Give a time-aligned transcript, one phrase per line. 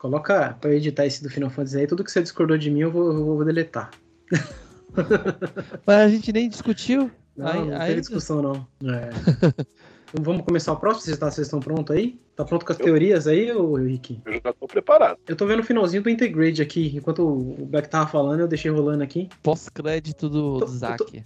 [0.00, 2.80] Coloca pra eu editar esse do Final Fantasy aí, tudo que você discordou de mim
[2.80, 3.90] eu vou, eu vou deletar.
[5.86, 7.10] Mas a gente nem discutiu.
[7.36, 8.66] Não, Aí- não aí- teve discussão, não.
[8.90, 9.10] É.
[10.12, 11.04] Então vamos começar o próximo?
[11.04, 12.20] Vocês, tá- vocês estão prontos aí?
[12.34, 14.20] Tá pronto com as teorias aí, ô Rick?
[14.26, 15.16] Eu já tô preparado.
[15.28, 16.96] Eu tô vendo o finalzinho do Integrate aqui.
[16.96, 19.28] Enquanto o Black tava falando, eu deixei rolando aqui.
[19.40, 21.22] Pós-crédito do, Tô- do Zack.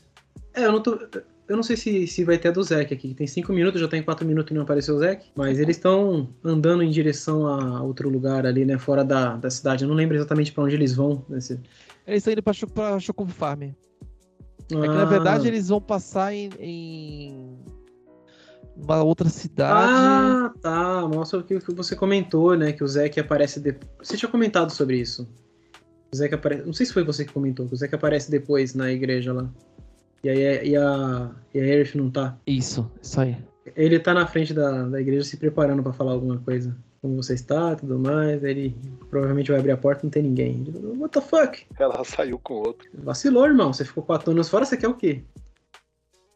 [0.52, 0.98] É, eu não tô.
[1.46, 3.14] Eu não sei se, se vai ter a do Zack aqui.
[3.14, 5.26] Tem 5 minutos, já tá em 4 minutos e não apareceu o Zack.
[5.36, 8.78] Mas eles estão andando em direção a outro lugar ali, né?
[8.78, 9.84] Fora da, da cidade.
[9.84, 11.24] Eu não lembro exatamente pra onde eles vão.
[11.28, 11.60] Nesse...
[12.06, 13.62] Eles estão indo pra, pra Choco Farm.
[13.62, 13.74] É
[14.66, 17.58] que na verdade eles vão passar em, em
[18.74, 19.92] uma outra cidade.
[19.92, 21.06] Ah, tá.
[21.06, 22.72] Mostra o que, que você comentou, né?
[22.72, 23.90] Que o Zack aparece depois.
[24.02, 25.28] Você tinha comentado sobre isso.
[26.10, 26.64] O Zack aparece.
[26.64, 29.50] Não sei se foi você que comentou, que o Zack aparece depois na igreja lá.
[30.24, 32.36] E aí e a, e a Aerith não tá.
[32.46, 33.36] Isso, isso aí.
[33.76, 36.74] Ele tá na frente da, da igreja se preparando pra falar alguma coisa.
[37.02, 38.42] Como você está, tudo mais.
[38.42, 38.74] Ele
[39.10, 40.64] provavelmente vai abrir a porta e não tem ninguém.
[40.66, 41.66] Ele What the fuck?
[41.78, 42.88] Ela saiu com outro.
[42.94, 43.72] Vacilou, irmão.
[43.72, 45.22] Você ficou quatro anos fora, você quer o quê?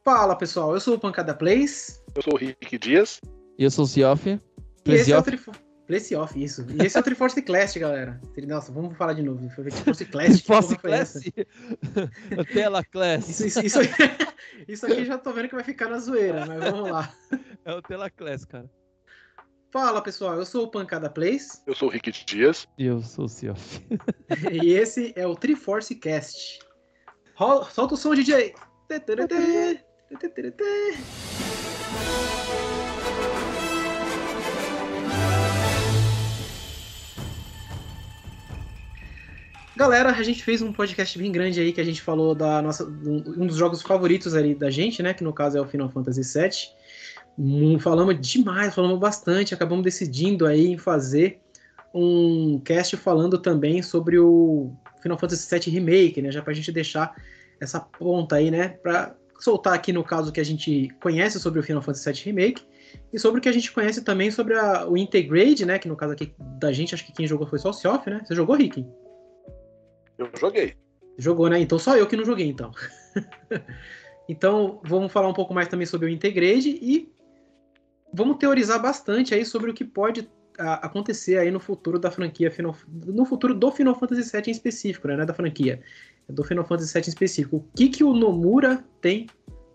[0.04, 0.74] Fala, pessoal.
[0.74, 2.02] Eu sou o Pancada Plays.
[2.14, 3.20] Eu sou o Rick Dias.
[3.58, 4.28] E eu sou o Zioff.
[4.28, 5.58] E esse é o Plezioff.
[5.88, 6.08] Trifo...
[6.08, 6.66] Place Off, isso.
[6.70, 8.20] E esse é o Triforce Classic, galera.
[8.46, 9.48] Nossa, vamos falar de novo.
[9.48, 10.40] Triforce Classic.
[10.40, 11.20] que Force porra foi essa?
[11.20, 12.46] Class.
[12.52, 13.28] Tela Class.
[13.28, 13.78] Isso, isso, isso,
[14.68, 17.12] isso aqui já tô vendo que vai ficar na zoeira, mas vamos lá.
[17.64, 18.70] É o Tela Class, cara.
[19.70, 20.36] Fala, pessoal.
[20.36, 21.62] Eu sou o Pancada Plays.
[21.66, 22.66] Eu sou o Rick Dias.
[22.78, 23.86] E eu sou o Zioff.
[24.52, 26.58] e esse é o Triforce Cast.
[27.34, 28.54] Rola- solta o som, DJ.
[28.88, 29.84] Teteretê,
[30.18, 30.96] teteretê.
[39.78, 42.84] Galera, a gente fez um podcast bem grande aí que a gente falou da nossa
[42.84, 46.22] um dos jogos favoritos ali da gente, né, que no caso é o Final Fantasy
[46.36, 46.50] VII.
[47.38, 51.38] Hum, Falamos demais, falamos bastante, acabamos decidindo aí em fazer
[51.94, 56.32] um cast falando também sobre o Final Fantasy VII Remake, né?
[56.32, 57.14] Já pra gente deixar
[57.60, 58.70] essa ponta aí, né?
[58.82, 62.62] Pra soltar aqui no caso que a gente conhece sobre o Final Fantasy VII Remake
[63.12, 65.78] e sobre o que a gente conhece também sobre a- o Integrate, né?
[65.78, 68.22] Que no caso aqui da gente, acho que quem jogou foi só o Sioff, né?
[68.26, 68.84] Você jogou, Rick?
[70.18, 70.76] Eu joguei.
[71.16, 71.60] Jogou, né?
[71.60, 72.72] Então só eu que não joguei, então.
[74.28, 77.12] então, vamos falar um pouco mais também sobre o Integrate e
[78.12, 82.74] vamos teorizar bastante aí sobre o que pode acontecer aí no futuro da franquia Final,
[83.06, 85.14] no futuro do Final Fantasy VII em específico, né?
[85.14, 85.80] É da franquia,
[86.28, 87.56] é do Final Fantasy VII em específico.
[87.56, 89.26] O que que o Nomura tem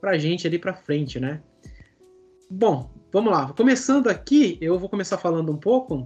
[0.02, 1.42] pra gente ali pra frente, né?
[2.50, 3.54] Bom, vamos lá.
[3.54, 6.06] Começando aqui, eu vou começar falando um pouco.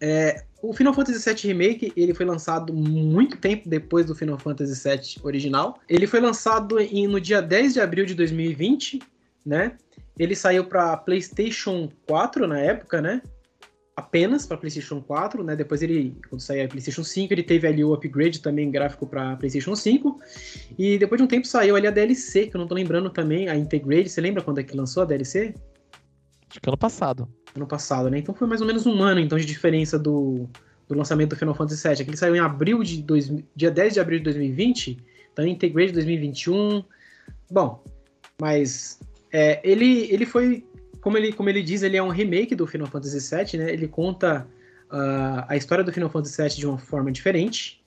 [0.00, 4.74] É, o Final Fantasy VII Remake ele foi lançado muito tempo depois do Final Fantasy
[4.82, 5.78] VII original.
[5.88, 9.00] Ele foi lançado em- no dia 10 de abril de 2020,
[9.44, 9.76] né?
[10.18, 13.22] Ele saiu para PlayStation 4 na época, né?
[13.94, 15.56] Apenas para PlayStation 4, né?
[15.56, 19.36] Depois ele, quando saiu a PlayStation 5, ele teve ali o upgrade também gráfico para
[19.36, 20.20] PlayStation 5.
[20.78, 23.48] E depois de um tempo saiu ali a DLC, que eu não tô lembrando também,
[23.48, 24.10] a Integrate.
[24.10, 25.54] Você lembra quando é que lançou a DLC?
[26.56, 27.28] Acho que ano passado.
[27.54, 28.18] ano passado, né?
[28.18, 30.48] Então foi mais ou menos um ano então de diferença do,
[30.88, 32.00] do lançamento do Final Fantasy VII.
[32.00, 34.96] Aquele saiu em abril de dois, dia 10 de abril de 2020,
[35.30, 36.82] então Integrate 2021.
[37.50, 37.84] Bom,
[38.40, 38.98] mas
[39.30, 40.64] é, ele, ele foi,
[41.02, 43.70] como ele, como ele diz, ele é um remake do Final Fantasy VII, né?
[43.70, 44.48] Ele conta
[44.88, 47.82] ah, a história do Final Fantasy VII de uma forma diferente,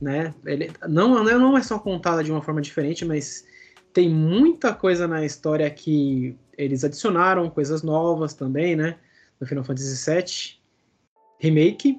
[0.00, 0.34] né?
[0.46, 3.44] Ele não, não é só contada de uma forma diferente, mas
[3.94, 8.96] tem muita coisa na história que eles adicionaram, coisas novas também, né?
[9.40, 10.58] No Final Fantasy VII
[11.38, 11.98] Remake.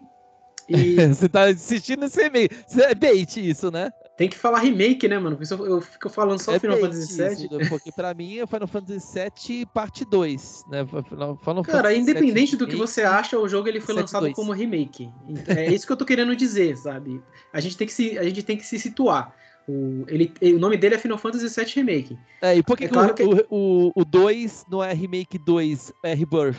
[0.69, 2.21] E Você tá assistindo esse.
[2.67, 3.91] Isso É bait isso, né?
[4.17, 5.35] tem que falar remake, né, mano?
[5.35, 7.33] Por isso eu, fico falando só é Final Fantasy VII.
[7.33, 10.85] isso, porque pra mim é Final Fantasy VII parte 2, né?
[10.85, 13.93] Final, Final Cara, Fantasy independente VII do que Remake, você acha, o jogo ele foi
[13.93, 13.99] 7.2.
[13.99, 15.09] lançado como remake.
[15.47, 17.21] É isso que eu tô querendo dizer, sabe?
[17.51, 19.35] A gente tem que se, a gente tem que se situar.
[19.67, 22.17] O, ele, o nome dele é Final Fantasy VII Remake.
[22.41, 25.37] É, e por que, É que claro o- que- o, o 2 não é Remake
[25.39, 26.57] 2, é Rebirth?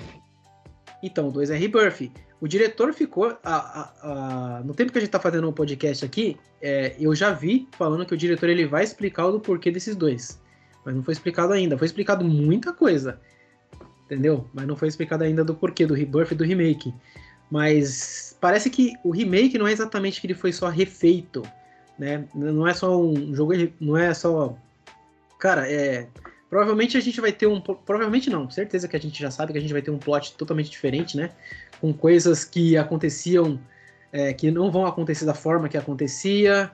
[1.03, 2.11] Então, o 2 é Rebirth.
[2.41, 3.27] O diretor ficou.
[3.27, 7.15] a- a- a- no tempo que a gente tá fazendo um podcast aqui, é, eu
[7.15, 10.41] já vi falando que o diretor ele vai explicar o do porquê desses dois.
[10.85, 11.79] Mas não foi explicado ainda.
[11.79, 13.21] Foi explicado muita coisa.
[14.05, 14.49] Entendeu?
[14.53, 16.93] Mas não foi explicado ainda do porquê do Rebirth e do remake.
[17.51, 21.43] Mas parece que o remake não é exatamente que ele foi só refeito.
[21.99, 22.25] Né?
[22.35, 23.53] Não é só um jogo.
[23.81, 24.57] Não é só.
[25.39, 26.09] Cara, é.
[26.49, 27.61] Provavelmente a gente vai ter um.
[27.61, 30.35] Provavelmente não, certeza que a gente já sabe que a gente vai ter um plot
[30.35, 31.31] totalmente diferente, né?
[31.81, 33.59] Com coisas que aconteciam,
[34.13, 36.71] é, que não vão acontecer da forma que acontecia.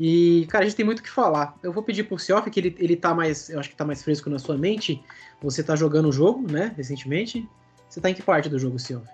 [0.00, 1.56] E, cara, a gente tem muito o que falar.
[1.62, 3.48] Eu vou pedir pro Sioff, que ele, ele tá mais.
[3.48, 5.00] Eu acho que tá mais fresco na sua mente.
[5.40, 6.72] Você tá jogando o jogo, né?
[6.76, 7.48] Recentemente.
[7.88, 9.06] Você tá em que parte do jogo, Sioff?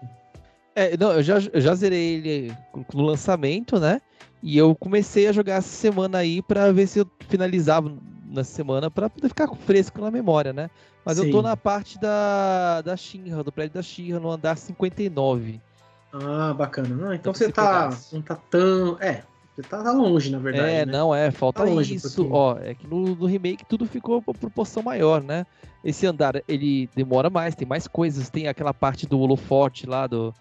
[0.78, 2.56] É, não, eu já, eu já zerei ele
[2.94, 4.00] no lançamento, né?
[4.40, 7.92] E eu comecei a jogar essa semana aí pra ver se eu finalizava
[8.24, 10.70] na semana pra poder ficar fresco na memória, né?
[11.04, 11.26] Mas Sim.
[11.26, 15.60] eu tô na parte da, da Shinra, do prédio da Shinra, no andar 59.
[16.12, 16.94] Ah, bacana.
[16.94, 17.88] Não, então você tá.
[17.88, 18.14] pedaço.
[18.14, 18.96] Não tá tão.
[19.00, 19.24] É,
[19.56, 20.70] você tá, tá longe, na verdade.
[20.70, 20.92] é, né?
[20.92, 22.28] não, é, falta Tá longe isso.
[22.30, 25.44] Ó, é que no, no remake tudo ficou pra proporção maior, né?
[25.84, 28.30] Esse andar, ele demora mais, tem mais coisas.
[28.30, 30.32] Tem aquela parte do holofote lá, do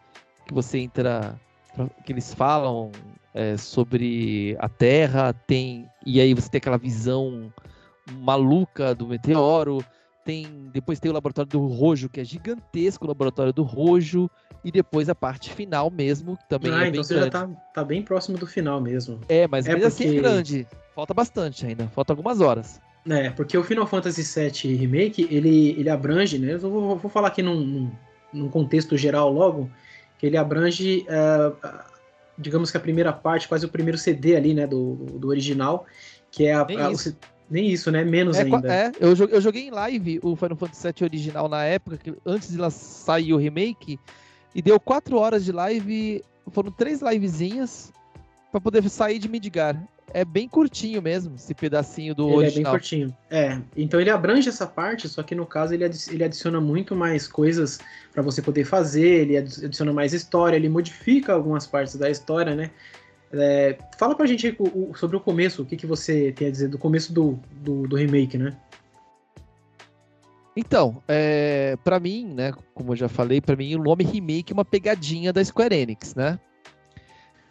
[0.47, 1.39] que você entra,
[2.05, 2.91] que eles falam
[3.33, 7.51] é, sobre a Terra, tem e aí você tem aquela visão
[8.11, 9.83] maluca do meteoro.
[10.23, 14.29] Tem, depois tem o laboratório do Rojo, que é gigantesco, o laboratório do Rojo,
[14.61, 17.31] e depois a parte final mesmo, que também Ah, é então você grande.
[17.33, 19.21] já tá, tá bem próximo do final mesmo.
[19.29, 20.67] É, mas É mesmo assim é porque- grande.
[20.93, 21.87] Falta bastante ainda.
[21.89, 22.81] Falta algumas horas.
[23.07, 26.53] É, porque o Final Fantasy VII Remake, ele, ele abrange, né?
[26.55, 27.91] Eu vou, vou falar aqui num, num,
[28.33, 29.69] num contexto geral logo,
[30.17, 31.85] que ele abrange, a-
[32.37, 35.85] digamos que a primeira parte, quase o primeiro CD ali, né, do, do original,
[36.31, 36.65] que é a...
[36.65, 37.09] Nem a- o isso.
[37.11, 37.15] C-
[37.49, 38.03] nem isso, né?
[38.03, 38.73] Menos É, ainda.
[38.73, 42.49] é, eu, eu joguei em live o Final Fantasy VII original na época, que antes
[42.51, 43.97] de sair o remake,
[44.53, 46.21] e deu quatro horas de live.
[46.51, 47.93] Foram três livezinhas
[48.51, 49.81] pra poder sair de Midgar.
[50.17, 52.71] É bem curtinho mesmo, esse pedacinho do Ele é bem original.
[52.71, 53.15] curtinho.
[53.29, 56.95] É, então ele abrange essa parte, só que no caso ele, adi- ele adiciona muito
[56.95, 57.79] mais coisas
[58.11, 62.55] pra você poder fazer, ele adi- adiciona mais história, ele modifica algumas partes da história,
[62.55, 62.71] né?
[63.31, 66.51] É, fala pra gente o- o- sobre o começo, o que, que você tem a
[66.51, 68.57] dizer do começo do, do, do remake, né?
[70.55, 74.55] Então, é, para mim, né, como eu já falei, pra mim o nome remake é
[74.55, 76.39] uma pegadinha da Square Enix, né?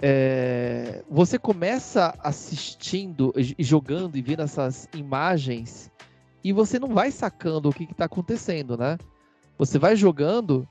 [0.01, 5.91] É, você começa assistindo jogando e vendo essas imagens
[6.45, 8.99] e você não vai sacando o que está acontecendo, né?
[9.59, 10.69] Você vai jogando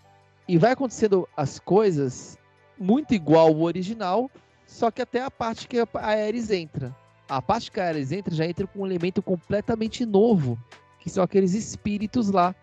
[0.47, 2.37] e vai acontecendo as coisas
[2.77, 4.29] muito igual ao original,
[4.65, 6.95] só que até a parte que a Ares entra.
[7.27, 10.57] A parte que a Ares entra já entra com um elemento completamente novo,
[10.99, 12.53] que são aqueles espíritos lá,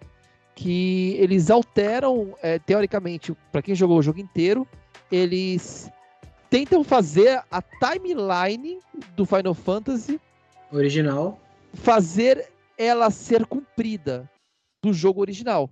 [0.55, 4.67] que eles alteram, é, teoricamente, para quem jogou o jogo inteiro,
[5.11, 5.91] eles
[6.53, 8.79] tentam fazer a timeline
[9.17, 10.21] do Final Fantasy,
[10.71, 11.41] Original.
[11.73, 14.31] fazer ela ser cumprida
[14.83, 15.71] do jogo original.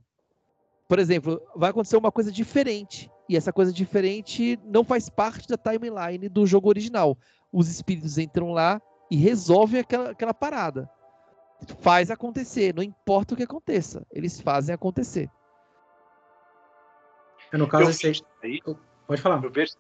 [0.89, 5.59] Por exemplo, vai acontecer uma coisa diferente, e essa coisa diferente não faz parte da
[5.59, 7.15] timeline do jogo original.
[7.53, 8.81] Os espíritos entram lá
[9.11, 10.89] e resolvem aquela, aquela parada.
[11.81, 15.29] Faz acontecer, não importa o que aconteça, eles fazem acontecer.
[17.53, 18.13] No caso, Eu esse aí.
[18.13, 18.77] vejo aí,
[19.11, 19.43] Pode falar.
[19.43, 19.73] eu vejo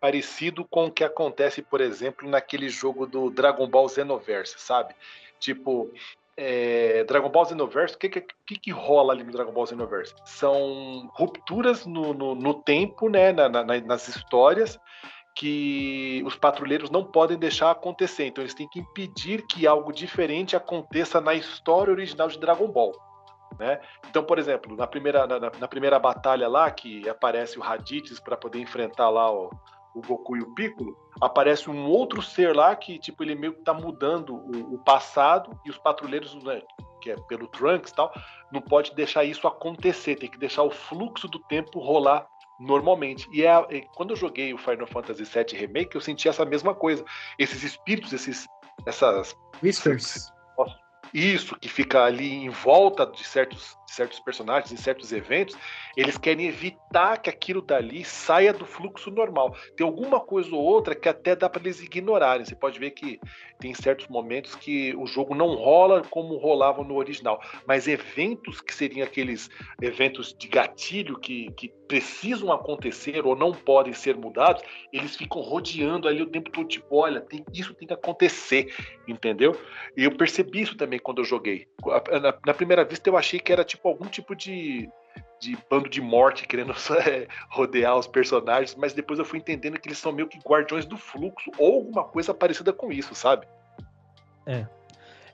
[0.00, 4.94] parecido com o que acontece, por exemplo, naquele jogo do Dragon Ball Xenoverse, sabe?
[5.38, 5.90] Tipo,
[6.36, 8.24] é, Dragon Ball Xenoverse, o que, que,
[8.58, 10.14] que rola ali no Dragon Ball Xenoverse?
[10.24, 14.78] São rupturas no, no, no tempo, né, na- na- nas histórias,
[15.34, 18.26] que os patrulheiros não podem deixar acontecer.
[18.26, 22.92] Então eles têm que impedir que algo diferente aconteça na história original de Dragon Ball.
[23.58, 23.80] Né?
[24.08, 28.36] Então, por exemplo, na primeira, na, na- primeira batalha lá, que aparece o Raditz para
[28.36, 29.50] poder enfrentar lá o,
[29.94, 33.62] o Goku e o Piccolo, aparece um outro ser lá que, tipo, ele meio que
[33.62, 36.62] tá mudando o, o passado e os patrulheiros, né,
[37.02, 38.12] que é pelo Trunks e tal,
[38.52, 42.26] não pode deixar isso acontecer, tem que deixar o fluxo do tempo rolar
[42.58, 43.28] normalmente.
[43.32, 46.74] E é, é- quando eu joguei o Final Fantasy VII Remake, eu senti essa mesma
[46.74, 47.04] coisa.
[47.38, 48.46] Esses espíritos, esses,
[48.86, 50.30] essas Whispers.
[51.12, 55.56] Isso que fica ali em volta de certos, certos personagens, em certos eventos,
[55.96, 59.54] eles querem evitar que aquilo dali saia do fluxo normal.
[59.76, 62.44] Tem alguma coisa ou outra que até dá para eles ignorarem.
[62.44, 63.20] Você pode ver que
[63.58, 68.74] tem certos momentos que o jogo não rola como rolava no original, mas eventos que
[68.74, 69.50] seriam aqueles
[69.82, 76.06] eventos de gatilho que, que precisam acontecer ou não podem ser mudados, eles ficam rodeando
[76.06, 78.72] ali o tempo todo, tipo, olha, tem- isso tem que acontecer,
[79.08, 79.60] entendeu?
[79.96, 81.66] E eu percebi isso também quando eu joguei.
[82.22, 84.88] Na, na primeira vista eu achei que era tipo algum tipo de,
[85.40, 86.72] de bando de morte querendo
[87.06, 90.84] é, rodear os personagens, mas depois eu fui entendendo que eles são meio que guardiões
[90.86, 93.46] do fluxo ou alguma coisa parecida com isso, sabe?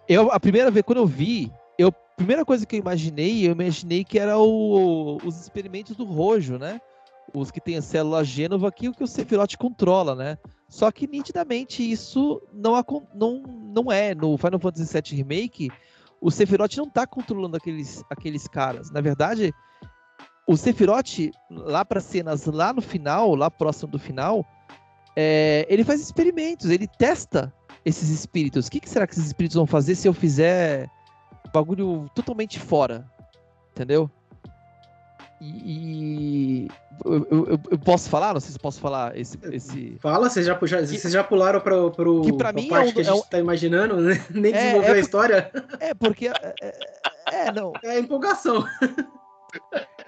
[0.08, 3.52] Eu, a primeira vez, quando eu vi, eu, a primeira coisa que eu imaginei, eu
[3.52, 6.80] imaginei que era o- os experimentos do Rojo, né?
[7.34, 10.38] Os que tem a célula Gênova, é o que o Sephiroth controla, né?
[10.68, 12.74] Só que nitidamente isso não,
[13.14, 13.42] não,
[13.74, 14.14] não é.
[14.14, 15.70] No Final Fantasy VII Remake,
[16.26, 18.90] o Sephiroth não tá controlando aqueles, aqueles caras.
[18.90, 19.54] Na verdade,
[20.44, 24.44] o Sephiroth, lá para cenas lá no final, lá próximo do final,
[25.14, 27.54] é, ele faz experimentos, ele testa
[27.84, 28.66] esses espíritos.
[28.66, 30.90] O que, que será que esses espíritos vão fazer se eu fizer
[31.52, 33.08] bagulho totalmente fora?
[33.70, 34.10] Entendeu?
[35.40, 36.68] E, e
[37.04, 38.32] eu, eu, eu, posso falar?
[38.32, 39.38] Não sei se posso falar esse.
[39.52, 39.98] esse...
[40.00, 42.94] Fala, vocês já, já, vocês já pularam para pro, que pra mim parte é um,
[42.94, 43.44] que a gente está é um...
[43.44, 44.24] imaginando, né?
[44.30, 45.50] nem é, desenvolveu é, a história.
[45.78, 46.28] É, porque.
[46.28, 46.72] É, é,
[47.32, 47.72] é, não.
[47.84, 48.64] É empolgação.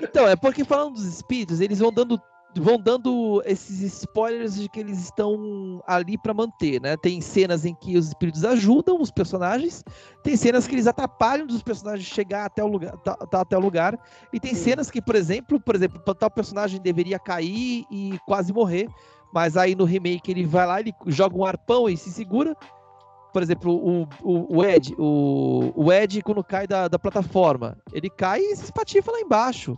[0.00, 2.20] Então, é porque falando dos espíritos, eles vão dando
[2.58, 6.96] vão dando esses spoilers de que eles estão ali para manter, né?
[6.96, 9.84] Tem cenas em que os espíritos ajudam os personagens,
[10.22, 13.60] tem cenas que eles atrapalham dos personagens chegar até o lugar, tá, tá até o
[13.60, 13.98] lugar,
[14.32, 14.70] e tem Sim.
[14.70, 18.88] cenas que, por exemplo, por exemplo, tal personagem deveria cair e quase morrer,
[19.32, 22.56] mas aí no remake ele vai lá, ele joga um arpão e se segura.
[23.32, 28.08] Por exemplo, o, o, o Ed, o, o Ed quando cai da, da plataforma, ele
[28.08, 29.76] cai e se espatifa lá embaixo,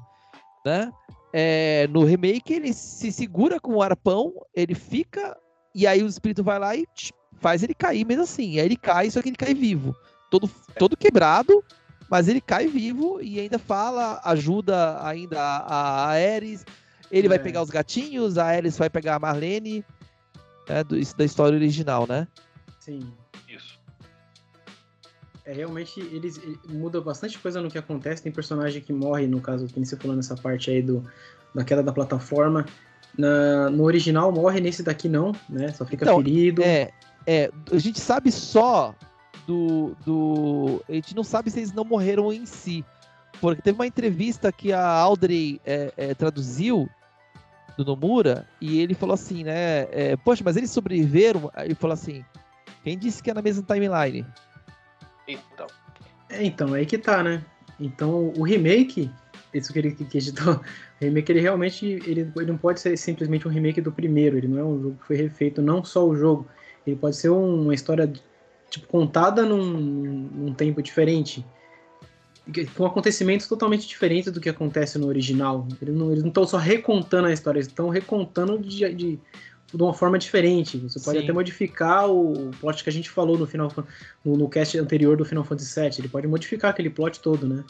[0.65, 0.91] né?
[1.33, 5.37] É, no remake, ele se segura com o arpão, ele fica,
[5.75, 6.85] e aí o espírito vai lá e
[7.39, 8.53] faz ele cair mesmo assim.
[8.53, 9.95] E aí ele cai, só que ele cai vivo.
[10.31, 11.65] Todo, todo quebrado,
[12.11, 16.65] mas ele cai vivo e ainda fala, ajuda ainda a, a Ares.
[17.11, 17.31] Ele é.
[17.31, 19.85] vai pegar os gatinhos, a Ares vai pegar a Marlene.
[20.69, 22.29] É, do, isso da história original, né?
[22.79, 23.13] Sim.
[25.51, 28.23] É, realmente, eles ele, muda bastante coisa no que acontece.
[28.23, 31.05] Tem personagem que morre, no caso, que você falou nessa parte aí do,
[31.53, 32.65] da queda da plataforma.
[33.19, 35.73] Na, no original morre, nesse daqui não, né?
[35.73, 36.63] Só fica então, ferido.
[36.63, 36.93] É,
[37.27, 38.95] é, a gente sabe só
[39.45, 40.85] do, do.
[40.89, 42.85] A gente não sabe se eles não morreram em si.
[43.41, 46.89] Porque teve uma entrevista que a Audrey é, é, traduziu
[47.77, 49.89] do Nomura e ele falou assim, né?
[49.91, 51.51] É, Poxa, mas eles sobreviveram?
[51.57, 52.25] Ele falou assim:
[52.85, 54.25] quem disse que é na mesma timeline?
[55.33, 55.67] Então.
[56.29, 57.45] É, então, aí que tá, né?
[57.79, 59.11] Então, o remake,
[59.53, 60.55] isso que ele editou,
[61.01, 64.49] o remake, ele realmente ele, ele não pode ser simplesmente um remake do primeiro, ele
[64.49, 66.47] não é um jogo que foi refeito, não só o jogo,
[66.87, 68.11] ele pode ser uma história
[68.69, 71.45] tipo contada num, num tempo diferente,
[72.77, 75.67] com acontecimentos totalmente diferentes do que acontece no original.
[75.81, 79.19] Eles não estão só recontando a história, eles estão recontando de, de
[79.73, 80.79] de uma forma diferente.
[80.79, 81.25] Você pode Sim.
[81.25, 83.73] até modificar o plot que a gente falou no final
[84.25, 85.91] no, no cast anterior do Final Fantasy VII.
[85.99, 87.65] Ele pode modificar aquele plot todo, né?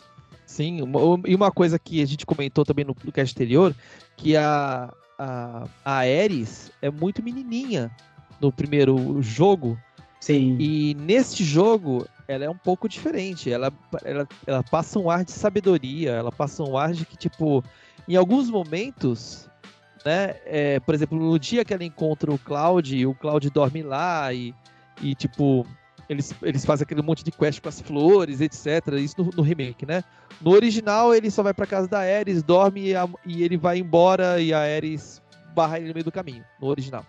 [0.46, 0.80] Sim,
[1.26, 3.74] e uma coisa que a gente comentou também no, no cast anterior,
[4.16, 7.90] que a, a, a Ares é muito menininha
[8.40, 9.78] no primeiro jogo.
[10.18, 10.56] Sim.
[10.58, 13.50] E neste jogo, ela é um pouco diferente.
[13.52, 13.72] Ela,
[14.04, 17.62] ela, ela passa um ar de sabedoria, ela passa um ar de que, tipo,
[18.08, 19.49] em alguns momentos,
[20.04, 20.36] né?
[20.46, 24.54] É, por exemplo, no dia que ela encontra o Cloud, o Cloud dorme lá e,
[25.02, 25.66] e tipo,
[26.08, 28.94] eles, eles fazem aquele monte de quest com as flores, etc.
[28.98, 30.02] Isso no, no remake, né?
[30.40, 33.78] No original, ele só vai pra casa da Ares, dorme e, a, e ele vai
[33.78, 35.22] embora e a Ares
[35.54, 37.04] barra ele no meio do caminho, no original.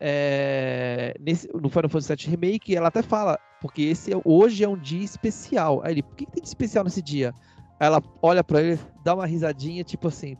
[0.00, 4.68] É, nesse, no Final Fantasy VII Remake, ela até fala, porque esse é, hoje é
[4.68, 5.80] um dia especial.
[5.84, 7.32] Aí ele, o que, que tem de especial nesse dia?
[7.78, 10.36] Ela olha para ele, dá uma risadinha, tipo assim,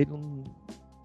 [0.00, 0.44] ele não.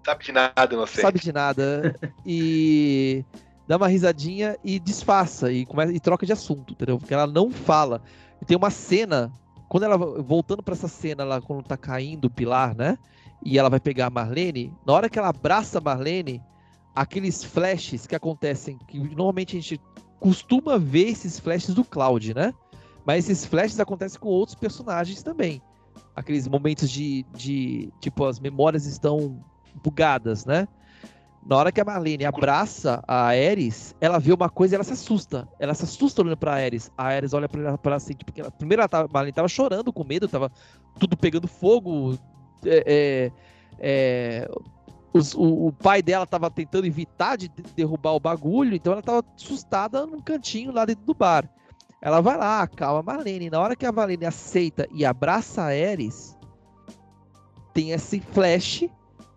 [0.04, 1.02] Sabe de nada, não sei.
[1.02, 1.94] Sabe de nada.
[2.26, 3.24] e
[3.66, 6.98] dá uma risadinha e disfarça e, começa, e troca de assunto, entendeu?
[6.98, 8.02] Porque ela não fala.
[8.40, 9.32] E tem uma cena,
[9.68, 9.96] quando ela.
[9.96, 12.98] Voltando para essa cena lá, quando tá caindo o pilar, né?
[13.44, 16.42] E ela vai pegar a Marlene, na hora que ela abraça a Marlene,
[16.94, 19.80] aqueles flashes que acontecem, que normalmente a gente
[20.18, 22.54] costuma ver esses flashes do Cloud, né?
[23.04, 25.60] Mas esses flashes acontecem com outros personagens também
[26.14, 29.40] aqueles momentos de, de tipo, as memórias estão
[29.82, 30.68] bugadas, né?
[31.46, 34.94] Na hora que a Marlene abraça a Ares, ela vê uma coisa e ela se
[34.94, 35.46] assusta.
[35.58, 36.90] Ela se assusta olhando pra Ares.
[36.96, 39.48] A Ares olha pra ela, pra assim, tipo, ela, primeiro ela tava, a Marlene tava
[39.48, 40.50] chorando com medo, tava
[40.98, 42.18] tudo pegando fogo.
[42.64, 43.32] É, é,
[43.78, 44.50] é,
[45.12, 49.22] os, o, o, pai dela tava tentando evitar de derrubar o bagulho, então ela tava
[49.36, 51.48] assustada num cantinho lá dentro do bar.
[52.04, 53.48] Ela vai lá, acalma a Marlene.
[53.48, 56.36] Na hora que a Marlene aceita e abraça a Ares,
[57.72, 58.86] tem esse flash.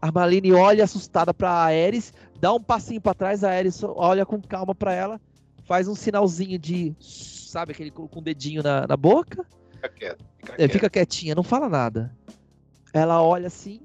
[0.01, 4.41] A Marlene olha assustada pra Ares, dá um passinho para trás, a Ares olha com
[4.41, 5.21] calma para ela,
[5.65, 9.45] faz um sinalzinho de, sabe, aquele com o dedinho na, na boca.
[9.71, 12.13] Fica, quieto, fica, é, fica quietinha, não fala nada.
[12.91, 13.79] Ela olha assim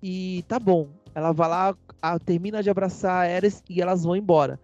[0.00, 0.90] e tá bom.
[1.12, 4.60] Ela vai lá, a, termina de abraçar a Ares e elas vão embora.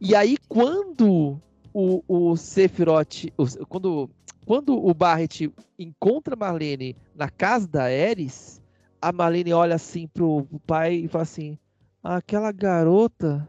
[0.00, 1.38] E aí, quando
[1.74, 4.10] o, o Sephiroth, o, quando,
[4.46, 8.62] quando o Barret encontra Marlene na casa da Ares,
[9.02, 11.58] a Marlene olha assim pro, pro pai e fala assim:
[12.02, 13.46] aquela garota,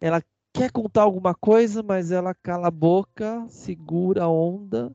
[0.00, 4.92] ela quer contar alguma coisa, mas ela cala a boca, segura a onda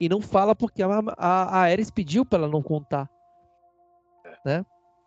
[0.00, 3.10] e não fala porque a, a, a Ares pediu para ela não contar.
[4.44, 4.64] Né?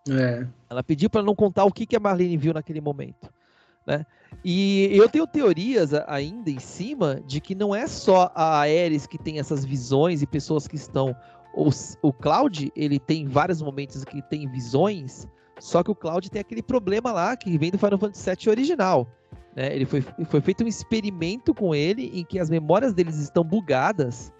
[0.10, 0.48] É.
[0.70, 3.32] Ela pediu para não contar o que, que a Marlene viu naquele momento.
[3.86, 4.06] Né?
[4.44, 9.18] E eu tenho teorias ainda em cima de que não é só a Ares que
[9.18, 11.16] tem essas visões e pessoas que estão
[11.54, 11.70] O,
[12.02, 15.28] o Cloud, ele tem vários momentos que tem visões,
[15.60, 19.08] só que o Cloud tem aquele problema lá que vem do Final Fantasy VII original.
[19.56, 19.76] Né?
[19.76, 24.32] Ele foi, foi feito um experimento com ele em que as memórias deles estão bugadas.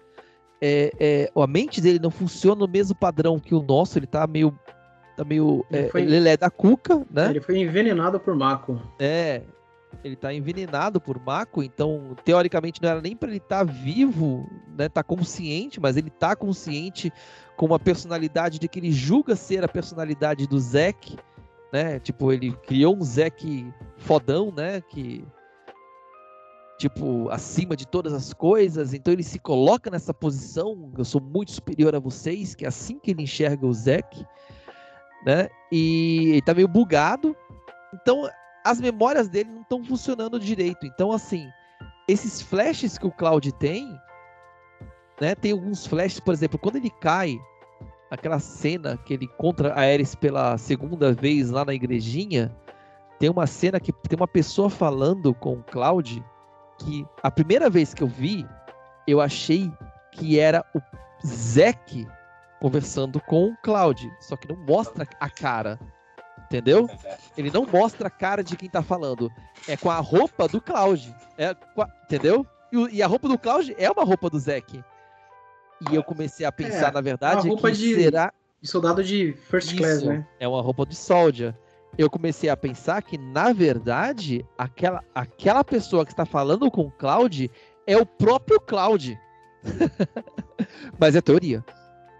[0.60, 4.26] É, é, a mente dele não funciona no mesmo padrão que o nosso, ele tá
[4.26, 4.56] meio.
[5.16, 5.64] Tá meio.
[5.70, 7.30] Ele, é, foi, ele é da cuca, né?
[7.30, 8.80] Ele foi envenenado por Mako.
[8.98, 9.42] É,
[10.04, 14.48] ele tá envenenado por Mako, então teoricamente não era nem para ele estar tá vivo,
[14.76, 17.12] né, tá consciente, mas ele tá consciente
[17.56, 21.16] com uma personalidade de que ele julga ser a personalidade do Zack,
[21.72, 21.98] né?
[22.00, 25.24] Tipo, ele criou um Zack fodão, né, que
[26.78, 31.52] tipo acima de todas as coisas, então ele se coloca nessa posição, eu sou muito
[31.52, 34.26] superior a vocês, que é assim que ele enxerga o Zack,
[35.24, 35.48] né?
[35.70, 37.36] E ele tá meio bugado.
[37.94, 38.28] Então,
[38.64, 40.86] as memórias dele não estão funcionando direito.
[40.86, 41.48] Então, assim,
[42.08, 43.98] esses flashes que o Cloud tem,
[45.20, 45.34] né?
[45.34, 47.38] Tem alguns flashes, por exemplo, quando ele cai,
[48.10, 52.54] aquela cena que ele contra a Ares pela segunda vez lá na igrejinha,
[53.18, 56.22] tem uma cena que tem uma pessoa falando com o Cloud
[56.78, 58.46] que a primeira vez que eu vi,
[59.06, 59.72] eu achei
[60.10, 60.80] que era o
[61.24, 62.06] Zack
[62.62, 65.80] conversando com o Cloud, só que não mostra a cara.
[66.44, 66.88] Entendeu?
[67.36, 69.28] Ele não mostra a cara de quem tá falando.
[69.66, 71.12] É com a roupa do Cloud.
[71.36, 71.56] É a,
[72.04, 72.46] entendeu?
[72.70, 74.80] E, e, a roupa do Cloud é uma roupa do Zack.
[75.90, 78.32] E eu comecei a pensar, é, na verdade, uma roupa que de, será.
[78.60, 80.24] De soldado de first Isso, class, né?
[80.38, 81.52] É uma roupa de soldier.
[81.98, 86.92] Eu comecei a pensar que, na verdade, aquela, aquela pessoa que está falando com o
[86.92, 87.50] Cloud
[87.88, 89.18] é o próprio Cloud.
[90.98, 91.64] Mas é teoria.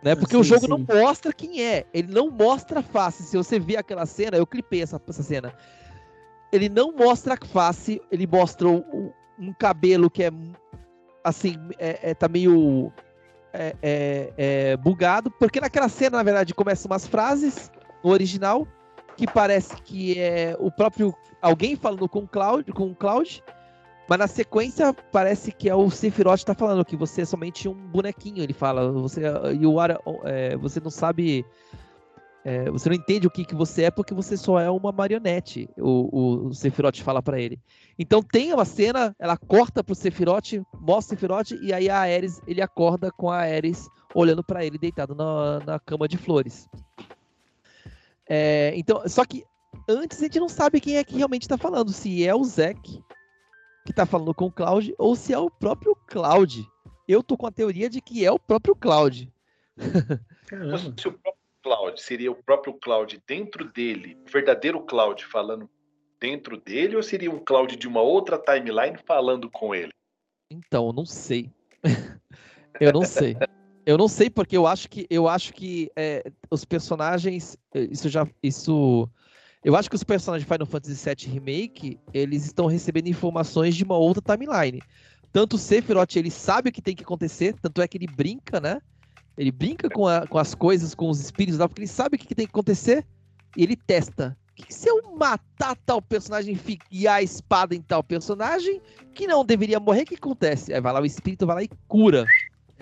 [0.02, 0.14] Né?
[0.16, 0.68] Porque sim, o jogo sim.
[0.68, 1.86] não mostra quem é.
[1.94, 3.22] Ele não mostra a face.
[3.22, 5.54] Se você ver aquela cena, eu clipei essa, essa cena.
[6.52, 10.30] Ele não mostra a face, ele mostra um, um cabelo que é
[11.24, 12.92] assim, é, é tá meio
[13.52, 17.70] é, é, é, bugado, porque naquela cena, na verdade, começam umas frases
[18.02, 18.66] no original
[19.16, 23.42] que parece que é o próprio alguém falando com o Cloud, com o Cloud
[24.08, 27.74] mas na sequência parece que é o Sephiroth tá falando que você é somente um
[27.74, 28.42] bonequinho.
[28.42, 29.22] Ele fala, você
[29.60, 31.46] you are, é, você não sabe,
[32.44, 35.68] é, você não entende o que, que você é porque você só é uma marionete.
[35.78, 37.60] O, o Sephiroth fala para ele.
[37.98, 42.40] Então tem uma cena, ela corta pro Sephiroth, mostra o Sephiroth e aí a Ares
[42.46, 46.68] ele acorda com a Ares olhando para ele deitado na, na cama de flores.
[48.28, 49.44] É, então, só que
[49.88, 53.02] antes a gente não sabe quem é que realmente está falando, se é o Zack
[53.84, 56.66] que tá falando com o Cloud ou se é o próprio Cloud.
[57.06, 59.32] Eu tô com a teoria de que é o próprio Cloud.
[60.46, 60.94] Caramba.
[60.96, 65.68] Se o próprio Cloud seria o próprio Cloud dentro dele, o verdadeiro Cloud falando
[66.20, 69.92] dentro dele, ou seria um Cloud de uma outra timeline falando com ele?
[70.50, 71.50] Então, eu não sei.
[72.80, 73.36] eu não sei.
[73.84, 78.08] Eu não sei porque eu acho que eu acho que é, os personagens é, isso
[78.08, 79.08] já isso
[79.64, 83.84] eu acho que os personagens de Final Fantasy VII Remake, eles estão recebendo informações de
[83.84, 84.82] uma outra timeline.
[85.32, 88.60] Tanto o Sephiroth, ele sabe o que tem que acontecer, tanto é que ele brinca,
[88.60, 88.80] né?
[89.36, 92.18] Ele brinca com, a, com as coisas, com os espíritos lá, porque ele sabe o
[92.18, 93.06] que, que tem que acontecer
[93.56, 94.36] e ele testa.
[94.54, 96.58] Que, que se eu matar tal personagem
[96.90, 98.80] e a espada em tal personagem
[99.14, 100.74] que não deveria morrer, o que acontece?
[100.74, 102.26] Aí vai lá o espírito, vai lá e cura.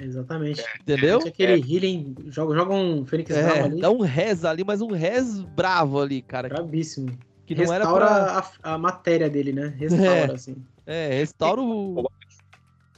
[0.01, 0.65] Exatamente.
[0.81, 1.19] Entendeu?
[1.19, 1.57] Aquele é.
[1.57, 3.81] healing, joga, joga um Fênix é, ali.
[3.81, 6.49] Dá um res ali, mas um res bravo ali, cara.
[6.49, 7.17] Brabíssimo.
[7.47, 8.51] Que não restaura era pra...
[8.63, 9.75] a, a, matéria dele, né?
[9.77, 10.33] Restaura, é.
[10.33, 10.57] assim.
[10.87, 12.11] É, restaura o.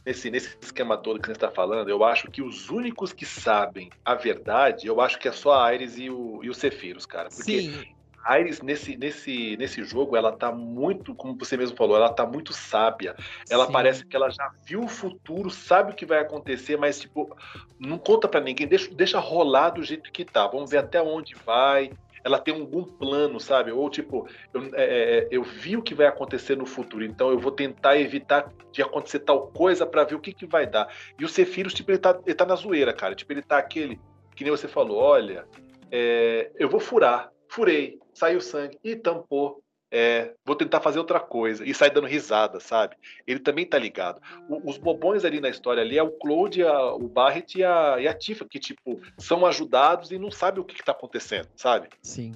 [0.05, 3.88] Nesse, nesse esquema todo que você está falando, eu acho que os únicos que sabem
[4.05, 7.29] a verdade, eu acho que é só a Ares e o, e o Sephiros, cara.
[7.29, 7.85] Porque Sim.
[8.25, 12.25] A Iris, nesse, nesse, nesse jogo, ela tá muito, como você mesmo falou, ela tá
[12.25, 13.17] muito sábia.
[13.51, 13.73] Ela Sim.
[13.73, 17.37] parece que ela já viu o futuro, sabe o que vai acontecer, mas, tipo,
[17.79, 20.47] não conta para ninguém, deixa, deixa rolar do jeito que tá.
[20.47, 21.91] Vamos ver até onde vai.
[22.25, 23.73] Ela tem algum plano, sabe?
[23.73, 27.39] Ou, tipo, eu, é, é eu vi o que vai acontecer no futuro, então eu
[27.39, 30.89] vou tentar evitar de acontecer tal coisa para ver o que, que vai dar.
[31.19, 33.17] E o Sephiroth, tipo, ele tá, ele tá na zoeira, cara.
[33.17, 34.01] Tipo, ele tá aquele,
[34.37, 35.45] que nem você falou, olha,
[35.91, 39.62] é, eu vou furar, furei, saiu sangue e tampou.
[39.94, 41.66] É, vou tentar fazer outra coisa.
[41.66, 42.96] E sai dando risada, sabe?
[43.27, 44.22] Ele também tá ligado.
[44.48, 48.01] O, os bobões ali na história ali é o Claude, a, o Barrett e a,
[48.01, 51.48] e a Tifa, que, tipo, são ajudados e não sabem o que, que tá acontecendo,
[51.55, 51.90] sabe?
[52.03, 52.33] Sim.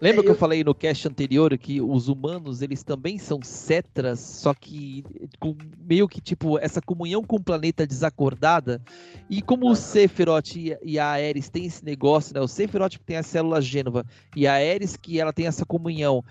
[0.00, 0.34] Lembra é, que eu...
[0.34, 5.04] eu falei no cast anterior que os humanos, eles também são cetras, só que
[5.40, 8.80] com meio que tipo essa comunhão com o planeta desacordada.
[9.28, 12.40] E como o Sephiroth e a Ares têm esse negócio, né?
[12.40, 14.04] O Sephiroth tem a célula Gênova
[14.34, 16.22] e a Ares que ela tem essa comunhão.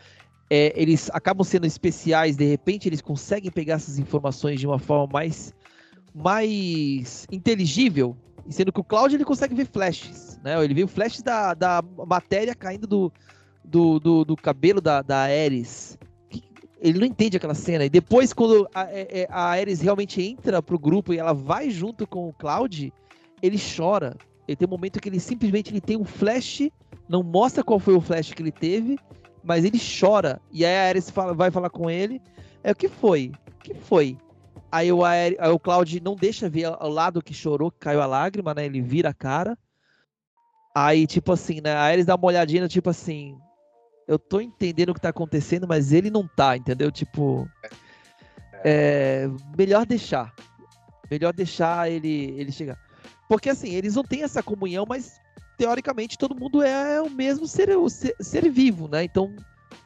[0.47, 5.11] É, eles acabam sendo especiais, de repente eles conseguem pegar essas informações de uma forma
[5.11, 5.53] mais
[6.13, 8.15] mais inteligível
[8.49, 10.63] sendo que o Cloud ele consegue ver flashes, né?
[10.63, 13.11] Ele vê o flash da, da matéria caindo do,
[13.67, 15.97] do, do, do cabelo da, da Ares.
[16.79, 17.85] Ele não entende aquela cena.
[17.85, 21.69] E depois, quando a, é, é, a Ares realmente entra pro grupo e ela vai
[21.69, 22.93] junto com o Cloud,
[23.41, 24.15] ele chora.
[24.47, 26.69] Ele tem um momento que ele simplesmente ele tem um flash,
[27.09, 28.99] não mostra qual foi o flash que ele teve,
[29.43, 30.39] mas ele chora.
[30.51, 32.21] E aí a Ares fala, vai falar com ele.
[32.63, 33.31] É o que foi?
[33.47, 34.17] O que foi?
[34.71, 38.05] Aí o, aí o Cloud não deixa ver o lado que chorou, que caiu a
[38.05, 38.65] lágrima, né?
[38.65, 39.57] Ele vira a cara.
[40.75, 41.71] Aí, tipo assim, né?
[41.71, 43.37] A Ares dá uma olhadinha, tipo assim.
[44.07, 46.91] Eu tô entendendo o que tá acontecendo, mas ele não tá, entendeu?
[46.91, 47.49] Tipo.
[48.63, 50.33] É, melhor deixar.
[51.09, 52.79] Melhor deixar ele, ele chegar.
[53.27, 55.19] Porque assim, eles não têm essa comunhão, mas
[55.57, 59.03] teoricamente todo mundo é o mesmo ser, ser, ser vivo, né?
[59.03, 59.35] Então,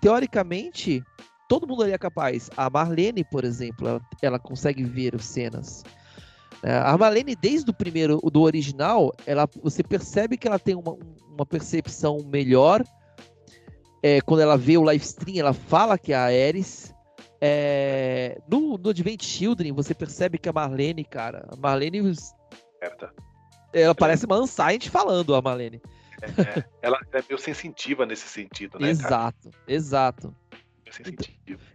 [0.01, 1.03] teoricamente,
[1.47, 2.49] todo mundo ali é capaz.
[2.55, 5.83] A Marlene, por exemplo, ela, ela consegue ver as cenas.
[6.61, 10.97] É, a Marlene, desde o primeiro, do original, ela, você percebe que ela tem uma,
[11.29, 12.83] uma percepção melhor.
[14.01, 16.93] É, quando ela vê o live stream, ela fala que é a Ares.
[17.41, 22.13] É, no, no Advent Children, você percebe que a Marlene, cara, a Marlene.
[22.79, 23.13] Certa.
[23.71, 25.81] Ela parece uma Unsigned falando, a Marlene.
[26.21, 28.89] É, é, ela é meio sensitiva nesse sentido, né?
[28.89, 29.63] Exato, cara?
[29.67, 30.35] exato.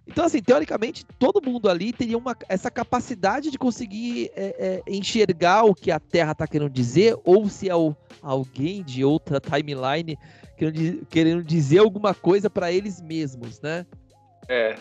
[0.06, 5.64] Então, assim, teoricamente, todo mundo ali teria uma, essa capacidade de conseguir é, é, enxergar
[5.64, 10.18] o que a Terra está querendo dizer, ou se é o, alguém de outra timeline
[10.56, 13.86] querendo, querendo dizer alguma coisa para eles mesmos, né?
[14.48, 14.76] É.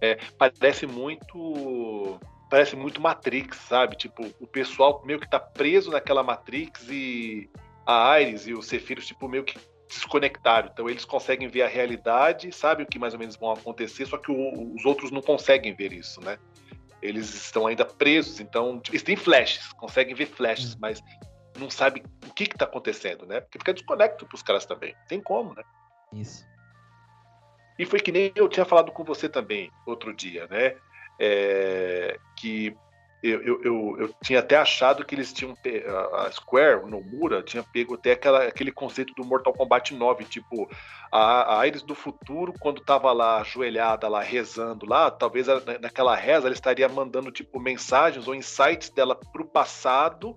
[0.00, 0.18] é.
[0.38, 3.96] Parece muito parece muito Matrix, sabe?
[3.96, 7.50] Tipo, o pessoal meio que tá preso naquela Matrix e
[7.84, 10.68] a Iris e o Sephiroth, tipo, meio que desconectaram.
[10.72, 14.16] Então eles conseguem ver a realidade, sabe o que mais ou menos vão acontecer, só
[14.16, 16.38] que o, os outros não conseguem ver isso, né?
[17.02, 20.78] Eles estão ainda presos, então eles têm flashes, conseguem ver flashes, uhum.
[20.80, 21.02] mas
[21.58, 23.40] não sabem o que está acontecendo, né?
[23.40, 24.94] Porque fica desconecto para os caras também.
[25.08, 25.62] Tem como, né?
[26.12, 26.46] Isso.
[27.78, 30.76] E foi que nem eu tinha falado com você também outro dia, né?
[31.18, 32.76] é, que
[33.22, 35.54] eu, eu, eu, eu, tinha até achado que eles tinham
[36.12, 40.68] a Square no Mura tinha pego até aquela, aquele conceito do Mortal Kombat 9, tipo
[41.10, 45.46] a, a Iris do futuro quando estava lá ajoelhada lá rezando lá, talvez
[45.80, 50.36] naquela reza ela estaria mandando tipo mensagens ou insights dela para o passado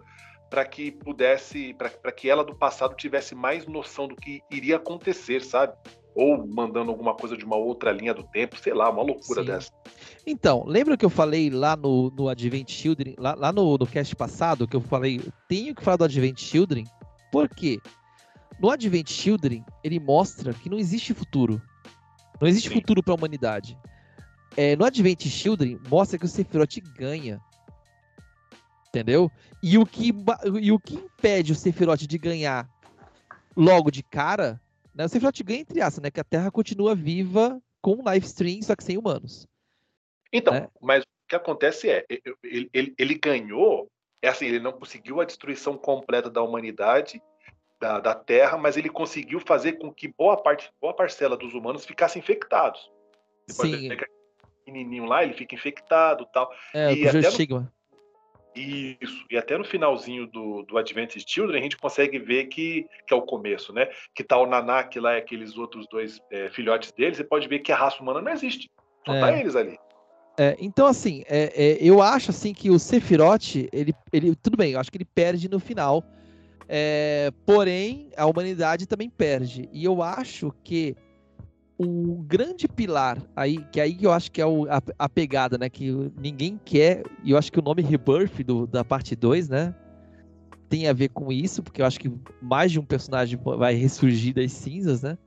[0.50, 5.44] para que pudesse, para que ela do passado tivesse mais noção do que iria acontecer,
[5.44, 5.74] sabe?
[6.16, 9.48] ou mandando alguma coisa de uma outra linha do tempo, sei lá, uma loucura Sim.
[9.48, 9.72] dessa.
[10.28, 14.16] Então, lembra que eu falei lá no, no Advent Children, lá, lá no, no cast
[14.16, 16.86] passado, que eu falei, tenho que falar do Advent Children?
[17.32, 17.80] Por quê?
[18.60, 21.62] No Advent Children, ele mostra que não existe futuro.
[22.42, 22.76] Não existe Sim.
[22.76, 23.78] futuro para a humanidade.
[24.58, 27.40] É, no Advent Children, mostra que o Sephiroth ganha.
[28.90, 29.32] Entendeu?
[29.62, 30.12] E o que,
[30.62, 32.68] e o que impede o Sephiroth de ganhar
[33.56, 34.60] logo de cara
[35.00, 35.06] né?
[35.06, 36.12] O Sephiroth ganha entre aspas, né?
[36.12, 39.48] Que a Terra continua viva com um live stream, só que sem humanos.
[40.34, 40.68] Então, né?
[40.82, 42.06] mas o que acontece é,
[42.44, 43.88] ele, ele, ele, ganhou,
[44.22, 47.22] é assim, ele não conseguiu a destruição completa da humanidade,
[47.80, 51.86] da, da Terra, mas ele conseguiu fazer com que boa parte, boa parcela dos humanos
[51.86, 52.92] ficassem infectados.
[53.48, 53.90] Depois Sim.
[54.66, 56.54] pequenininho lá, ele fica infectado tal.
[56.74, 57.72] É, e até estigma.
[58.60, 59.26] Isso.
[59.30, 63.18] E até no finalzinho do, do Adventist Children a gente consegue ver que, que é
[63.18, 63.88] o começo, né?
[64.14, 67.60] Que tá o Nanak lá e aqueles outros dois é, filhotes dele, você pode ver
[67.60, 68.70] que a raça humana não existe.
[69.06, 69.22] Só tá é.
[69.22, 69.78] tá eles ali.
[70.38, 74.72] É, então, assim, é, é, eu acho assim que o Sephiroth, ele, ele, tudo bem,
[74.72, 76.04] eu acho que ele perde no final.
[76.68, 79.68] É, porém, a humanidade também perde.
[79.74, 80.96] E eu acho que
[81.80, 85.70] o grande pilar aí, que aí eu acho que é o, a, a, pegada, né?
[85.70, 89.74] Que ninguém quer, e eu acho que o nome Rebirth do, da parte 2, né?
[90.68, 92.12] Tem a ver com isso, porque eu acho que
[92.42, 95.18] mais de um personagem vai ressurgir das cinzas, né?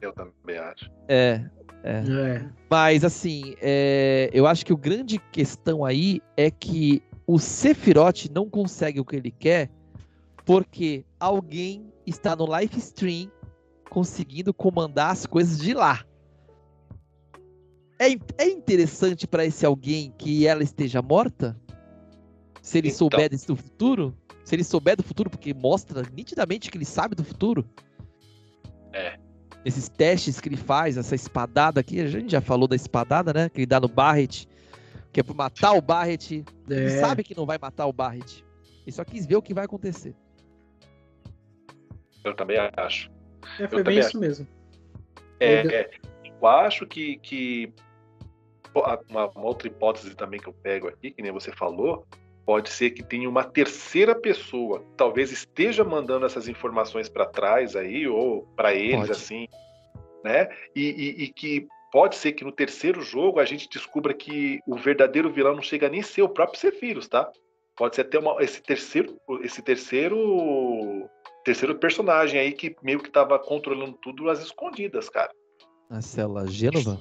[0.00, 0.90] Eu também acho.
[1.06, 1.44] É.
[1.84, 2.02] é.
[2.08, 2.48] é.
[2.70, 8.48] Mas assim, é, eu acho que o grande questão aí é que o Sephiroth não
[8.48, 9.68] consegue o que ele quer
[10.46, 13.30] porque alguém está no live stream
[13.90, 16.04] conseguindo comandar as coisas de lá.
[17.98, 18.06] É,
[18.38, 21.60] é interessante para esse alguém que ela esteja morta?
[22.62, 22.98] Se ele então.
[22.98, 24.16] souber desse do futuro?
[24.44, 27.68] Se ele souber do futuro, porque mostra nitidamente que ele sabe do futuro.
[28.92, 29.18] É.
[29.64, 33.48] Esses testes que ele faz, essa espadada aqui, a gente já falou da espadada, né?
[33.50, 34.46] Que ele dá no Barret,
[35.12, 36.44] que é pra matar o Barret.
[36.70, 36.74] É.
[36.74, 38.42] Ele sabe que não vai matar o Barret.
[38.86, 40.14] Ele só quis ver o que vai acontecer.
[42.24, 43.10] Eu também acho.
[43.58, 44.46] É, foi bem isso mesmo.
[45.38, 45.90] É, é,
[46.24, 47.72] eu acho que, que
[48.74, 52.06] uma, uma, outra hipótese também que eu pego aqui, que nem você falou,
[52.44, 58.06] pode ser que tenha uma terceira pessoa, talvez esteja mandando essas informações para trás aí,
[58.06, 59.12] ou para eles, pode.
[59.12, 59.48] assim,
[60.24, 60.48] né?
[60.74, 64.76] E, e, e, que pode ser que no terceiro jogo a gente descubra que o
[64.76, 67.30] verdadeiro vilão não chega nem a ser o próprio Sephiroth, tá?
[67.76, 71.08] Pode ser até uma, esse terceiro, esse terceiro,
[71.44, 75.30] terceiro personagem aí que meio que estava controlando tudo às escondidas, cara.
[75.90, 76.98] A célula Gênova?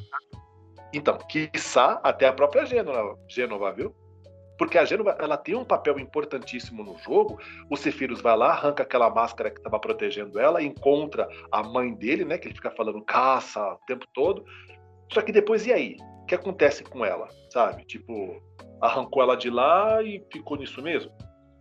[0.94, 3.94] Então, quiçá até a própria Gênova, Gênova, viu?
[4.58, 7.40] Porque a Gênova, ela tem um papel importantíssimo no jogo.
[7.70, 12.26] O Sephiroth vai lá, arranca aquela máscara que estava protegendo ela, encontra a mãe dele,
[12.26, 12.38] né?
[12.38, 14.44] Que ele fica falando caça o tempo todo.
[15.14, 15.96] Só que depois, e aí?
[16.24, 17.86] O que acontece com ela, sabe?
[17.86, 18.42] Tipo,
[18.82, 21.12] arrancou ela de lá e ficou nisso mesmo?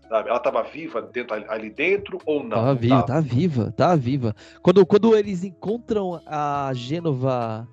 [0.08, 0.28] Sabe?
[0.28, 2.50] Ela estava viva dentro, ali dentro ou não?
[2.50, 4.34] Tava viva, tá viva, tá viva.
[4.62, 7.68] Quando, quando eles encontram a Gênova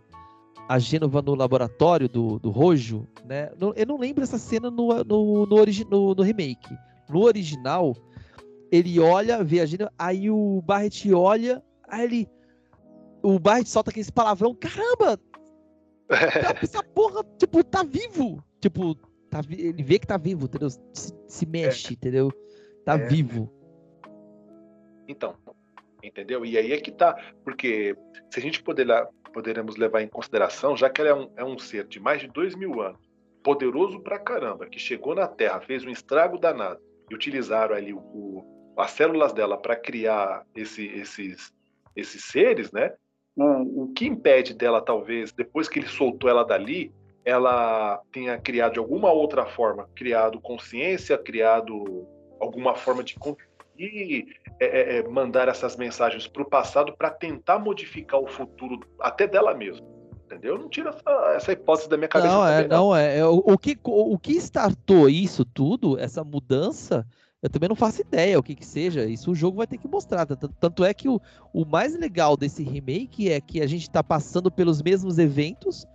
[0.68, 3.52] a Gênova no laboratório do, do Rojo, né?
[3.76, 6.76] Eu não lembro essa cena no, no, no, origi, no, no remake.
[7.08, 7.96] No original,
[8.72, 12.30] ele olha, vê a Gênova, aí o Barret olha, aí ele.
[13.22, 15.20] O Barret solta aquele palavrão, caramba!
[16.62, 18.44] Essa porra, tipo, tá vivo!
[18.60, 18.98] Tipo,
[19.42, 20.70] tá, ele vê que tá vivo, entendeu?
[20.70, 21.94] Se, se mexe, é.
[21.94, 22.32] entendeu?
[22.86, 23.08] Tá é.
[23.08, 23.52] vivo.
[25.08, 25.36] Então,
[26.04, 26.46] entendeu?
[26.46, 27.96] E aí é que tá, porque
[28.32, 31.44] se a gente puder lá, poderemos levar em consideração, já que ela é um, é
[31.44, 33.00] um ser de mais de dois mil anos,
[33.44, 38.00] poderoso pra caramba, que chegou na Terra, fez um estrago danado, e utilizaram ali o,
[38.00, 41.54] o as células dela para criar esse, esses,
[41.96, 42.94] esses seres, né?
[43.36, 46.94] O, o que impede dela, talvez, depois que ele soltou ela dali,
[47.26, 52.08] ela tenha criado de alguma outra forma, criado consciência, criado
[52.40, 54.28] alguma forma de conseguir
[54.60, 59.28] é, é, é, mandar essas mensagens para o passado para tentar modificar o futuro até
[59.28, 59.86] dela mesma.
[60.26, 60.58] Entendeu?
[60.58, 62.34] Não tira essa, essa hipótese da minha cabeça.
[62.34, 62.96] Não, é, não.
[62.96, 63.18] é.
[63.20, 67.06] é o, o, que, o, o que startou isso tudo, essa mudança,
[67.44, 69.06] eu também não faço ideia o que que seja.
[69.06, 70.26] Isso o jogo vai ter que mostrar.
[70.26, 71.22] Tanto é que o,
[71.54, 75.86] o mais legal desse remake é que a gente está passando pelos mesmos eventos,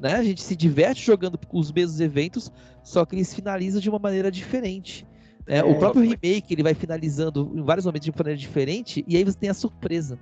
[0.00, 0.14] né?
[0.14, 2.50] A gente se diverte jogando os mesmos eventos,
[2.82, 5.06] só que eles finalizam de uma maneira diferente.
[5.46, 9.16] É, é, o próprio remake ele vai finalizando em vários momentos de maneira diferente e
[9.16, 10.18] aí você tem a surpresa.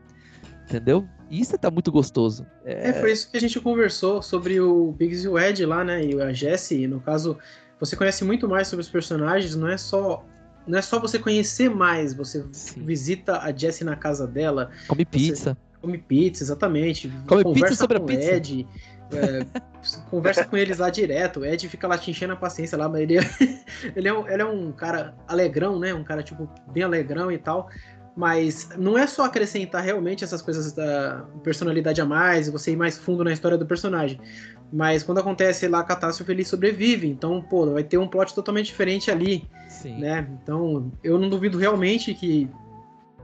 [0.65, 1.07] Entendeu?
[1.31, 2.47] E isso tá muito gostoso.
[2.65, 2.91] É...
[2.91, 6.05] é, foi isso que a gente conversou sobre o Biggs e o Ed lá, né?
[6.05, 7.39] E a Jessie, no caso,
[7.81, 10.25] você conhece muito mais sobre os personagens, não é só
[10.67, 12.85] não é só você conhecer mais, você Sim.
[12.85, 14.71] visita a Jessie na casa dela.
[14.87, 15.57] Come pizza.
[15.81, 17.11] Come pizza, exatamente.
[17.27, 18.33] Come pizza sobre a pizza.
[18.33, 18.67] Ed,
[19.13, 19.47] é,
[20.11, 21.41] conversa com eles lá direto.
[21.41, 23.21] O Ed fica lá te enchendo a paciência lá, mas ele, é,
[23.97, 25.95] ele, é um, ele é um cara alegrão, né?
[25.95, 27.69] Um cara, tipo, bem alegrão e tal.
[28.17, 32.77] Mas não é só acrescentar realmente essas coisas da personalidade a mais e você ir
[32.77, 34.21] mais fundo na história do personagem.
[34.73, 37.09] Mas quando acontece lá a catástrofe, ele sobrevive.
[37.09, 39.49] Então, pô, vai ter um plot totalmente diferente ali.
[39.69, 40.01] Sim.
[40.01, 40.29] Né?
[40.43, 42.51] Então, eu não duvido realmente que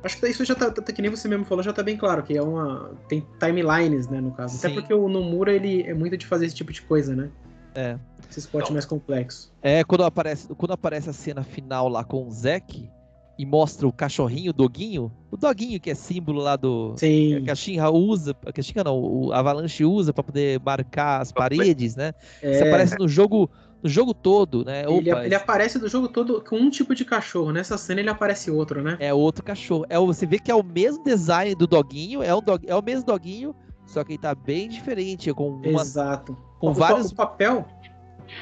[0.04, 2.22] Acho que isso já tá, tá, que nem você mesmo falou, já tá bem claro,
[2.22, 2.92] que é uma.
[3.08, 4.58] Tem timelines, né, no caso.
[4.58, 4.66] Sim.
[4.66, 7.30] Até porque o Nomura, ele é muito de fazer esse tipo de coisa, né?
[7.74, 7.98] É.
[8.30, 9.50] Esse esporte mais complexo.
[9.62, 12.90] É, quando aparece, quando aparece a cena final lá com o Zack
[13.38, 16.94] e mostra o cachorrinho, o doguinho, o doguinho que é símbolo lá do.
[16.98, 17.42] Sim.
[17.42, 21.32] Que a Shinra usa, que a Shinra não, o Avalanche usa para poder marcar as
[21.32, 22.12] paredes, né?
[22.42, 22.52] É.
[22.52, 23.50] Isso aparece no jogo
[23.84, 24.88] no jogo todo, né?
[24.88, 27.52] Opa, ele, ele, aparece do jogo todo com um tipo de cachorro.
[27.52, 28.96] Nessa cena ele aparece outro, né?
[28.98, 29.84] É outro cachorro.
[29.90, 32.82] É, você vê que é o mesmo design do doguinho, é, um dog, é o
[32.82, 35.30] mesmo doguinho, só que ele tá bem diferente.
[35.34, 36.34] Com uma, Exato.
[36.58, 37.10] Com o, vários.
[37.10, 37.68] O papel.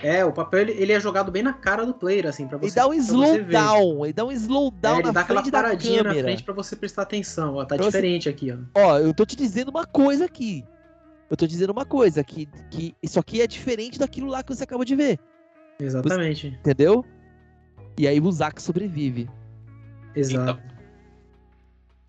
[0.01, 2.67] É, o papel ele, ele, é jogado bem na cara do player, assim, pra você.
[2.67, 6.15] Ele dá um slowdown, ele dá um slowdown é, ele na dá aquela paradinha na
[6.15, 7.57] frente pra você prestar atenção.
[7.57, 8.29] Ó, tá pra diferente você...
[8.29, 8.81] aqui, ó.
[8.81, 10.65] Ó, eu tô te dizendo uma coisa aqui.
[11.29, 14.63] Eu tô dizendo uma coisa, que, que isso aqui é diferente daquilo lá que você
[14.63, 15.19] acabou de ver.
[15.79, 16.51] Exatamente.
[16.51, 17.05] Você, entendeu?
[17.99, 19.29] E aí o Zack sobrevive.
[20.15, 20.61] Exato.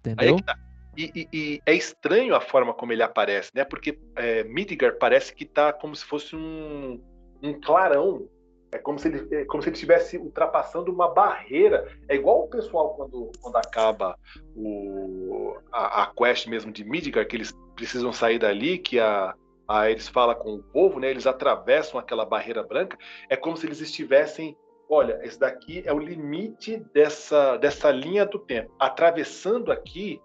[0.02, 0.38] Então, entendeu?
[0.38, 0.58] É tá.
[0.95, 3.63] E, e, e, é estranho a forma como ele aparece, né?
[3.63, 7.02] Porque é, Midgar parece que tá como se fosse um,
[7.41, 8.28] um clarão.
[8.71, 11.88] É como se ele é como se ele estivesse ultrapassando uma barreira.
[12.08, 14.17] É igual o pessoal quando, quando acaba
[14.56, 19.34] o, a, a quest mesmo de Midgar, que eles precisam sair dali, que a,
[19.67, 21.10] Aí eles falam com o povo, né?
[21.10, 22.97] Eles atravessam aquela barreira branca.
[23.30, 24.58] É como se eles estivessem,
[24.89, 28.73] olha, esse daqui é o limite dessa dessa linha do tempo.
[28.80, 30.21] Atravessando aqui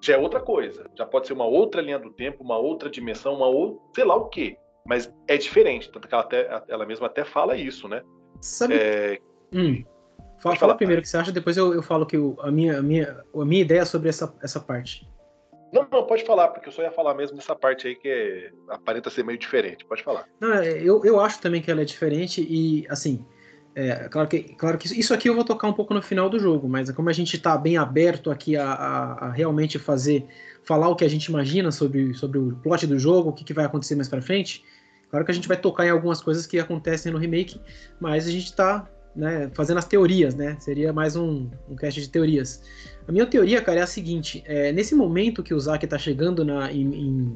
[0.00, 0.86] já é outra coisa.
[0.96, 4.16] Já pode ser uma outra linha do tempo, uma outra dimensão, uma outra, sei lá
[4.16, 4.56] o quê.
[4.86, 8.02] Mas é diferente, tanto que ela, até, ela mesma até fala isso, né?
[8.40, 8.74] Sabe?
[8.74, 9.18] É...
[9.52, 9.84] Hum.
[10.40, 12.78] Fala, fala primeiro o que você acha, depois eu, eu falo que eu, a, minha,
[12.78, 15.06] a, minha, a minha ideia sobre essa, essa parte.
[15.72, 18.50] Não, não, pode falar, porque eu só ia falar mesmo dessa parte aí que é,
[18.68, 19.84] aparenta ser meio diferente.
[19.84, 20.26] Pode falar.
[20.40, 23.24] Não, é, eu, eu acho também que ela é diferente e, assim,
[23.72, 26.40] É, claro que, claro que isso aqui eu vou tocar um pouco no final do
[26.40, 30.26] jogo, mas como a gente está bem aberto aqui a, a, a, realmente fazer,
[30.64, 33.54] falar o que a gente imagina sobre, sobre o plot do jogo, o que, que
[33.54, 34.64] vai acontecer mais para frente,
[35.08, 37.60] claro que a gente vai tocar em algumas coisas que acontecem no remake,
[38.00, 40.56] mas a gente está né, fazendo as teorias, né?
[40.60, 42.62] Seria mais um, um cast de teorias.
[43.06, 46.44] A minha teoria, cara, é a seguinte: é, nesse momento que o Zack está chegando
[46.44, 47.34] na, em, em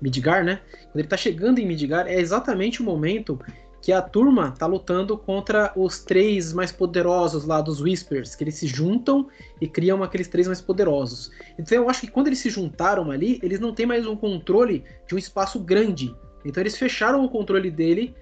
[0.00, 0.60] Midgar, né?
[0.84, 3.38] Quando ele está chegando em Midgar, é exatamente o momento
[3.80, 8.56] que a turma tá lutando contra os três mais poderosos lá dos Whispers, que eles
[8.56, 9.28] se juntam
[9.60, 11.30] e criam aqueles três mais poderosos.
[11.58, 14.84] Então eu acho que quando eles se juntaram ali, eles não têm mais um controle
[15.06, 16.14] de um espaço grande.
[16.44, 18.14] Então eles fecharam o controle dele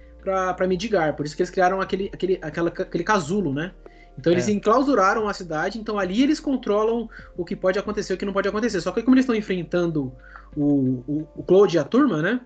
[0.55, 3.71] para Midgar, por isso que eles criaram aquele, aquele, aquela, aquele casulo, né?
[4.17, 4.51] Então eles é.
[4.51, 8.33] enclausuraram a cidade, então ali eles controlam o que pode acontecer e o que não
[8.33, 8.81] pode acontecer.
[8.81, 10.11] Só que como eles estão enfrentando
[10.55, 12.41] o, o, o Claude e a turma, né?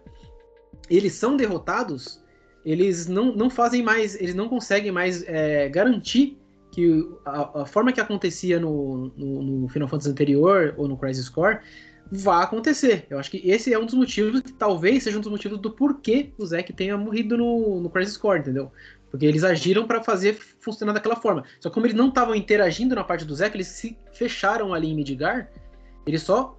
[0.89, 2.21] Eles são derrotados,
[2.65, 6.37] eles não, não fazem mais, eles não conseguem mais é, garantir
[6.71, 11.29] que a, a, forma que acontecia no, no, no, Final Fantasy anterior ou no Crisis
[11.29, 11.59] Core
[12.11, 13.05] vá acontecer.
[13.09, 15.71] Eu acho que esse é um dos motivos, que talvez seja um dos motivos do
[15.71, 18.71] porquê o Zack tenha morrido no, no Crisis Core, entendeu?
[19.09, 21.43] Porque eles agiram para fazer funcionar daquela forma.
[21.59, 24.89] Só que como eles não estavam interagindo na parte do Zack, eles se fecharam ali
[24.89, 25.49] em Midgar,
[26.05, 26.57] eles só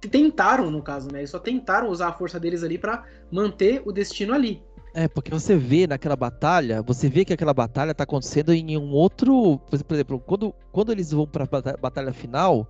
[0.00, 1.20] tentaram, no caso, né?
[1.20, 4.60] Eles só tentaram usar a força deles ali para manter o destino ali.
[4.94, 8.90] É, porque você vê naquela batalha, você vê que aquela batalha tá acontecendo em um
[8.90, 9.58] outro.
[9.70, 11.48] Por exemplo, quando, quando eles vão pra
[11.80, 12.68] batalha final,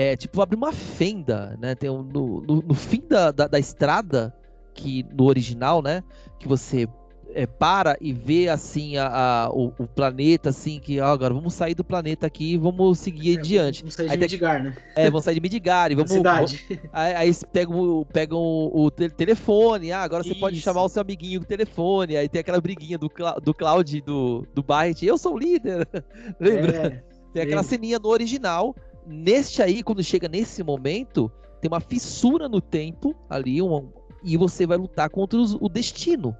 [0.00, 1.74] é tipo, abre uma fenda, né?
[1.74, 4.32] Tem um, no, no, no, fim da, da, da, estrada,
[4.72, 6.04] que no original, né?
[6.38, 6.88] Que você
[7.34, 11.52] é, para e vê assim a, a o, o, planeta, assim, que ó, agora vamos
[11.52, 13.80] sair do planeta aqui e vamos seguir é, adiante.
[13.80, 14.76] Vamos sair de aí, Midgar, né?
[14.94, 16.12] É, vamos sair de Midgar e vamos.
[16.12, 16.64] Cidade.
[16.92, 20.38] aí, aí pegam, pegam o, o telefone, ah, agora você Isso.
[20.38, 23.10] pode chamar o seu amiguinho do telefone, aí tem aquela briguinha do,
[23.42, 25.88] do Cloud do, do Barret, eu sou o líder.
[26.38, 26.86] Lembra?
[26.86, 28.76] É, tem aquela ceninha no original.
[29.08, 33.90] Neste aí, quando chega nesse momento, tem uma fissura no tempo ali, um,
[34.22, 36.36] e você vai lutar contra os, o destino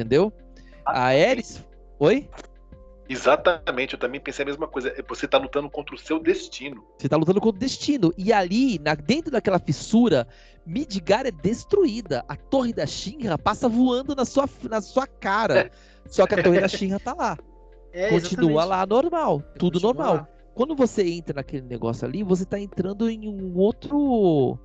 [0.00, 0.32] entendeu?
[0.84, 1.64] A Ares.
[1.98, 2.28] Oi?
[3.08, 4.94] Exatamente, eu também pensei a mesma coisa.
[5.08, 6.84] Você tá lutando contra o seu destino.
[6.96, 8.14] Você tá lutando contra o destino.
[8.16, 10.26] E ali, na, dentro daquela fissura,
[10.64, 12.24] Midgar é destruída.
[12.28, 15.70] A torre da Shinra passa voando na sua, na sua cara.
[16.06, 17.36] Só que a torre da Shinra tá lá.
[17.92, 19.42] É, Continua lá normal.
[19.58, 20.14] Tudo normal.
[20.14, 20.28] Lá.
[20.54, 24.58] Quando você entra naquele negócio ali, você tá entrando em um outro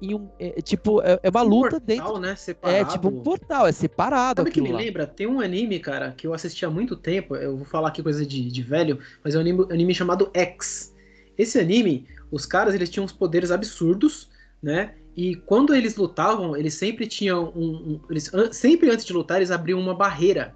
[0.00, 0.28] em um.
[0.38, 2.18] É, tipo, é, é uma luta portal, dentro.
[2.18, 2.36] Né?
[2.36, 2.76] Separado.
[2.76, 4.40] É tipo um portal, é separado.
[4.40, 4.78] Sabe que me lá.
[4.78, 5.06] lembra?
[5.06, 7.36] Tem um anime, cara, que eu assisti há muito tempo.
[7.36, 10.94] Eu vou falar aqui coisa de, de velho, mas é um anime, anime chamado X.
[11.36, 14.28] Esse anime, os caras eles tinham uns poderes absurdos,
[14.62, 14.94] né?
[15.16, 17.64] E quando eles lutavam, eles sempre tinham um.
[17.64, 20.54] um eles, sempre antes de lutar, eles abriam uma barreira.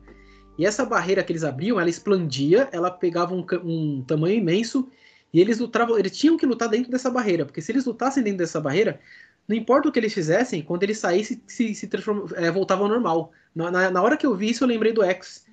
[0.56, 4.88] E essa barreira que eles abriam, ela expandia, ela pegava um, um tamanho imenso
[5.32, 8.38] e eles lutavam, eles tinham que lutar dentro dessa barreira, porque se eles lutassem dentro
[8.38, 9.00] dessa barreira,
[9.48, 11.90] não importa o que eles fizessem, quando eles saíssem, se, se
[12.36, 13.32] é, voltavam ao normal.
[13.54, 15.44] Na, na, na, hora que eu vi isso, eu lembrei do X.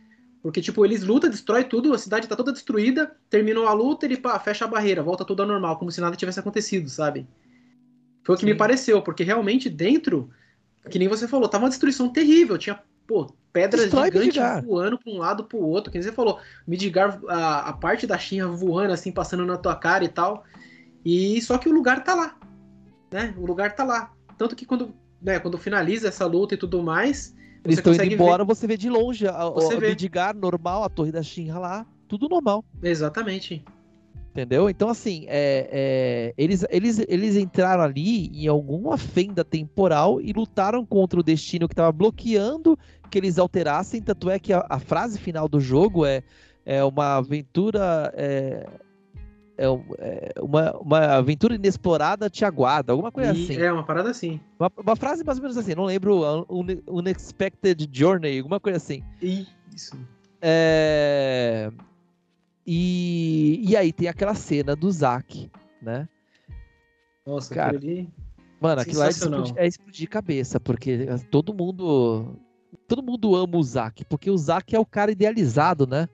[0.42, 4.18] Porque, tipo, eles lutam, destrói tudo, a cidade tá toda destruída, terminou a luta, ele
[4.18, 7.28] pá, fecha a barreira, volta tudo ao normal, como se nada tivesse acontecido, sabe?
[8.24, 8.52] Foi o que Sim.
[8.52, 10.32] me pareceu, porque realmente dentro,
[10.90, 14.63] que nem você falou, tava uma destruição terrível, tinha, pô, pedras Destrói gigantes Midgar.
[14.63, 18.47] voando pra um lado pro outro, que você falou, Midgar, a, a parte da Shinra
[18.47, 20.45] voando, assim, passando na tua cara e tal,
[21.04, 22.39] e só que o lugar tá lá,
[23.12, 23.34] né?
[23.38, 24.13] O lugar tá lá.
[24.38, 27.36] Tanto que quando, né, quando finaliza essa luta e tudo mais.
[27.63, 28.56] Eles estão indo embora, ver...
[28.56, 29.89] você vê de longe a, você vê.
[29.89, 32.63] Midgar normal, a torre da Shinra lá, tudo normal.
[32.82, 33.63] Exatamente.
[34.32, 34.70] Entendeu?
[34.70, 40.86] Então, assim, é, é, eles, eles, eles entraram ali em alguma fenda temporal e lutaram
[40.86, 44.02] contra o destino que estava bloqueando que eles alterassem.
[44.02, 46.24] Tanto é que a, a frase final do jogo é,
[46.65, 48.13] é uma aventura.
[48.15, 48.65] É,
[49.58, 49.65] é,
[50.00, 53.62] é, uma, uma aventura inexplorada te aguarda, alguma coisa e, assim.
[53.62, 54.39] É, uma parada assim.
[54.58, 59.04] Uma, uma, frase mais ou menos assim, não lembro, un, Unexpected Journey, alguma coisa assim.
[59.22, 60.00] Isso.
[60.41, 61.70] É...
[62.65, 66.08] E, e aí tem aquela cena do Zack, né?
[67.25, 67.77] Nossa, cara.
[67.77, 68.10] Ali...
[68.60, 72.36] Mano, aquilo lá é explodir, é explodir cabeça, porque todo mundo.
[72.88, 76.08] Todo mundo ama o Zack, porque o Zack é o cara idealizado, né?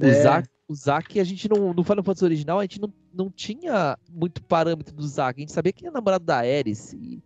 [0.00, 0.22] O é.
[0.22, 1.72] Zack o Zack, a gente não.
[1.72, 5.38] No Final Fantasy original, a gente não, não tinha muito parâmetro do Zack.
[5.38, 6.92] A gente sabia que era namorado da Ares.
[6.92, 7.22] E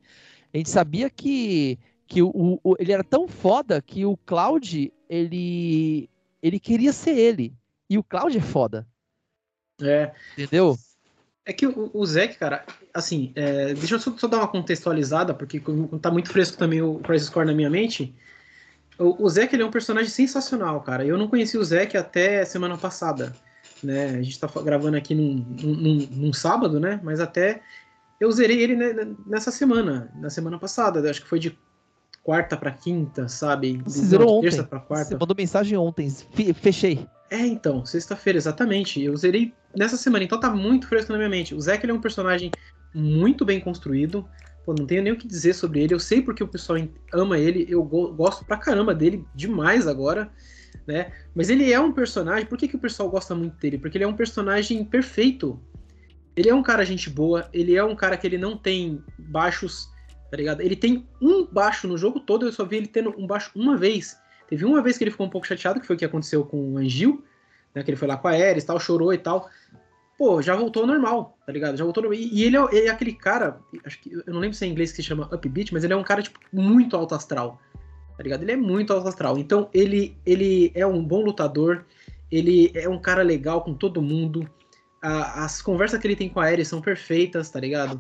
[0.53, 6.09] a gente sabia que, que o, o, ele era tão foda que o Cloud, ele.
[6.43, 7.55] ele queria ser ele.
[7.91, 8.87] E o Cloud é foda.
[9.83, 10.13] É.
[10.39, 10.77] Entendeu?
[11.45, 12.65] É que o, o Zack, cara,
[12.95, 15.61] assim, é, deixa eu só, só, dar uma contextualizada, porque
[16.01, 18.15] tá muito fresco também o Crisis Core na minha mente.
[18.97, 21.05] O, o Zack ele é um personagem sensacional, cara.
[21.05, 23.35] Eu não conheci o Zack até semana passada.
[23.83, 24.19] Né?
[24.19, 27.01] A gente tá gravando aqui num, num, num sábado, né?
[27.03, 27.63] Mas até
[28.21, 28.77] eu zerei ele
[29.27, 31.11] nessa semana, na semana passada.
[31.11, 31.59] Acho que foi de
[32.23, 33.83] quarta para quinta, sabe?
[33.85, 34.51] Você zerou ontem.
[34.51, 35.07] Terça pra quarta.
[35.07, 36.09] Você mandou mensagem ontem.
[36.55, 37.09] Fechei.
[37.31, 39.01] É, então, sexta-feira, exatamente.
[39.01, 41.55] Eu zerei nessa semana, então tá muito fresco na minha mente.
[41.55, 42.51] O Zack é um personagem
[42.93, 44.29] muito bem construído.
[44.67, 45.95] Pô, não tenho nem o que dizer sobre ele.
[45.95, 46.81] Eu sei porque o pessoal
[47.13, 47.67] ama ele.
[47.69, 50.29] Eu go gosto pra caramba dele, demais agora.
[50.87, 51.13] Né?
[51.33, 52.47] Mas ele é um personagem.
[52.47, 53.79] Por que, que o pessoal gosta muito dele?
[53.79, 55.61] Porque ele é um personagem perfeito.
[56.35, 57.49] Ele é um cara gente boa.
[57.53, 59.89] Ele é um cara que ele não tem baixos,
[60.33, 60.63] tá ligado?
[60.63, 62.45] Ele tem um baixo no jogo todo.
[62.45, 64.19] Eu só vi ele tendo um baixo uma vez.
[64.51, 66.75] Teve uma vez que ele ficou um pouco chateado, que foi o que aconteceu com
[66.75, 67.25] o Angil,
[67.75, 67.83] né?
[67.83, 69.49] Que ele foi lá com a Ares tal, chorou e tal
[70.21, 71.79] pô, já voltou ao normal, tá ligado?
[71.79, 72.21] Já voltou normal.
[72.21, 74.73] E ele é, ele é, aquele cara, acho que eu não lembro se é em
[74.73, 77.59] inglês que se chama upbeat, mas ele é um cara, tipo, muito alto astral,
[78.19, 78.43] tá ligado?
[78.43, 79.39] Ele é muito alto astral.
[79.39, 81.87] Então, ele, ele é um bom lutador,
[82.31, 84.47] ele é um cara legal com todo mundo.
[85.03, 87.99] A, as conversas que ele tem com a Ares são perfeitas, tá ligado?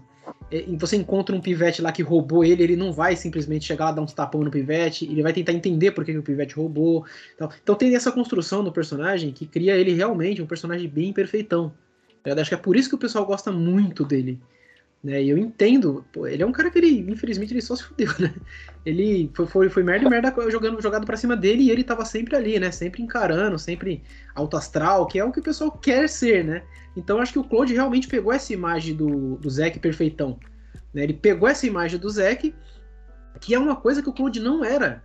[0.50, 3.92] E você encontra um pivete lá que roubou ele, ele não vai simplesmente chegar lá
[3.92, 7.04] dar uns tapão no pivete, ele vai tentar entender por que, que o pivete roubou.
[7.34, 11.72] Então, então tem essa construção do personagem que cria ele realmente um personagem bem perfeitão,
[12.24, 14.38] eu acho que é por isso que o pessoal gosta muito dele.
[15.02, 15.22] Né?
[15.22, 18.12] E eu entendo, pô, ele é um cara que ele, infelizmente, ele só se fudeu,
[18.18, 18.34] né?
[18.84, 22.04] Ele foi, foi, foi merda e merda jogando, jogado pra cima dele e ele tava
[22.04, 22.70] sempre ali, né?
[22.70, 24.02] Sempre encarando, sempre
[24.34, 26.62] alto astral, que é o que o pessoal quer ser, né?
[26.96, 30.38] Então acho que o Claude realmente pegou essa imagem do, do Zack perfeitão.
[30.92, 31.04] Né?
[31.04, 32.54] Ele pegou essa imagem do Zack,
[33.40, 35.02] que é uma coisa que o Claude não era.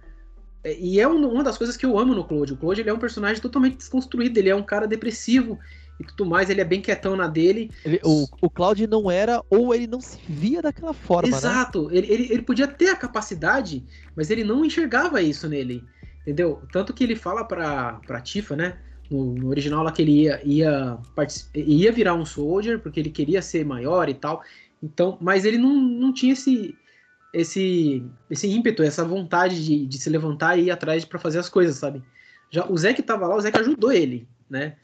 [0.63, 2.53] É, e é uma das coisas que eu amo no Claude.
[2.53, 5.59] O Claude ele é um personagem totalmente desconstruído, ele é um cara depressivo,
[5.99, 7.71] e tudo mais, ele é bem quietão na dele.
[7.83, 11.37] Ele, o, o Cloud não era, ou ele não se via daquela forma, né?
[11.37, 11.97] Exato, né?
[11.97, 13.83] ele, ele, ele podia ter a capacidade,
[14.15, 15.83] mas ele não enxergava isso nele,
[16.21, 16.61] entendeu?
[16.71, 18.77] Tanto que ele fala pra, pra Tifa, né?
[19.09, 20.97] No, no, original lá que ele ia, ia,
[21.53, 24.43] ia virar um soldier, porque ele queria ser maior e tal.
[24.81, 26.75] Então, mas ele não, não tinha esse,
[27.33, 31.47] esse, esse ímpeto, essa vontade de, de se levantar e ir atrás para fazer as
[31.47, 32.03] coisas, sabe?
[32.49, 34.75] Já o Zé que tava lá, o Zé que ajudou ele, né?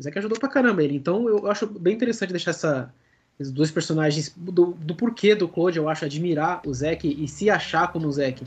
[0.00, 0.96] O Zack ajudou pra caramba ele.
[0.96, 2.90] Então eu acho bem interessante deixar essa,
[3.38, 7.50] esses dois personagens do, do porquê do Claude, eu acho, admirar o Zack e se
[7.50, 8.42] achar como o Zack.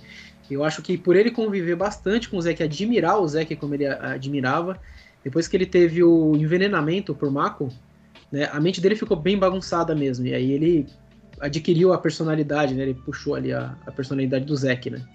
[0.49, 3.85] Eu acho que por ele conviver bastante com o Zack, admirar o Zack como ele
[3.85, 4.81] admirava,
[5.23, 7.71] depois que ele teve o envenenamento por Mako,
[8.31, 10.25] né, a mente dele ficou bem bagunçada mesmo.
[10.25, 10.87] E aí ele
[11.39, 12.81] adquiriu a personalidade, né?
[12.81, 15.05] Ele puxou ali a, a personalidade do Zack, né?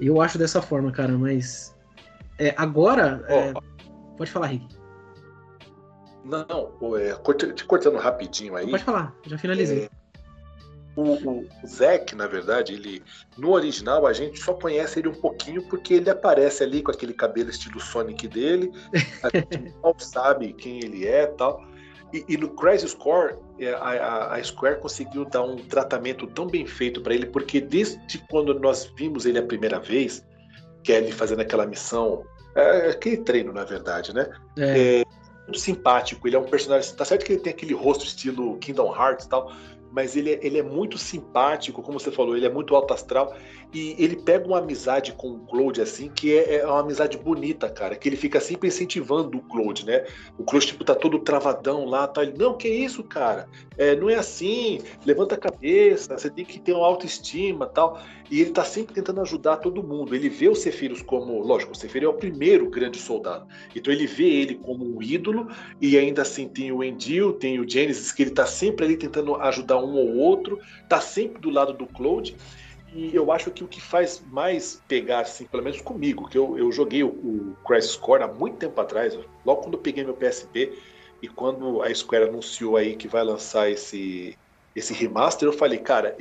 [0.00, 1.74] Eu acho dessa forma, cara, mas
[2.38, 3.24] é, agora.
[3.28, 3.75] Oh, é,
[4.16, 4.66] Pode falar, Rick.
[6.24, 7.14] Não, é,
[7.54, 8.70] te cortando rapidinho aí.
[8.70, 9.84] Pode falar, já finalizei.
[9.84, 9.90] É,
[10.96, 13.02] o, o, Zack, na verdade, ele
[13.36, 17.12] no original a gente só conhece ele um pouquinho porque ele aparece ali com aquele
[17.12, 18.72] cabelo estilo Sonic dele.
[19.22, 21.62] A gente mal sabe quem ele é tal.
[22.12, 26.46] E, e no Crisis Core, é, a, a, a, Square conseguiu dar um tratamento tão
[26.46, 30.24] bem feito para ele, porque desde quando nós vimos ele a primeira vez,
[30.82, 32.24] que é ele fazendo aquela missão
[32.56, 34.30] é, aquele treino, na verdade, né?
[34.58, 35.00] É.
[35.00, 35.04] é.
[35.44, 36.26] muito simpático.
[36.26, 36.94] Ele é um personagem.
[36.94, 39.52] Tá certo que ele tem aquele rosto estilo Kingdom Hearts e tal,
[39.92, 43.34] mas ele, é, ele é muito simpático, como você falou, ele é muito alto astral.
[43.72, 47.68] E ele pega uma amizade com o Claude, assim, que é, é uma amizade bonita,
[47.68, 47.96] cara.
[47.96, 50.06] Que ele fica sempre incentivando o Claude, né?
[50.38, 52.22] O Claude, tipo, tá todo travadão lá, tá?
[52.22, 53.48] Ele, não, que isso, cara?
[53.76, 58.00] É, não é assim, levanta a cabeça, você tem que ter uma autoestima tal.
[58.30, 60.14] E ele tá sempre tentando ajudar todo mundo.
[60.14, 63.46] Ele vê o Sephiroth como, lógico, o Sephiroth é o primeiro grande soldado.
[63.74, 65.48] Então ele vê ele como um ídolo,
[65.80, 69.36] e ainda assim tem o Endil, tem o Genesis, que ele tá sempre ali tentando
[69.36, 70.58] ajudar um ou outro,
[70.88, 72.36] tá sempre do lado do Claude.
[72.96, 76.56] E eu acho que o que faz mais pegar, assim, pelo menos comigo, que eu,
[76.56, 80.16] eu joguei o, o Crisis Core há muito tempo atrás, logo quando eu peguei meu
[80.16, 80.72] PSP,
[81.20, 84.34] e quando a Square anunciou aí que vai lançar esse,
[84.74, 86.16] esse remaster, eu falei, cara,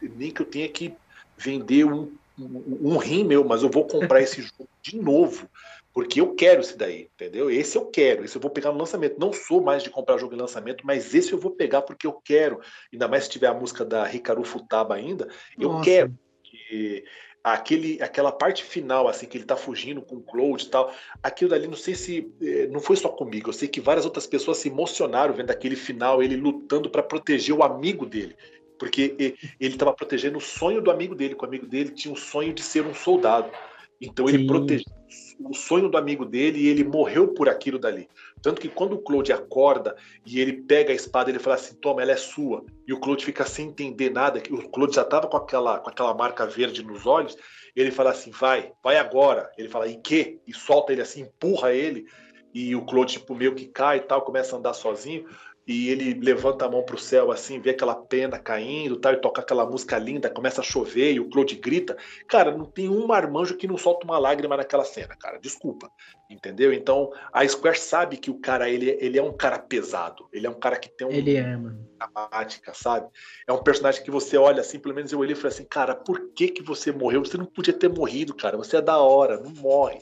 [0.00, 0.96] nem que eu tenha que
[1.38, 5.48] vender um, um, um rim meu, mas eu vou comprar esse jogo de novo,
[5.96, 7.50] porque eu quero esse daí, entendeu?
[7.50, 9.18] Esse eu quero, esse eu vou pegar no lançamento.
[9.18, 12.12] Não sou mais de comprar jogo em lançamento, mas esse eu vou pegar porque eu
[12.12, 12.60] quero.
[12.92, 15.26] Ainda mais se tiver a música da Hikaru Futaba ainda,
[15.58, 15.84] eu Nossa.
[15.86, 16.14] quero.
[16.44, 17.02] Que
[17.42, 20.92] aquele, aquela parte final, assim, que ele tá fugindo com o Cloud e tal,
[21.22, 22.30] aquilo dali, não sei se.
[22.42, 25.76] Eh, não foi só comigo, eu sei que várias outras pessoas se emocionaram vendo aquele
[25.76, 28.36] final, ele lutando para proteger o amigo dele.
[28.78, 32.18] Porque ele estava protegendo o sonho do amigo dele, que o amigo dele tinha o
[32.18, 33.50] sonho de ser um soldado.
[33.98, 34.46] Então ele Sim.
[34.46, 34.96] protegeu
[35.38, 38.08] o sonho do amigo dele e ele morreu por aquilo dali.
[38.42, 42.02] Tanto que quando o Claude acorda e ele pega a espada, ele fala assim: toma,
[42.02, 42.64] ela é sua.
[42.86, 44.42] E o Claude fica sem entender nada.
[44.50, 47.36] O Claude já estava com aquela, com aquela marca verde nos olhos.
[47.74, 49.50] Ele fala assim: vai, vai agora.
[49.58, 50.40] Ele fala: e que?
[50.46, 52.06] E solta ele assim, empurra ele.
[52.54, 55.26] E o Claude, tipo, meio que cai e tal, começa a andar sozinho
[55.66, 59.20] e ele levanta a mão para o céu assim, vê aquela pena caindo, tal, e
[59.20, 61.96] toca aquela música linda, começa a chover e o Claude grita.
[62.28, 65.38] Cara, não tem um marmanjo que não solta uma lágrima naquela cena, cara.
[65.38, 65.90] Desculpa.
[66.30, 66.72] Entendeu?
[66.72, 70.50] Então, a Square sabe que o cara ele, ele é um cara pesado, ele é
[70.50, 71.88] um cara que tem um Ele é, mano.
[71.98, 73.08] dramática, sabe?
[73.46, 75.94] É um personagem que você olha assim, pelo menos eu olhei e falei assim, cara,
[75.94, 77.24] por que que você morreu?
[77.24, 78.56] Você não podia ter morrido, cara.
[78.56, 79.98] Você é da hora, não morre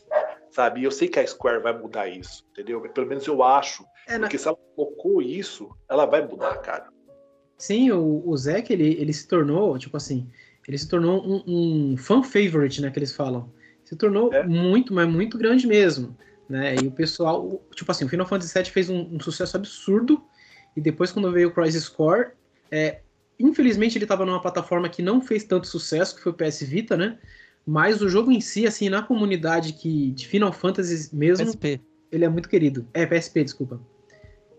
[0.55, 0.81] sabe?
[0.81, 2.81] E eu sei que a Square vai mudar isso, entendeu?
[2.81, 3.85] Pelo menos eu acho.
[4.07, 4.43] É, porque na...
[4.43, 6.89] se ela colocou isso, ela vai mudar, cara.
[7.57, 10.29] Sim, o, o Zack, ele, ele se tornou, tipo assim,
[10.67, 13.53] ele se tornou um, um fan favorite, né, que eles falam.
[13.85, 14.43] Se tornou é.
[14.45, 16.17] muito, mas muito grande mesmo,
[16.49, 16.75] né?
[16.77, 20.23] E o pessoal, tipo assim, o Final Fantasy VII fez um, um sucesso absurdo,
[20.77, 22.31] e depois quando veio o Crisis Core,
[22.71, 23.01] é,
[23.39, 26.97] infelizmente ele estava numa plataforma que não fez tanto sucesso, que foi o PS Vita,
[26.97, 27.19] né?
[27.67, 31.81] Mas o jogo em si, assim, na comunidade que de Final Fantasy mesmo, PSP.
[32.11, 32.87] ele é muito querido.
[32.93, 33.81] É, PSP, desculpa.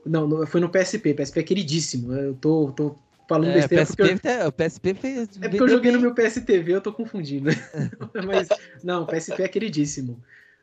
[0.06, 1.14] Não, foi no PSP.
[1.14, 2.14] PSP é queridíssimo.
[2.14, 2.96] Eu tô, tô
[3.28, 4.48] falando é, besteira PSP, porque eu...
[4.48, 5.30] o PSP fez.
[5.42, 7.50] É porque eu joguei no meu PSTV, eu tô confundindo.
[8.26, 8.48] Mas,
[8.84, 10.22] não, o PSP é queridíssimo.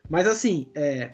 [0.09, 1.11] Mas assim, é,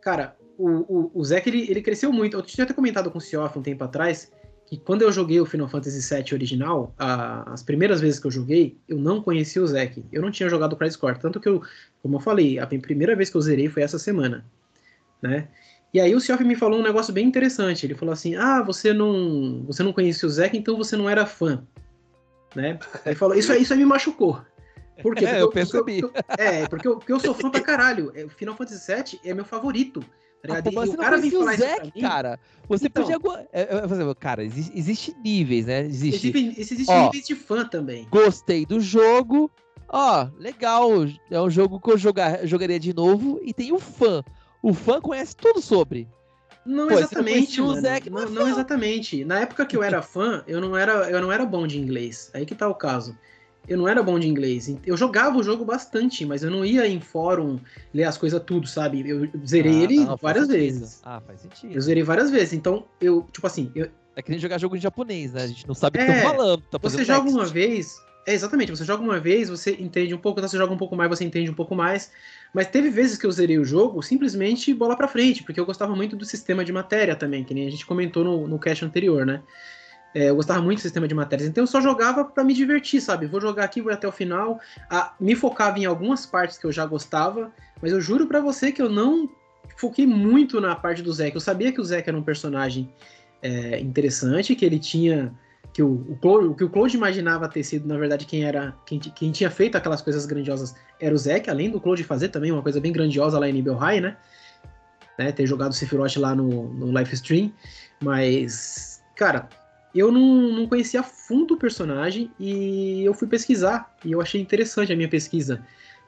[0.00, 2.36] cara, o, o, o Zack ele, ele cresceu muito.
[2.36, 4.30] Eu tinha até comentado com o Cioff um tempo atrás
[4.66, 8.30] que quando eu joguei o Final Fantasy VII original, a, as primeiras vezes que eu
[8.30, 10.04] joguei, eu não conhecia o Zack.
[10.10, 11.18] Eu não tinha jogado o Crisis Core.
[11.18, 11.62] Tanto que eu,
[12.00, 14.44] como eu falei, a primeira vez que eu zerei foi essa semana.
[15.20, 15.48] Né?
[15.92, 17.84] E aí o Sioff me falou um negócio bem interessante.
[17.84, 21.26] Ele falou assim: Ah, você não, você não conhecia o Zack, então você não era
[21.26, 21.66] fã.
[22.54, 22.78] Né?
[23.06, 24.40] Ele falou, isso, isso aí me machucou.
[25.02, 25.24] Por quê?
[25.24, 26.00] É, porque é, eu percebi.
[26.00, 28.12] Porque eu, é, porque eu, porque eu sou fã pra caralho.
[28.26, 30.00] O Final Fantasy VII é meu favorito.
[30.46, 32.40] Tá ah, você o cara não falar Zack, cara.
[32.68, 33.48] Você então, podia.
[33.52, 35.86] É, é, cara, existe, existe níveis, né?
[35.86, 38.08] Existe, existe, existe ó, níveis de fã também.
[38.10, 39.48] Gostei do jogo.
[39.88, 40.90] Ó, legal.
[41.30, 43.40] É um jogo que eu jogar, jogaria de novo.
[43.44, 44.24] E tem o fã.
[44.62, 46.08] O fã conhece tudo sobre.
[46.64, 47.60] Não Pô, exatamente.
[47.60, 49.24] Não, Zack, não, não, exatamente.
[49.24, 52.30] Na época que eu era fã, eu não era, eu não era bom de inglês.
[52.32, 53.16] Aí que tá o caso
[53.68, 54.74] eu não era bom de inglês.
[54.84, 57.58] Eu jogava o jogo bastante, mas eu não ia em fórum
[57.94, 59.08] ler as coisas tudo, sabe?
[59.08, 61.00] Eu zerei ah, ele não, várias vezes.
[61.04, 61.72] Ah, faz sentido.
[61.72, 62.52] Eu zerei várias vezes.
[62.52, 63.70] Então, eu, tipo assim.
[63.74, 63.88] Eu...
[64.16, 65.44] É que nem jogar jogo em japonês, né?
[65.44, 66.62] A gente não sabe o que é, estão falando.
[66.70, 67.96] Tá você joga uma vez.
[68.26, 70.94] É, exatamente, você joga uma vez, você entende um pouco, então você joga um pouco
[70.94, 72.12] mais, você entende um pouco mais.
[72.52, 75.96] Mas teve vezes que eu zerei o jogo simplesmente bola pra frente, porque eu gostava
[75.96, 79.24] muito do sistema de matéria também, que nem a gente comentou no, no cast anterior,
[79.24, 79.42] né?
[80.14, 83.00] É, eu gostava muito do sistema de matérias, então eu só jogava para me divertir,
[83.00, 83.26] sabe?
[83.26, 84.60] Vou jogar aqui, vou até o final.
[84.90, 87.50] Ah, me focava em algumas partes que eu já gostava,
[87.80, 89.30] mas eu juro para você que eu não
[89.76, 91.34] foquei muito na parte do Zack.
[91.34, 92.92] Eu sabia que o Zack era um personagem
[93.40, 95.32] é, interessante, que ele tinha.
[95.72, 98.74] Que o, o, Claude, que o Claude imaginava ter sido, na verdade, quem era.
[98.84, 102.52] Quem, quem tinha feito aquelas coisas grandiosas era o Zack, além do Claude fazer também
[102.52, 104.16] uma coisa bem grandiosa lá em nível high, né?
[105.18, 105.32] né?
[105.32, 107.52] Ter jogado o Sephiroth lá no, no live stream.
[108.00, 109.48] Mas, cara,
[109.94, 114.40] eu não, não conhecia a fundo o personagem e eu fui pesquisar e eu achei
[114.40, 115.64] interessante a minha pesquisa,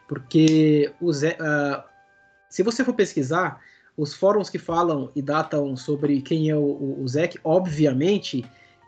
[0.08, 1.82] porque o Zé, uh,
[2.48, 3.60] se você for pesquisar,
[3.96, 8.44] os fóruns que falam e datam sobre quem é o, o, o Zack, obviamente,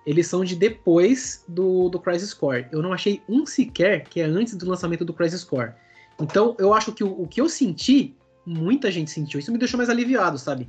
[0.07, 2.69] eles são de depois do, do Crisis Core.
[2.71, 5.73] Eu não achei um sequer que é antes do lançamento do Crisis Core.
[6.21, 8.15] Então, eu acho que o, o que eu senti,
[8.47, 9.41] muita gente sentiu.
[9.41, 10.69] Isso me deixou mais aliviado, sabe?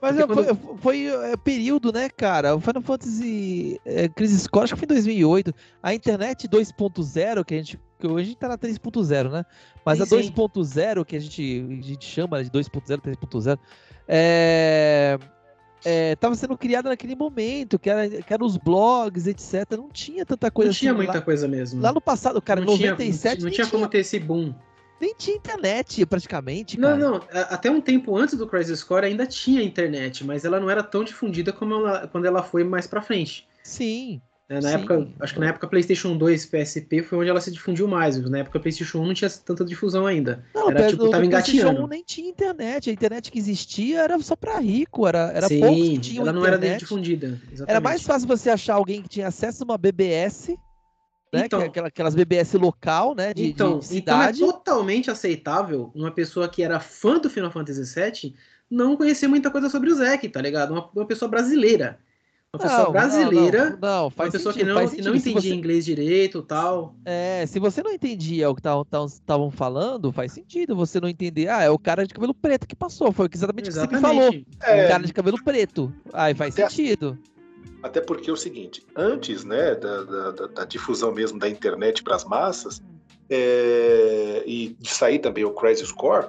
[0.00, 0.34] Mas quando...
[0.34, 2.56] foi, foi é, período, né, cara?
[2.56, 5.54] O Final Fantasy é, Crisis Core, acho que foi em 2008.
[5.82, 7.78] A internet 2.0, que a gente.
[8.00, 9.44] Que hoje a gente tá na 3.0, né?
[9.84, 13.58] Mas sim, a 2.0, que a gente, a gente chama de 2.0, 3.0,
[14.08, 15.18] é,
[15.84, 19.70] é, tava sendo criada naquele momento, que era, que era os blogs, etc.
[19.76, 20.86] Não tinha tanta coisa não assim.
[20.86, 21.80] Não tinha muita lá, coisa mesmo.
[21.80, 23.36] Lá no passado, cara, em 97.
[23.36, 24.54] Tinha, não, tinha como ter esse boom
[25.02, 26.76] nem tinha internet praticamente.
[26.76, 26.96] Cara.
[26.96, 27.20] Não, não.
[27.32, 31.02] Até um tempo antes do Crisis Core ainda tinha internet, mas ela não era tão
[31.02, 33.48] difundida como ela, quando ela foi mais pra frente.
[33.64, 34.22] Sim.
[34.52, 34.74] É, na sim.
[34.74, 38.20] época, acho que na época PlayStation 2 PSP foi onde ela se difundiu mais.
[38.28, 40.44] Na época PlayStation 1 não tinha tanta difusão ainda.
[40.54, 41.68] Não, era tipo, tava engatinhando.
[41.68, 42.90] PlayStation 1 nem tinha internet.
[42.90, 46.32] A internet que existia era só pra rico, era, era sim, poucos que tinham ela
[46.34, 46.68] não internet.
[46.68, 47.26] era difundida.
[47.26, 47.70] Exatamente.
[47.70, 50.54] Era mais fácil você achar alguém que tinha acesso a uma BBS
[51.32, 51.46] né?
[51.46, 53.32] Então, que, aquelas BBS local, né?
[53.32, 54.36] De, então, de cidade.
[54.36, 58.34] então é totalmente aceitável uma pessoa que era fã do Final Fantasy VII
[58.70, 60.72] não conhecer muita coisa sobre o Zack, tá ligado?
[60.72, 61.98] Uma, uma pessoa brasileira.
[62.54, 65.40] Uma pessoa Não, brasileira, Não, não, uma faz pessoa sentido, que não, que não entendia
[65.40, 66.94] você- inglês direito tal.
[67.06, 68.60] É, se você não entendia o que
[69.06, 71.48] estavam falando, faz sentido você não entender.
[71.48, 73.10] Ah, é o cara de cabelo preto que passou.
[73.10, 74.30] Foi exatamente o que você me falou.
[74.64, 75.90] É, O cara de cabelo preto.
[76.12, 77.16] Aí faz Até- sentido.
[77.82, 82.02] Até porque é o seguinte, antes né, da, da- da- da difusão mesmo da internet
[82.02, 82.82] para as massas,
[83.30, 86.26] é, e de sair também o Crisis Core,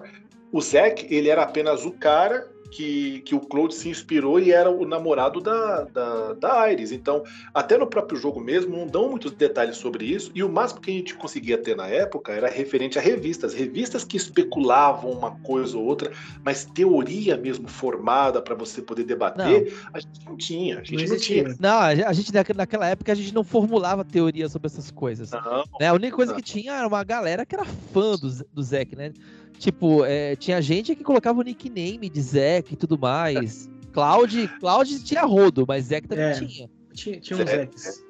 [0.54, 4.70] o Zack ele era apenas o cara que, que o Claude se inspirou e era
[4.70, 6.92] o namorado da, da, da Iris.
[6.92, 10.82] Então, até no próprio jogo mesmo, não dão muitos detalhes sobre isso, e o máximo
[10.82, 13.54] que a gente conseguia ter na época era referente a revistas.
[13.54, 16.12] Revistas que especulavam uma coisa ou outra,
[16.44, 20.80] mas teoria mesmo formada para você poder debater, a gente não tinha.
[20.80, 21.56] A gente Não não, tinha.
[21.60, 25.30] Não, a gente naque- naquela época a gente não formulava teoria sobre essas coisas.
[25.32, 25.88] Não, né?
[25.90, 29.12] A única coisa que tinha era uma galera que era fã do, do Zack, né?
[29.60, 32.22] Tipo, é, tinha gente que colocava o nickname de
[32.72, 33.70] E tudo mais.
[33.92, 36.32] Cloud, Cloud tinha rodo, mas Zack também É.
[36.34, 36.70] tinha.
[36.94, 38.04] Tinha, tinha uns É, X.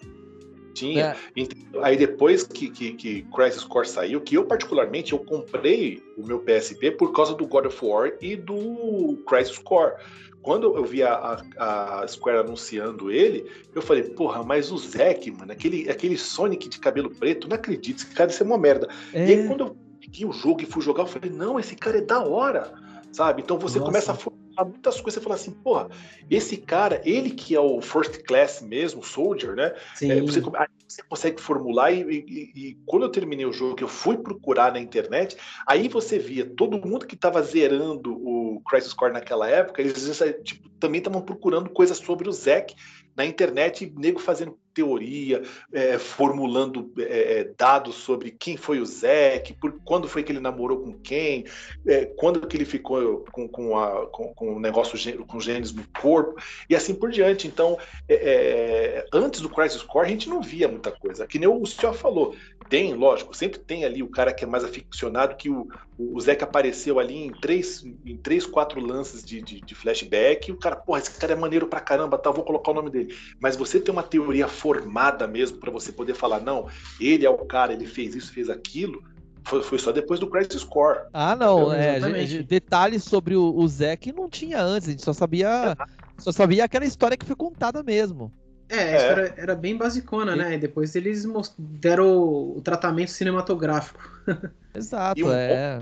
[0.74, 1.16] tinha.
[1.36, 1.84] Entendeu?
[1.84, 6.40] Aí depois que, que, que Crisis Core saiu, que eu particularmente eu comprei o meu
[6.40, 9.94] PSP por causa do God of War e do Crisis Core.
[10.42, 11.14] Quando eu vi a,
[11.58, 16.68] a- a Square anunciando ele, eu falei, porra, mas o Zack, mano, aquele, aquele Sonic
[16.68, 18.90] de cabelo preto, não acredito, esse cara deve ser uma merda.
[19.14, 21.78] É, E aí, quando eu peguei o jogo e fui jogar, eu falei, não, esse
[21.78, 22.74] cara é da hora,
[23.14, 23.42] sabe?
[23.42, 23.86] Então você Nossa.
[23.90, 24.16] começa a
[24.56, 25.90] formular muitas coisas, você fala assim, porra,
[26.30, 29.74] esse cara, ele que é o first class mesmo, soldier, né?
[30.12, 30.42] É, você,
[30.88, 34.72] você consegue formular e, e- e quando eu terminei o jogo, que eu fui procurar
[34.72, 35.38] na internet,
[35.68, 40.70] aí você via todo mundo que estava zerando o Crisis Core naquela época, eles tipo,
[40.80, 42.76] também estavam procurando coisas sobre o Zack
[43.16, 48.86] na internet, e nego fazendo teoria, é, formulando é, é, dados sobre quem foi o
[48.86, 51.46] Zack, por quando foi que ele namorou com quem,
[51.86, 55.84] é, quando que ele ficou com, com, a, com, com o negócio com genes no
[56.00, 57.48] corpo, e assim por diante.
[57.48, 61.28] Então, é, é, antes do Crisis Core, a gente não via muita coisa.
[61.28, 62.36] Que nem o senhor falou.
[62.74, 66.44] Tem, lógico, sempre tem ali o cara que é mais aficionado, que o, o Zeca
[66.44, 70.76] apareceu ali em três, em três quatro lances de, de, de flashback, e o cara,
[70.76, 73.16] porra, esse cara é maneiro pra caramba, tá, vou colocar o nome dele.
[73.40, 76.68] Mas você tem uma teoria formada mesmo para você poder falar, não,
[77.00, 79.04] ele é o cara, ele fez isso, fez aquilo,
[79.46, 81.02] foi, foi só depois do Crisis Core.
[81.14, 81.72] Ah, não.
[81.72, 82.00] É,
[82.42, 85.78] detalhes sobre o, o Zack não tinha antes, a gente só sabia.
[86.18, 88.32] Só sabia aquela história que foi contada mesmo.
[88.70, 90.56] É, a história era bem basicona, né?
[90.56, 91.26] E depois eles
[91.58, 94.02] deram o, o tratamento cinematográfico.
[94.74, 95.80] Exato, um é.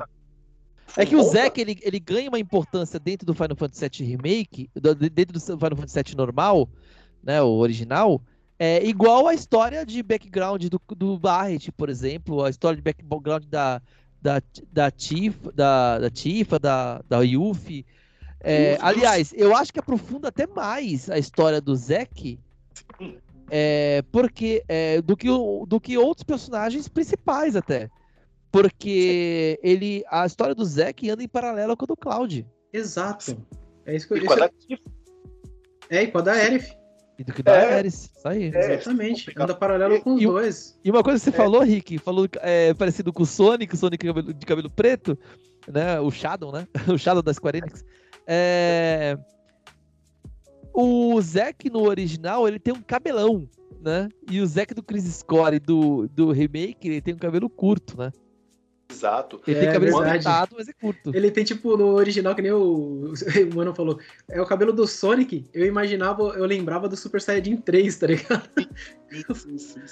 [0.97, 4.09] É que o um Zack ele, ele ganha uma importância dentro do Final Fantasy VII
[4.09, 4.69] Remake,
[5.13, 6.67] dentro do Final Fantasy VII normal,
[7.23, 8.21] né, o original,
[8.59, 13.45] é igual a história de background do, do Barret, por exemplo, a história de background
[13.45, 13.81] da
[14.21, 14.39] da
[14.71, 17.85] da Tifa, da, da Tifa, da da Yuffie.
[18.39, 22.39] É, aliás, eu acho que aprofunda até mais a história do Zack.
[23.49, 27.89] É, porque é, do que do que outros personagens principais até.
[28.51, 32.45] Porque ele a história do Zack anda em paralelo com a do Cloud.
[32.73, 33.37] Exato.
[33.85, 34.49] É isso que eu E a isso da
[35.89, 36.75] É, e com a da Aerith.
[37.17, 37.75] E do que da É.
[37.75, 38.11] Ares.
[38.15, 38.51] Isso aí.
[38.53, 39.19] É, Exatamente.
[39.21, 39.43] complicado.
[39.43, 40.79] Anda paralelo com os E dois.
[40.83, 41.33] E uma coisa que você É.
[41.37, 45.17] falou, Rick, falou é, parecido com o Sonic, o Sonic de cabelo, de cabelo preto,
[45.67, 45.99] né?
[45.99, 46.67] O Shadow, né?
[46.95, 47.85] O Shadow da Square Enix.
[48.27, 49.17] É...
[50.73, 53.47] O Zack no original, ele tem um cabelão,
[53.81, 54.09] né?
[54.29, 58.11] E o Zack do Crisis Score do, do remake, ele tem um cabelo curto, né?
[58.91, 59.41] Exato.
[59.47, 61.11] Ele É, tem cabelo pintado, mas é curto.
[61.13, 64.85] Ele tem, tipo, no original, que nem o, o Mano falou, é o cabelo do
[64.85, 65.49] Sonic.
[65.53, 68.49] Eu imaginava, eu lembrava do Super Saiyajin 3, tá ligado?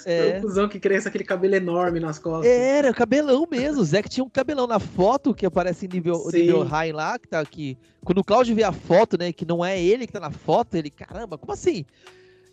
[0.06, 0.38] É.
[0.38, 2.50] O cuzão que cresce aquele cabelo enorme nas costas.
[2.50, 3.82] Era, cabelão mesmo.
[3.82, 6.38] O Zack tinha um cabelão na foto que aparece em nível, Sim.
[6.38, 7.76] nível high lá, que tá aqui.
[8.02, 10.74] Quando o Claudio vê a foto, né, que não é ele que tá na foto,
[10.74, 11.84] ele, caramba, como assim?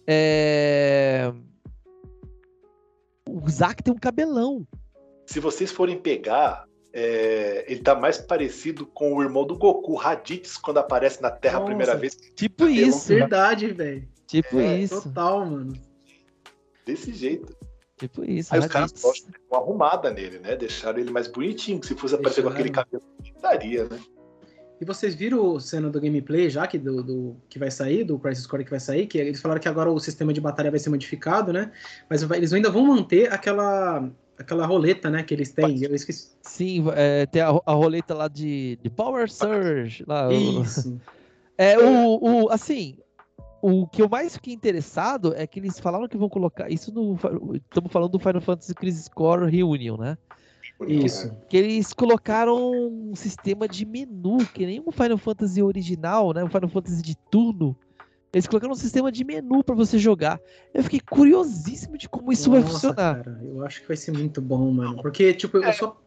[0.05, 1.31] É...
[3.29, 4.67] O Zack tem um cabelão.
[5.27, 10.57] Se vocês forem pegar, é, ele tá mais parecido com o irmão do Goku, Raditz,
[10.57, 11.67] quando aparece na Terra a Nossa.
[11.69, 12.15] primeira vez.
[12.35, 13.09] Tipo isso.
[13.09, 14.07] Verdade, velho.
[14.25, 15.03] Tipo É, isso.
[15.03, 15.73] Total, mano.
[16.85, 17.55] Desse jeito.
[17.97, 18.53] Tipo isso.
[18.53, 20.55] Aí os caras gostam de uma arrumada nele, né?
[20.55, 21.79] Deixaram ele mais bonitinho.
[21.79, 23.03] que Se fosse aparecer com aquele cabelo,
[23.41, 23.99] daria, né?
[24.79, 28.19] E vocês viram a cena do gameplay já que, do, do- que vai sair, do
[28.19, 30.79] Crisis Core que vai sair, que eles falaram que agora o sistema de batalha vai
[30.79, 31.71] ser modificado, né?
[32.07, 34.07] Mas vai- eles ainda vão manter aquela,
[34.37, 35.83] aquela roleta, né, que eles têm.
[35.83, 36.31] Eu esqueci.
[36.41, 40.03] Sim, é, tem a, a roleta lá de, de Power Surge.
[40.07, 40.99] Lá, o- Isso.
[41.59, 42.99] É, o, o, assim,
[43.63, 47.15] o que eu mais fiquei interessado é que eles falaram que vão colocar isso no.
[47.55, 50.19] Estamos falando do Final Fantasy Crisis Core Reunion, né?
[50.87, 51.35] Isso.
[51.49, 52.55] Que eles colocaram
[52.87, 56.43] um sistema de menu, que nem um Final Fantasy original, né?
[56.43, 57.75] Um Final Fantasy de turno,
[58.33, 60.39] Eles colocaram um sistema de menu para você jogar.
[60.73, 63.23] Eu fiquei curiosíssimo de como isso Nossa, vai funcionar.
[63.23, 65.01] Cara, eu acho que vai ser muito bom, mano.
[65.01, 65.97] Porque, tipo, eu sou,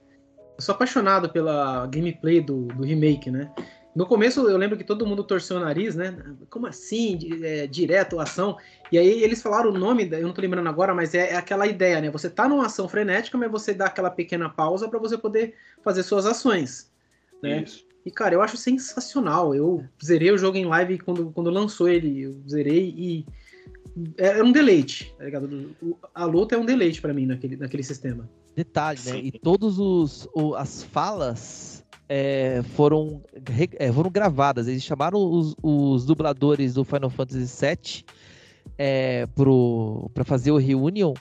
[0.56, 3.50] eu sou apaixonado pela gameplay do, do remake, né?
[3.94, 6.16] No começo eu lembro que todo mundo torceu o nariz, né?
[6.48, 7.18] Como assim?
[7.42, 8.56] É, direto, ação.
[8.92, 11.66] E aí eles falaram o nome, eu não tô lembrando agora, mas é, é aquela
[11.66, 12.10] ideia, né?
[12.10, 16.04] Você tá numa ação frenética, mas você dá aquela pequena pausa para você poder fazer
[16.04, 16.92] suas ações.
[17.42, 17.62] Né?
[17.62, 17.89] Isso.
[18.05, 19.55] E, cara, eu acho sensacional.
[19.55, 22.22] Eu zerei o jogo em live quando, quando lançou ele.
[22.22, 23.26] Eu zerei e.
[24.16, 25.74] É, é um deleite, tá ligado?
[26.14, 28.28] A luta é um deleite para mim naquele, naquele sistema.
[28.55, 29.18] Detalhe, né?
[29.18, 33.22] E todos os, os as falas é, foram,
[33.78, 34.66] é, foram gravadas.
[34.66, 38.05] Eles chamaram os, os dubladores do Final Fantasy VII
[38.76, 39.26] é,
[40.14, 41.14] para fazer o reunion,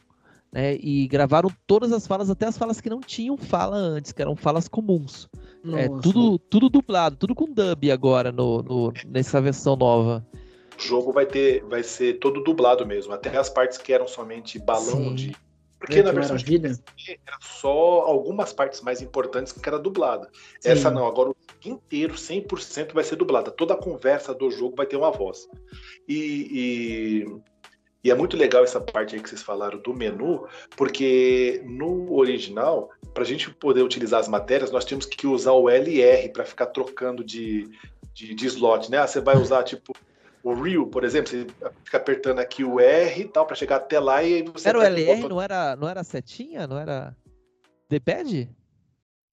[0.52, 0.76] né?
[0.76, 4.36] E gravaram todas as falas, até as falas que não tinham fala antes, que eram
[4.36, 5.28] falas comuns.
[5.74, 10.26] É tudo, tudo dublado, tudo com dub agora no, no, nessa versão nova.
[10.78, 14.58] O jogo vai ter, vai ser todo dublado mesmo, até as partes que eram somente
[14.58, 15.16] balão Sim.
[15.16, 15.36] de
[15.80, 20.30] porque é, na versão de era só algumas partes mais importantes que era dublada.
[20.60, 20.70] Sim.
[20.72, 23.50] Essa não, agora o inteiro, 100% vai ser dublada.
[23.50, 25.48] Toda a conversa do jogo vai ter uma voz.
[26.06, 27.42] E, e,
[28.04, 32.90] e, é muito legal essa parte aí que vocês falaram do menu, porque no original,
[33.14, 36.68] para a gente poder utilizar as matérias, nós temos que usar o LR para ficar
[36.68, 37.70] trocando de,
[38.14, 39.00] de, de slot, né?
[39.00, 39.94] Ah, você vai usar tipo
[40.44, 41.46] o Rio, por exemplo, você
[41.84, 44.70] fica apertando aqui o R e tal para chegar até lá e aí você.
[44.70, 46.66] Era o LR, não era, não era setinha?
[46.66, 47.16] Não era.
[47.90, 48.50] D-pad?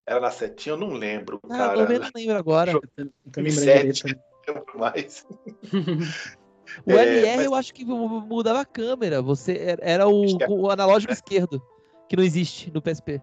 [0.06, 1.80] Era na setinha, eu não lembro, ah, cara.
[1.80, 2.72] Eu não lembro agora.
[2.72, 5.26] Eu também lembro mais.
[6.84, 7.46] o é, LR mas...
[7.46, 9.22] eu acho que mudava a câmera.
[9.22, 10.46] Você era o, é.
[10.48, 11.14] o analógico é.
[11.14, 11.62] esquerdo,
[12.08, 13.20] que não existe no PSP.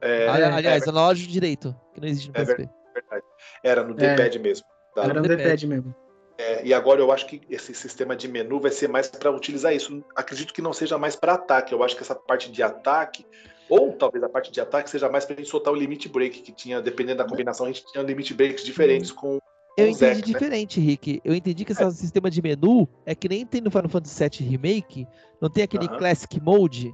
[0.00, 2.68] É, Aliás, é analógico direito, que não existe no PSP.
[2.94, 3.24] Verdade.
[3.62, 4.66] Era no D-pad mesmo.
[4.94, 5.04] Tá?
[5.04, 5.94] Era no D-pad mesmo.
[6.40, 9.74] É, e agora eu acho que esse sistema de menu vai ser mais para utilizar
[9.74, 10.02] isso.
[10.16, 11.74] Acredito que não seja mais para ataque.
[11.74, 13.26] Eu acho que essa parte de ataque,
[13.68, 16.40] ou talvez a parte de ataque, seja mais para a gente soltar o limit break,
[16.40, 19.38] que tinha, dependendo da combinação, a gente tinha limit breaks diferentes com.
[19.76, 20.22] Eu entendi Zek, né?
[20.22, 20.86] diferente, né?
[20.86, 21.20] Rick.
[21.24, 21.90] Eu entendi que esse é.
[21.90, 25.06] sistema de menu é que nem tem no Final Fantasy VII Remake,
[25.40, 25.88] não tem aquele.
[25.88, 26.92] Classic Mode.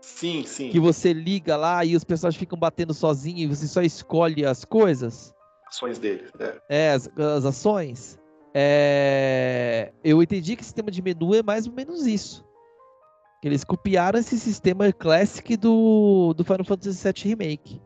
[0.00, 0.68] Sim, sim.
[0.70, 4.64] Que você liga lá e os personagens ficam batendo sozinho e você só escolhe as
[4.64, 5.32] coisas.
[5.68, 6.60] Ações dele, é.
[6.68, 8.18] É, as, as ações.
[8.52, 9.92] É...
[10.04, 12.44] Eu entendi que o sistema de menu é mais ou menos isso.
[13.42, 17.80] Eles copiaram esse sistema classic do, do Final Fantasy VII Remake.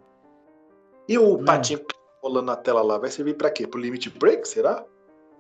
[1.09, 1.81] E o patinho
[2.27, 3.67] rolando na tela lá vai servir para quê?
[3.67, 4.85] Pro limit break, será?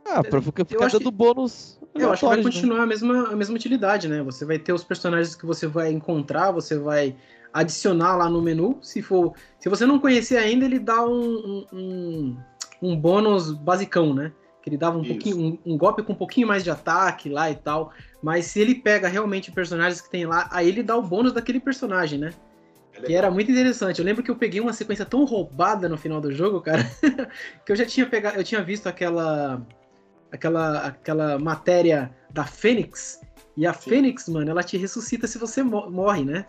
[0.08, 1.10] Ah, pra ficar dando que...
[1.10, 1.80] bônus.
[1.94, 2.42] Eu acho que vai né?
[2.42, 2.82] continuar né?
[2.84, 4.22] a, mesma, a mesma utilidade, né?
[4.22, 7.16] Você vai ter os personagens que você vai encontrar, você vai
[7.52, 8.78] adicionar lá no menu.
[8.82, 12.36] Se for, se você não conhecer ainda, ele dá um, um,
[12.82, 14.32] um bônus basicão, né?
[14.66, 17.48] que ele dava um, pouquinho, um, um, golpe com um pouquinho mais de ataque lá
[17.48, 17.92] e tal.
[18.20, 21.60] Mas se ele pega realmente personagens que tem lá, aí ele dá o bônus daquele
[21.60, 22.30] personagem, né?
[22.98, 23.98] É que era muito interessante.
[23.98, 26.82] Eu lembro que eu peguei uma sequência tão roubada no final do jogo, cara,
[27.64, 29.60] que eu já tinha pegado, eu tinha visto aquela
[30.30, 33.20] aquela aquela matéria da Fênix,
[33.56, 33.90] e a Sim.
[33.90, 36.46] Fênix, mano, ela te ressuscita se você morre, né?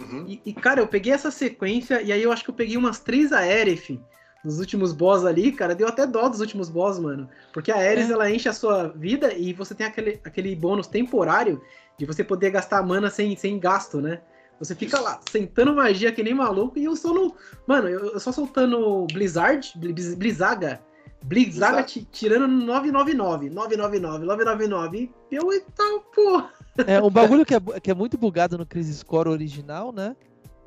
[0.00, 0.24] Uhum.
[0.28, 3.00] E, e, cara, eu peguei essa sequência e aí eu acho que eu peguei umas
[3.00, 4.00] três Aerith
[4.44, 7.28] nos últimos boss ali, cara, deu até dó dos últimos boss, mano.
[7.52, 8.12] Porque a Ares, é.
[8.12, 11.60] ela enche a sua vida e você tem aquele, aquele bônus temporário
[11.98, 14.20] de você poder gastar mana sem, sem gasto, né?
[14.58, 17.34] Você fica lá, sentando magia que nem maluco, e eu sou no.
[17.66, 19.72] Mano, eu, eu só soltando Blizzard,
[20.16, 20.80] Blizzaga,
[21.22, 26.42] Blizzaga tirando 999, 999, 999, e eu e tal, pô.
[26.86, 30.16] É, um bagulho que é, que é muito bugado no Crisis Score original, né?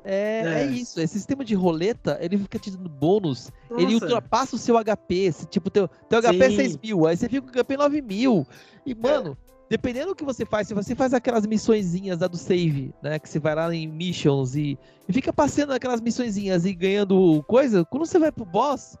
[0.04, 0.62] É, é.
[0.62, 3.82] é, isso, esse sistema de roleta, ele fica te dando bônus, Nossa.
[3.82, 7.42] ele ultrapassa o seu HP, tipo, teu, teu HP é 6 mil, aí você fica
[7.42, 8.46] com o HP 9 mil,
[8.84, 9.51] e mano, é.
[9.72, 13.26] Dependendo do que você faz, se você faz aquelas missõezinhas da do save, né, que
[13.26, 18.04] você vai lá em missions e, e fica passando aquelas missõezinhas e ganhando coisa, quando
[18.04, 18.98] você vai pro boss,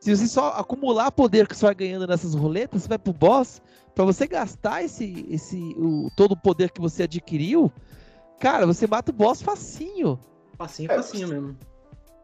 [0.00, 3.60] se você só acumular poder que você vai ganhando nessas roletas, você vai pro boss,
[3.94, 7.70] para você gastar esse, esse o, todo o poder que você adquiriu,
[8.40, 10.18] cara, você mata o boss facinho.
[10.56, 11.58] Facinho, é, facinho mesmo.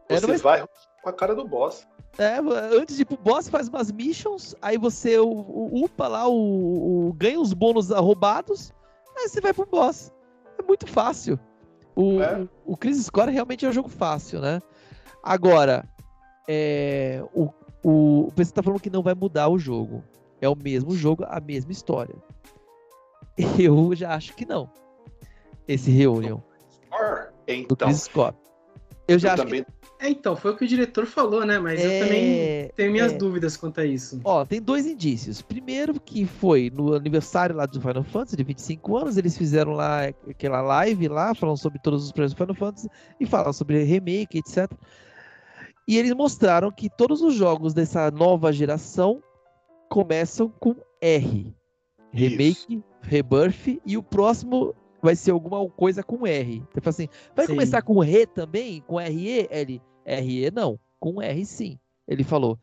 [0.08, 0.64] Você é, vai
[1.02, 1.86] com a cara do boss.
[2.18, 2.38] É,
[2.76, 7.40] antes de ir pro boss, faz umas missions, aí você upa lá, o, o, ganha
[7.40, 8.72] os bônus roubados,
[9.16, 10.12] aí você vai pro boss.
[10.58, 11.38] É muito fácil.
[11.96, 12.42] O, é.
[12.66, 14.60] o, o Crisis Core realmente é um jogo fácil, né?
[15.22, 15.88] Agora,
[16.48, 17.48] é, o,
[17.82, 20.02] o, o PC tá falando que não vai mudar o jogo.
[20.40, 22.14] É o mesmo jogo, a mesma história.
[23.58, 24.68] Eu já acho que não.
[25.66, 26.40] Esse Reunion.
[27.46, 28.36] Então, do Chris Scott.
[29.08, 29.64] Eu já eu acho também...
[29.64, 29.81] que...
[30.02, 31.60] É, então, foi o que o diretor falou, né?
[31.60, 31.84] Mas é...
[31.84, 33.16] eu também tenho minhas é...
[33.16, 34.20] dúvidas quanto a isso.
[34.24, 35.40] Ó, tem dois indícios.
[35.40, 40.06] Primeiro, que foi no aniversário lá do Final Fantasy, de 25 anos, eles fizeram lá
[40.28, 42.88] aquela live lá, falando sobre todos os projetos do Final Fantasy
[43.20, 44.68] e falaram sobre remake, etc.
[45.86, 49.22] E eles mostraram que todos os jogos dessa nova geração
[49.88, 51.54] começam com R.
[52.10, 52.84] Remake, Isso.
[53.02, 56.62] Rebirth e o próximo vai ser alguma coisa com R.
[56.76, 57.52] Então, assim, vai sim.
[57.52, 58.80] começar com R também?
[58.80, 59.48] Com RE?
[59.50, 62.58] Ele, RE não, com R sim, ele falou.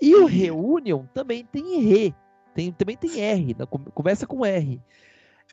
[0.00, 2.14] E o Reunion também tem R,
[2.54, 3.66] tem, também tem R, né?
[3.94, 4.80] começa com R.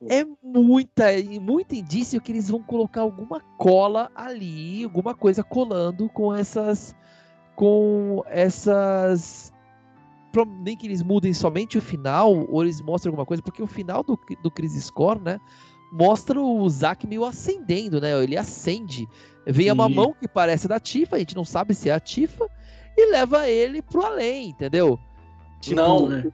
[0.09, 1.05] É muita,
[1.41, 6.95] muito indício que eles vão colocar alguma cola ali, alguma coisa colando com essas,
[7.55, 9.51] com essas
[10.61, 14.03] nem que eles mudem somente o final, ou eles mostrem alguma coisa, porque o final
[14.03, 15.39] do, do Crisis Score, né?
[15.91, 18.11] mostra o Zack meio acendendo, né?
[18.23, 19.07] Ele acende.
[19.47, 19.71] Vem Sim.
[19.71, 22.49] uma mão que parece da Tifa, a gente não sabe se é a Tifa,
[22.97, 24.99] e leva ele pro além, entendeu?
[25.61, 26.25] Tipo, não, né?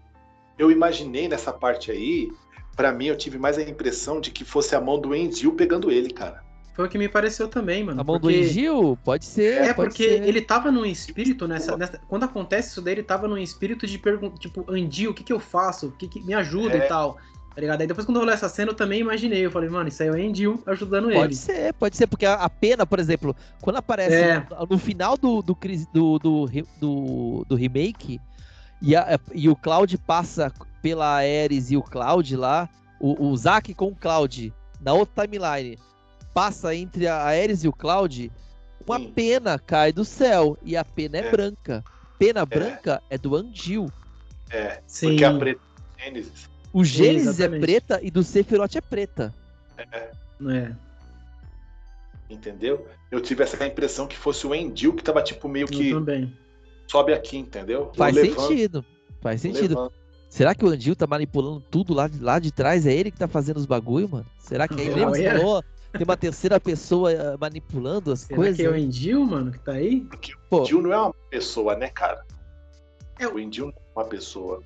[0.58, 2.32] eu imaginei nessa parte aí,
[2.76, 5.92] para mim eu tive mais a impressão de que fosse a mão do Endil pegando
[5.92, 6.44] ele, cara.
[6.74, 8.02] Foi o que me pareceu também, mano.
[8.02, 8.36] A mão porque...
[8.36, 8.98] do Engil?
[9.04, 9.62] Pode ser.
[9.62, 10.28] É, pode porque ser.
[10.28, 14.00] ele tava num espírito nessa, nessa, Quando acontece isso daí, ele tava num espírito de
[14.00, 15.88] perguntar, tipo, Andil, o que que eu faço?
[15.88, 16.86] O que, que me ajuda é.
[16.86, 17.18] e tal.
[17.56, 17.82] Tá ligado?
[17.82, 19.46] Aí depois quando rolou essa cena eu também imaginei.
[19.46, 21.22] Eu falei, mano, isso aí é o Endil ajudando pode ele.
[21.22, 24.40] Pode ser, pode ser, porque a, pena, por exemplo, quando aparece é.
[24.50, 25.58] no, no, final do do,
[25.94, 26.48] do, do,
[26.80, 28.20] do, do remake
[28.82, 30.52] e, a, e o Cloud passa
[30.82, 32.68] pela Ares e o Cloud lá,
[33.00, 34.52] o, o Zack com o Cloud
[34.82, 35.78] na outra timeline
[36.34, 38.32] passa entre a Ares e o Cloud,
[38.86, 39.12] uma Sim.
[39.12, 41.32] pena cai do céu e a pena é, é.
[41.32, 41.84] branca.
[42.18, 42.46] Pena é.
[42.46, 43.92] branca é do Andil.
[44.50, 45.10] É, Sim.
[45.10, 45.62] porque a preta
[46.00, 46.53] é Gênesis.
[46.74, 49.34] O Gênesis é preta e do Sephiroth é preta.
[49.78, 50.10] É.
[50.50, 50.72] é.
[52.30, 52.88] Entendeu?
[53.12, 55.92] Eu tive essa impressão que fosse o Endil que tava tipo meio que.
[55.92, 56.36] Eu também.
[56.88, 57.92] Sobe aqui, entendeu?
[57.96, 58.84] Faz sentido.
[59.22, 59.92] Faz sentido.
[60.30, 62.88] Será que o Andil tá manipulando tudo lá de, lá de trás?
[62.88, 64.26] É ele que tá fazendo os bagulho, mano?
[64.40, 65.40] Será que é ele lembra é.
[65.96, 68.58] Tem uma terceira pessoa eh, manipulando as Será coisas?
[68.58, 70.02] que é o Endil, mano, que tá aí?
[70.02, 72.26] Porque o Endil não é uma pessoa, né, cara?
[73.20, 73.28] É.
[73.28, 74.64] O Endil não é uma pessoa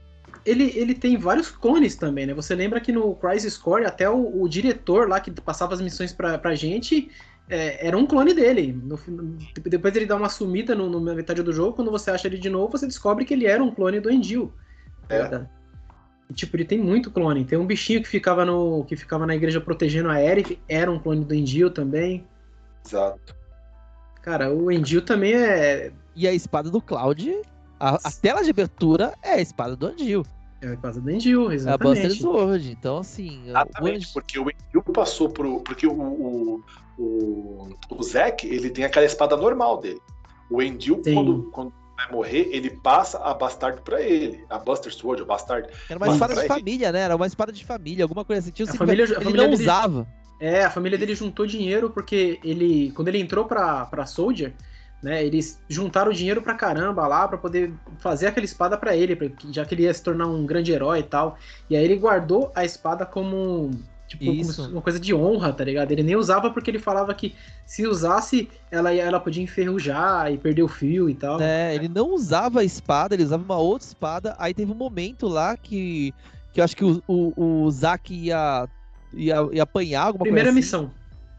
[0.48, 2.34] ele, ele tem vários clones também, né?
[2.34, 6.14] Você lembra que no Crisis Core, até o, o diretor lá que passava as missões
[6.14, 7.12] pra, pra gente
[7.50, 8.80] é, era um clone dele.
[8.82, 8.98] No,
[9.62, 12.50] depois ele dá uma sumida no, no, metade do jogo, quando você acha ele de
[12.50, 14.54] novo, você descobre que ele era um clone do Endil.
[15.10, 15.46] É.
[16.30, 17.44] E, tipo, ele tem muito clone.
[17.44, 20.98] Tem um bichinho que ficava, no, que ficava na igreja protegendo a Eric, era um
[20.98, 22.26] clone do Endil também.
[22.86, 23.36] Exato.
[24.22, 25.92] Cara, o Endil também é.
[26.16, 27.42] E a espada do Cloud,
[27.80, 30.26] a, a tela de abertura é a espada do Andil.
[30.62, 32.00] É a casa do Endil, exatamente.
[32.00, 33.48] É a Buster Sword, então assim...
[33.48, 34.14] Exatamente, o...
[34.14, 35.60] porque o Endil passou pro...
[35.62, 36.64] Porque o, o,
[36.98, 40.02] o, o Zack, ele tem aquela espada normal dele.
[40.50, 44.44] O Endil, quando, quando vai morrer, ele passa a Bastard pra ele.
[44.50, 45.70] A Buster Sword, o Bastard.
[45.90, 46.48] Era uma espada de ele.
[46.48, 47.02] família, né?
[47.02, 48.52] Era uma espada de família, alguma coisa assim.
[48.52, 50.08] Tinha a família, ele a família não dele, usava.
[50.40, 52.92] É, a família dele juntou dinheiro porque ele...
[52.94, 54.54] Quando ele entrou pra, pra Soldier
[55.02, 55.24] né?
[55.26, 59.18] Eles juntaram dinheiro pra caramba lá para poder fazer aquela espada para ele,
[59.52, 61.38] já que ele ia se tornar um grande herói e tal.
[61.70, 63.72] E aí ele guardou a espada como
[64.08, 65.92] tipo como uma coisa de honra, tá ligado?
[65.92, 67.36] Ele nem usava porque ele falava que
[67.66, 71.42] se usasse ela ela podia enferrujar e perder o fio e tal.
[71.42, 74.36] É, ele não usava a espada, ele usava uma outra espada.
[74.40, 76.14] Aí teve um momento lá que
[76.54, 78.68] que eu acho que o, o, o Zack ia,
[79.14, 80.68] ia, ia apanhar alguma Primeira coisa.
[80.70, 80.97] Primeira assim.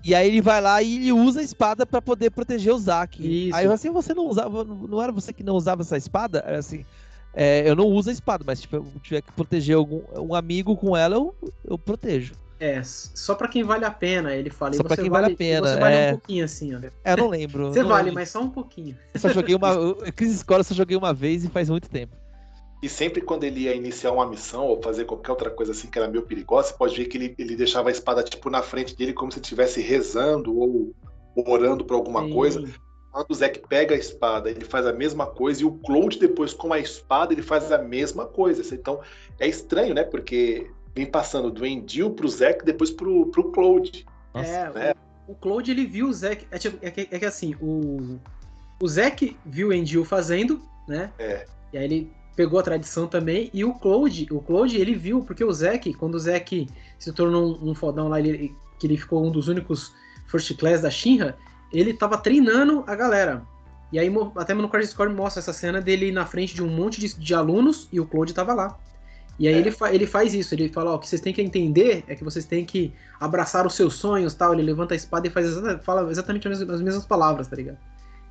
[0.09, 3.49] E aí ele vai lá e ele usa a espada para poder proteger o Zack.
[3.49, 3.55] Isso.
[3.55, 6.43] Aí assim, você não usava, não era você que não usava essa espada?
[6.47, 6.83] Era assim,
[7.35, 10.75] é, eu não uso a espada, mas tipo, eu tiver que proteger algum um amigo
[10.79, 12.33] com ela, eu, eu protejo.
[12.59, 14.73] É, só pra quem vale a pena, ele fala.
[14.73, 15.69] Só pra quem vale, vale, a pena.
[15.69, 16.09] Você vale é...
[16.09, 16.81] um pouquinho assim, ó.
[17.05, 17.69] É, eu não lembro.
[17.69, 18.15] você não vale, lembro.
[18.15, 18.97] mas só um pouquinho.
[19.13, 19.95] Eu só joguei uma.
[20.17, 22.17] Crise Escola eu só joguei uma vez e faz muito tempo.
[22.81, 25.99] E sempre quando ele ia iniciar uma missão ou fazer qualquer outra coisa assim que
[25.99, 28.95] era meio perigosa, você pode ver que ele, ele deixava a espada tipo na frente
[28.95, 30.95] dele como se estivesse rezando ou
[31.37, 32.33] orando por alguma Sim.
[32.33, 32.65] coisa.
[33.11, 36.53] Quando o Zack pega a espada, ele faz a mesma coisa, e o Cloud depois
[36.55, 38.63] com a espada ele faz a mesma coisa.
[38.75, 39.01] Então
[39.41, 40.05] é estranho, né?
[40.05, 44.07] Porque vem passando do Endil pro Zack, depois pro, pro Cloud.
[44.35, 44.95] é, né?
[45.27, 46.47] o, o Cloud ele viu o Zack.
[46.51, 48.19] É, tipo, é, que, é que assim, o,
[48.81, 51.11] o Zack viu o Endil fazendo, né?
[51.19, 51.47] É.
[51.73, 53.51] E aí ele pegou a tradição também.
[53.53, 57.59] E o Claude, o Claude, ele viu, porque o Zack, quando o Zack se tornou
[57.61, 59.93] um, um fodão lá, ele, que ele ficou um dos únicos
[60.29, 61.37] first class da Shinra,
[61.73, 63.43] ele tava treinando a galera.
[63.91, 67.01] E aí, até no Crash Score mostra essa cena dele na frente de um monte
[67.01, 68.79] de, de alunos e o Claude tava lá.
[69.37, 69.59] E aí é.
[69.59, 72.15] ele, fa ele faz isso, ele fala, ó, o que vocês têm que entender é
[72.15, 74.53] que vocês têm que abraçar os seus sonhos tal.
[74.53, 77.79] Ele levanta a espada e faz exatamente, fala exatamente as, as mesmas palavras, tá ligado?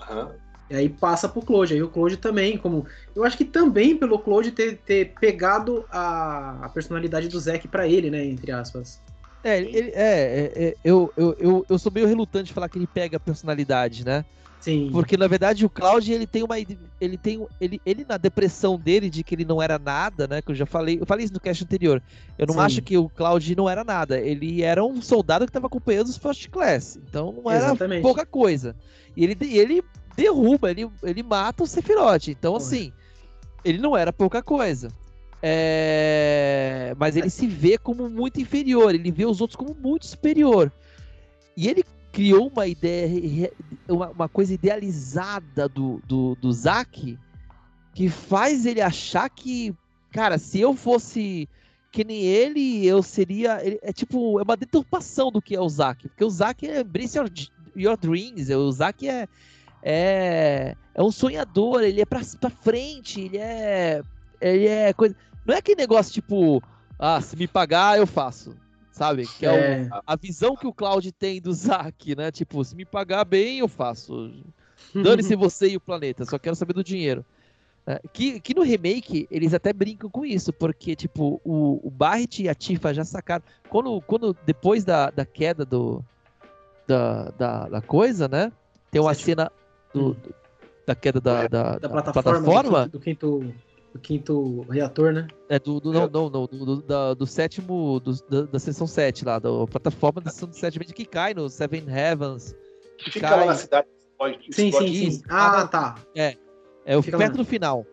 [0.09, 0.31] Uhum.
[0.69, 1.73] E aí passa pro Claude.
[1.73, 2.85] Aí o Claude também, como.
[3.15, 7.87] Eu acho que também pelo Claude ter, ter pegado a, a personalidade do Zack para
[7.87, 8.25] ele, né?
[8.25, 9.01] Entre aspas.
[9.43, 12.77] É, ele, é, é, é, eu, eu, eu, eu sou meio relutante de falar que
[12.77, 14.25] ele pega a personalidade, né?
[14.59, 14.89] Sim.
[14.91, 19.09] Porque na verdade o Cloud ele tem uma ele tem ele, ele na depressão dele
[19.09, 21.39] de que ele não era nada, né, que eu já falei, eu falei isso no
[21.39, 22.01] cast anterior.
[22.37, 22.59] Eu não Sim.
[22.59, 26.17] acho que o Cloud não era nada, ele era um soldado que estava acompanhando os
[26.17, 26.97] First Class.
[26.97, 28.01] Então não era Exatamente.
[28.01, 28.75] pouca coisa.
[29.17, 29.83] E ele ele
[30.15, 32.27] derruba, ele, ele mata o Sephiroth.
[32.27, 32.93] Então assim,
[33.65, 34.89] ele não era pouca coisa.
[35.41, 36.95] É...
[36.97, 40.71] Mas ele se vê como muito inferior, ele vê os outros como muito superior.
[41.55, 43.51] E ele criou uma ideia,
[43.89, 47.17] uma, uma coisa idealizada do, do, do Zack
[47.93, 49.75] que faz ele achar que,
[50.11, 51.49] cara, se eu fosse
[51.91, 53.65] que nem ele, eu seria.
[53.65, 56.07] Ele, é tipo, é uma deturpação do que é o Zack.
[56.07, 57.17] Porque o Zack é embrace
[57.79, 58.49] your, dreams.
[58.49, 59.27] O Zack é,
[59.83, 64.01] é, é um sonhador, ele é pra, pra frente, ele é.
[64.39, 65.15] Ele é coisa.
[65.45, 66.61] Não é aquele negócio tipo,
[66.99, 68.55] ah, se me pagar, eu faço
[68.97, 69.27] sabe?
[69.27, 72.31] Que é, é o, a visão que o Cloud tem do Zack, né?
[72.31, 74.33] Tipo, se me pagar bem, eu faço.
[74.93, 77.23] Dane-se você e o planeta, só quero saber do dinheiro.
[77.85, 82.43] É, que, que no remake eles até brincam com isso, porque, tipo, o, o Barret
[82.43, 83.43] e a Tifa já sacaram.
[83.69, 86.03] Quando, quando depois da, da queda do,
[86.87, 88.51] da, da, da coisa, né?
[88.89, 89.51] Tem uma cena
[89.93, 90.35] do, do,
[90.85, 92.87] da queda da, da, da plataforma, plataforma.
[92.87, 93.67] Do, quinto, do quinto
[93.97, 95.27] do quinto reator, né?
[95.49, 98.87] É, do, do não, não, não, do, do, da, do sétimo, do, da, da seção
[98.87, 102.55] 7 lá, da plataforma da seção 7, que cai no Seven Heavens.
[102.97, 103.39] Que fica cai...
[103.39, 103.87] lá na cidade.
[104.51, 105.23] sim, sim, sim.
[105.29, 105.95] Ah, ah, tá.
[106.15, 106.35] É,
[106.85, 107.37] é o fica perto lá.
[107.37, 107.85] do final.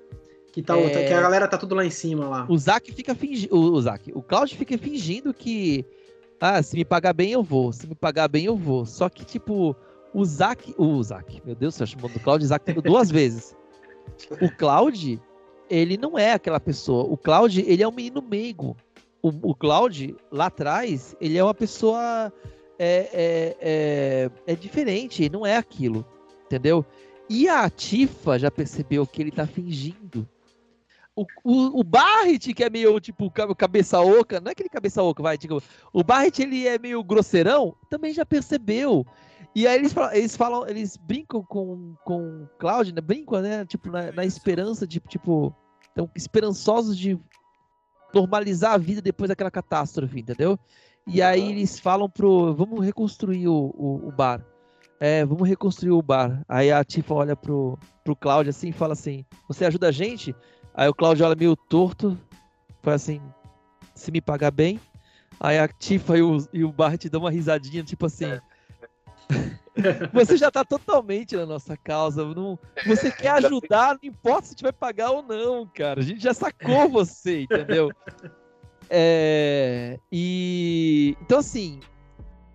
[0.53, 1.09] Que, tá, é...
[1.09, 2.47] que a galera tá tudo lá em cima lá.
[2.49, 3.57] O Zack fica fingindo.
[3.57, 5.85] O, o Zack, o fica fingindo que.
[6.47, 7.73] Ah, se me pagar bem, eu vou.
[7.73, 8.85] Se me pagar bem, eu vou.
[8.85, 9.75] Só que, tipo,
[10.13, 10.75] o Zack.
[10.77, 13.57] O Zack, meu Deus, você chamando o Cloud Zack duas vezes.
[14.43, 15.19] O Cloud,
[15.71, 17.05] ele não é aquela pessoa.
[17.05, 18.77] O Cloud, ele é um menino meigo.
[19.23, 22.31] O, o Cloud, lá atrás, ele é uma pessoa.
[22.79, 26.05] É, é, é, é diferente, não é aquilo.
[26.45, 26.85] Entendeu?
[27.27, 30.29] E a Tifa já percebeu que ele tá fingindo.
[31.17, 35.23] O, o, o Barret, que é meio tipo cabeça oca, não é aquele cabeça oca,
[35.23, 35.63] vai, tipo,
[35.93, 39.07] o Barret ele é meio grosseirão, também já percebeu.
[39.55, 43.01] E aí eles falam, eles, falam, eles brincam com, com Cloud, né?
[43.01, 43.65] Brincam, né?
[43.65, 45.55] Tipo, na, na esperança de, tipo,
[45.95, 47.17] tão esperançosos de
[48.13, 50.59] normalizar a vida depois daquela catástrofe, entendeu?
[51.07, 54.45] E aí eles falam pro, vamos reconstruir o, o, o bar.
[54.99, 56.43] É, vamos reconstruir o bar.
[56.49, 60.35] Aí a Tifa olha pro, pro Cláudio assim e fala assim, você ajuda a gente?
[60.75, 62.19] Aí o Cláudio olha meio torto,
[62.83, 63.21] fala assim,
[63.95, 64.81] se me pagar bem.
[65.39, 68.27] Aí a Tifa e o, e o Bart dão uma risadinha, tipo assim...
[68.27, 68.41] É
[70.13, 72.25] você já está totalmente na nossa causa.
[72.25, 76.01] Não, você quer ajudar, não importa se a gente vai pagar ou não, cara.
[76.01, 77.91] A gente já sacou você, entendeu?
[78.91, 81.81] É, e então assim,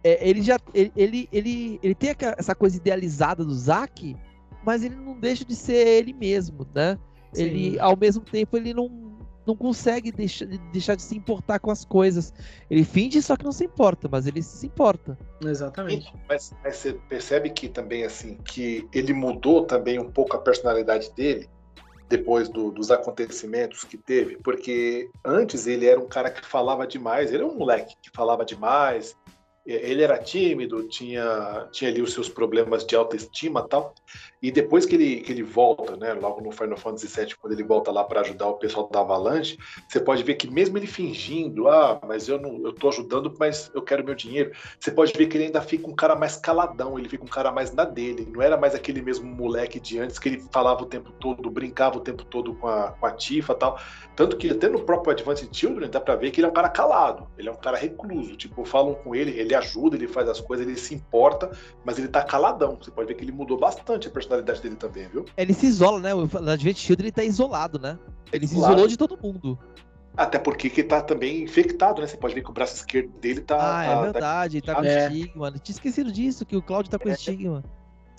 [0.04, 4.16] é, ele já ele, ele, ele, ele tem essa coisa idealizada do Zack,
[4.64, 6.98] mas ele não deixa de ser ele mesmo, né?
[7.34, 7.44] Sim.
[7.44, 9.10] Ele ao mesmo tempo ele não
[9.50, 12.32] não consegue deixar, deixar de se importar com as coisas.
[12.70, 15.18] Ele finge, só que não se importa, mas ele se importa.
[15.44, 16.14] Exatamente.
[16.28, 21.12] Mas, mas você percebe que também, assim, que ele mudou também um pouco a personalidade
[21.16, 21.50] dele
[22.08, 27.32] depois do, dos acontecimentos que teve, porque antes ele era um cara que falava demais,
[27.32, 29.16] ele era um moleque que falava demais,
[29.64, 33.94] ele era tímido, tinha, tinha ali os seus problemas de autoestima tal.
[34.42, 37.64] E depois que ele, que ele volta, né, logo no Final Fantasy VII, quando ele
[37.64, 41.68] volta lá para ajudar o pessoal da Avalanche, você pode ver que mesmo ele fingindo,
[41.68, 44.52] ah, mas eu não, eu tô ajudando, mas eu quero meu dinheiro.
[44.80, 47.52] Você pode ver que ele ainda fica um cara mais caladão, ele fica um cara
[47.52, 48.28] mais na dele.
[48.32, 51.98] Não era mais aquele mesmo moleque de antes que ele falava o tempo todo, brincava
[51.98, 53.78] o tempo todo com a, com a Tifa tal.
[54.16, 56.70] Tanto que até no próprio Advanced Children dá para ver que ele é um cara
[56.70, 58.38] calado, ele é um cara recluso.
[58.38, 61.52] Tipo, falam com ele, ele ajuda, ele faz as coisas, ele se importa,
[61.84, 62.78] mas ele tá caladão.
[62.82, 65.26] Você pode ver que ele mudou bastante a personalidade personalidade dele também, viu?
[65.36, 66.14] Ele se isola, né?
[66.14, 67.98] O Advent Shield ele tá isolado, né?
[68.32, 69.58] Ele se isolou de todo mundo.
[70.16, 72.08] Até porque que tá também infectado, né?
[72.08, 73.80] Você pode ver que o braço esquerdo dele tá.
[73.80, 75.08] Ah, é tá, verdade, tá, tá com é.
[75.08, 75.52] estigma.
[75.52, 77.14] Tinha esquecido disso, que o Claudio tá com é.
[77.14, 77.64] estigma.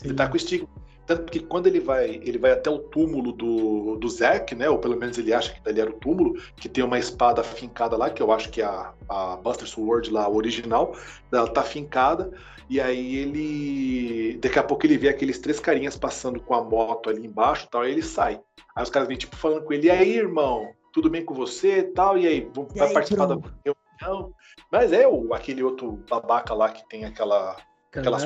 [0.03, 0.69] Ele tá com estigma.
[1.07, 4.71] Tanto que quando ele vai, ele vai até o túmulo do, do Zack, né?
[4.71, 7.97] Ou pelo menos ele acha que dali era o túmulo, que tem uma espada fincada
[7.97, 10.95] lá, que eu acho que é a, a Buster Sword lá, original,
[11.33, 12.31] ela tá fincada.
[12.71, 14.39] E aí ele.
[14.39, 17.71] Daqui a pouco ele vê aqueles três carinhas passando com a moto ali embaixo e
[17.71, 18.41] tal, aí ele sai.
[18.75, 20.73] Aí os caras vêm, tipo, falando com ele, e aí, irmão?
[20.93, 22.18] tudo bem com você e tal?
[22.18, 24.35] E aí, vou, E vai aí, participar da reunião?
[24.71, 27.57] Mas é o, aquele outro babaca lá que tem aquela,
[27.93, 28.18] aquela.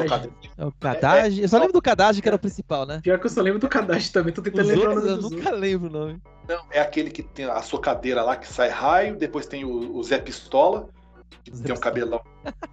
[0.56, 1.42] É o Kadaji.
[1.42, 3.00] Eu só lembro do Kadaji que era o principal, né?
[3.02, 5.30] Pior que eu só lembro do Kadashi também, tô Os tentando lembrar o outros eu
[5.30, 6.22] nunca lembro o nome.
[6.48, 10.02] Não, é aquele que tem a socadeira lá que sai raio, depois tem o, o
[10.02, 10.88] Zé Pistola,
[11.44, 12.22] que tem um cabelão,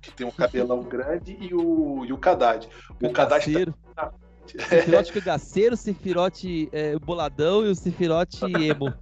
[0.01, 2.67] que tem um cabelão grande, e o, e o Haddad.
[3.01, 3.73] O Haddad Cangaceiro.
[3.95, 4.11] tá-
[4.47, 8.93] Sefirote cangaceiro, Sefirote é, boladão e o Sefirote emo.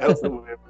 [0.00, 0.64] É o seu mesmo.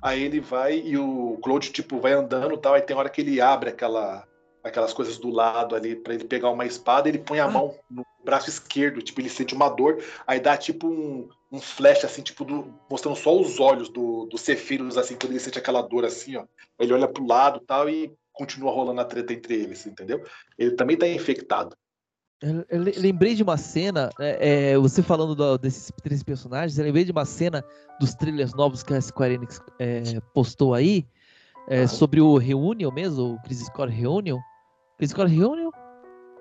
[0.00, 3.20] Aí ele vai e o Claude, tipo, vai andando e tal, aí tem hora que
[3.20, 4.24] ele abre aquela,
[4.62, 8.04] aquelas coisas do lado ali pra ele pegar uma espada, ele põe a mão no
[8.24, 12.44] braço esquerdo, tipo, ele sente uma dor, aí dá tipo um, um flash, assim, tipo,
[12.44, 16.36] do- mostrando só os olhos do, do Sephiroth, assim, quando ele sente aquela dor assim,
[16.36, 16.44] ó.
[16.78, 20.24] Ele olha pro lado e tal e continua rolando a treta entre eles, entendeu?
[20.58, 21.76] Ele também tá infectado.
[22.42, 26.78] Eu, eu le- lembrei de uma cena, é, é, você falando do- desses três personagens,
[26.78, 27.62] eu lembrei de uma cena
[27.98, 30.02] dos trailers novos que a Square Enix é,
[30.32, 31.06] postou aí,
[31.68, 34.38] é, sobre o Reunion mesmo, o Crisis Core Reunion.
[34.98, 35.70] Crisis Core Reunion?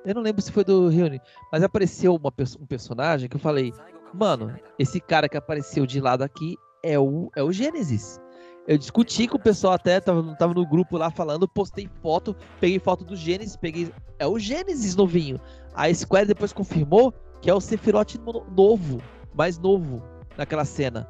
[0.06, 1.20] Eu não lembro se foi do Reunion,
[1.52, 3.74] mas apareceu uma, um personagem que eu falei,
[4.14, 8.20] mano, esse cara que apareceu de lado aqui é o, é o Gênesis.
[8.68, 12.80] Eu discuti com o pessoal até, tava, tava no grupo lá falando, postei foto, peguei
[12.80, 13.92] foto do Gênesis, peguei.
[14.20, 15.40] É o Gênesis novinho.
[15.74, 19.02] A Square depois confirmou que é o Sephiroth no- novo,
[19.34, 20.04] mais novo,
[20.38, 21.08] naquela cena.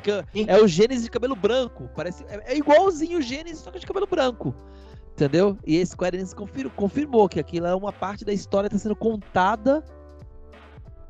[0.00, 1.88] Porque é o Gênesis de cabelo branco.
[1.94, 4.54] Parece, é, é igualzinho o Gênesis, só que de cabelo branco.
[5.12, 5.56] Entendeu?
[5.66, 8.82] E a Square Enix confir- confirmou que aquilo é uma parte da história que está
[8.82, 9.82] sendo contada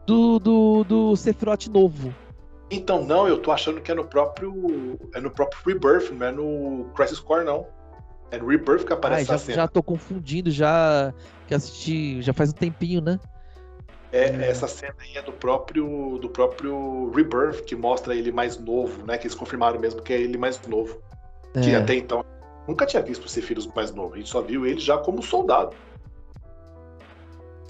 [0.06, 2.14] do, do, do Sephiroth novo.
[2.70, 4.98] Então, não, eu tô achando que é no próprio.
[5.14, 7.66] É no próprio Rebirth, não é no Crisis Core, não.
[8.30, 9.54] É no Rebirth que Ai, aparece já, a cena.
[9.56, 11.12] já tô confundindo, já
[11.46, 13.18] que assisti já faz um tempinho, né?
[14.12, 19.04] É, essa cena aí é do próprio, do próprio Rebirth, que mostra ele mais novo,
[19.04, 19.18] né?
[19.18, 21.00] Que eles confirmaram mesmo que é ele mais novo.
[21.52, 21.76] Que É.
[21.76, 22.24] até então
[22.68, 24.14] nunca tinha visto o Sephiroth mais novo.
[24.14, 25.74] A gente só viu ele já como soldado.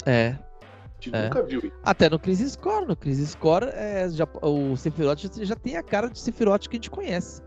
[0.05, 0.29] É.
[0.29, 1.23] A gente É.
[1.25, 1.73] nunca viu ele.
[1.85, 2.87] Até no Crisis Core.
[2.87, 6.79] No Crisis Core, é, já, o Sephiroth já, tem a cara de Sephiroth que a
[6.79, 7.43] gente conhece.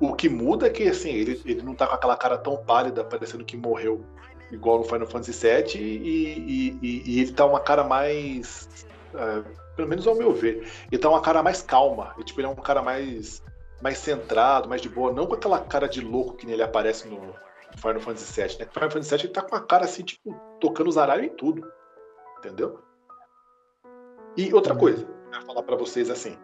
[0.00, 3.04] O que muda é que assim, ele, ele não tá com aquela cara tão pálida,
[3.04, 4.04] parecendo que morreu,
[4.54, 8.68] igual no Final Fantasy VII, e, e- e- ele tá uma cara mais.
[9.14, 9.44] é,
[9.76, 12.12] pelo menos ao meu ver, ele tá uma cara mais calma.
[12.16, 13.42] Ele, tipo, ele é um cara mais,
[13.82, 17.34] mais centrado, mais de boa, não com aquela cara de louco que nele aparece no
[17.76, 18.68] Final Fantasy VII, né?
[18.72, 21.66] Final Fantasy VII ele tá com a cara assim, tipo, tocando os aralhos em tudo.
[22.38, 22.78] Entendeu?
[24.36, 26.36] E outra coisa, eu quero falar pra vocês assim.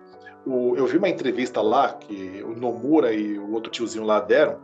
[0.46, 4.58] O- eu vi uma entrevista lá que o Nomura e o outro tiozinho lá deram,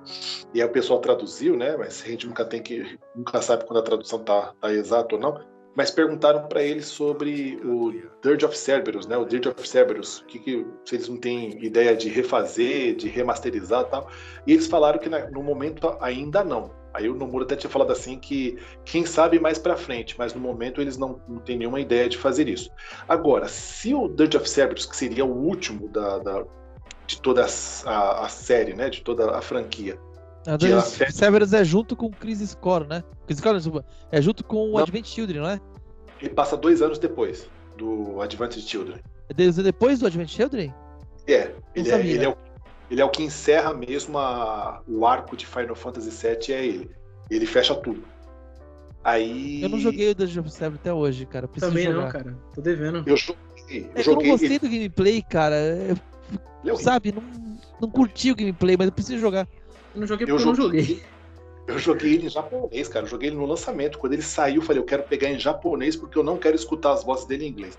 [0.55, 1.77] e aí o pessoal traduziu, né?
[1.77, 2.99] Mas a gente nunca tem que.
[3.14, 5.39] nunca sabe quando a tradução tá, tá exata ou não.
[5.77, 9.18] Mas perguntaram para ele sobre o Dirge of Cerberus, né?
[9.18, 13.85] O Dirge of Cerberus, que, que se eles não têm ideia de refazer, de remasterizar
[13.85, 14.09] tal.
[14.47, 16.70] E eles falaram que na- no momento ainda não.
[16.95, 20.41] Aí o Nomura até tinha falado assim que quem sabe mais para frente, mas no
[20.41, 22.70] momento eles não, não têm nenhuma ideia de fazer isso.
[23.09, 26.45] Agora, se o Dirge of Cerberus, que seria o último da, da-
[27.07, 27.45] de toda
[27.84, 28.89] a, a série, né?
[28.91, 29.99] De toda a franquia,
[30.47, 33.05] A ela Severus fecha- Cerberus é junto com o Crisis Core, né?
[33.26, 34.78] Crisis Core, desculpa, é junto com o Não.
[34.78, 35.61] Advent Children, não é?
[36.20, 38.99] ele passa dois anos depois do Advanced Children.
[39.28, 40.72] É de- depois do Advent Children?
[41.28, 42.37] É, ele é, ele é o,
[42.91, 46.91] ele é o que encerra mesmo a- o arco de Final Fantasy VII, é ele.
[47.30, 48.03] Ele fecha tudo.
[49.03, 49.62] Aí.
[49.62, 51.47] Eu não joguei o Dungeon of Cerberus até hoje, cara.
[51.47, 52.03] Preciso Também jogar.
[52.03, 52.37] não, cara.
[52.55, 53.05] Tô devendo.
[53.07, 53.37] Eu joguei.
[53.68, 55.57] Eu É eu não gostei ele, do gameplay, cara.
[56.64, 57.22] Eu- é sabe, não,
[57.80, 59.47] não curti o gameplay, mas eu preciso jogar.
[59.95, 60.80] Eu não joguei Eu porque eu não joguei.
[60.82, 61.03] joguei.
[61.68, 63.05] Eu joguei ele em japonês, cara.
[63.07, 63.99] Eu joguei ele no lançamento.
[63.99, 66.93] Quando ele saiu, eu falei, eu quero pegar em japonês porque eu não quero escutar
[66.93, 67.76] as vozes dele em inglês.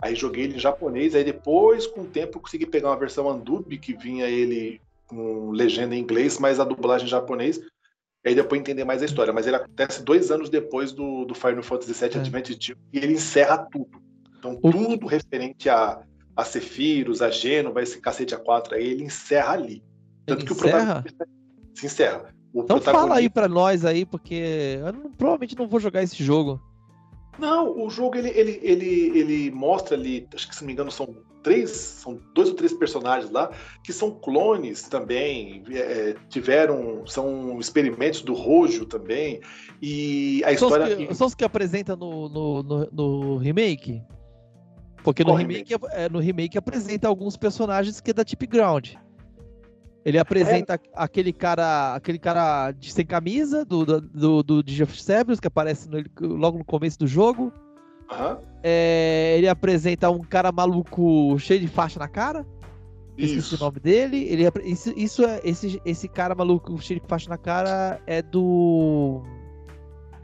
[0.00, 3.28] Aí joguei ele em japonês, aí depois, com o tempo, eu consegui pegar uma versão
[3.30, 7.58] Andub que vinha ele com legenda em inglês, mas a dublagem em japonês.
[8.24, 9.32] E aí depois entender mais a história.
[9.32, 12.18] Mas ele acontece dois anos depois do, do Final Fantasy VII É.
[12.20, 14.02] Advent Children e ele encerra tudo.
[14.38, 16.00] Então, O- tudo referente a,
[16.36, 19.82] a Sephiroth, a Gênova, esse cacete A4 aí, ele encerra ali.
[20.26, 20.78] Tanto Ele que o encerra?
[21.02, 21.28] protagonista
[21.74, 22.34] se encerra.
[22.52, 26.02] O Então fala aí protagonista- pra nós aí, porque eu não- provavelmente não vou jogar
[26.02, 26.60] esse jogo.
[27.38, 30.90] Não, o jogo ele, ele, ele, ele mostra ali, acho que se não me engano
[30.90, 33.52] são três, são dois ou três personagens lá
[33.84, 39.40] que são clones também, é, tiveram, são experimentos do Rojo também,
[39.80, 40.96] e a São os, história.
[40.96, 44.02] que, são os que apresenta no, no, no, no remake?
[45.04, 48.94] Porque no Qual remake, é, no remake apresenta alguns personagens que é da Tip Ground.
[50.06, 55.40] Ele apresenta aquele cara, aquele cara de sem camisa do do, do, do of Cerberus,
[55.40, 56.04] que aparece no-
[56.36, 57.52] logo no começo do jogo.
[58.08, 58.38] Aham.
[58.62, 62.46] É, ele apresenta um cara maluco cheio de faixa na cara.
[63.18, 63.56] Esqueci Isso.
[63.56, 64.24] o nome dele.
[64.28, 65.40] Ele, é- isso, isso é.
[65.42, 69.24] Esse, esse cara maluco, o cheiro que faz na cara é do.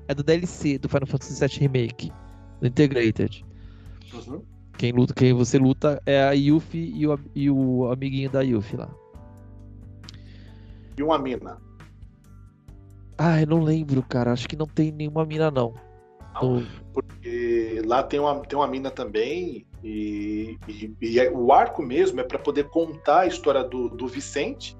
[0.06, 2.12] É do DLC do Final Fantasy VII Remake.
[2.60, 3.44] Do Integrated.
[4.14, 4.42] Uhum.
[4.78, 8.76] Quem luta, quem você luta é a Yuffie e o, e o amiguinho da Yuffie
[8.76, 8.88] lá.
[10.96, 11.58] E uma mina.
[13.18, 14.32] Ah, eu não lembro, cara.
[14.32, 15.74] Acho que não tem nenhuma mina, não.
[16.34, 16.60] Não.
[16.60, 21.82] No- Porque lá tem uma, tem uma mina também, e, e- e é- o arco
[21.82, 24.76] mesmo é para poder contar a história do, do Vicente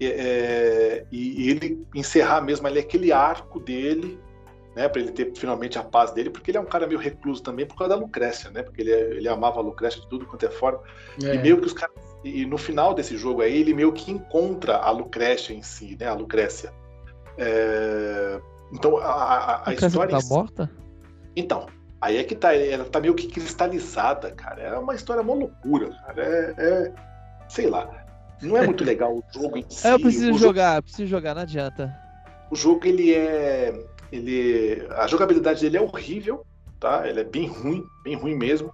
[0.00, 4.18] é, é, e, e ele encerrar mesmo ali aquele arco dele,
[4.74, 7.42] né, para ele ter finalmente a paz dele, porque ele é um cara meio recluso
[7.42, 10.46] também por causa da Lucrécia, né, porque ele, ele amava a Lucrécia de tudo quanto
[10.46, 10.80] é forma,
[11.22, 11.34] É.
[11.34, 11.94] e meio que os caras.
[12.22, 16.06] E no final desse jogo aí, ele meio que encontra a Lucrécia em si, né?
[16.06, 16.72] A Lucrécia.
[17.38, 18.40] É,
[18.72, 20.18] Então, a, a- a criança história.
[20.18, 20.70] tá morta?
[21.34, 21.66] Então,
[22.00, 22.54] aí é que tá.
[22.54, 24.62] Ela tá meio que cristalizada, cara.
[24.62, 26.22] É uma história mó loucura, cara.
[26.24, 26.54] É.
[26.58, 26.92] é-
[27.48, 27.88] sei lá.
[28.42, 29.86] Não é muito legal o jogo em si.
[29.86, 31.94] É, eu preciso o jogo- jogar, eu preciso jogar, não adianta.
[32.50, 33.72] o jogo ele é
[34.12, 36.44] ele a jogabilidade dele é horrível
[36.80, 38.72] tá ele é bem ruim bem ruim mesmo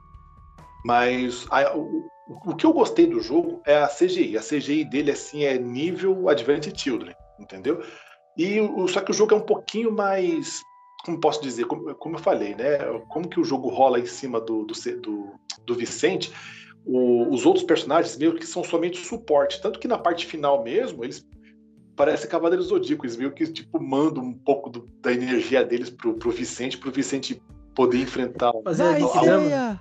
[0.85, 5.11] mas a- o, o que eu gostei do jogo é a CGI a CGI dele
[5.13, 7.83] assim é nível Advent Children entendeu
[8.37, 10.61] e o, só que o jogo é um pouquinho mais
[11.05, 12.79] como posso dizer como, como eu falei né
[13.09, 15.33] como que o jogo rola em cima do do, do,
[15.65, 16.33] do Vicente
[16.85, 21.05] o- os outros personagens meio que são somente suporte tanto que na parte final mesmo
[21.05, 21.25] eles
[21.97, 26.13] parece Cavaleiros Zodíaco, eles meio que tipo, mandam um pouco do- da energia deles pro,
[26.13, 27.43] pro Vicente, pro Vicente
[27.75, 28.53] poder enfrentar.
[28.63, 29.47] Fazer a Genkidama.
[29.47, 29.81] ideia!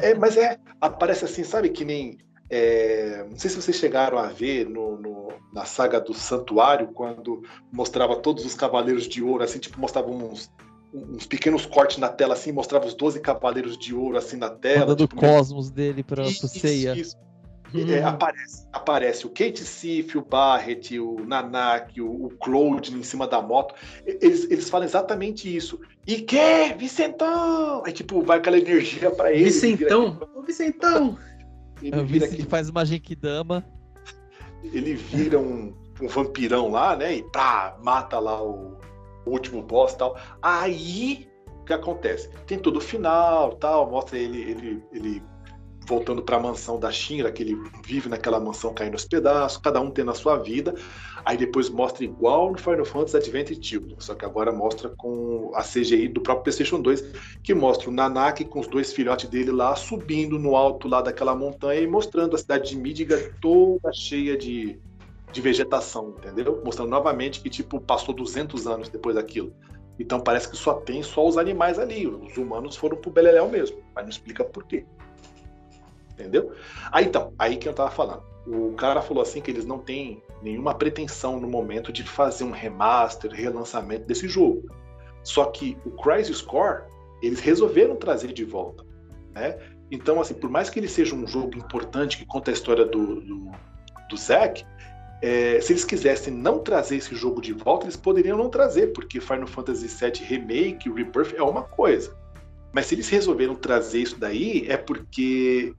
[0.00, 2.18] É, mas é, aparece assim, sabe que nem.
[2.50, 7.42] é, não sei se vocês chegaram a ver no, no- na saga do Santuário, quando
[7.72, 10.50] mostrava todos os Cavaleiros de Ouro, assim, tipo, mostrava uns,
[10.92, 14.80] uns pequenos cortes na tela, assim, mostrava os 12 Cavaleiros de Ouro, assim, na tela.
[14.80, 16.94] Mandando o tipo, cosmos dele pra, pro isso, ceia.
[16.94, 17.16] isso.
[17.74, 17.90] Uhum.
[17.90, 23.26] É, aparece, aparece o Kate Sif, o Barrett, o Nanak, o, o Claude em cima
[23.26, 23.74] da moto.
[24.06, 25.78] Eles, eles falam exatamente isso.
[26.06, 26.72] E que?
[26.78, 27.82] Vicentão!
[27.84, 29.44] Aí, tipo, vai aquela energia pra ele.
[29.44, 30.18] Vicentão?
[30.34, 31.18] Ô, Vicentão!
[31.82, 33.64] Ele vi vira, aquele- faz uma Genkidama.
[34.64, 37.16] ele vira um, um vampirão lá, né?
[37.16, 38.78] E pá, mata lá o,
[39.26, 40.18] o último boss e tal.
[40.42, 41.28] Aí,
[41.60, 42.30] o que acontece?
[42.46, 45.22] Tem todo o final tal, mostra ele, ele, ele
[45.88, 49.80] voltando para a mansão da Shinra, que ele vive naquela mansão caindo aos pedaços, cada
[49.80, 50.74] um tendo a sua vida.
[51.24, 55.62] Aí depois mostra igual no Final Fantasy Advent Children, só que agora mostra com a
[55.62, 57.04] CGI do próprio PlayStation 2,
[57.42, 61.34] que mostra o Nanak com os dois filhotes dele lá subindo no alto lá daquela
[61.34, 64.78] montanha e mostrando a cidade de Midgar toda cheia de,
[65.32, 66.60] de vegetação, entendeu?
[66.64, 69.52] Mostrando novamente que tipo passou 200 anos depois daquilo.
[69.98, 73.78] Então parece que só tem só os animais ali, os humanos foram pro Beleléu mesmo,
[73.94, 74.84] mas não explica por quê.
[76.18, 76.52] Entendeu?
[76.90, 78.22] Aí então, aí que eu tava falando.
[78.44, 82.50] O cara falou assim que eles não têm nenhuma pretensão no momento de fazer um
[82.50, 84.68] remaster, relançamento desse jogo.
[85.22, 86.82] Só que o Crisis Core,
[87.22, 88.84] eles resolveram trazer de volta,
[89.32, 89.58] né?
[89.90, 93.20] Então, assim, por mais que ele seja um jogo importante que conta a história do,
[93.20, 93.50] do,
[94.08, 94.64] do Zack,
[95.22, 99.20] é, se eles quisessem não trazer esse jogo de volta, eles poderiam não trazer, porque
[99.20, 102.16] Final Fantasy VII Remake, Rebirth é uma coisa.
[102.72, 105.74] Mas se eles resolveram trazer isso daí, é porque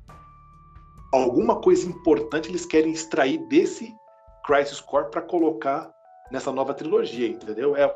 [1.12, 3.96] alguma coisa importante eles querem extrair desse
[4.46, 5.92] Crisis Core para colocar
[6.32, 7.76] nessa nova trilogia, entendeu?
[7.76, 7.94] É,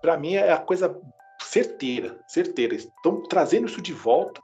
[0.00, 0.98] para mim é a coisa
[1.42, 2.74] certeira, certeira.
[2.74, 4.40] Estão trazendo isso de volta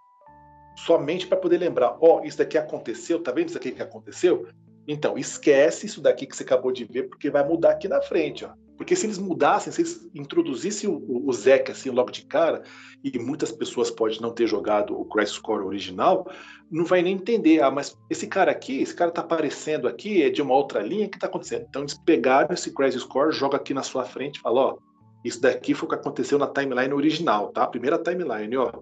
[0.76, 4.48] somente para poder lembrar, ó, oh, isso daqui aconteceu, tá vendo isso daqui que aconteceu?
[4.86, 8.44] Então, esquece isso daqui que você acabou de ver, porque vai mudar aqui na frente,
[8.44, 8.50] ó.
[8.76, 12.62] Porque se eles mudassem, se eles introduzissem o, o, assim logo de cara,
[13.04, 16.26] e muitas pessoas podem não ter jogado o Crisis Core original,
[16.70, 17.62] não vai nem entender.
[17.62, 21.06] Ah, mas esse cara aqui, esse cara tá aparecendo aqui, é de uma outra linha,
[21.06, 21.66] o que tá acontecendo?
[21.68, 24.76] Então eles pegaram esse Crisis Core, joga aqui na sua frente e falam, ó,
[25.24, 27.62] isso daqui foi o que aconteceu na timeline original, tá?
[27.62, 28.72] A primeira timeline, ó.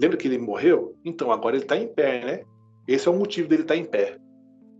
[0.00, 0.96] Lembra que ele morreu?
[1.04, 2.42] Então, agora ele tá em pé, né?
[2.88, 4.16] Esse é o motivo dele estar tá em pé,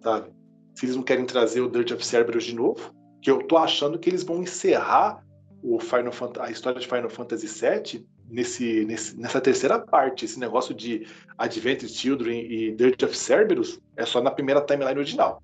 [0.03, 0.31] sabe?
[0.75, 3.99] Se eles não querem trazer o Dirt of Cerberus de novo, que eu tô achando
[3.99, 5.25] que eles vão encerrar
[5.63, 10.25] o Final Fantasy, a história de Final Fantasy VII nesse, nesse, nessa terceira parte.
[10.25, 11.07] Esse negócio de
[11.37, 15.43] Advent Children e Dirt of Cerberus é só na primeira timeline original.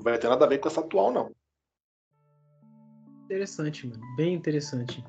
[0.00, 1.30] Não vai ter nada a ver com essa atual, não.
[3.24, 4.02] Interessante, mano.
[4.16, 5.04] Bem interessante.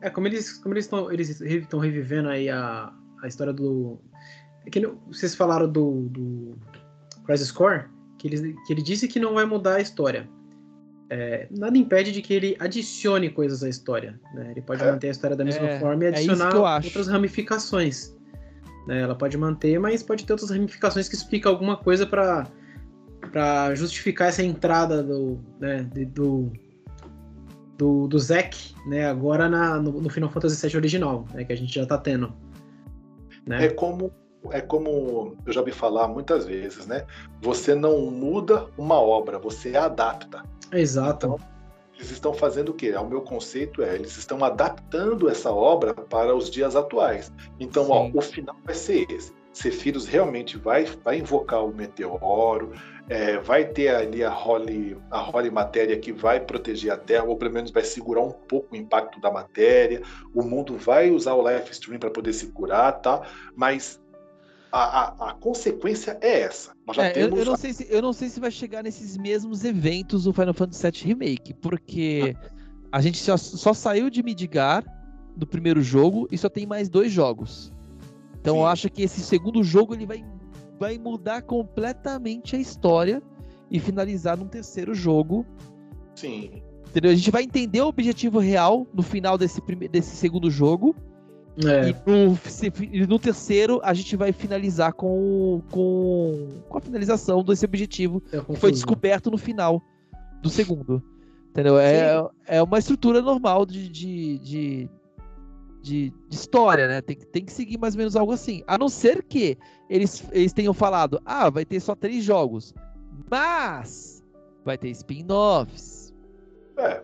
[0.00, 3.98] É, como eles como eles estão eles estão revivendo aí a, a história do.
[4.64, 6.58] É que vocês falaram do, do
[7.24, 7.86] Crisis Core,
[8.18, 10.28] que ele, que ele disse que não vai mudar a história.
[11.08, 14.18] É, nada impede de que ele adicione coisas à história.
[14.34, 14.50] Né?
[14.50, 18.16] Ele pode é, manter a história da mesma é, forma e adicionar outras ramificações.
[18.86, 19.02] Né?
[19.02, 22.46] Ela pode manter, mas pode ter outras ramificações que explicam alguma coisa para
[23.32, 26.52] para justificar essa entrada do, né, do,
[27.76, 31.56] do, do Zack, né, agora na, no, no, Final Fantasy VII original, né, que a
[31.56, 32.32] gente já tá tendo.
[33.46, 33.66] Né?
[33.66, 34.12] É como
[34.52, 37.04] é como eu já vi falar muitas vezes, né?
[37.42, 40.44] Você não muda uma obra, você adapta.
[40.72, 41.26] Exato.
[41.26, 41.56] Então,
[41.94, 42.94] eles estão fazendo o quê?
[42.94, 47.32] O meu conceito é, eles estão adaptando essa obra para os dias atuais.
[47.58, 49.32] Então, ó, o final vai ser esse.
[49.56, 52.72] Sephiroth realmente vai, vai invocar o meteoro,
[53.08, 57.36] é, vai ter ali a Holy, a Holy Matéria que vai proteger a Terra, ou
[57.38, 60.02] pelo menos vai segurar um pouco o impacto da matéria.
[60.34, 63.22] O mundo vai usar o Life Stream para poder se curar, tá?
[63.56, 63.98] Mas
[64.76, 66.72] a, a, a consequência é essa.
[66.98, 70.24] É, eu, eu, não sei se, eu não sei se vai chegar nesses mesmos eventos
[70.24, 72.36] do Final Fantasy VII Remake, porque
[72.92, 74.84] a gente só, só saiu de Midgar
[75.36, 77.72] do primeiro jogo e só tem mais dois jogos.
[78.40, 78.60] Então Sim.
[78.60, 80.24] eu acho que esse segundo jogo ele vai,
[80.78, 83.22] vai mudar completamente a história
[83.70, 85.44] e finalizar num terceiro jogo.
[86.14, 86.62] Sim.
[86.88, 87.10] Entendeu?
[87.10, 90.94] A gente vai entender o objetivo real no final desse, desse segundo jogo.
[91.64, 91.88] É.
[91.88, 98.22] E, no, no, terceiro, a gente vai finalizar com, com, com a finalização desse objetivo
[98.30, 99.82] é que foi descoberto no final
[100.42, 101.02] do segundo.
[101.50, 101.78] Entendeu?
[101.78, 104.90] É, é uma estrutura normal de, de, de,
[105.82, 107.00] de, de, história, né?
[107.00, 108.62] Tem, tem que seguir mais ou menos algo assim.
[108.66, 109.56] A não ser que
[109.88, 112.74] eles, eles tenham falado, ah, vai ter só três jogos.
[113.30, 114.22] Mas
[114.62, 116.12] vai ter spin-offs.
[116.76, 117.02] É.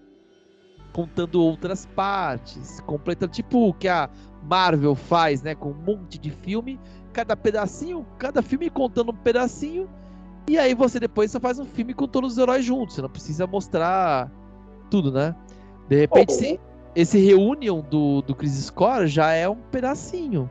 [0.93, 2.81] Contando outras partes.
[2.81, 4.11] Completando, tipo o que a
[4.43, 5.55] Marvel faz, né?
[5.55, 6.79] Com um monte de filme.
[7.13, 9.89] Cada pedacinho, cada filme contando um pedacinho.
[10.49, 12.95] E aí você depois só faz um filme com todos os heróis juntos.
[12.95, 14.31] Você não precisa mostrar
[14.91, 15.35] tudo, né?
[15.89, 16.59] De repente, oh, sim
[16.95, 20.51] esse reunion do, do Chris Score já é um pedacinho.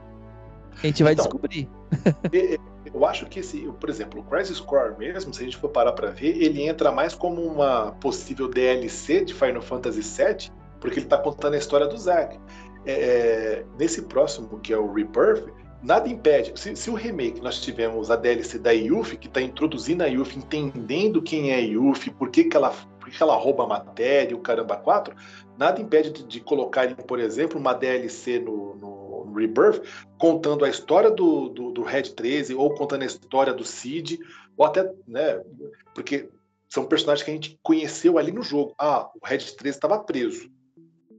[0.81, 1.69] A gente vai então, descobrir.
[2.93, 5.91] eu acho que esse, por exemplo, o Crisis Core mesmo, se a gente for parar
[5.91, 11.05] para ver, ele entra mais como uma possível DLC de Final Fantasy VII, porque ele
[11.05, 12.39] está contando a história do Zack.
[12.85, 15.51] É, é, nesse próximo, que é o Rebirth,
[15.83, 16.51] nada impede.
[16.59, 20.39] Se, se, o remake nós tivemos a DLC da Yuffie, que está introduzindo a Yuffie,
[20.39, 22.73] entendendo quem é a Yuffie, por que, que ela
[23.09, 25.13] que ela rouba matéria, o caramba 4,
[25.57, 29.83] nada impede de, de colocarem, por exemplo, uma DLC no, no, no Rebirth,
[30.17, 34.19] contando a história do, do, do, Red 13, ou contando a história do Cid,
[34.55, 35.41] ou até, né,
[35.93, 36.29] porque
[36.69, 38.73] são personagens que a gente conheceu ali no jogo.
[38.79, 40.49] Ah, o Red 13 estava preso,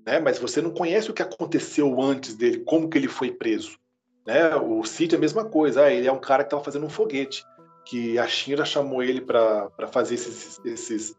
[0.07, 3.79] né, mas você não conhece o que aconteceu antes dele, como que ele foi preso.
[4.27, 4.55] Né?
[4.57, 6.91] O Cid é a mesma coisa, ah, ele é um cara que estava fazendo um
[6.91, 7.45] foguete,
[7.85, 11.17] que a Shinra chamou ele para fazer esses, esses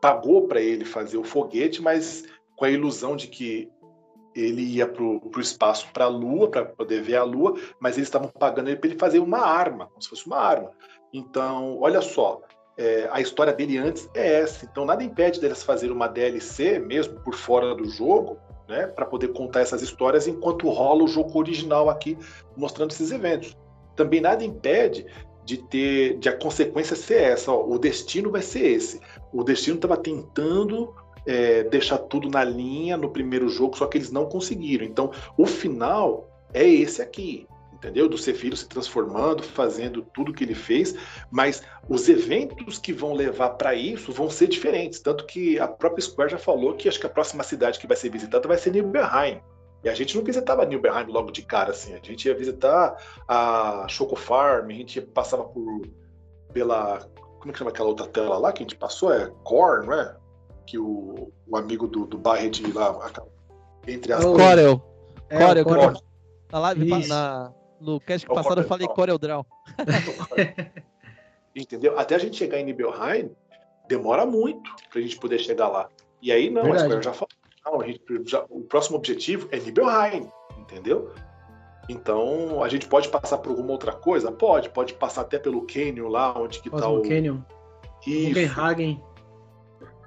[0.00, 2.24] pagou para ele fazer o foguete, mas
[2.54, 3.68] com a ilusão de que
[4.34, 8.06] ele ia para o espaço, para a Lua, para poder ver a Lua, mas eles
[8.06, 10.70] estavam pagando ele para ele fazer uma arma, como se fosse uma arma.
[11.12, 12.42] Então, olha só,
[12.76, 14.66] é, a história dele antes é essa.
[14.66, 18.38] Então, nada impede deles fazer uma DLC, mesmo por fora do jogo,
[18.68, 22.18] né, para poder contar essas histórias enquanto rola o jogo original aqui,
[22.56, 23.56] mostrando esses eventos.
[23.94, 25.06] Também nada impede
[25.44, 29.00] de ter, de a consequência ser essa, ó, o destino vai ser esse.
[29.32, 30.92] O destino estava tentando
[31.24, 34.84] é, deixar tudo na linha no primeiro jogo, só que eles não conseguiram.
[34.84, 37.46] Então, o final é esse aqui,
[37.76, 38.08] entendeu?
[38.08, 40.94] Do Sephiroth se transformando, fazendo tudo que ele fez,
[41.30, 44.98] mas os eventos que vão levar para isso vão ser diferentes.
[45.00, 47.96] Tanto que a própria Square já falou que acho que a próxima cidade que vai
[47.96, 49.40] ser visitada vai ser Nibelheim.
[49.84, 51.94] E a gente não visitava Nilberheim logo de cara, assim.
[51.94, 52.96] A gente ia visitar
[53.28, 55.82] a Choco Farm, a gente passava por
[56.52, 57.06] pela.
[57.38, 59.12] Como é que chama aquela outra tela lá que a gente passou?
[59.12, 60.16] É Core, não é?
[60.66, 63.12] Que o, o amigo do, do Barret lá.
[63.86, 64.24] Entre as.
[64.24, 64.82] Corel.
[65.28, 65.92] É, Corel, Corel.
[66.50, 69.46] Na live, na, no cast é passado eu falei Corel Draw.
[71.54, 71.98] Entendeu?
[71.98, 73.30] Até a gente chegar em Nibelheim,
[73.88, 75.88] demora muito pra gente poder chegar lá.
[76.20, 76.82] E aí não, Verdade.
[76.82, 77.28] a Square já falou
[77.66, 81.12] não, gente, já, o próximo objetivo é Nibelheim, entendeu?
[81.88, 84.30] Então, a gente pode passar por alguma outra coisa?
[84.30, 87.02] Pode, pode passar até pelo Canyon lá, onde que tá o...
[87.02, 87.40] Canyon.
[88.04, 89.02] Copenhagen.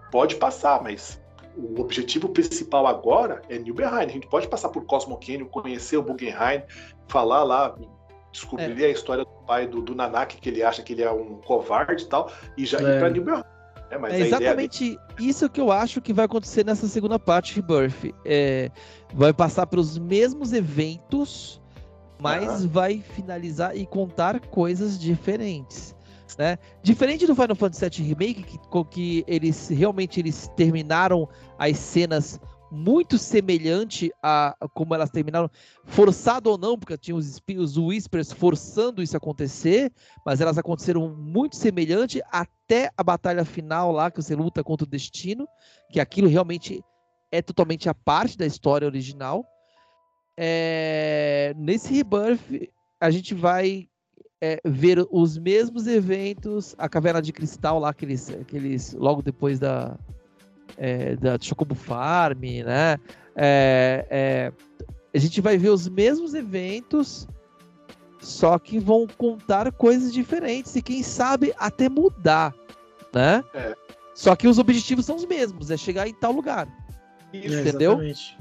[0.09, 1.21] Pode passar, mas
[1.59, 4.05] o objetivo principal agora é Nibelheim.
[4.05, 6.63] A gente pode passar por Cosmo Canyon, conhecer o Guggenheim,
[7.07, 7.75] falar lá,
[8.31, 8.87] descobrir é.
[8.87, 12.03] a história do pai do, do Nanak, que ele acha que ele é um covarde
[12.03, 12.81] e tal, e já é.
[12.81, 13.43] ir pra Nibelheim.
[13.91, 18.13] É, é exatamente isso que eu acho que vai acontecer nessa segunda parte de Rebirth.
[18.23, 18.69] É,
[19.13, 21.59] vai passar pelos mesmos eventos,
[22.21, 22.69] mas uhum.
[22.69, 25.95] vai finalizar e contar coisas diferentes.
[26.37, 26.57] Né?
[26.83, 28.59] Diferente do Final Fantasy VII Remake, que,
[28.91, 31.27] que eles realmente eles terminaram
[31.57, 32.39] as cenas
[32.71, 35.49] muito semelhante a, como elas terminaram,
[35.85, 39.91] forçado ou não, porque tinha os, os Whispers forçando isso acontecer,
[40.25, 44.89] mas elas aconteceram muito semelhante até a batalha final lá, que você luta contra o
[44.89, 45.47] destino,
[45.91, 46.83] que aquilo realmente
[47.31, 49.45] é totalmente a parte da história original.
[50.37, 53.88] É, nesse Rebirth, a gente vai
[54.41, 59.97] é, ver os mesmos eventos, a Caverna de Cristal lá, aqueles, aqueles logo depois da,
[60.77, 62.97] é, da Chocobo Farm, né?
[63.35, 64.53] É, é,
[65.13, 67.27] a gente vai ver os mesmos eventos,
[68.19, 72.53] só que vão contar coisas diferentes e quem sabe até mudar,
[73.13, 73.43] né?
[73.53, 73.75] É.
[74.13, 76.67] Só que os objetivos são os mesmos, é chegar em tal lugar.
[77.33, 77.93] Isso, entendeu?
[77.93, 78.37] Exatamente.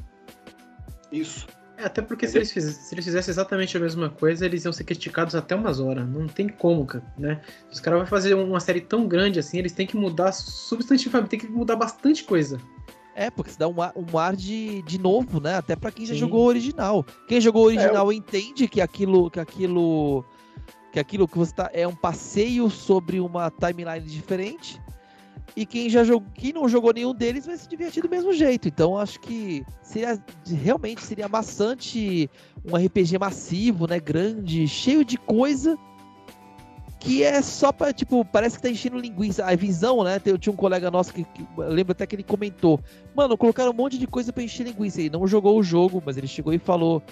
[1.12, 1.46] Isso.
[1.78, 4.72] É, até porque se eles, fizessem, se eles, fizessem exatamente a mesma coisa, eles iam
[4.72, 6.08] ser criticados até umas horas.
[6.08, 6.84] Não tem como,
[7.16, 7.40] né?
[7.70, 11.38] Os caras vão fazer uma série tão grande assim, eles têm que mudar substantivamente, tem
[11.38, 12.60] que mudar bastante coisa.
[13.14, 15.54] É, porque se dá um ar, um ar de, de novo, né?
[15.54, 16.20] Até para quem já Sim.
[16.20, 17.06] jogou o original.
[17.28, 18.18] Quem jogou o original é, eu...
[18.18, 20.24] entende que aquilo, que aquilo,
[20.92, 24.80] que aquilo que você tá é um passeio sobre uma timeline diferente.
[25.56, 28.68] E quem já jogou, quem não jogou nenhum deles vai se divertir do mesmo jeito.
[28.68, 32.30] Então acho que seria realmente seria maçante
[32.64, 35.76] um RPG massivo, né, grande, cheio de coisa
[37.00, 39.44] que é só para tipo, parece que tá enchendo linguiça.
[39.44, 40.20] A visão, né?
[40.24, 42.80] Eu tinha um colega nosso que, que lembro até que ele comentou:
[43.14, 45.00] "Mano, colocaram um monte de coisa para encher linguiça".
[45.00, 47.02] Ele não jogou o jogo, mas ele chegou e falou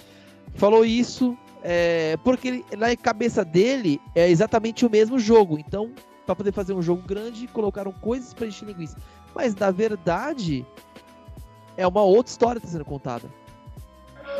[0.53, 5.57] falou isso é, porque ele, na cabeça dele é exatamente o mesmo jogo.
[5.57, 5.91] Então,
[6.27, 8.97] para poder fazer um jogo grande, colocaram coisas para encher linguiça.
[9.33, 10.65] Mas na verdade
[11.77, 13.27] é uma outra história que está sendo contada.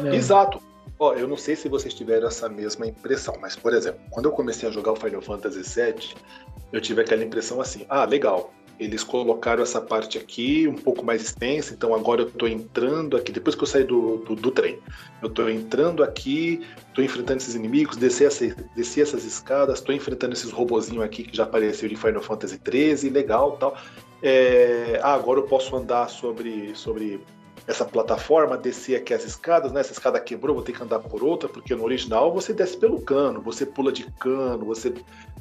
[0.04, 0.14] É.
[0.14, 0.62] Exato.
[1.00, 4.32] Ó, eu não sei se vocês tiveram essa mesma impressão, mas por exemplo, quando eu
[4.32, 6.16] comecei a jogar o Final Fantasy VII,
[6.74, 11.24] eu tive aquela impressão assim: ah, legal, eles colocaram essa parte aqui um pouco mais
[11.24, 14.80] extensa, então agora eu estou entrando aqui, depois que eu saí do, do, do trem,
[15.22, 18.46] eu estou entrando aqui, estou enfrentando esses inimigos, desci, essa,
[18.76, 23.10] desci essas escadas, estou enfrentando esses robozinhos aqui que já apareceu de Final Fantasy XIII,
[23.10, 23.78] legal tal.
[24.22, 27.20] É, ah, agora eu posso andar sobre, sobre
[27.68, 29.82] essa plataforma, descer aqui as escadas, né?
[29.82, 33.02] Essa escada quebrou, vou ter que andar por outra, porque no original você desce pelo
[33.02, 34.94] cano, você pula de cano, você,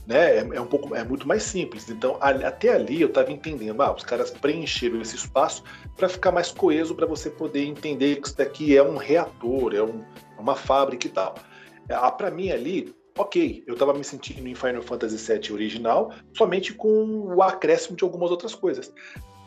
[0.07, 0.39] né?
[0.39, 1.89] É, é um pouco, é muito mais simples.
[1.89, 5.62] Então até ali eu estava entendendo, ah, os caras preencheram esse espaço
[5.97, 9.82] para ficar mais coeso, para você poder entender que isso daqui é um reator, é
[9.82, 10.05] um,
[10.36, 11.36] uma fábrica e tal.
[11.89, 16.74] Ah, para mim ali ok, eu estava me sentindo em Final Fantasy VII original, somente
[16.74, 18.93] com o acréscimo de algumas outras coisas.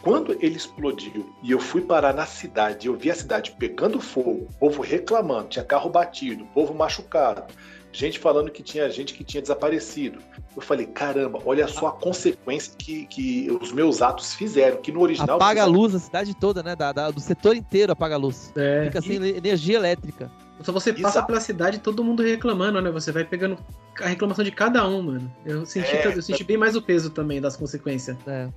[0.02, 4.48] Quando ele explodiu e eu fui parar na cidade, eu vi a cidade pegando fogo,
[4.60, 7.44] povo reclamando, tinha carro batido, povo machucado,
[7.92, 10.20] gente falando que tinha gente que tinha desaparecido.
[10.56, 15.02] Eu falei, caramba, olha só a consequência que, que os meus atos fizeram, que no
[15.02, 15.36] original...
[15.36, 16.76] Apaga a luz, a cidade toda, né?
[16.76, 18.54] Da, da, do setor inteiro apaga a luz.
[18.56, 18.86] É.
[18.86, 19.38] Fica sem e...
[19.38, 20.32] energia elétrica.
[20.62, 21.28] Só você passa Exato.
[21.28, 22.92] pela cidade todo mundo reclamando, né?
[22.92, 23.58] Você vai pegando
[24.02, 25.34] a reclamação de cada um, mano.
[25.46, 28.18] Eu senti, é, eu senti bem mais o peso também das consequências.
[28.28, 28.50] É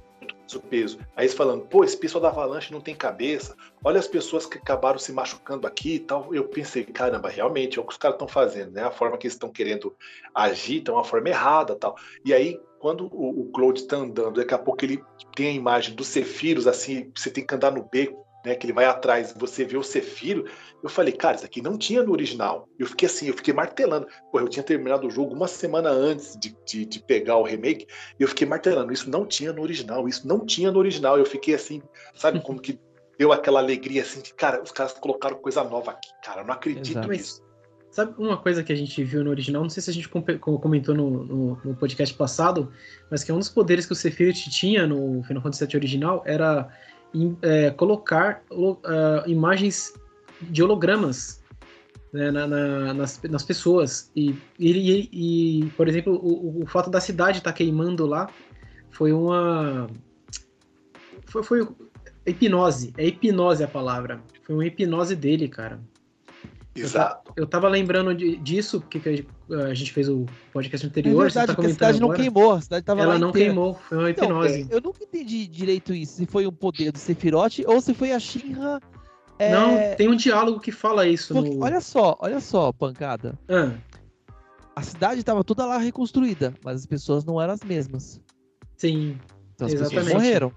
[0.54, 0.98] o peso.
[1.16, 4.58] Aí eles falando, pô, esse pessoal da Avalanche não tem cabeça, olha as pessoas que
[4.58, 6.34] acabaram se machucando aqui e tal.
[6.34, 8.84] Eu pensei, caramba, realmente é o que os caras estão fazendo, né?
[8.84, 9.94] A forma que eles estão querendo
[10.34, 11.96] agir é uma forma errada tal.
[12.24, 15.02] E aí, quando o, o Claude está andando, daqui a pouco ele
[15.34, 18.54] tem a imagem dos Cefiros, assim, você tem que andar no beco, né?
[18.54, 20.44] Que ele vai atrás, você vê o Cefiro.
[20.82, 22.68] Eu falei, cara, isso aqui não tinha no original.
[22.78, 24.06] Eu fiquei assim, eu fiquei martelando.
[24.30, 27.86] Pô, eu tinha terminado o jogo uma semana antes de, de, de, pegar o remake,
[28.18, 28.92] e eu fiquei martelando.
[28.92, 31.18] Isso não tinha no original, isso não tinha no original.
[31.18, 31.82] Eu fiquei assim,
[32.14, 32.78] sabe, como que
[33.18, 36.54] deu aquela alegria assim de, cara, os caras colocaram coisa nova aqui, cara, eu não
[36.54, 37.08] acredito Exato.
[37.08, 37.42] nisso.
[37.92, 39.62] Sabe uma coisa que a gente viu no original?
[39.62, 42.72] Não sei se a gente comentou no, no, no podcast passado,
[43.10, 46.22] mas que é um dos poderes que o Sephiroth tinha no Final Fantasy VII original
[46.24, 46.70] era
[47.42, 49.94] é, colocar uh, imagens
[50.40, 51.42] de hologramas
[52.12, 54.10] né, na, na, nas, nas pessoas.
[54.14, 58.28] E, e, e, por exemplo, o, o fato da cidade estar tá queimando lá
[58.90, 59.88] foi uma.
[61.26, 61.68] Foi, foi
[62.26, 62.92] hipnose.
[62.96, 64.20] É hipnose a palavra.
[64.42, 65.80] Foi uma hipnose dele, cara.
[66.74, 67.32] Exato.
[67.36, 71.20] Eu, eu tava lembrando de, disso, porque a gente fez o podcast anterior.
[71.20, 73.48] É verdade, tá a cidade não queimou, a cidade tava Ela não inteira.
[73.48, 74.66] queimou, foi uma hipnose.
[74.70, 78.18] eu nunca entendi direito isso, se foi um poder do Sephiroth ou se foi a
[78.18, 78.80] Shinra.
[79.38, 79.52] É...
[79.52, 81.34] Não, tem um diálogo que fala isso.
[81.34, 81.64] Porque, no...
[81.64, 83.38] Olha só, olha só, pancada.
[83.48, 83.72] Ah.
[84.74, 88.20] A cidade estava toda lá reconstruída, mas as pessoas não eram as mesmas.
[88.76, 89.18] Sim.
[89.54, 90.04] Então as exatamente.
[90.04, 90.52] pessoas morreram.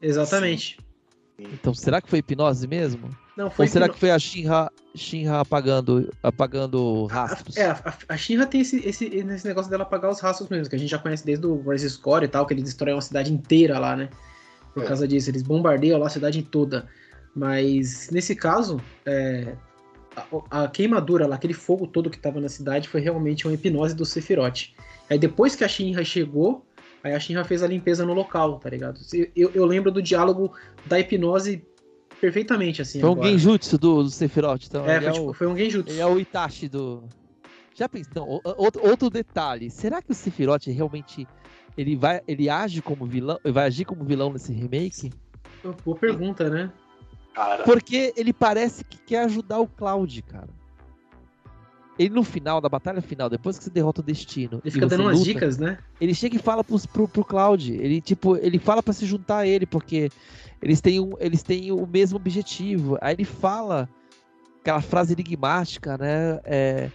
[0.00, 0.78] Exatamente.
[1.36, 1.48] Sim.
[1.52, 3.08] Então será que foi hipnose mesmo?
[3.36, 7.56] Não, foi Ou será que, que foi a Shinra, Shinra apagando, apagando rastros?
[7.56, 10.76] É, a, a Shinra tem esse, esse, esse negócio dela apagar os rastros mesmo, que
[10.76, 13.32] a gente já conhece desde o Rise Score e tal, que eles destroem uma cidade
[13.32, 14.10] inteira lá, né?
[14.74, 14.86] Por é.
[14.86, 16.86] causa disso, eles bombardeiam lá a cidade toda.
[17.34, 19.54] Mas nesse caso, é,
[20.14, 23.94] a, a, queimadura lá, aquele fogo todo que tava na cidade, foi realmente uma hipnose
[23.94, 24.74] do Sephiroth.
[25.08, 26.66] Aí depois que a Shinra chegou,
[27.02, 29.00] aí a Shinra fez a limpeza no local, tá ligado?
[29.34, 30.52] Eu, eu lembro do diálogo
[30.86, 31.64] da hipnose
[32.22, 33.00] perfeitamente, assim.
[33.00, 33.26] Foi agora.
[33.26, 34.86] um genjutsu do, do Sephiroth, então.
[34.86, 35.92] É, foi, é tipo, o, foi, um genjutsu.
[35.92, 37.02] Ele é o Itachi do...
[37.74, 41.26] Já pensou, outro, outro detalhe, será que o Sephiroth realmente
[41.76, 45.10] ele vai, ele age como vilão, vai agir como vilão nesse remake?
[45.84, 46.70] Boa pergunta, né?
[47.34, 47.64] Cara.
[47.64, 50.50] Porque ele parece que quer ajudar o Cloud, cara.
[51.98, 54.60] Ele no final, da batalha final, depois que você derrota o Destino.
[54.64, 55.78] Ele fica dando umas luta, dicas, né?
[56.00, 57.72] Ele chega e fala pro, pro, pro Cloud.
[57.72, 60.10] Ele, tipo, ele fala para se juntar a ele, porque
[60.62, 62.96] eles têm, um, eles têm o mesmo objetivo.
[63.00, 63.88] Aí ele fala
[64.60, 66.40] aquela frase enigmática, né?
[66.44, 66.90] É,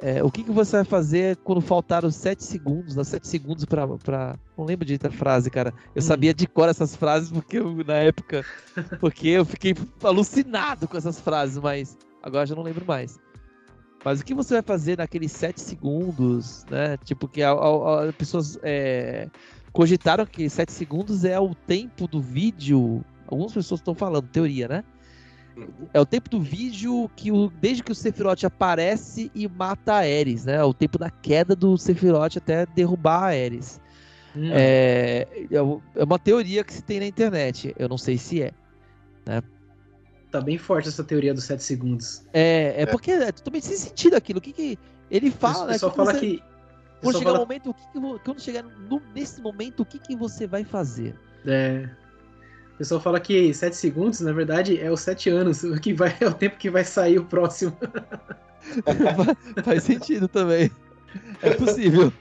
[0.00, 2.94] é, o que, que você vai fazer quando faltar os 7 segundos?
[2.94, 3.02] Né?
[3.02, 4.38] 7 segundos pra, pra.
[4.56, 5.74] Não lembro de a frase, cara.
[5.94, 6.06] Eu hum.
[6.06, 8.44] sabia de cor essas frases porque eu, na época.
[9.00, 13.18] Porque eu fiquei alucinado com essas frases, mas agora já não lembro mais.
[14.04, 16.96] Mas o que você vai fazer naqueles 7 segundos, né?
[16.98, 19.28] Tipo, que as pessoas é,
[19.72, 23.04] cogitaram que 7 segundos é o tempo do vídeo.
[23.26, 24.84] Algumas pessoas estão falando, teoria, né?
[25.92, 29.98] É o tempo do vídeo que o, desde que o Sephiroth aparece e mata a
[29.98, 30.54] Ares, né?
[30.54, 33.80] É o tempo da queda do Sephiroth até derrubar a Ares.
[34.36, 34.50] Hum.
[34.52, 35.56] É, é,
[35.96, 37.74] é uma teoria que se tem na internet.
[37.76, 38.52] Eu não sei se é.
[39.26, 39.42] Né?
[40.38, 42.22] Tá bem forte essa teoria dos 7 segundos.
[42.32, 44.38] É, é, é, porque é totalmente sem sentido aquilo.
[44.38, 44.78] O que, que
[45.10, 45.78] ele fala, né?
[45.78, 46.42] Só fala você, que.
[47.02, 47.38] Quando chegar fala...
[47.40, 51.18] momento, o que, que quando chegar no, nesse momento, o que, que você vai fazer?
[51.44, 51.88] É.
[52.74, 56.26] O pessoal fala que 7 segundos, na verdade, é os 7 anos, que vai, é
[56.28, 57.76] o tempo que vai sair o próximo.
[59.64, 60.70] Faz sentido também.
[61.42, 62.12] É possível.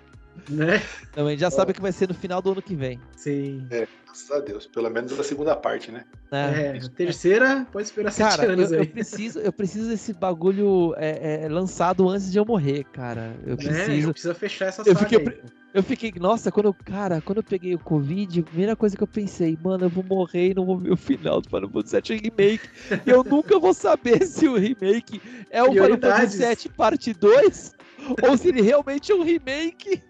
[0.50, 0.82] Né?
[1.14, 3.00] Também já sabe que vai ser no final do ano que vem.
[3.16, 3.68] Sim.
[3.70, 4.68] É, graças a Deus.
[4.68, 6.06] Pelo menos a segunda parte, né?
[6.32, 8.86] É, é a terceira pode esperar sete cara, anos eu, aí.
[8.86, 13.36] Eu preciso, eu preciso desse bagulho é, é, lançado antes de eu morrer, cara.
[13.44, 13.56] Eu né?
[13.56, 14.10] preciso.
[14.10, 15.42] É, precisa fechar essa eu fiquei, aí.
[15.74, 19.04] Eu fiquei, nossa, quando eu, cara, quando eu peguei o Covid, a primeira coisa que
[19.04, 22.02] eu pensei, mano, eu vou morrer e não vou ver o final do Final Fantasy
[22.02, 22.70] VII Remake.
[23.06, 27.76] eu nunca vou saber se o remake é o Final Fantasy VII Parte 2
[28.24, 30.02] ou se ele realmente é um remake.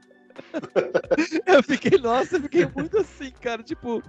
[1.46, 3.64] eu fiquei, nossa, eu fiquei muito assim, cara.
[3.64, 4.02] Tipo,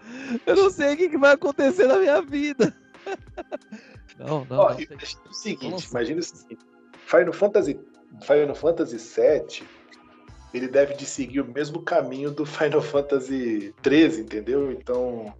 [0.47, 2.75] eu não sei o que, vai acontecer na minha vida.
[4.19, 4.59] não, não.
[4.59, 4.89] Ó, não, tem...
[5.29, 5.91] o seguinte, Nossa.
[5.91, 6.67] imagina o seguinte:
[7.07, 7.81] Final Fantasy,
[8.23, 9.67] Final Fantasy VII,
[10.53, 14.73] ele deve de seguir o mesmo caminho do Final Fantasy 13, entendeu?
[14.73, 15.35] Então,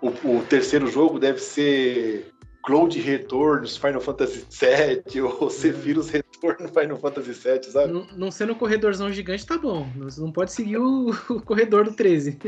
[0.00, 2.31] o, o terceiro jogo deve ser
[2.64, 7.92] Cloud Returns, Final Fantasy VII, ou Sephiroth Return, Final Fantasy VII, sabe?
[7.92, 9.88] Não, não sendo um corredorzão gigante, tá bom.
[9.98, 12.38] Você não pode seguir o, o corredor do 13.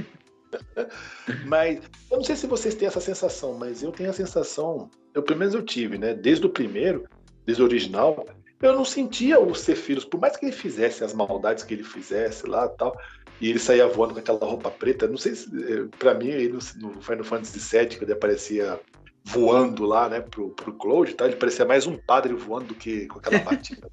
[1.47, 1.81] mas
[2.11, 5.41] eu não sei se vocês têm essa sensação, mas eu tenho a sensação, eu pelo
[5.41, 6.15] menos eu tive, né?
[6.15, 7.05] Desde o primeiro,
[7.45, 8.25] desde o original,
[8.63, 12.47] eu não sentia o Sephiroth, por mais que ele fizesse as maldades que ele fizesse
[12.47, 12.97] lá tal,
[13.41, 16.59] e ele saía voando com aquela roupa preta, não sei se, eh, pra mim, no,
[16.81, 18.81] no Final Fantasy VII, quando ele aparecia
[19.25, 21.27] voando lá, né, pro, pro Cloud, tá?
[21.27, 23.91] ele parecia mais um padre voando do que com aquela batida.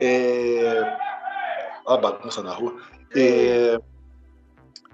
[0.00, 0.96] é...
[1.86, 2.80] Olha a bagunça na rua.
[3.14, 3.78] É...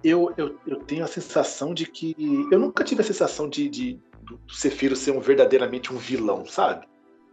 [0.02, 2.16] Eu, eu, eu tenho a sensação de que.
[2.50, 6.86] Eu nunca tive a sensação de, de do Cefiro ser um, verdadeiramente um vilão, sabe?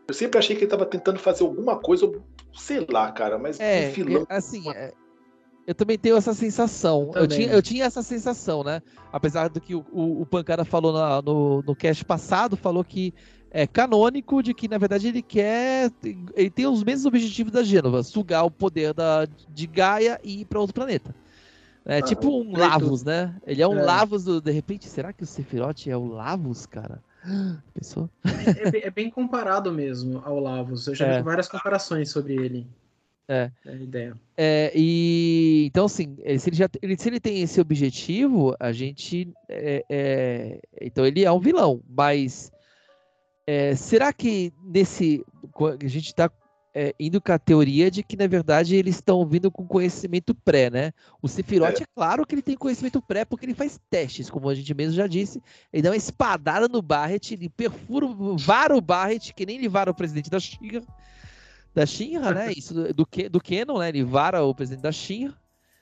[0.08, 2.12] Eu sempre achei que ele estava tentando fazer alguma coisa,
[2.54, 4.26] sei lá, cara, mas é, um vilão.
[4.30, 4.94] Assim, é,
[5.68, 7.12] eu também tenho essa sensação.
[7.14, 8.82] Eu, eu, tinha, eu tinha essa sensação, né?
[9.12, 13.14] Apesar do que o, o, o Pancada falou na, no, no cast passado, falou que
[13.52, 15.92] é canônico de que, na verdade, ele quer.
[16.34, 20.46] Ele tem os mesmos objetivos da Gênova: sugar o poder da, de Gaia e ir
[20.46, 21.14] para outro planeta.
[21.86, 23.36] É ah, tipo um Lavos, né?
[23.46, 23.84] Ele é um é.
[23.84, 24.40] Lavos do.
[24.40, 27.04] De repente, será que o Sephiroth é o Lavos, cara?
[27.74, 28.10] Pessoa?
[28.24, 30.88] É, é, é, bem comparado mesmo ao Lavos.
[30.88, 31.18] Eu já é.
[31.18, 32.68] vi várias comparações sobre ele.
[33.28, 33.52] É.
[33.66, 34.18] é a ideia.
[34.38, 38.72] É, e então, assim, eh, se ele, já, ele, se ele tem esse objetivo, a
[38.72, 39.34] gente.
[39.50, 42.52] É, é, então ele é um vilão, mas
[43.46, 45.26] é, será que nesse.
[45.60, 46.32] A gente está
[46.74, 50.70] é, indo com a teoria de que, na verdade, eles estão vindo com conhecimento pré,
[50.70, 50.94] né?
[51.22, 51.84] O Sephiroth, é.
[51.84, 51.88] é.
[51.96, 55.08] claro que ele tem conhecimento pré, porque ele faz testes, como a gente mesmo já
[55.08, 55.42] disse.
[55.74, 59.92] Ele dá uma espadada no Barret, ele perfura, vara o Barret, que nem ele vara
[59.92, 60.84] o presidente da China
[61.78, 62.52] da Shinra, né?
[62.54, 63.90] Isso do, do, do Canon, né?
[63.90, 65.36] Ele vara o presidente da Shinra.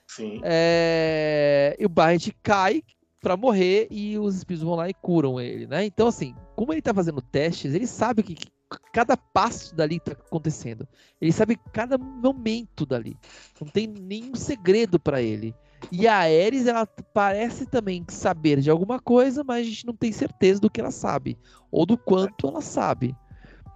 [0.06, 0.40] Sim.
[0.44, 1.74] É...
[1.80, 2.82] E o Barret cai
[3.18, 5.86] para morrer e os espíritos vão lá e curam ele, né?
[5.86, 8.46] Então, assim, como ele tá fazendo testes, ele sabe que, que
[8.92, 10.86] cada passo dali tá acontecendo.
[11.18, 13.16] Ele sabe cada momento dali.
[13.58, 15.54] Não tem nenhum segredo para ele.
[15.90, 20.12] E a Ares, ela parece também saber de alguma coisa, mas a gente não tem
[20.12, 21.38] certeza do que ela sabe.
[21.70, 23.16] Ou do quanto ela sabe.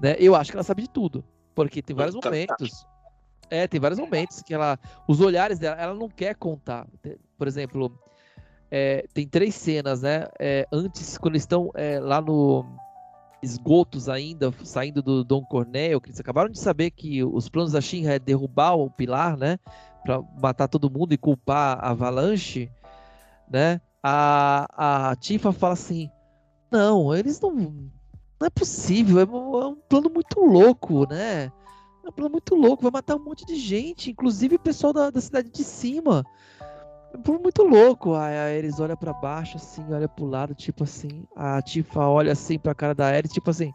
[0.00, 0.16] Né?
[0.18, 1.24] Eu acho que ela sabe de tudo.
[1.68, 2.86] Porque tem vários momentos.
[3.50, 4.78] É, tem vários momentos que ela.
[5.08, 6.86] Os olhares dela, ela não quer contar.
[7.36, 7.92] Por exemplo,
[8.70, 10.26] é, tem três cenas, né?
[10.38, 12.64] É, antes, quando eles estão é, lá no
[13.42, 17.80] esgotos ainda, saindo do Dom Cornel, que eles acabaram de saber que os planos da
[17.80, 19.58] Shinra é derrubar o pilar, né?
[20.04, 22.70] Pra matar todo mundo e culpar a Avalanche,
[23.50, 23.80] né?
[24.02, 26.10] A, a Tifa fala assim:
[26.70, 27.90] Não, eles não.
[28.40, 31.52] Não é possível, é um, é um plano muito louco, né?
[32.02, 35.10] É um plano muito louco, vai matar um monte de gente, inclusive o pessoal da,
[35.10, 36.24] da cidade de cima.
[37.12, 38.14] É muito louco.
[38.14, 41.24] Aí a Ares olha para baixo, assim, olha pro lado, tipo assim.
[41.36, 43.74] A Tifa olha assim pra cara da Ares, tipo assim.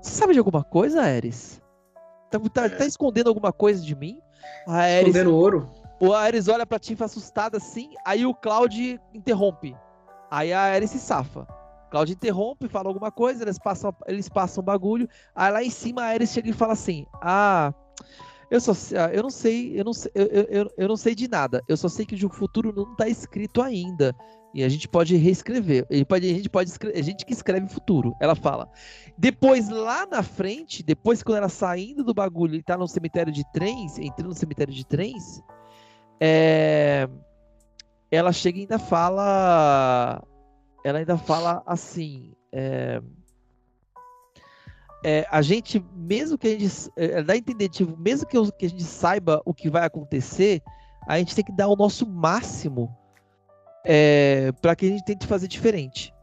[0.00, 1.60] Você sabe de alguma coisa, Ares?
[2.30, 2.68] Tá, tá, é.
[2.70, 4.18] tá escondendo alguma coisa de mim?
[4.66, 5.68] A Ares, escondendo ouro?
[6.00, 9.76] O Ares olha pra Tifa assustada assim, aí o Cloud interrompe.
[10.30, 11.46] Aí a Ares se safa.
[11.92, 15.06] Cloud interrompe, fala alguma coisa, eles passam, eles passam bagulho.
[15.36, 17.74] Aí lá em cima a Ares chega e fala assim: Ah,
[18.50, 21.28] eu só ah, eu não sei, eu não sei, eu, eu, eu não sei de
[21.28, 21.62] nada.
[21.68, 24.16] Eu só sei que o futuro não está escrito ainda.
[24.54, 25.86] E a gente pode reescrever.
[25.90, 28.16] A gente pode, a gente pode escrever, a gente que escreve futuro.
[28.18, 28.70] Ela fala.
[29.18, 33.44] Depois, lá na frente, depois quando ela saindo do bagulho e tá no cemitério de
[33.52, 35.42] trens, entrando no cemitério de trens,
[36.18, 37.06] é...
[38.10, 40.22] ela chega e ainda fala.
[40.84, 42.32] Ela ainda fala assim.
[42.52, 43.00] É
[45.04, 46.90] é, a gente, mesmo que a gente.
[46.96, 50.62] É, dá a entender, tipo, mesmo que, que a gente saiba o que vai acontecer,
[51.06, 52.94] a gente tem que dar o nosso máximo
[53.84, 56.14] é, para que a gente tente fazer diferente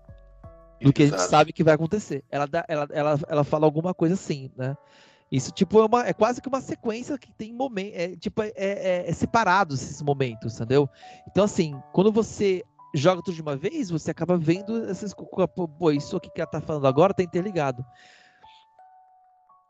[0.81, 2.23] do que a gente sabe que vai acontecer.
[2.31, 4.77] Ela, dá, ela, ela, ela fala alguma coisa assim, né?
[5.29, 7.99] Isso, tipo, é, uma, é quase que uma sequência que tem momentos.
[7.99, 10.89] É, tipo, é, é, é separados esses momentos, entendeu?
[11.27, 12.63] Então, assim, quando você
[12.93, 15.13] joga tudo de uma vez, você acaba vendo essas.
[15.13, 17.85] Pô, isso aqui que ela tá falando agora tá interligado.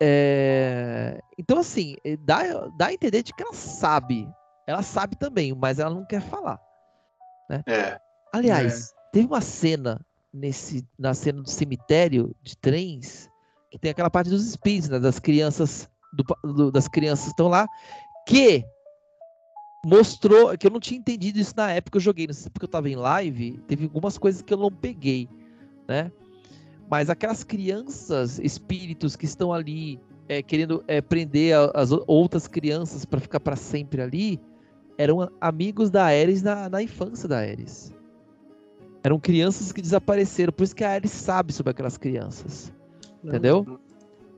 [0.02, 1.20] É...
[1.38, 4.30] Então, assim, eh, dá, dá a entender de que ela sabe.
[4.66, 6.60] Ela sabe também, mas ela não quer falar.
[7.50, 7.64] Né?
[7.68, 8.00] É.
[8.32, 9.12] Aliás, é.
[9.12, 10.00] teve uma cena
[10.34, 13.30] nesse, na cena do cemitério de trens
[13.72, 16.24] que tem aquela parte dos espíritos, né, das crianças do,
[16.54, 17.68] do, das crianças estão lá
[18.26, 18.64] que
[19.86, 22.66] mostrou que eu não tinha entendido isso na época que eu joguei, não sei porque
[22.66, 25.30] eu estava em live, teve algumas coisas que eu não peguei,
[25.88, 26.12] né?
[26.90, 33.20] Mas aquelas crianças, espíritos que estão ali é, querendo é, prender as outras crianças para
[33.20, 34.40] ficar para sempre ali,
[34.98, 37.94] eram amigos da Ares na, na infância da Ares.
[39.04, 42.74] Eram crianças que desapareceram, por isso que a Ares sabe sobre aquelas crianças.
[43.24, 43.30] Não.
[43.30, 43.80] Entendeu?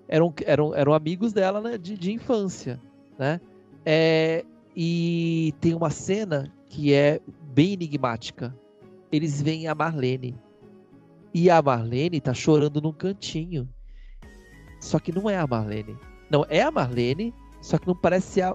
[0.07, 2.79] Eram, eram, eram amigos dela né, de, de infância,
[3.17, 3.39] né?
[3.85, 4.45] É,
[4.75, 7.19] e tem uma cena que é
[7.53, 8.55] bem enigmática.
[9.11, 10.35] Eles veem a Marlene
[11.33, 13.67] e a Marlene tá chorando num cantinho.
[14.79, 15.97] Só que não é a Marlene.
[16.29, 18.53] Não, é a Marlene, só que não parece a.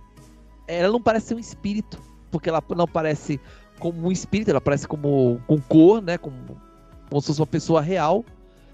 [0.66, 1.98] Ela não parece um espírito.
[2.30, 3.40] Porque ela não parece
[3.78, 6.18] como um espírito, ela parece como com cor, né?
[6.18, 6.60] Como,
[7.08, 8.24] como se fosse uma pessoa real.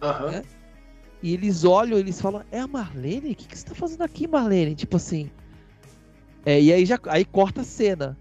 [0.00, 0.30] Uhum.
[0.30, 0.42] Né?
[1.22, 3.32] E eles olham eles falam: É a Marlene?
[3.32, 4.74] O que, que você tá fazendo aqui, Marlene?
[4.74, 5.30] Tipo assim.
[6.44, 8.18] É, e aí já aí corta a cena.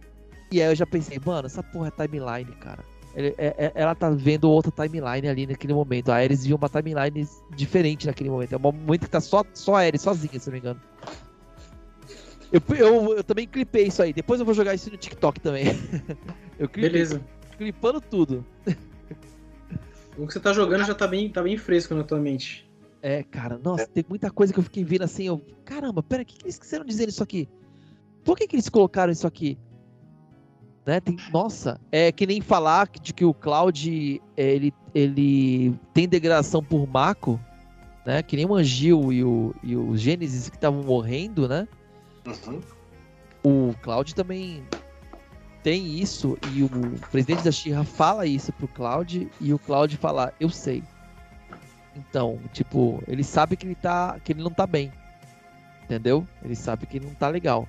[0.52, 2.84] E aí eu já pensei, mano, essa porra é timeline, cara.
[3.14, 6.10] É, é, ela tá vendo outra timeline ali naquele momento.
[6.10, 8.54] A Ares viu uma timeline diferente naquele momento.
[8.54, 10.82] É um momento que tá só, só a Ares sozinha, se não me engano.
[12.52, 14.12] Eu, eu, eu, também clipei isso aí.
[14.14, 15.66] Depois eu vou jogar isso no TikTok também.
[16.60, 17.22] eu clipei, Beleza.
[17.58, 18.46] Clipando tudo.
[20.18, 22.70] O que você tá jogando já tá bem, tá bem fresco na tua mente.
[23.02, 25.28] É, cara, nossa, tem muita coisa que eu fiquei vendo assim.
[25.28, 27.50] Eu, caramba, pera, o que, que eles quiseram dizer isso aqui?
[28.24, 29.58] Por que, que eles colocaram isso aqui?
[30.86, 31.00] Né?
[31.00, 36.88] Tem, nossa, é que nem falar de que o Cloud ele, ele tem degradação por
[36.88, 37.40] Mako,
[38.06, 38.24] né?
[38.24, 41.68] Que nem o Angil e o, e o Gênesis que estavam morrendo, né?
[42.26, 42.62] Uhum.
[43.44, 44.64] O Cloud também
[45.64, 46.70] tem isso e o
[47.12, 50.84] presidente da Shira fala isso pro Cloud e o Cloud fala, eu sei.
[51.96, 54.92] Então, tipo, ele sabe que ele tá que ele não tá bem.
[55.84, 56.26] Entendeu?
[56.44, 57.68] Ele sabe que ele não tá legal.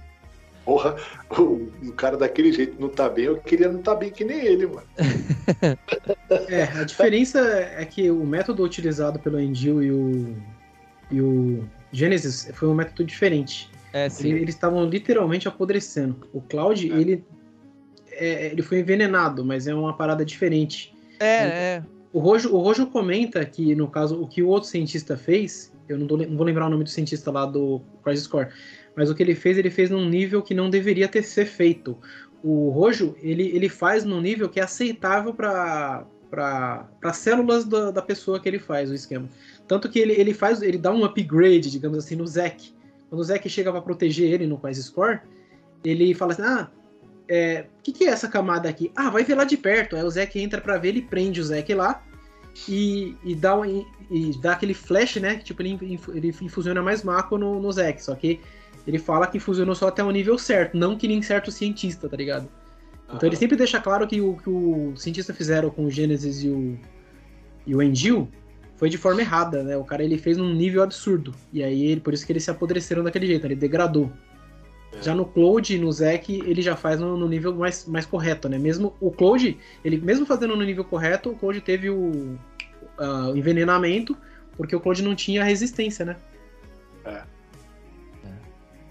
[0.64, 0.96] Porra,
[1.30, 4.38] o, o, cara daquele jeito não tá bem, eu queria não tá bem que nem
[4.46, 4.86] ele, mano.
[6.48, 10.36] é, a diferença é que o método utilizado pelo Endil e o,
[11.10, 13.68] e o Genesis foi um método diferente.
[13.92, 14.28] É, sim.
[14.28, 16.28] Ele, eles estavam literalmente apodrecendo.
[16.32, 16.96] O Cloud, é.
[16.96, 17.24] ele,
[18.12, 20.94] é, ele foi envenenado, mas é uma parada diferente.
[21.18, 21.82] É, é.
[22.12, 25.98] O Rojo, o Rojo comenta que, no caso, o que o outro cientista fez, eu
[25.98, 28.48] não, tô, não vou lembrar o nome do cientista lá do Crisis Core,
[28.96, 31.98] mas o que ele fez, ele fez num nível que não deveria ter ser feito.
[32.42, 38.00] o Rojo, ele, ele faz num nível que é aceitável para para células da, da
[38.00, 39.28] pessoa que ele faz o esquema.
[39.68, 42.74] Tanto que ele, ele faz, ele dá um upgrade, digamos assim, no Zack.
[43.10, 45.20] Quando o Zack chega para proteger ele no Quest Score,
[45.84, 46.70] ele fala assim: ah,
[47.28, 48.90] é, o que, que, é essa camada aqui?
[48.96, 49.94] Ah, vai ver lá de perto.
[49.94, 52.02] Aí o Zack entra para ver, ele prende o Zack lá
[52.66, 55.36] e, e, dá, e, e dá aquele flash, né?
[55.36, 58.02] Tipo, ele, ele infusiona mais Mako no, no Zack.
[58.02, 58.40] Só que
[58.86, 62.16] ele fala que fusionou só até o nível certo, não que nem certo cientista, tá
[62.16, 62.48] ligado?
[63.14, 66.48] Então ele sempre deixa claro que o que o cientista fizeram com o Gênesis e
[66.48, 66.78] o,
[67.66, 68.28] e o Engil
[68.76, 69.76] foi de forma errada, né?
[69.76, 71.34] O cara ele fez num nível absurdo.
[71.52, 74.10] E aí ele, por isso que eles se apodreceram daquele jeito, ele degradou.
[74.92, 75.02] É.
[75.02, 78.58] Já no Cloud no Zack, ele já faz no, no, nível mais, mais correto, né?
[78.58, 82.38] Mesmo o Cloud, ele mesmo fazendo no nível correto, o Cloud teve o
[82.98, 84.16] uh, envenenamento,
[84.56, 86.16] porque o Cloud não tinha resistência, né?
[87.04, 87.22] É.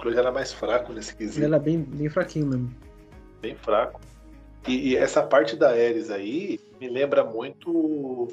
[0.01, 1.39] Cloud era mais fraco nesse quesito.
[1.39, 2.75] Ele era bem, bem fraquinho mesmo.
[3.39, 4.01] Bem fraco.
[4.67, 8.27] E, e, essa parte da Ares aí me lembra muito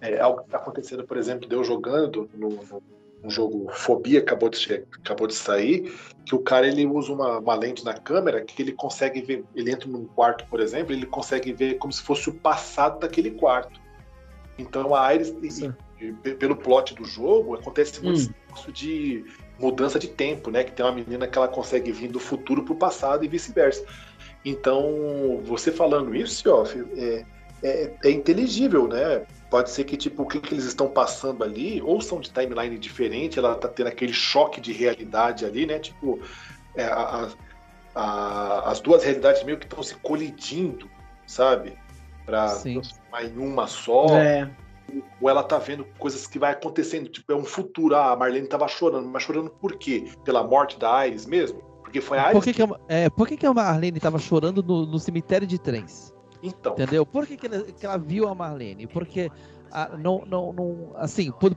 [0.00, 2.82] é, algo que está acontecendo, por exemplo, de eu jogando no, no,
[3.22, 5.92] no, jogo Fobia, acabou de, acabou de sair,
[6.24, 9.70] que o cara ele usa uma, uma, lente na câmera que ele consegue ver, ele
[9.70, 13.78] entra num quarto, por exemplo, ele consegue ver como se fosse o passado daquele quarto.
[14.56, 15.34] Então a Ares,
[16.38, 18.34] pelo plot do jogo, acontece muito hum.
[18.54, 19.24] isso de
[19.58, 20.64] mudança de tempo, né?
[20.64, 23.84] Que tem uma menina que ela consegue vir do futuro para o passado e vice-versa.
[24.44, 26.64] Então, você falando isso, ó,
[26.96, 27.24] é,
[27.62, 29.26] é, é, inteligível, né?
[29.50, 32.78] Pode ser que, tipo, o que, que, eles estão passando ali, ou são de timeline
[32.78, 35.78] diferente, ela tá tendo aquele choque de realidade ali, né?
[35.78, 36.20] Tipo,
[36.76, 37.28] é, a,
[37.94, 40.88] a, as duas realidades meio que estão se colidindo,
[41.26, 41.76] sabe?
[42.24, 44.06] Pra transformar em uma só.
[44.16, 44.48] É.
[45.20, 47.94] Ou ela tá vendo coisas que vai acontecendo, tipo, é um futuro.
[47.94, 50.10] Ah, a Marlene tava chorando, mas chorando por quê?
[50.24, 51.60] Pela morte da Iris mesmo?
[51.82, 54.62] Porque foi a por que, que, a, é, por que, que a Marlene estava chorando
[54.62, 56.12] no, no, cemitério de trens?
[56.42, 56.72] Então.
[56.72, 57.04] Entendeu?
[57.06, 58.86] Por que, que, ela, que ela viu a Marlene?
[58.86, 59.30] Porque
[59.72, 61.56] a, não, não, não, assim, por,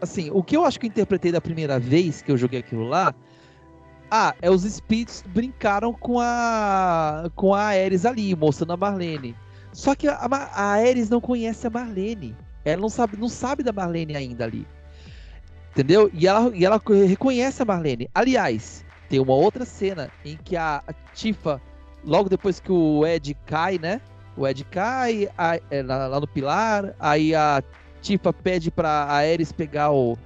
[0.00, 2.84] assim, o que eu acho que eu interpretei da primeira vez que eu joguei aquilo
[2.84, 3.14] lá,
[4.10, 9.36] ah, é os espíritos brincaram com a com a Ares ali, mostrando a Marlene.
[9.72, 12.36] Só que a, a Ares não conhece a Marlene.
[12.66, 14.66] Ela não sabe, não sabe da Marlene ainda ali.
[15.70, 16.10] Entendeu?
[16.12, 18.10] E ela, e ela reconhece a Marlene.
[18.12, 20.82] Aliás, tem uma outra cena em que a,
[21.14, 21.62] Tifa,
[22.04, 24.00] logo depois que o Ed cai, né?
[24.36, 27.62] O Ed cai a, é, lá, lá, no pilar, aí a
[28.02, 30.18] Tifa pede pra Ares pegar o.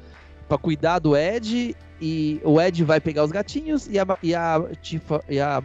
[0.49, 4.62] pra cuidar do Ed, e o Ed vai pegar os gatinhos, e a, e a
[4.81, 5.23] Tifa.
[5.29, 5.62] E a,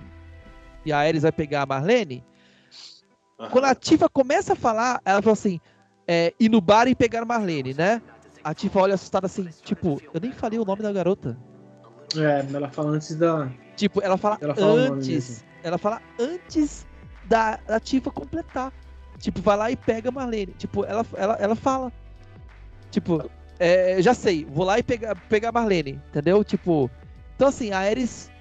[0.86, 2.22] e a Ares vai pegar a Marlene.
[3.50, 5.60] Quando a Tifa começa a falar, ela fala assim:
[6.08, 8.02] é, ir no bar e pegar Marlene, né?
[8.44, 11.38] A Tifa olha assustada assim, tipo, eu nem falei o nome da garota.
[12.16, 13.50] É, ela fala antes da.
[13.76, 15.44] Tipo, ela fala, ela fala antes.
[15.64, 16.86] Ela fala antes
[17.26, 18.72] da, da Tifa completar.
[19.18, 20.54] Tipo, vai lá e pega a Marlene.
[20.58, 21.92] Tipo, ela, ela, ela fala.
[22.92, 23.30] Tipo,
[23.60, 26.44] é, já sei, vou lá e pegar, pegar a Marlene, entendeu?
[26.44, 26.90] Tipo.
[27.36, 28.32] Então assim, a Ares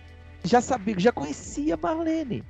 [0.45, 2.45] já sabia, já conhecia Marlene.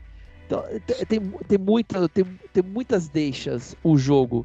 [0.46, 0.62] Então,
[1.08, 4.44] tem, tem, muita, tem, tem muitas deixas o jogo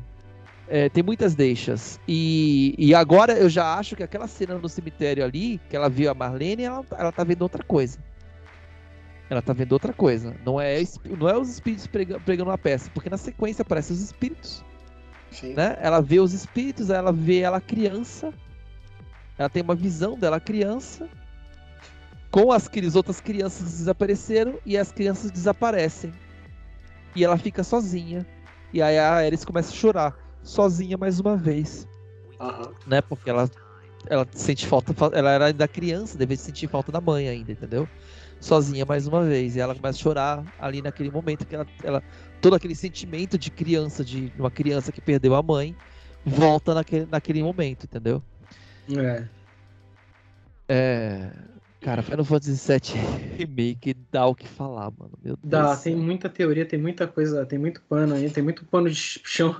[0.69, 1.99] é, tem muitas deixas.
[2.07, 6.09] E, e agora eu já acho que aquela cena no cemitério ali, que ela viu
[6.09, 7.97] a Marlene, ela, ela tá vendo outra coisa.
[9.29, 10.35] Ela tá vendo outra coisa.
[10.45, 10.81] Não é,
[11.17, 14.63] não é os espíritos pregando, pregando uma peça, porque na sequência aparecem os espíritos.
[15.31, 15.53] Sim.
[15.53, 15.75] Né?
[15.81, 18.31] Ela vê os espíritos, ela vê ela criança.
[19.37, 21.09] Ela tem uma visão dela criança.
[22.29, 26.13] Com as outras crianças que desapareceram e as crianças desaparecem.
[27.15, 28.25] E ela fica sozinha.
[28.71, 31.87] E aí a Ares começa a chorar sozinha mais uma vez.
[32.39, 32.73] Uhum.
[32.87, 33.01] Né?
[33.01, 33.49] Porque ela,
[34.07, 34.93] ela sente falta.
[35.13, 37.87] Ela era ainda criança, deve sentir falta da mãe ainda, entendeu?
[38.39, 39.55] Sozinha mais uma vez.
[39.55, 41.67] E ela começa a chorar ali naquele momento que ela.
[41.83, 42.03] ela
[42.41, 45.75] todo aquele sentimento de criança, de uma criança que perdeu a mãe,
[46.25, 48.23] volta naquele, naquele momento, entendeu?
[48.97, 49.27] É.
[50.67, 51.31] É.
[51.81, 55.11] Cara, Final Fantasy VII Remake dá o que falar, mano.
[55.23, 58.65] Meu Deus dá, tem muita teoria, tem muita coisa, tem muito pano aí, tem muito
[58.65, 59.55] pano de chão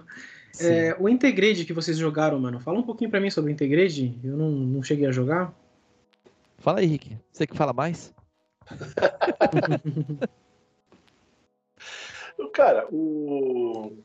[0.60, 4.18] é, o Integrade que vocês jogaram, mano, fala um pouquinho para mim sobre o Integrade.
[4.24, 5.54] Eu não, não cheguei a jogar.
[6.58, 7.18] Fala aí, Rick.
[7.32, 8.14] Você que fala mais?
[12.60, 13.98] Cara, o.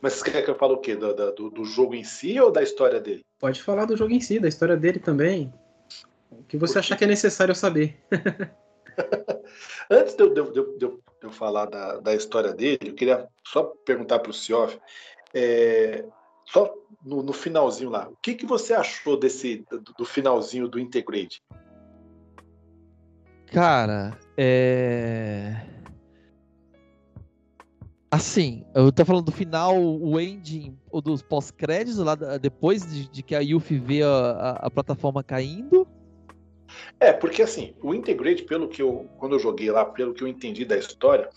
[0.00, 0.94] Mas você quer que eu fale o quê?
[0.94, 3.24] Do, do, do, jogo em si ou da história dele?
[3.40, 5.52] Pode falar do jogo em si, da história dele também.
[6.30, 7.98] O que você achar que é necessário saber.
[9.90, 10.84] Antes de eu, de, de, de
[11.22, 14.78] eu, falar da, da história dele, eu queria só perguntar para o Cioff
[15.34, 16.04] é,
[16.44, 16.72] só
[17.04, 21.42] no, no, finalzinho lá, o que, que você achou desse do, do finalzinho do Integrate?
[23.46, 25.56] Cara, é...
[28.10, 33.22] Assim, eu tô falando do final, o ending, ou dos pós-créditos, lá depois de, de,
[33.22, 35.86] que a Yuffie vê a, a, a, plataforma caindo.
[36.98, 40.28] É, porque assim, o Integrate, pelo que eu, quando eu joguei lá, pelo que eu
[40.28, 41.28] entendi da história,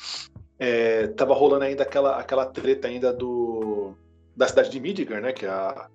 [0.60, 3.94] é, tava rolando ainda aquela, aquela treta ainda do
[4.36, 5.90] da cidade de Midgar, né, que é a,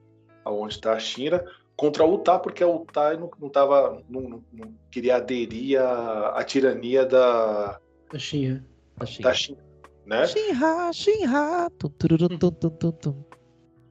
[0.44, 1.42] a onde está a China,
[1.76, 6.44] contra a Utah, porque a Utah não, não, tava, não, não queria aderir à, à
[6.44, 7.78] tirania da,
[8.12, 8.64] da China.
[8.98, 9.28] Da China.
[9.28, 9.64] Da China
[10.06, 10.26] né?
[10.26, 11.68] Shinra, Shinra.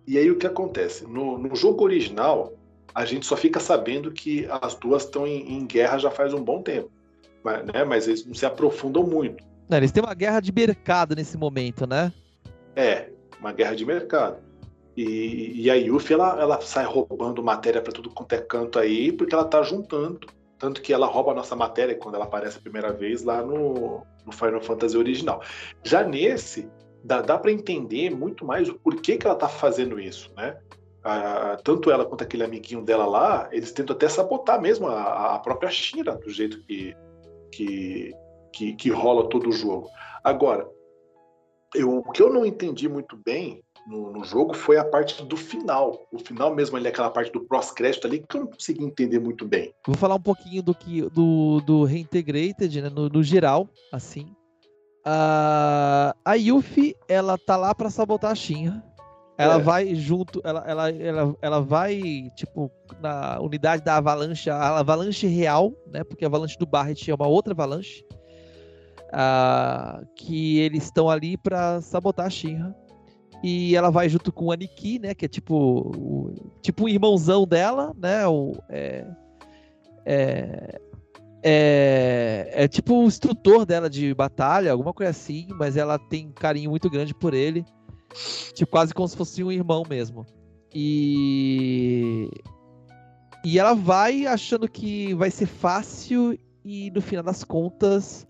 [0.05, 1.05] E aí o que acontece?
[1.05, 2.53] No, no, jogo original,
[2.93, 6.43] a gente só fica sabendo que as duas estão em, em, guerra já faz um
[6.43, 6.91] bom tempo.
[7.43, 7.83] Mas, né?
[7.83, 9.43] mas eles não se aprofundam muito.
[9.69, 12.11] Não, eles têm uma guerra de mercado nesse momento, né?
[12.75, 13.09] É,
[13.39, 14.37] uma guerra de mercado.
[14.95, 19.11] E, e a Yuffie, ela, ela sai roubando matéria para tudo quanto é canto aí,
[19.11, 20.27] porque ela tá juntando.
[20.59, 24.05] Tanto que ela rouba a nossa matéria quando ela aparece a primeira vez lá no,
[24.25, 25.41] no Final Fantasy original.
[25.83, 26.69] Já nesse,
[27.03, 30.57] dá, dá para entender muito mais o porquê que ela tá fazendo isso, né?
[31.03, 35.39] Ah, tanto ela quanto aquele amiguinho dela lá, eles tentam até sabotar mesmo a, a
[35.39, 36.95] própria Shira do jeito que,
[37.51, 38.13] que,
[38.53, 39.89] que, que rola todo o jogo.
[40.23, 40.69] Agora,
[41.75, 45.35] eu, o que eu não entendi muito bem no, no, jogo foi a parte do
[45.35, 46.07] final.
[46.11, 49.45] O final mesmo ali, aquela parte do pós-crédito ali, que eu não consegui entender muito
[49.45, 49.73] bem.
[49.85, 54.33] Vou falar um pouquinho do que do, do Reintegrated, né, no, no geral, assim.
[55.05, 58.81] Uh, a Yuffie, ela tá lá para sabotar a Shinra.
[59.37, 59.59] Ela é.
[59.59, 62.71] vai junto, ela, ela, ela, ela vai, tipo,
[63.01, 66.03] na unidade da avalanche, a avalanche real, né?
[66.03, 68.05] Porque a avalanche do Barret é uma outra avalanche.
[69.13, 72.75] Uh, que eles estão ali para sabotar a Shinra.
[73.43, 75.13] E ela vai junto com o Aniki, né?
[75.13, 78.25] Que é tipo o, tipo um irmãozão dela, né?
[78.25, 79.05] O, é,
[80.05, 80.79] é,
[81.43, 86.69] é, é tipo o instrutor dela de batalha, alguma coisa assim, mas ela tem carinho
[86.69, 87.65] muito grande por ele.
[88.53, 90.25] Tipo, quase como se fosse um irmão mesmo.
[90.73, 92.29] E.
[93.45, 98.25] E ela vai achando que vai ser fácil, e no final das contas,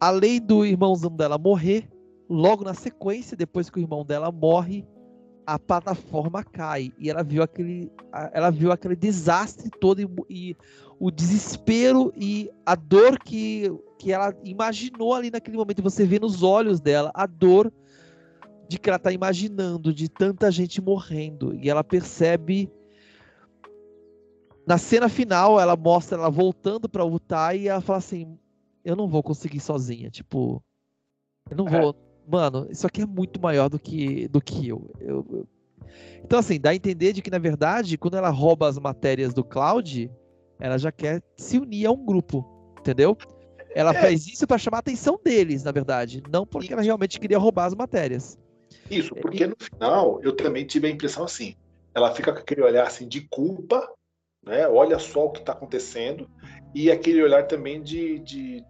[0.00, 1.88] além do irmãozão dela morrer,
[2.28, 4.86] Logo na sequência, depois que o irmão dela morre,
[5.46, 7.90] a plataforma cai e ela viu aquele,
[8.34, 10.56] ela viu aquele desastre todo e, e,
[11.00, 15.82] o desespero e a dor que, que ela imaginou ali naquele momento.
[15.82, 17.72] Você vê nos olhos dela a dor
[18.68, 21.54] de que ela está imaginando, de tanta gente morrendo.
[21.54, 22.70] E ela percebe.
[24.66, 28.38] Na cena final, ela mostra ela voltando para Utah e ela fala assim:
[28.88, 30.10] Eu não vou conseguir sozinha.
[30.10, 30.62] Tipo,
[31.50, 31.80] eu não é.
[31.80, 31.94] vou
[32.28, 34.90] mano, isso aqui é muito maior do que, do que eu.
[35.00, 35.48] eu, eu.
[36.22, 39.42] Então, assim, dá a entender de que, na verdade, quando ela rouba as matérias do
[39.42, 40.10] Cloud,
[40.60, 42.44] ela já quer se unir a um grupo,
[42.78, 43.16] entendeu?
[43.74, 44.00] Ela é.
[44.00, 47.66] faz isso para chamar a atenção deles, na verdade, não porque ela realmente queria roubar
[47.66, 48.38] as matérias.
[48.90, 51.54] Isso, porque no final eu também tive a impressão assim,
[51.94, 53.88] ela fica com aquele olhar assim de culpa,
[54.44, 54.68] né?
[54.68, 56.28] Olha só o que está acontecendo
[56.74, 58.64] e aquele olhar também de, de,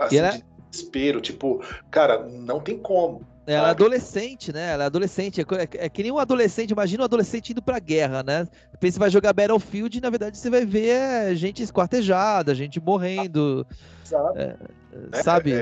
[0.00, 0.30] assim, ela...
[0.30, 3.26] de desespero, tipo, cara, não tem como.
[3.46, 4.72] Ela é adolescente, né?
[4.72, 5.40] Ela é adolescente.
[5.40, 6.72] É, é, é, que nem um adolescente.
[6.72, 8.46] Imagina um adolescente indo pra guerra, né?
[8.72, 12.80] Depois você vai jogar Battlefield e, na verdade, você vai ver é, gente esquartejada, gente
[12.80, 13.64] morrendo.
[14.02, 14.40] Sabe?
[14.40, 14.56] É,
[15.12, 15.52] é, sabe?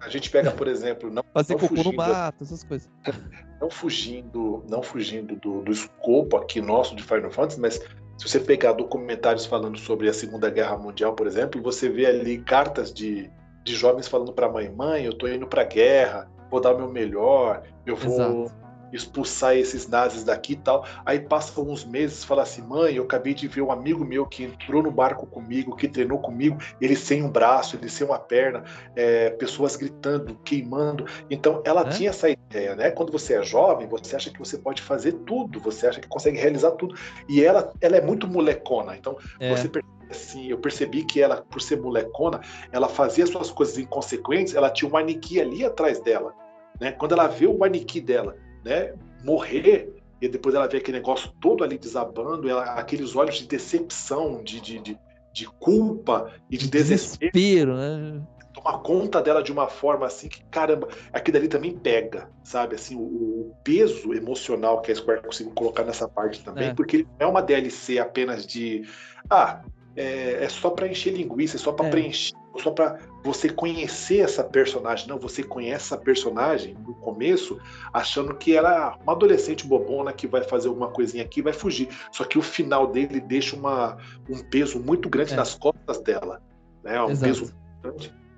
[0.00, 1.24] a gente pega, por exemplo, não.
[1.32, 2.88] Fazer cocô no mato, essas coisas.
[3.60, 8.40] Não fugindo, não fugindo do, do escopo aqui nosso de Final Fantasy, mas se você
[8.40, 13.30] pegar documentários falando sobre a Segunda Guerra Mundial, por exemplo, você vê ali cartas de
[13.64, 16.78] de jovens falando para mãe: mãe, eu tô indo para a guerra, vou dar o
[16.78, 18.69] meu melhor, eu vou Exato.
[18.92, 20.84] Expulsar esses nazis daqui e tal.
[21.04, 24.44] Aí passa uns meses, fala assim: mãe, eu acabei de ver um amigo meu que
[24.44, 28.64] entrou no barco comigo, que treinou comigo, ele sem um braço, ele sem uma perna,
[28.96, 31.06] é, pessoas gritando, queimando.
[31.30, 31.90] Então ela é?
[31.90, 32.90] tinha essa ideia, né?
[32.90, 36.38] Quando você é jovem, você acha que você pode fazer tudo, você acha que consegue
[36.38, 36.94] realizar tudo.
[37.28, 39.50] E ela, ela é muito molecona, então é.
[39.54, 42.40] você percebe assim, eu percebi que ela, por ser molecona,
[42.72, 46.34] ela fazia suas coisas inconsequentes, ela tinha um manequim ali atrás dela,
[46.80, 46.92] né?
[46.92, 51.64] Quando ela vê o manequim dela, né, morrer, e depois ela vê aquele negócio todo
[51.64, 54.98] ali desabando, ela, aqueles olhos de decepção, de, de, de,
[55.32, 58.22] de culpa e de desespero, desespero né?
[58.52, 62.74] Toma conta dela de uma forma assim que, caramba, aquilo ali também pega, sabe?
[62.74, 66.74] Assim, o, o peso emocional que a Square conseguiu colocar nessa parte também, é.
[66.74, 68.82] porque não é uma DLC apenas de
[69.30, 69.62] ah,
[69.96, 71.90] é, é só para encher linguiça, é só para é.
[71.90, 75.08] preencher, só para você conhecer essa personagem.
[75.08, 77.58] Não, você conhece essa personagem no começo,
[77.92, 81.52] achando que ela é uma adolescente bobona que vai fazer alguma coisinha aqui e vai
[81.52, 81.88] fugir.
[82.10, 83.96] Só que o final dele deixa uma,
[84.28, 85.36] um peso muito grande é.
[85.36, 86.42] nas costas dela.
[86.82, 87.00] Né?
[87.02, 87.32] Um Exato.
[87.32, 87.54] peso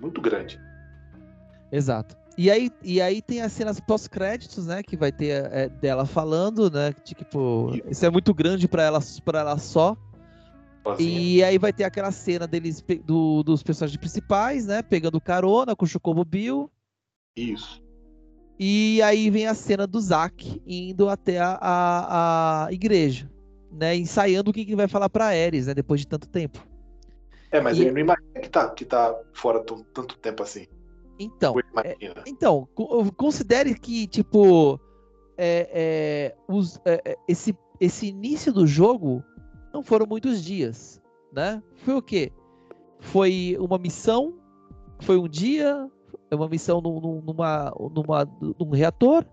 [0.01, 0.61] muito grande.
[1.71, 2.17] Exato.
[2.37, 4.83] E aí, e aí tem as cenas pós-créditos, né?
[4.83, 6.93] Que vai ter é, dela falando, né?
[7.05, 9.97] Tipo, isso é muito grande para ela, pra ela só.
[10.99, 14.83] E aí vai ter aquela cena deles, do, dos personagens principais, né?
[14.83, 16.71] Pegando carona com o Chocobo Bill.
[17.37, 17.83] Isso.
[18.59, 23.31] E aí vem a cena do Zack indo até a, a, a igreja,
[23.71, 23.97] né?
[23.97, 25.75] Ensaiando o que, que vai falar pra Ares, né?
[25.75, 26.65] Depois de tanto tempo.
[27.51, 27.83] É, mas e...
[27.83, 30.67] ele não imagina que tá, que tá fora tanto tempo assim.
[31.19, 31.55] Então,
[31.85, 31.97] é,
[32.27, 32.69] então
[33.17, 34.81] considere que, tipo,
[35.37, 39.23] é, é, os, é, é, esse, esse início do jogo
[39.73, 41.01] não foram muitos dias,
[41.33, 41.63] né?
[41.85, 42.33] Foi o quê?
[42.99, 44.35] Foi uma missão,
[45.01, 45.91] foi um dia,
[46.31, 48.29] uma missão num, numa, numa,
[48.59, 49.25] num reator,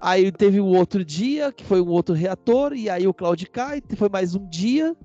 [0.00, 3.82] aí teve um outro dia, que foi um outro reator, e aí o Cloud cai,
[3.96, 4.96] foi mais um dia,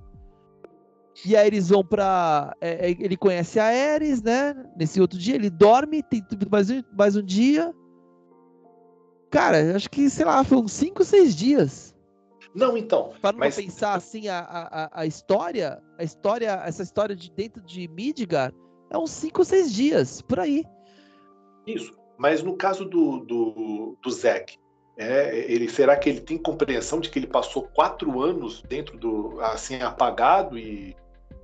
[1.24, 2.56] e aí eles vão pra.
[2.60, 4.54] É, é, ele conhece a Ares, né?
[4.76, 7.72] Nesse outro dia, ele dorme, tem mais um, mais um dia.
[9.30, 11.91] Cara, acho que, sei lá, uns 5, 6 dias.
[12.54, 13.12] Não, então.
[13.20, 13.56] Para não mas...
[13.56, 18.52] pensar assim, a, a, a história, a história, essa história de dentro de Midgar
[18.90, 20.64] é uns 5, 6 dias, por aí.
[21.66, 21.92] Isso.
[22.18, 24.58] Mas no caso do, do, do Zack,
[24.96, 29.40] é, ele será que ele tem compreensão de que ele passou quatro anos dentro do
[29.40, 30.94] assim apagado e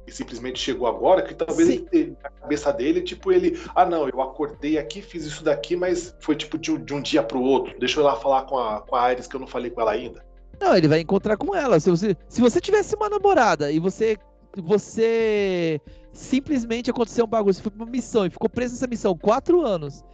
[0.08, 4.20] e simplesmente chegou agora, que talvez ele, na cabeça dele, tipo, ele, ah não, eu
[4.22, 7.78] acordei aqui, fiz isso daqui, mas foi tipo de um, de um dia pro outro.
[7.78, 9.80] Deixa eu ir lá falar com a, com a Iris, que eu não falei com
[9.82, 10.24] ela ainda.
[10.60, 11.78] Não, ele vai encontrar com ela.
[11.78, 14.16] Se você, se você tivesse uma namorada e você
[14.56, 15.80] você
[16.12, 19.64] simplesmente aconteceu um bagulho, você foi pra uma missão e ficou preso nessa missão quatro
[19.64, 20.04] anos,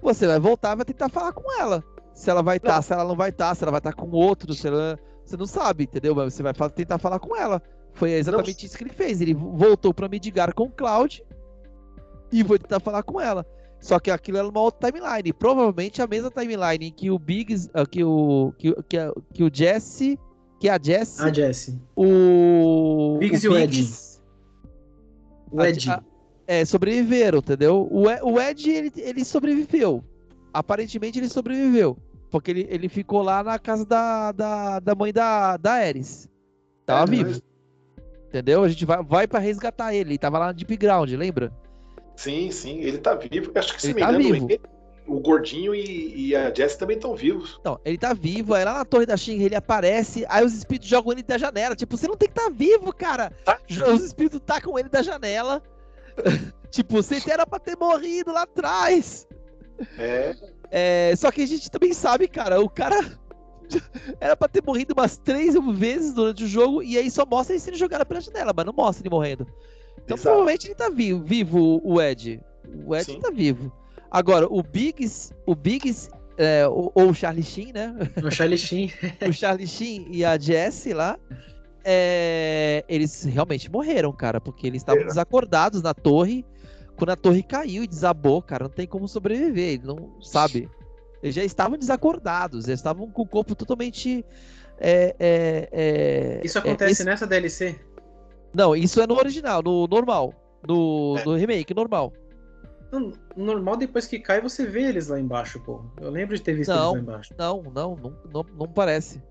[0.00, 1.84] você vai voltar e vai tentar falar com ela.
[2.14, 3.92] Se ela vai estar, tá, se ela não vai estar, tá, se ela vai estar
[3.92, 6.14] tá com outro, se ela, você não sabe, entendeu?
[6.14, 7.62] Mas você vai tentar falar com ela.
[7.94, 8.66] Foi exatamente não.
[8.66, 9.20] isso que ele fez.
[9.20, 11.22] Ele voltou para Midgar com o Cloud
[12.30, 13.46] e foi tentar falar com ela.
[13.82, 15.32] Só que aquilo era uma outra timeline.
[15.32, 18.98] Provavelmente a mesma timeline que o Biggs, uh, que o que, que,
[19.34, 20.16] que o Jesse,
[20.60, 23.94] que a Jesse, a Jesse, o Biggs o e o Ed,
[25.50, 26.00] o Ed, a,
[26.46, 27.88] é sobreviveram, entendeu?
[27.90, 30.04] O, o Ed ele, ele sobreviveu.
[30.54, 31.98] Aparentemente ele sobreviveu,
[32.30, 36.28] porque ele, ele ficou lá na casa da, da, da mãe da da Ares.
[36.86, 37.30] Tava é, vivo.
[37.30, 37.42] Mas
[38.28, 38.62] Entendeu?
[38.62, 40.12] A gente vai, vai para resgatar ele.
[40.12, 41.52] Ele tava lá no Deep Ground, lembra?
[42.16, 42.80] Sim, sim.
[42.80, 43.52] Ele tá vivo.
[43.54, 44.62] Acho que se ele me tá engano, vivo.
[45.06, 47.60] o Gordinho e, e a Jess também estão vivos.
[47.64, 48.54] Não, ele tá vivo.
[48.54, 50.24] Aí lá na Torre da Shinra ele aparece.
[50.28, 51.74] Aí os espíritos jogam ele da janela.
[51.74, 53.30] Tipo, você não tem que estar tá vivo, cara.
[53.44, 53.58] Tá.
[53.92, 55.62] Os espíritos tacam ele da janela.
[56.70, 59.26] tipo, você era pra ter morrido lá atrás.
[59.98, 60.36] É.
[60.70, 61.14] é.
[61.16, 63.00] Só que a gente também sabe, cara, o cara
[64.20, 67.60] Era pra ter morrido umas três vezes durante o jogo e aí só mostra ele
[67.60, 69.46] sendo jogado pela janela, mas não mostra ele morrendo.
[70.04, 70.22] Então Exato.
[70.22, 72.40] provavelmente ele tá vivo, vivo o Ed.
[72.86, 73.20] O Ed Sim.
[73.20, 73.72] tá vivo.
[74.10, 77.94] Agora, o Biggs, o Biggs, é, ou, ou, o Charlie Sheen, né?
[78.22, 78.92] O Charlie Sheen.
[79.26, 81.18] o Charlie Sheen e a Jessie lá,
[81.84, 85.06] é, eles realmente morreram, cara, porque eles estavam é.
[85.06, 86.44] desacordados na torre.
[86.96, 89.74] Quando a torre caiu e desabou, cara, não tem como sobreviver.
[89.74, 90.68] Ele não sabe.
[91.22, 94.24] Eles já estavam desacordados, eles estavam com o corpo totalmente.
[94.78, 97.04] É, é, é, isso acontece esse...
[97.04, 97.78] nessa DLC?
[98.54, 100.34] Não, isso é no original, no normal.
[100.66, 101.24] No, é.
[101.24, 102.12] no remake, normal.
[102.92, 105.80] No normal, depois que cai, você vê eles lá embaixo, pô.
[106.00, 107.34] Eu lembro de ter visto não, eles lá embaixo.
[107.38, 109.22] Não, não, não, não, não parece.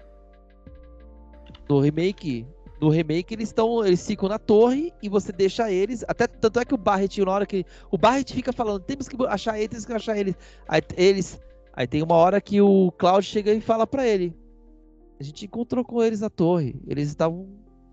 [1.69, 2.45] No remake,
[2.81, 6.65] no remake eles estão eles ficam na torre e você deixa eles até tanto é
[6.65, 9.85] que o Barret na hora que o Barret fica falando temos que achar eles temos
[9.85, 10.35] que achar eles
[10.67, 11.39] aí eles
[11.73, 14.35] Aí tem uma hora que o Cloud chega e fala para ele:
[15.19, 16.75] A gente encontrou com eles na torre.
[16.87, 17.47] Eles estavam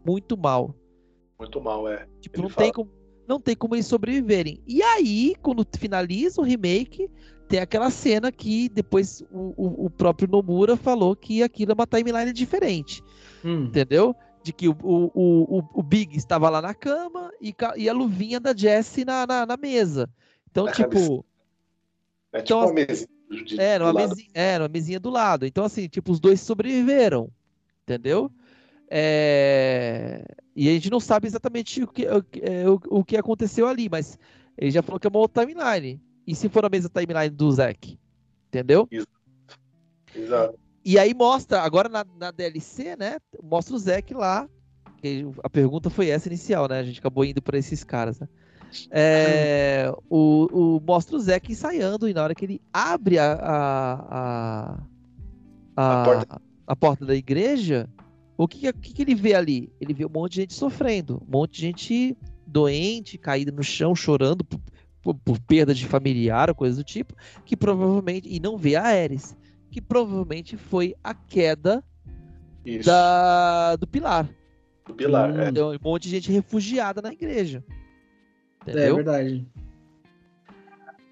[0.05, 0.75] muito mal.
[1.39, 2.07] Muito mal, é.
[2.21, 2.91] Tipo, não tem, como,
[3.27, 4.61] não tem como eles sobreviverem.
[4.67, 7.09] E aí, quando finaliza o remake,
[7.49, 11.87] tem aquela cena que depois o, o, o próprio Nomura falou que aquilo é uma
[11.87, 13.03] timeline diferente.
[13.45, 13.65] Hum.
[13.65, 14.15] Entendeu?
[14.43, 18.41] De que o, o, o, o Big estava lá na cama e, e a luvinha
[18.41, 20.11] da Jessie na, na, na mesa.
[20.51, 20.89] Então, na tipo.
[20.89, 21.25] Cabeça.
[22.31, 25.47] É tipo então, uma mesa de, é, numa mesinha, é, numa mesinha do lado.
[25.47, 27.31] Então, assim, tipo, os dois sobreviveram.
[27.83, 28.31] Entendeu?
[28.91, 30.25] É...
[30.57, 33.89] E a gente não sabe exatamente o que, o, é, o, o, que aconteceu ali,
[33.89, 34.19] mas
[34.57, 36.01] ele já falou que é uma outra timeline.
[36.27, 37.99] E se for a mesma timeline do Zack?
[38.49, 38.89] Entendeu?
[40.15, 40.59] Exato.
[40.85, 43.19] E aí mostra, agora na, na DLC, né?
[43.43, 44.49] Mostra o Zack lá.
[45.45, 46.81] a pergunta foi essa inicial, né?
[46.81, 48.29] A gente acabou indo para esses caras, né?
[48.91, 53.95] É, o, o, mostra o Zack ensaiando e na hora que ele abre a, a,
[54.11, 54.79] a,
[55.77, 56.43] a, a porta.
[56.67, 57.07] a porta.
[57.07, 57.89] da igreja,
[58.39, 59.73] o que, que, que, ele vê ali?
[59.81, 62.17] Ele vê um monte de gente sofrendo, um monte de gente
[62.47, 64.45] doente, caída no chão, chorando,
[65.03, 68.85] por, por perda de familiar ou coisa do tipo, que provavelmente, e não vê a
[68.85, 69.37] Ares,
[69.73, 71.83] que provavelmente foi a queda
[72.85, 74.29] da, do pilar.
[74.87, 75.49] Do pilar, é.
[75.49, 77.65] Então, um monte de gente refugiada na igreja.
[78.65, 78.93] É Entendeu?
[78.93, 79.47] É verdade.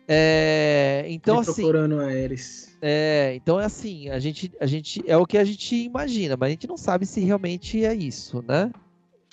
[0.08, 1.62] É, então, assim.
[1.62, 2.75] Procurando a Ares.
[2.88, 6.46] É, então é assim, a gente, a gente é o que a gente imagina, mas
[6.46, 8.70] a gente não sabe se realmente é isso, né?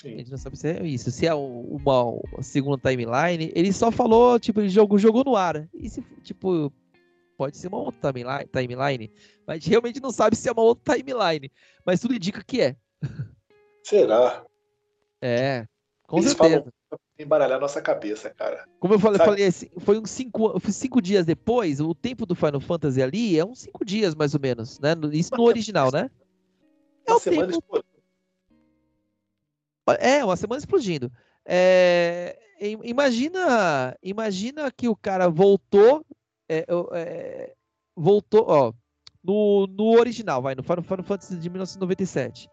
[0.01, 0.15] Sim.
[0.15, 3.51] A gente não sabe se é isso, se é uma, uma segunda timeline.
[3.53, 5.69] Ele só falou, tipo, ele jogou, jogou no ar.
[5.71, 6.73] E se, tipo,
[7.37, 9.11] pode ser uma outra timeline, timeline,
[9.45, 11.51] mas a gente realmente não sabe se é uma outra timeline.
[11.85, 12.75] Mas tudo indica que é.
[13.83, 14.43] Será?
[15.21, 15.67] É,
[16.07, 16.55] com Eles certeza.
[16.57, 16.73] Falam
[17.17, 18.65] embaralhar nossa cabeça, cara.
[18.79, 22.35] Como eu falei, eu falei assim, foi uns cinco, cinco dias depois, o tempo do
[22.35, 24.95] Final Fantasy ali é uns cinco dias, mais ou menos, né?
[25.11, 26.09] Isso no original, né?
[27.05, 27.59] É uma semana tempo...
[27.59, 27.93] explodindo.
[29.99, 31.11] É, uma semana explodindo.
[31.45, 32.39] É...
[32.83, 36.05] Imagina, imagina que o cara voltou,
[36.47, 37.53] é, é,
[37.93, 38.73] voltou, ó,
[39.21, 42.49] no, no original, vai, no Final Fantasy de 1997.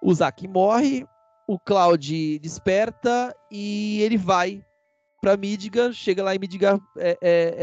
[0.00, 1.06] O Zack morre,
[1.46, 4.64] o Cloud desperta e ele vai
[5.20, 7.56] para Midgar, chega lá em Midgar é, é,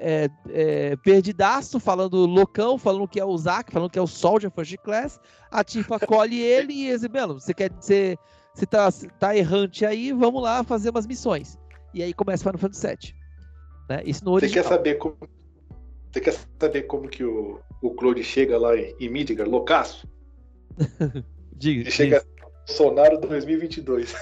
[0.00, 4.50] é, é, perdidaço, falando loucão, falando que é o Zack, falando que é o Soldier
[4.50, 5.18] First Class.
[5.50, 8.18] A Tifa acolhe ele e diz, Belo, você quer dizer,
[8.54, 11.58] você tá, tá errante aí, vamos lá fazer umas missões.
[11.94, 13.14] E aí começa o Final Fantasy VII.
[13.88, 14.02] Né?
[14.04, 14.62] Isso no original.
[14.62, 15.16] Você quer saber como,
[16.12, 20.06] você quer saber como que o, o Claude chega lá em, em Midgar, loucaço?
[21.56, 22.22] diga, ele chega
[22.66, 24.14] Bolsonaro 2022.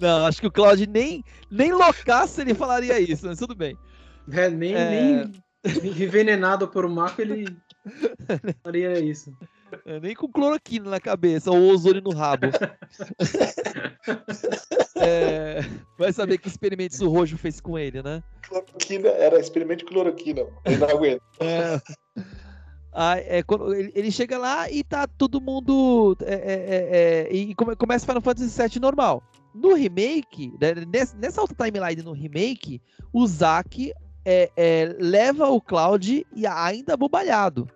[0.00, 3.76] Não, acho que o Claudio nem, nem loucaço ele falaria isso, mas tudo bem.
[4.32, 4.90] É, nem, é...
[4.90, 5.30] nem
[6.02, 7.54] envenenado por um Marco ele
[8.64, 9.36] faria isso.
[9.84, 12.46] É, nem com cloroquina na cabeça ou ozônio no rabo.
[14.96, 15.60] é,
[15.98, 18.22] vai saber que experimentos o Rojo fez com ele, né?
[18.48, 20.46] Cloroquina, era experimento de cloroquina.
[20.64, 21.20] Eu não aguento.
[21.40, 21.78] É.
[23.00, 23.44] Ah, é,
[23.94, 26.16] ele, chega lá e tá todo mundo.
[26.20, 29.22] É, é, é, é e come, começa Final Fantasy VII normal.
[29.54, 30.74] No remake, né,
[31.16, 33.94] nessa, outra timeline no remake, o Zack
[34.24, 37.68] é, leva o Cloud e ainda abobalhado.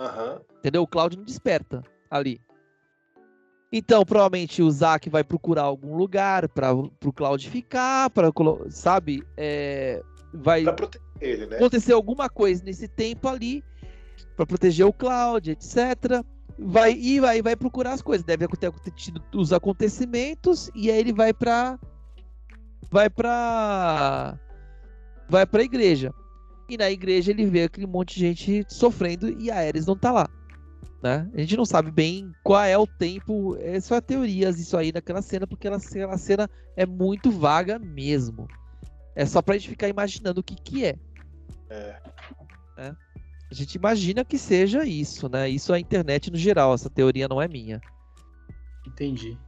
[0.00, 0.40] Uhum.
[0.60, 0.80] Entendeu?
[0.80, 2.40] O Cloud não desperta ali.
[3.70, 8.32] Então, provavelmente o Zack vai procurar algum lugar para o Cloud ficar, para
[8.70, 9.22] sabe?
[10.32, 11.56] vai pra proteger ele, né?
[11.56, 13.62] acontecer alguma coisa nesse tempo ali
[14.38, 16.24] para proteger o cloud, etc.
[16.56, 18.24] Vai e vai, vai procurar as coisas.
[18.24, 21.76] Deve ter tido os acontecimentos e aí ele vai para
[22.88, 24.38] vai para
[25.28, 26.14] vai para a igreja.
[26.68, 30.12] E na igreja ele vê aquele monte de gente sofrendo e a Ares não tá
[30.12, 30.30] lá.
[31.02, 31.28] Né?
[31.34, 35.22] A gente não sabe bem qual é o tempo, é só teorias isso aí naquela
[35.22, 38.46] cena, porque aquela, aquela cena é muito vaga mesmo.
[39.16, 40.84] É só pra gente ficar imaginando o que que.
[40.84, 40.96] É.
[41.70, 42.00] é.
[43.50, 45.48] A gente imagina que seja isso, né?
[45.48, 47.80] Isso é a internet no geral, essa teoria não é minha.
[48.86, 49.38] Entendi.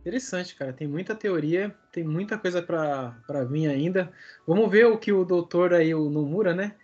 [0.00, 0.72] Interessante, cara.
[0.72, 4.10] Tem muita teoria, tem muita coisa para vir ainda.
[4.46, 6.74] Vamos ver o que o doutor aí, o Nomura, né?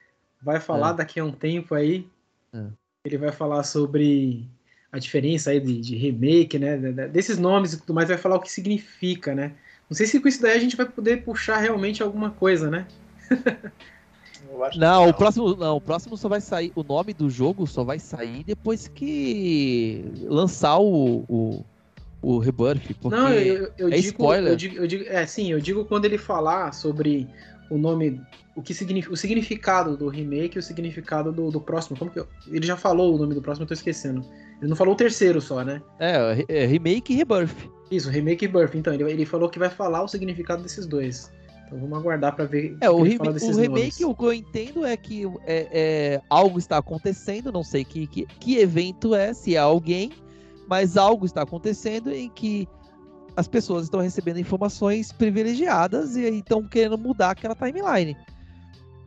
[0.43, 0.97] Vai falar é.
[0.97, 2.09] daqui a um tempo aí.
[2.53, 2.67] É.
[3.05, 4.49] Ele vai falar sobre
[4.91, 6.77] a diferença aí de, de, remake, né?
[7.09, 9.55] Desses nomes e tudo mais, vai falar o que significa, né?
[9.89, 12.87] Não sei se com isso daí a gente vai poder puxar realmente alguma coisa, né?
[14.77, 16.73] não, o próximo, não, o próximo só vai sair.
[16.75, 21.65] O nome do jogo só vai sair depois que lançar o, o,
[22.23, 22.95] o Rebirth.
[23.01, 24.53] Porque não, eu, eu é digo, spoiler.
[24.53, 27.29] Eu digo, eu digo, é, sim, eu digo quando ele falar sobre
[27.71, 28.21] o nome,
[28.55, 31.97] o que significa, o significado do remake e o significado do, do próximo.
[31.97, 34.25] Como que eu, ele já falou o nome do próximo, eu tô esquecendo.
[34.61, 35.83] Ele não falou o terceiro só, né?
[35.99, 37.71] É, é remake e Rebirth.
[37.91, 38.75] Isso, remake e Rebirth.
[38.77, 41.31] Então, ele, ele falou que vai falar o significado desses dois.
[41.67, 42.77] Então vamos aguardar para ver.
[42.81, 46.79] É, o, rem o remake, o que eu entendo é que é, é, algo está
[46.79, 50.13] acontecendo, não sei que, que, que evento é, se é alguém,
[50.69, 52.69] mas algo está acontecendo em que
[53.37, 58.17] as pessoas estão recebendo informações privilegiadas e estão querendo mudar aquela timeline.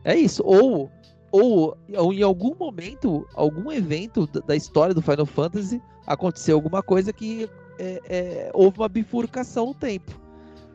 [0.04, 0.42] É isso.
[0.44, 0.90] Ou,
[1.32, 7.12] ou, ou em algum momento, algum evento da história do Final Fantasy aconteceu alguma coisa
[7.12, 7.48] que
[7.78, 10.27] é, é, houve uma bifurcação no tempo.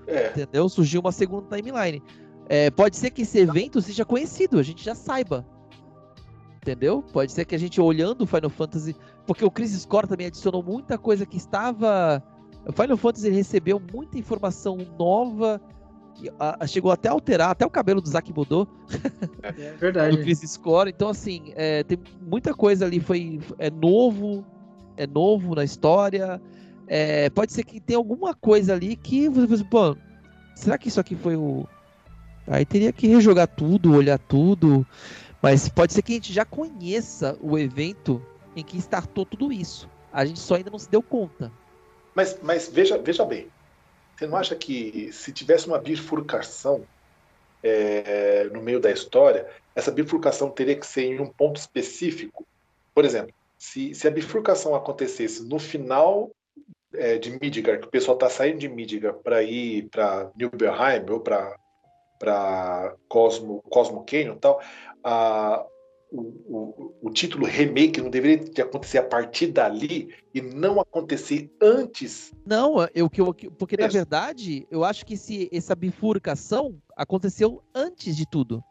[0.08, 0.28] É.
[0.28, 0.68] Entendeu?
[0.70, 2.02] Surgiu uma segunda timeline.
[2.48, 5.46] É, pode ser que esse evento seja conhecido, a gente já saiba.
[6.62, 7.04] Entendeu?
[7.12, 8.96] Pode ser que a gente olhando o Final Fantasy.
[9.26, 12.24] Porque o Chris Core também adicionou muita coisa que estava.
[12.66, 15.60] O Final Fantasy recebeu muita informação nova.
[16.40, 18.68] A, a, chegou até a alterar, até o cabelo do Zack mudou.
[19.42, 20.16] É verdade.
[20.16, 20.90] do Chris Score.
[20.90, 23.00] Então, assim, é, tem muita coisa ali.
[23.00, 24.46] Foi, é novo.
[24.96, 26.40] É novo na história
[26.88, 29.96] É, pode ser que tenha alguma coisa ali que você, pô,
[30.56, 31.68] será que isso aqui foi o.
[32.46, 34.86] Aí teria que rejogar tudo, olhar tudo.
[35.42, 39.90] Mas pode ser que a gente já conheça o evento em que startou tudo isso.
[40.12, 41.52] A gente só ainda não se deu conta.
[42.16, 43.48] Mas, mas veja, veja bem,
[44.16, 46.84] você não acha que se tivesse uma bifurcação
[47.62, 52.46] é, no meio da história, essa bifurcação teria que ser em um ponto específico?
[52.94, 56.30] Por exemplo, se, se a bifurcação acontecesse no final
[56.96, 61.20] é, de Midgar, que o pessoal está saindo de Midgar para ir para Nibelheim ou
[61.20, 61.56] para
[62.20, 64.62] para Cosmo, Cosmo Canyon e tal,
[65.04, 65.66] a,
[66.10, 72.32] o, o, o, título remake não deveria acontecer a partir dali e não acontecer antes?
[72.46, 78.26] Não, eu, eu porque na verdade eu acho que se essa bifurcação aconteceu antes de
[78.26, 78.64] tudo.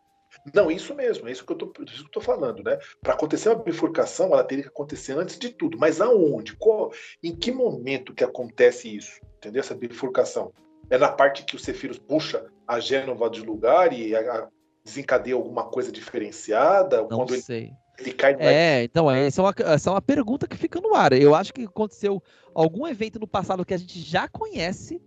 [0.52, 2.78] Não, isso mesmo, é isso que eu estou falando, né?
[3.01, 5.78] Para acontecer uma bifurcação, ela teria que acontecer antes de tudo.
[5.78, 6.56] Mas aonde?
[6.56, 6.93] Qual,
[7.23, 9.20] em que momento que acontece isso?
[9.36, 9.60] Entendeu?
[9.60, 10.52] Essa bifurcação.
[10.90, 14.48] É na parte que o Cefiros puxa a Gênova de lugar e a, a
[14.85, 17.02] desencadeia alguma coisa diferenciada?
[17.02, 17.70] Não quando sei.
[17.98, 21.12] Ele, É, então, essa é, uma, essa é uma pergunta que fica no ar.
[21.12, 22.23] Eu acho que aconteceu
[22.55, 25.01] algum evento no passado que a gente já conhece,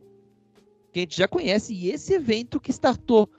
[0.93, 3.29] que a gente já conhece, e esse evento que startou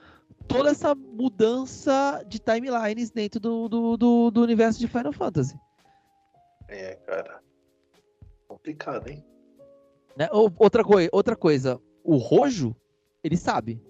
[0.47, 5.55] toda essa mudança de timelines dentro do, do, do, do universo de Final Fantasy.
[6.67, 7.41] É, cara.
[8.47, 9.23] Complicado, hein?
[10.17, 10.27] Né?
[10.31, 12.75] Outra, coi outra coisa, o Rojo,
[13.23, 13.81] ele sabe.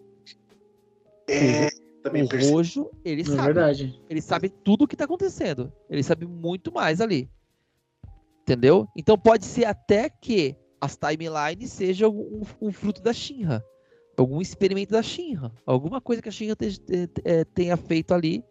[1.30, 3.42] É, o, também o Rojo, ele é sabe.
[3.42, 4.02] verdade.
[4.10, 5.72] Ele sabe tudo o que tá acontecendo.
[5.90, 7.30] Ele sabe muito mais ali.
[8.42, 8.88] Entendeu?
[8.96, 13.64] Então pode ser até que as timelines sejam um, um fruto da Shinra
[14.18, 18.44] algum experimento da Shinra, alguma coisa que a Shinra te, te, te, tenha feito ali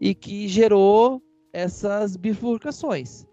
[0.00, 1.20] e que gerou
[1.52, 3.26] essas bifurcações.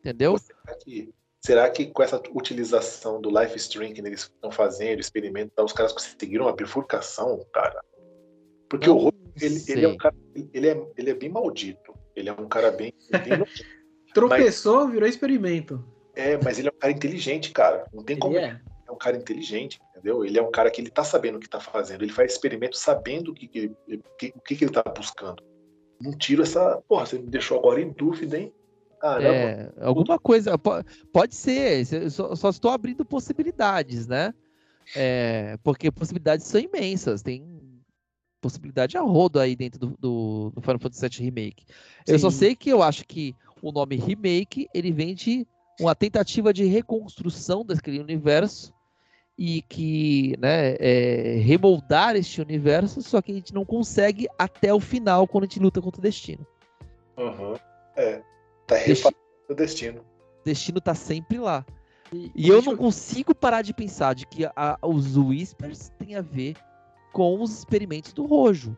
[0.00, 0.38] Entendeu?
[0.38, 5.52] Será que, será que com essa utilização do live stream que eles estão fazendo, experimento,
[5.62, 7.82] os caras conseguiram a bifurcação, cara?
[8.68, 10.14] Porque Não o ele, ele, é um cara,
[10.52, 11.94] ele, é, ele é bem maldito.
[12.14, 12.92] Ele é um cara bem.
[13.10, 13.44] bem
[14.14, 15.84] Tropeçou, mas, virou experimento.
[16.14, 17.86] É, mas ele é um cara inteligente, cara.
[17.92, 18.36] Não tem ele como.
[18.36, 18.60] É.
[18.86, 20.24] é um cara inteligente entendeu?
[20.24, 22.76] Ele é um cara que ele tá sabendo o que tá fazendo, ele faz experimento
[22.76, 23.68] sabendo o que, que,
[24.18, 25.42] que, o que, que ele tá buscando.
[26.00, 26.80] Não tiro essa.
[26.88, 28.52] Porra, você me deixou agora em dúvida, hein?
[29.00, 29.28] Caramba.
[29.28, 30.58] É, alguma coisa.
[31.12, 34.34] Pode ser, só, só estou abrindo possibilidades, né?
[34.94, 37.22] É, porque possibilidades são imensas.
[37.22, 37.44] Tem
[38.40, 41.64] possibilidade a rodo aí dentro do, do, do Final Fantasy VII Remake.
[41.66, 42.12] Sim.
[42.12, 45.46] Eu só sei que eu acho que o nome Remake ele vem de
[45.80, 48.75] uma tentativa de reconstrução daquele universo
[49.38, 54.80] e que né, é, remoldar este universo, só que a gente não consegue até o
[54.80, 56.46] final quando a gente luta contra o destino.
[57.16, 57.54] Uhum.
[57.96, 58.22] É,
[58.66, 59.16] tá refazendo
[59.48, 60.00] o destino.
[60.00, 61.64] O destino tá sempre lá.
[62.12, 66.22] E, e eu não consigo parar de pensar de que a, os Whispers têm a
[66.22, 66.56] ver
[67.12, 68.76] com os experimentos do Rojo.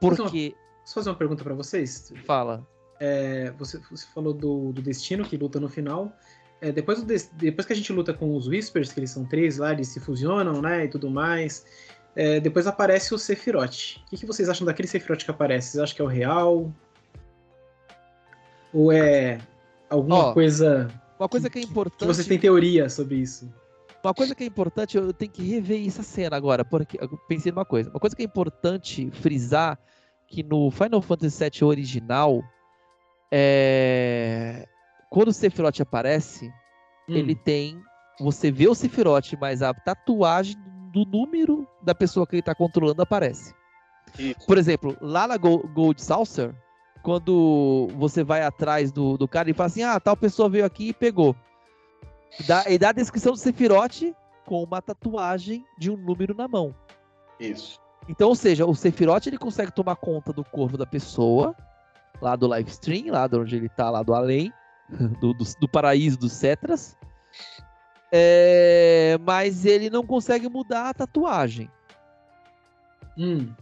[0.00, 0.54] Porque.
[0.80, 2.12] Posso fazer uma pergunta para vocês?
[2.24, 2.66] Fala.
[2.98, 6.12] É, você, você falou do, do destino que luta no final.
[6.60, 9.72] É, depois, depois que a gente luta com os Whispers, que eles são três lá,
[9.72, 11.64] eles se fusionam, né, e tudo mais,
[12.14, 13.96] é, depois aparece o Sephiroth.
[14.06, 15.70] O que, que, vocês acham daquele Sephiroth que aparece?
[15.70, 16.72] Vocês acham que é o real?
[18.74, 19.38] Ou é
[19.88, 20.88] alguma coisa...
[21.18, 21.98] Uma coisa que é importante...
[22.00, 23.50] Que você tem teoria sobre isso?
[24.02, 27.52] Uma coisa que é importante, eu tenho que rever essa cena agora, porque eu pensei
[27.52, 27.90] numa coisa.
[27.90, 29.78] Uma coisa que é importante frisar,
[30.26, 32.42] que no Final Fantasy VII original,
[33.30, 34.66] é
[35.10, 36.46] quando o Sephiroth aparece,
[37.08, 37.14] hum.
[37.14, 37.82] ele tem.
[38.20, 40.56] Você vê o Sephiroth, mas a tatuagem
[40.92, 43.54] do número da pessoa que ele está controlando aparece.
[44.18, 44.46] Isso.
[44.46, 46.54] Por exemplo, lá na Gold Saucer,
[47.02, 50.88] quando você vai atrás do, do cara e fala assim: ah, tal pessoa veio aqui
[50.88, 51.34] e pegou.
[52.38, 54.14] E dá, e dá a descrição do Sephiroth
[54.46, 56.74] com uma tatuagem de um número na mão.
[57.38, 57.80] Isso.
[58.08, 61.54] Então, ou seja, o Sephiroth ele consegue tomar conta do corpo da pessoa,
[62.20, 64.52] lá do live stream, lá de onde ele tá, lá do além,
[65.20, 66.96] do, do, do paraíso dos Cetras.
[68.12, 71.70] É, mas ele não consegue mudar a tatuagem.
[73.16, 73.52] Hum.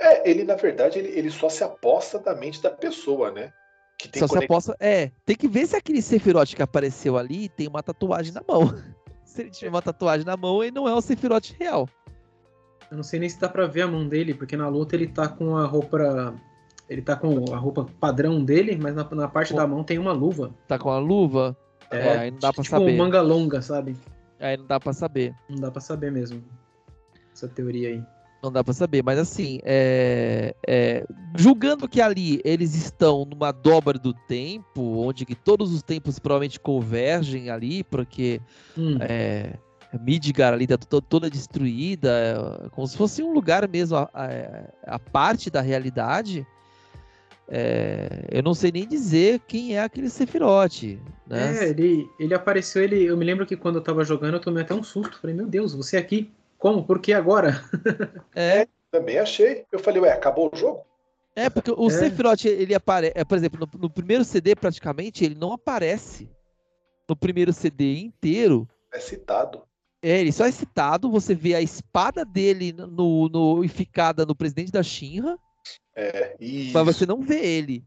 [0.00, 3.52] É, ele, na verdade, ele, ele só se aposta da mente da pessoa, né?
[3.98, 4.76] Que tem só se aposta.
[4.80, 8.74] É, tem que ver se aquele Sephiroth que apareceu ali tem uma tatuagem na mão.
[9.24, 11.88] se ele tiver uma tatuagem na mão, ele não é o Sephiroth real.
[12.90, 15.06] Eu não sei nem se dá pra ver a mão dele, porque na luta ele
[15.06, 16.34] tá com a roupa
[16.92, 19.56] ele tá com a roupa padrão dele, mas na, na parte Pô.
[19.58, 20.54] da mão tem uma luva.
[20.68, 21.56] Tá com a luva?
[21.90, 22.90] É, é aí não dá pra tipo saber.
[22.92, 23.96] Tipo manga longa, sabe?
[24.38, 25.34] Aí não dá pra saber.
[25.48, 26.44] Não dá pra saber mesmo.
[27.32, 28.02] Essa teoria aí.
[28.42, 31.06] Não dá para saber, mas assim, é, é,
[31.36, 36.58] julgando que ali eles estão numa dobra do tempo, onde que todos os tempos provavelmente
[36.58, 38.40] convergem ali, porque
[38.76, 38.98] hum.
[39.00, 39.52] é,
[40.00, 42.10] Midgar ali tá toda, toda destruída,
[42.64, 46.46] é, como se fosse um lugar mesmo a, a, a parte da realidade.
[47.54, 50.84] É, eu não sei nem dizer quem é aquele Sephiroth.
[51.26, 51.58] Né?
[51.58, 54.62] É, ele, ele apareceu, ele, eu me lembro que quando eu tava jogando eu tomei
[54.62, 55.20] até um susto.
[55.20, 56.32] Falei, meu Deus, você aqui?
[56.56, 56.82] Como?
[56.82, 57.62] Por que agora?
[58.34, 58.66] é.
[58.90, 59.66] Também achei.
[59.70, 60.80] Eu falei, ué, acabou o jogo?
[61.36, 61.90] É, porque o é.
[61.90, 66.30] Sephiroth, ele aparece, é, por exemplo, no, no, primeiro CD, praticamente, ele não aparece.
[67.06, 68.66] No primeiro CD inteiro.
[68.94, 69.62] É citado.
[70.02, 74.72] É, ele só é citado, você vê a espada dele no, no ficada no presidente
[74.72, 75.38] da Shinra.
[75.94, 76.72] É, isso.
[76.72, 77.84] Mas você não vê ele.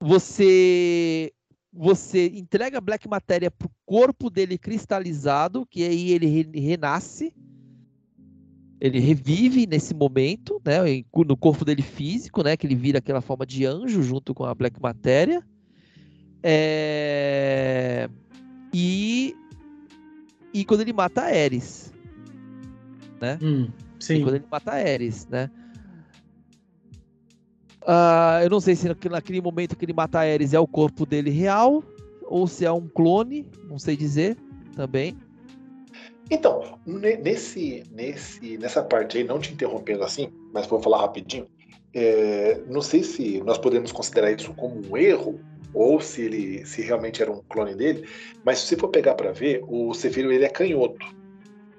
[0.00, 1.32] Você
[1.72, 6.26] você entrega a Black Matéria pro corpo dele cristalizado, que aí ele
[6.58, 7.34] renasce.
[8.80, 10.78] Ele revive nesse momento, né,
[11.14, 14.54] no corpo dele físico, né, que ele vira aquela forma de anjo junto com a
[14.54, 15.42] Black Matéria.
[16.42, 18.08] É...
[18.72, 19.34] E
[20.52, 21.92] e quando ele mata a Ares,
[23.20, 23.38] né?
[23.42, 23.68] Hum,
[24.00, 24.16] sim.
[24.16, 25.50] E quando ele mata a Ares, né?
[27.86, 31.06] Uh, eu não sei se naquele momento que ele mata a Ares é o corpo
[31.06, 31.84] dele real
[32.24, 34.36] ou se é um clone, não sei dizer
[34.74, 35.16] também.
[36.28, 41.46] Então, nesse, nesse, nessa parte aí, não te interrompendo assim, mas vou falar rapidinho.
[41.94, 45.38] É, não sei se nós podemos considerar isso como um erro
[45.72, 48.08] ou se ele se realmente era um clone dele,
[48.44, 51.06] mas se você for pegar para ver, o Sephiroth ele é canhoto.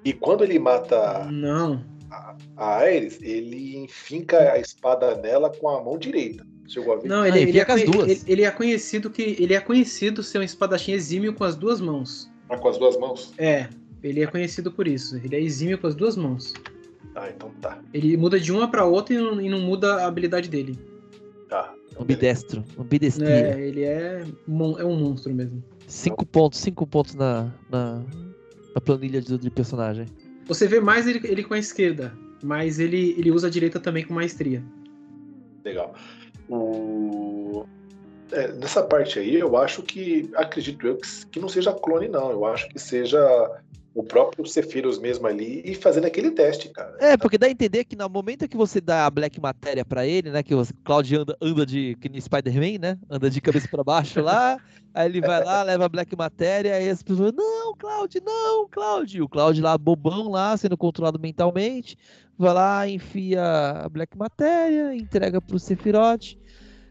[0.02, 5.98] E quando ele mata não a Ares, ele enfinca a espada nela com a mão
[5.98, 6.46] direita.
[6.66, 7.08] Chegou a ver?
[7.08, 10.42] Não, ele, ah, ele, é, ele, ele, é conhecido que ele é conhecido ser um
[10.42, 12.30] espadachim exímio com as duas mãos.
[12.48, 13.32] Ah, com as duas mãos?
[13.38, 13.68] É,
[14.02, 15.16] ele é conhecido por isso.
[15.16, 16.52] Ele é exímio com as duas mãos.
[17.14, 17.80] Ah, então tá.
[17.92, 20.78] Ele muda de uma para outra e não, e não, muda a habilidade dele.
[21.48, 21.74] Tá.
[21.90, 23.28] Então Ambidestro, ambidestria.
[23.28, 25.62] É, ele é, é um monstro mesmo.
[25.86, 28.04] Cinco pontos, cinco pontos na, na,
[28.74, 30.06] na planilha de, de personagem.
[30.48, 32.12] Você vê mais ele, ele com a esquerda,
[32.42, 34.62] mas ele, ele usa a direita também com maestria.
[35.62, 35.94] Legal.
[36.48, 37.66] O...
[38.32, 42.30] É, nessa parte aí, eu acho que, acredito eu, que, que não seja clone, não.
[42.30, 43.18] Eu acho que seja
[43.94, 46.96] o próprio Sephiroth mesmo ali e fazendo aquele teste, cara.
[47.00, 50.06] É, porque dá a entender que no momento que você dá a Black Matéria para
[50.06, 53.68] ele, né, que o Cloud anda, anda de, que nem Spider-Man, né, anda de cabeça
[53.68, 54.58] para baixo lá,
[54.94, 59.16] aí ele vai lá, leva a Black Matéria, aí as pessoas, não, Cloud, não, Cloud,
[59.16, 61.96] e o Cloud lá, bobão lá, sendo controlado mentalmente,
[62.36, 63.42] vai lá, enfia
[63.84, 66.36] a Black Matéria, entrega pro Sephiroth,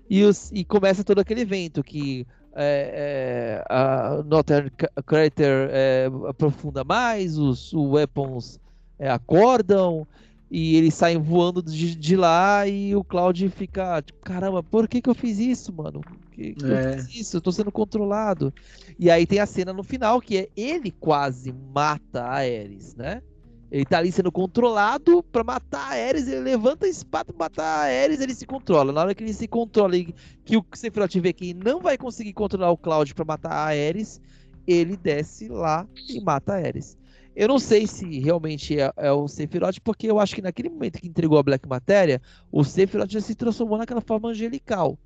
[0.10, 2.26] e, os, e começa todo aquele evento que
[2.59, 4.71] é, é, a Northern
[5.05, 8.59] Crater é, aprofunda mais, os, os weapons
[8.97, 10.07] é, acordam
[10.49, 15.01] e eles saem voando de, de, lá e o Cloud fica tipo, caramba, por que
[15.01, 16.01] que eu fiz isso, mano?
[16.31, 16.97] Que, que eu é.
[16.97, 17.38] fiz isso?
[17.38, 18.51] Eu tô sendo controlado.
[18.97, 23.21] E aí tem a cena no final que é ele quase mata a Ares, né?
[23.69, 27.65] Ele tá ali sendo controlado para matar a Ares, ele levanta a espada pra matar
[27.65, 28.94] a Ares, ele se controla.
[28.94, 30.14] Na hora que ele se controla e
[30.45, 34.22] que o Sephiroth vê que não vai conseguir controlar o Cloud para matar a Ares,
[34.65, 36.98] ele desce lá e mata a Ares.
[37.35, 40.99] Eu não sei se realmente é, é, o Sephiroth, porque eu acho que naquele momento
[40.99, 42.22] que entregou a Black Matéria,
[42.52, 44.98] o Sephiroth já se transformou naquela forma angelical.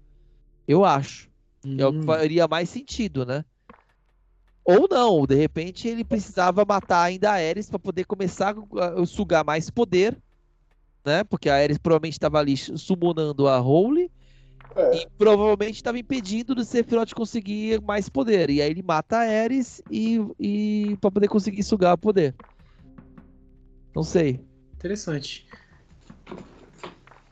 [0.65, 1.29] Eu acho.
[1.65, 1.75] Hum.
[1.77, 2.03] É o que hum.
[2.03, 3.43] faria mais sentido, né?
[4.63, 9.43] Ou não, de repente ele precisava matar ainda a Ares para poder começar a sugar
[9.43, 10.17] mais poder,
[11.03, 11.23] né?
[11.23, 14.11] Porque a Ares provavelmente estava ali summonando a Holy
[14.75, 14.97] é.
[14.97, 18.51] e provavelmente estava impedindo do Sephiroth conseguir mais poder.
[18.51, 22.35] E aí ele mata a Ares e, e para poder conseguir sugar o poder.
[23.95, 24.39] Não sei.
[24.75, 25.47] Interessante.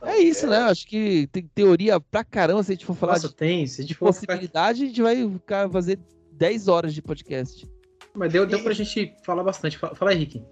[0.02, 0.56] É isso, né?
[0.56, 3.66] Acho que tem teoria pra caramba se a gente for falar Nossa, de tem.
[3.66, 4.68] Se a gente for possibilidade, ficar...
[4.70, 5.98] a gente vai ficar, fazer
[6.40, 7.68] 10 horas de podcast.
[8.14, 9.78] Mas deu, deu pra gente falar bastante.
[9.78, 10.42] Fala aí, Rick.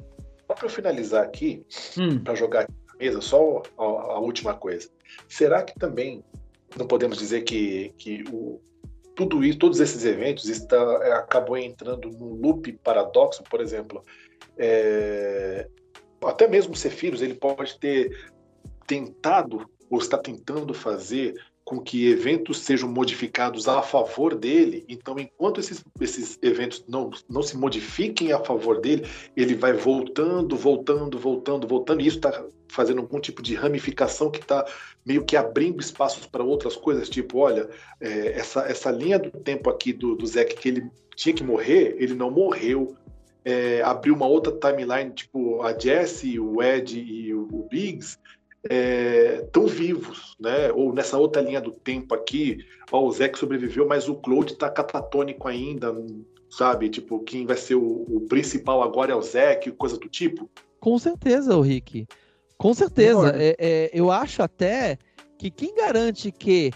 [0.46, 1.64] Só pra eu finalizar aqui,
[1.98, 2.22] hum.
[2.22, 4.88] pra jogar aqui na mesa, só a, a, última coisa.
[5.26, 6.22] Será que também
[6.76, 8.60] não podemos dizer que, que o,
[9.16, 14.02] tudo isso, todos esses eventos está, é, acabou entrando num loop paradoxo, por exemplo,
[14.58, 15.66] é,
[16.22, 18.30] até mesmo o Cefiros, ele pode ter
[18.86, 21.34] tentado ou está tentando fazer
[21.68, 24.86] com que eventos sejam modificados a favor dele.
[24.88, 30.56] Então, enquanto esses, esses eventos não, não se modifiquem a favor dele, ele vai voltando,
[30.56, 34.64] voltando, voltando, voltando, e isso está fazendo algum tipo de ramificação que está
[35.04, 37.68] meio que abrindo espaços para outras coisas, tipo, olha,
[38.00, 41.96] é, essa, essa linha do tempo aqui do, do Zeke que ele tinha que morrer,
[41.98, 42.96] ele não morreu.
[43.44, 48.18] é, abrir uma outra timeline, tipo a Jessie, o Ed e o, o Biggs,
[48.68, 50.72] é, vivos, né?
[50.72, 54.68] Ou nessa outra linha do tempo aqui, ó, o Zack sobreviveu, mas o Claude está
[54.68, 55.94] catatônico ainda,
[56.50, 56.88] sabe?
[56.88, 60.50] Tipo, quem vai ser o, o, principal agora é o Zack, coisa do tipo.
[60.80, 62.06] Com certeza, o Rick.
[62.56, 63.32] Com certeza.
[63.36, 64.98] É, é, eu acho até
[65.38, 66.72] que quem garante que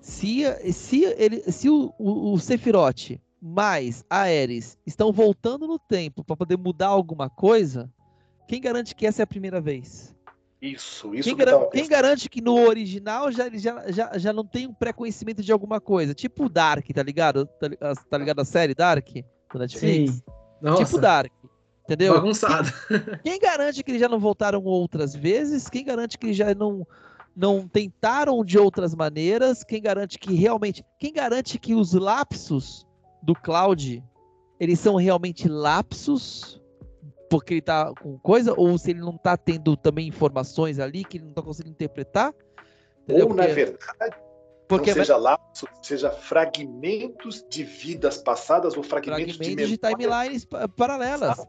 [0.00, 0.42] se,
[0.72, 6.36] se, ele, se o, o, o Sephiroth mais a Ares estão voltando no tempo para
[6.36, 7.92] poder mudar alguma coisa,
[8.48, 10.15] quem garante que essa é a primeira vez?
[10.72, 14.66] Isso, isso quem, gar quem garante que no original já, já, já, já não tem
[14.66, 16.14] um pré-conhecimento de alguma coisa?
[16.14, 17.46] Tipo Dark, tá ligado?
[17.46, 19.08] Tá, tá ligado a série Dark?
[19.52, 20.14] Do Netflix?
[20.14, 20.22] Sim.
[20.60, 20.84] Nossa.
[20.84, 21.32] Tipo Dark.
[21.84, 22.14] Entendeu?
[22.14, 22.72] Bagunçado.
[22.88, 25.68] Quem, quem garante que eles já não voltaram outras vezes?
[25.68, 26.86] Quem garante que eles já não,
[27.34, 29.62] não tentaram de outras maneiras?
[29.62, 30.84] Quem garante que realmente.
[30.98, 32.84] Quem garante que os lapsos
[33.22, 34.02] do Cloud
[34.58, 36.60] eles são realmente lapsos
[37.28, 41.18] porque ele tá com coisa, ou se ele não tá tendo também informações ali que
[41.18, 42.34] ele não tá conseguindo interpretar.
[43.02, 43.26] Entendeu?
[43.26, 43.46] Ou, porque...
[43.48, 44.16] na verdade,
[44.68, 50.46] porque não seja lapso, seja fragmentos de vidas passadas ou fragmentos, fragmentos de, de timelines
[50.76, 51.46] paralelas.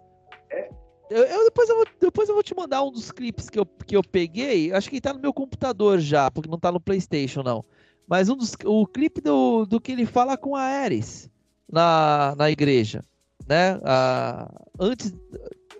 [0.51, 0.69] É.
[1.09, 3.65] Eu, eu, depois, eu vou, depois eu vou te mandar um dos clipes que eu,
[3.65, 4.73] que eu peguei.
[4.73, 7.63] Acho que tá no meu computador já, porque não tá no PlayStation, não.
[8.05, 11.29] Mas um dos, o clipe do, do que ele fala com a Ares
[11.71, 13.01] na, na igreja.
[13.47, 13.79] Né?
[13.83, 15.13] Ah, antes,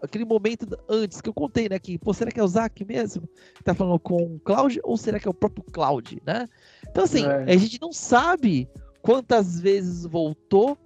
[0.02, 1.80] aquele momento antes que eu contei, né?
[1.80, 3.28] Que, pô, será que é o Zack mesmo?
[3.56, 6.48] Que tá falando com o Cloud ou será que é o próprio Cloud, né?
[6.90, 7.54] Então, assim, é.
[7.54, 8.70] a gente não sabe
[9.02, 10.78] quantas vezes voltou,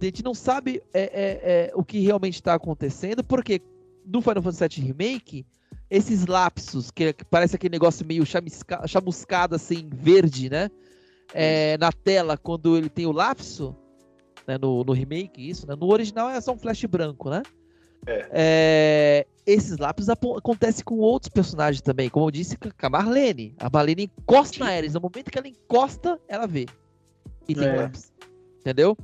[0.00, 3.60] a gente não sabe é, é, é o que realmente está acontecendo, porque
[4.04, 5.46] no Final Fantasy VII Remake,
[5.90, 8.24] esses lapsos, que, que parece aquele negócio meio
[8.86, 10.70] chamuscado, assim, verde, né?
[11.34, 13.76] É, na tela, quando ele tem o lapso,
[14.46, 15.74] né, no, no remake, isso, né?
[15.78, 17.42] No original é só um flash branco, né?
[18.06, 18.28] É.
[18.32, 23.54] É, esses lápis acontecem com outros personagens também, como eu disse com a Marlene.
[23.58, 26.66] A Marlene encosta na Ares, no momento que ela encosta, ela vê.
[27.48, 27.76] E tem é.
[27.76, 28.12] lápis.
[28.60, 28.96] Entendeu?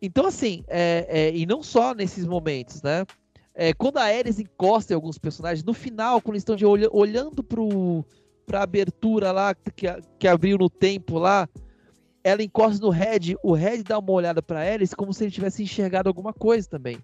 [0.00, 3.04] Então, assim, é, é, e não só nesses momentos, né?
[3.54, 7.42] É, quando a Ares encosta em alguns personagens, no final, quando eles estão de olhando
[7.42, 8.04] pro,
[8.44, 9.86] pra abertura lá que,
[10.18, 11.48] que abriu no tempo lá,
[12.22, 15.62] ela encosta no Red, o Red dá uma olhada para Ares como se ele tivesse
[15.62, 16.98] enxergado alguma coisa também.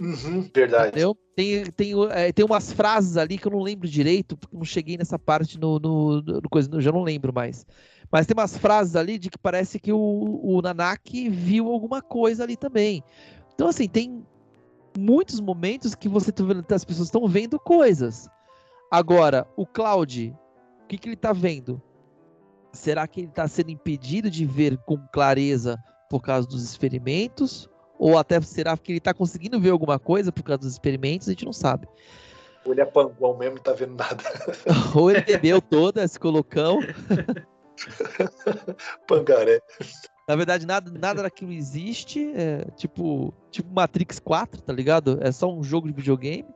[0.00, 0.88] Uhum, verdade.
[0.88, 1.16] Entendeu?
[1.36, 4.96] Tem, tem, é, tem umas frases ali que eu não lembro direito, porque não cheguei
[4.96, 7.66] nessa parte no, no, no coisa, eu já não lembro mais.
[8.10, 12.42] Mas tem umas frases ali de que parece que o, o Nanak viu alguma coisa
[12.42, 13.04] ali também.
[13.54, 14.24] Então, assim, tem
[14.98, 18.28] muitos momentos que você tá as pessoas estão vendo coisas.
[18.90, 20.34] Agora, o Cloud,
[20.82, 21.80] o que, que ele está vendo?
[22.72, 25.78] Será que ele está sendo impedido de ver com clareza
[26.08, 27.69] por causa dos experimentos?
[28.00, 31.28] Ou até será que ele está conseguindo ver alguma coisa por causa dos experimentos?
[31.28, 31.86] A gente não sabe.
[32.64, 34.24] Ou ele é panguão mesmo e tá vendo nada.
[34.96, 36.80] Ou ele bebeu toda esse colocão.
[39.06, 39.60] Pangaré.
[40.26, 42.32] Na verdade, nada, nada daquilo existe.
[42.34, 45.18] É tipo, tipo Matrix 4, tá ligado?
[45.20, 46.48] É só um jogo de videogame.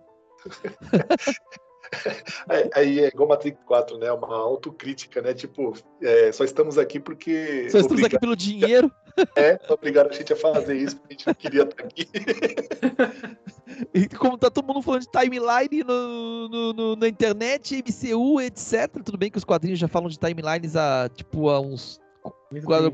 [2.74, 4.12] Aí é igual Matrix 4, né?
[4.12, 5.34] Uma autocrítica, né?
[5.34, 7.68] Tipo, é, só estamos aqui porque.
[7.70, 8.90] Só estamos aqui pelo dinheiro.
[9.36, 12.08] É, obrigaram a gente a fazer isso, porque a gente não queria estar aqui.
[13.94, 18.90] E como tá todo mundo falando de timeline no, no, no, na internet, MCU, etc.
[19.04, 22.00] Tudo bem que os quadrinhos já falam de timelines há, tipo, há uns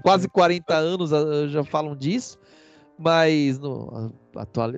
[0.02, 1.10] quase 40 anos
[1.50, 2.38] já falam disso.
[3.02, 4.12] Mas no,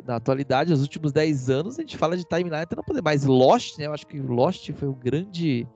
[0.07, 3.25] na atualidade, nos últimos 10 anos, a gente fala de timeline até não poder mais.
[3.25, 3.87] Lost, né?
[3.87, 5.67] Eu acho que Lost foi o grande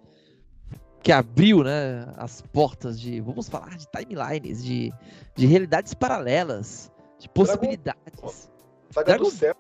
[1.03, 3.21] que abriu né, as portas de.
[3.21, 4.93] Vamos falar de timelines, de,
[5.35, 8.49] de realidades paralelas, de possibilidades.
[9.05, 9.57] Dragon, do céu.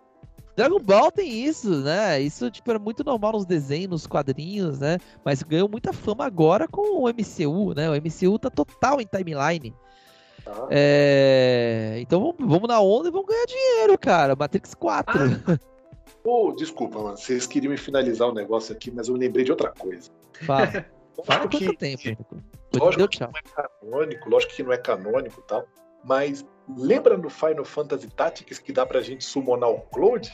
[0.54, 2.20] Dragon Ball tem isso, né?
[2.20, 4.98] Isso tipo, era muito normal nos desenhos, nos quadrinhos, né?
[5.24, 7.90] Mas ganhou muita fama agora com o MCU, né?
[7.90, 9.74] O MCU tá total em timeline.
[10.47, 10.68] Tá.
[10.70, 11.97] É...
[11.98, 14.36] Então vamos na onda e vamos ganhar dinheiro, cara.
[14.36, 15.12] Matrix 4.
[15.18, 15.59] Ah.
[16.28, 17.16] Oh, desculpa, mano.
[17.16, 20.10] Vocês queriam me finalizar o negócio aqui, mas eu me lembrei de outra coisa.
[20.44, 20.85] Fala.
[21.24, 22.27] Fala que, tempo.
[22.74, 25.64] Lógico que não é canônico, lógico que não é canônico e tal.
[26.05, 26.44] Mas
[26.77, 30.28] lembra no Final Fantasy Tactics que dá pra gente summonar o Cloud?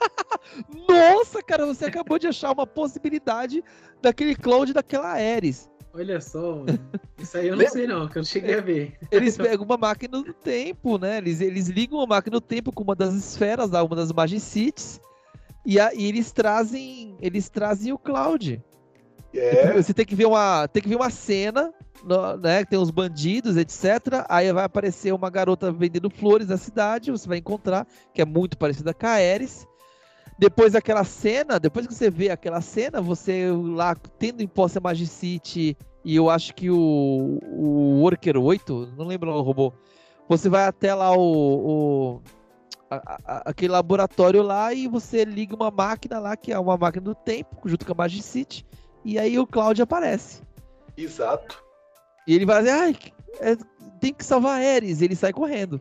[0.88, 3.62] Nossa, cara, você acabou de achar uma possibilidade
[4.02, 5.70] daquele Cloud daquela Ares.
[5.94, 6.78] Olha só, mano.
[7.18, 8.98] Isso aí eu não sei não, que eu não cheguei a ver.
[9.10, 11.18] Eles pegam uma máquina do tempo, né?
[11.18, 15.00] Eles, eles ligam uma máquina do tempo com uma das esferas, uma das Magicities,
[15.66, 18.62] e, a, e eles trazem eles trazem o Cloud.
[19.34, 21.72] É, Você tem que ver uma, tem que ver uma cena,
[22.40, 22.64] né?
[22.64, 24.24] que Tem os bandidos, etc.
[24.28, 28.58] Aí vai aparecer uma garota vendendo flores na cidade, você vai encontrar, que é muito
[28.58, 29.66] parecida com a Ares.
[30.38, 34.80] Depois daquela cena, depois que você vê aquela cena, você lá tendo em posse a
[34.80, 39.72] Magicite e eu acho que o, o Worker 8, não lembro o robô,
[40.28, 41.20] você vai até lá o,
[42.16, 42.22] o-
[42.90, 47.04] a- a- aquele laboratório lá e você liga uma máquina lá, que é uma máquina
[47.04, 48.66] do tempo, junto com a Magicite,
[49.04, 50.42] e aí o Cloud aparece.
[50.96, 51.62] exato.
[52.26, 52.96] E ele vai dizer, ai,
[53.40, 53.56] é,
[54.00, 55.80] tem que salvar a Ares, e ele sai correndo.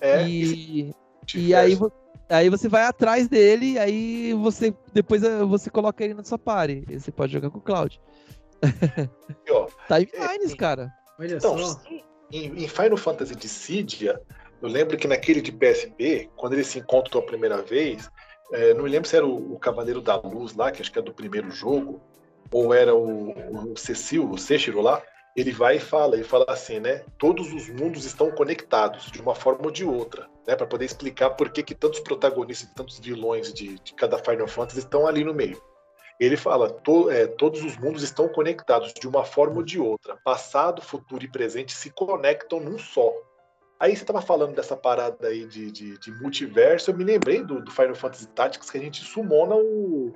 [0.00, 0.94] É, e,
[1.34, 1.92] e aí, multiverso.
[2.28, 6.84] Aí você vai atrás dele, aí você depois eh, você coloca ele na sua party.
[6.88, 8.00] E você pode jogar com o Cloud.
[9.46, 10.92] E, ó, Timelines, É, cara.
[11.18, 11.80] Olha Então, só.
[12.32, 14.20] em, em Final Fantasy Dissidia,
[14.62, 18.10] eu lembro que naquele de PSP, quando eles se encontram a primeira vez,
[18.52, 20.98] é, não me lembro se era o, o Cavaleiro da Luz lá, que acho que
[20.98, 22.00] é do primeiro jogo,
[22.50, 25.02] ou era o, o Cecil, o Seixiro lá,
[25.36, 27.04] ele vai e fala, ele fala assim, né?
[27.18, 30.54] Todos os mundos estão conectados de uma forma ou de outra, né?
[30.54, 34.46] Para poder explicar por que, que tantos protagonistas e tantos vilões de, de cada Final
[34.46, 35.60] Fantasy estão ali no meio.
[36.20, 40.16] Ele fala, to- é, todos os mundos estão conectados de uma forma ou de outra.
[40.24, 43.12] Passado, futuro e presente se conectam num só.
[43.80, 47.60] Aí você estava falando dessa parada aí de, de, de multiverso, eu me lembrei do,
[47.60, 50.14] do Final Fantasy Tactics que a gente sumona o,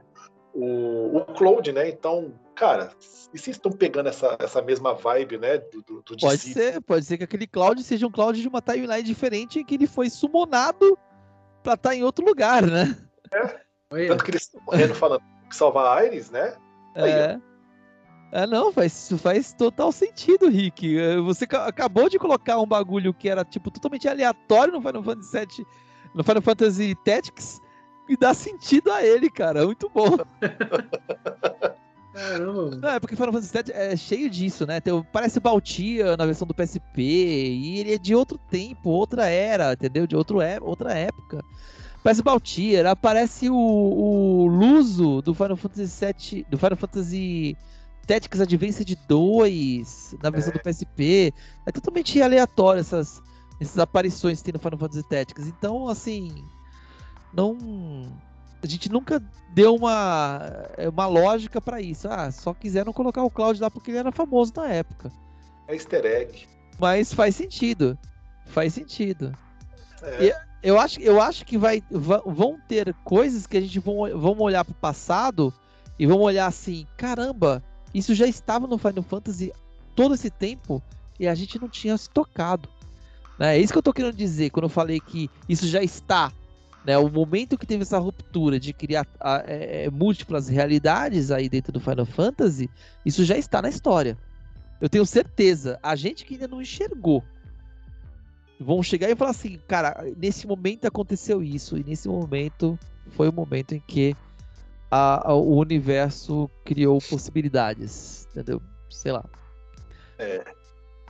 [0.55, 1.89] o, o Cloud, né?
[1.89, 2.91] Então, cara,
[3.33, 5.59] e se estão pegando essa, essa mesma vibe, né?
[5.59, 6.53] Do, do, do Pode DC?
[6.53, 9.75] ser, pode ser que aquele Cloud seja um Cloud de uma timeline diferente em que
[9.75, 10.99] ele foi summonado
[11.63, 12.97] pra estar em outro lugar, né?
[13.93, 16.57] Olha, Tanto que eles estão morrendo falando que salvar a Iris, né?
[16.95, 17.41] Aí, É.
[18.31, 20.99] É, não, faz, isso faz total sentido, Rick.
[20.99, 25.03] Eh, Você ca- acabou de colocar um bagulho que era, tipo, totalmente aleatório no Final
[25.03, 25.67] Fantasy VII,
[26.15, 27.59] no Final Fantasy Tactics,
[28.07, 29.65] e dá sentido a ele, cara.
[29.65, 30.19] Muito bom.
[32.19, 32.77] caramba.
[32.77, 34.81] Não, é porque Final Fantasy VII é cheio disso, né?
[34.81, 39.27] Tem, o- parece Baltia na versão do PSP, e ele é de outro tempo, outra
[39.27, 40.07] era, entendeu?
[40.07, 41.43] De outro é, outra época.
[42.03, 47.57] Parece Baltia, aparece o, o Luso do Final Fantasy VII, do Final Fantasy
[48.07, 51.35] Tactics Advanced 2, na versão do PSP.
[51.67, 53.21] É totalmente aleatório essas,
[53.61, 55.47] essas aparições que tem no Final Fantasy Tactics.
[55.47, 56.45] Então, assim,
[57.35, 58.13] não
[58.63, 59.23] a gente nunca
[59.55, 60.41] deu uma,
[60.93, 62.09] uma lógica pra isso.
[62.09, 65.11] Ah, só quiseram colocar o Cloud lá porque ele era famoso na época.
[65.69, 66.47] É easter egg.
[66.79, 67.99] Mas faz sentido.
[68.47, 69.37] Faz sentido.
[70.03, 73.97] É, Eu acho, eu acho que vai, va- vão ter coisas que a gente vão,
[74.19, 75.53] vamos olhar pro passado
[75.99, 77.63] e vamos olhar assim, caramba,
[77.95, 79.53] isso já estava no Final Fantasy
[79.95, 80.83] todo esse tempo
[81.19, 82.69] e a gente não tinha se tocado.
[83.39, 83.57] Né?
[83.57, 86.33] É isso que eu tô querendo dizer quando eu falei que isso já está.
[86.85, 86.97] Né?
[86.97, 91.73] O momento que teve essa ruptura de criar a- é, é, múltiplas realidades aí dentro
[91.73, 92.71] do Final Fantasy,
[93.05, 94.17] isso já está na história.
[94.81, 95.79] Eu tenho certeza.
[95.83, 97.23] A gente que ainda não enxergou
[98.61, 102.79] vão chegar e falar assim, cara, nesse momento aconteceu isso, e nesse momento
[103.11, 104.17] foi o momento em que
[104.91, 108.61] a- a- o universo criou possibilidades, entendeu?
[108.91, 109.25] Sei lá.
[110.19, 110.58] é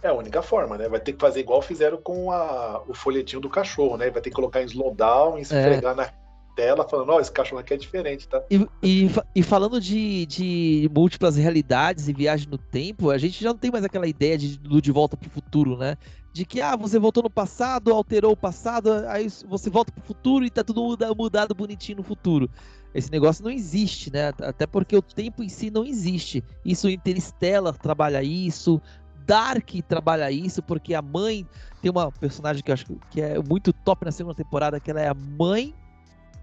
[0.07, 0.89] a única forma, né?
[0.89, 4.11] Vai ter que fazer igual fizeram com a- o folhetinho do cachorro, né?
[4.11, 6.09] Vai ter que colocar em slowdown, esfregar na
[6.55, 8.43] tela, falando, ó, esse cachorro aqui é diferente, tá?
[8.51, 13.51] E, e, e falando de, de múltiplas realidades e viagem no tempo, a gente já
[13.51, 15.97] não tem mais aquela ideia de, do de volta pro futuro, né?
[16.33, 20.45] De que, ah, você voltou no passado, alterou o passado, aí você volta pro futuro
[20.45, 22.49] e tá tudo muda- mudado bonitinho no futuro.
[22.95, 24.33] Esse negócio não existe, né?
[24.43, 26.43] Até porque o tempo em si não existe.
[26.65, 28.81] Isso Interstellar trabalha isso,
[29.29, 31.47] Dark trabalha isso, porque a mãe
[31.83, 35.01] tem uma personagem que eu acho que é muito top na segunda temporada, que ela
[35.03, 35.75] é a mãe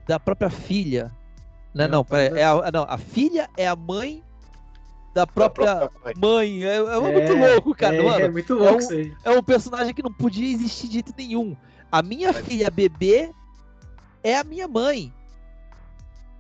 [0.08, 1.12] da própria filha.
[1.74, 1.86] Né?
[1.86, 4.24] É, Não, pera, é a, não, a filha é a mãe
[5.16, 6.62] da própria, Da própria mãe.
[6.62, 6.64] mãe.
[6.64, 7.96] É, é muito louco, cara.
[7.96, 8.26] É, mano.
[8.26, 9.14] é muito louco um- isso aí.
[9.24, 11.56] É um personagem que não podia existir de jeito nenhum.
[11.92, 13.32] A minha Mas- filha bebê
[14.24, 15.12] é a minha mãe,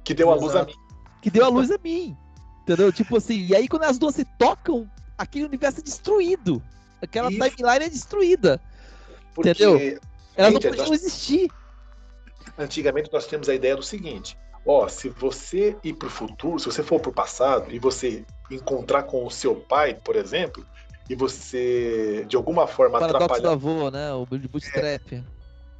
[0.03, 0.73] Que deu a luz a mim.
[1.21, 2.15] que deu a luz a mim.
[2.61, 2.91] Entendeu?
[2.91, 6.61] Tipo assim, e aí quando as duas se tocam, aquele universo é destruído.
[7.01, 7.39] Aquela Isso.
[7.55, 8.61] timeline é destruída.
[9.33, 9.99] Porque Entendeu?
[10.35, 11.49] Elas não Gente, podiam nós- existir.
[12.57, 16.65] antigamente nós tínhamos a ideia do seguinte: ó, se você ir para o futuro, se
[16.65, 20.65] você for para o passado e você encontrar com o seu pai, por exemplo,
[21.09, 24.13] e você de alguma forma Paradoxo do atrapalhar avô, né?
[24.13, 25.23] O bootstrap.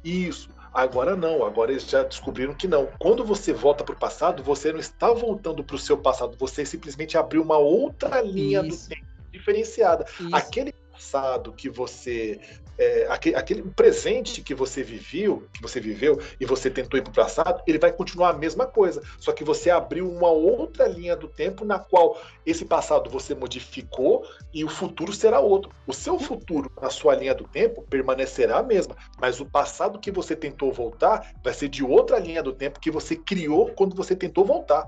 [0.04, 0.48] isso.
[0.72, 2.86] Agora não, agora eles já descobriram que não.
[2.98, 6.66] Quando você volta para o passado, você não está voltando para o seu passado, você
[6.66, 8.84] simplesmente abriu uma outra linha Isso.
[8.90, 9.05] do tempo
[9.36, 10.04] diferenciada.
[10.18, 10.34] Isso.
[10.34, 12.40] Aquele passado que você
[12.78, 17.10] é, aquele, aquele, presente que você viveu, que você viveu e você tentou ir para
[17.10, 19.02] o passado, ele vai continuar a mesma coisa.
[19.18, 24.26] Só que você abriu uma outra linha do tempo na qual esse passado você modificou
[24.52, 25.70] e o futuro será outro.
[25.86, 30.10] O seu futuro na sua linha do tempo permanecerá a mesma, mas o passado que
[30.10, 34.14] você tentou voltar vai ser de outra linha do tempo que você criou quando você
[34.14, 34.86] tentou voltar.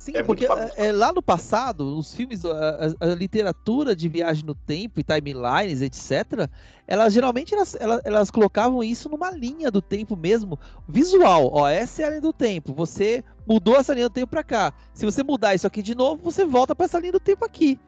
[0.00, 4.08] Sim, é porque é, é, lá no passado, os filmes, a, a, a, literatura de
[4.08, 6.48] viagem no tempo e timelines, etc.,
[6.86, 10.58] elas geralmente elas, elas, elas, colocavam isso numa linha do tempo mesmo,
[10.88, 11.50] visual.
[11.52, 12.72] Ó, essa é a linha do tempo.
[12.72, 14.72] Você mudou essa linha do tempo para cá.
[14.94, 17.78] Se você mudar isso aqui de novo, você volta para essa linha do tempo aqui.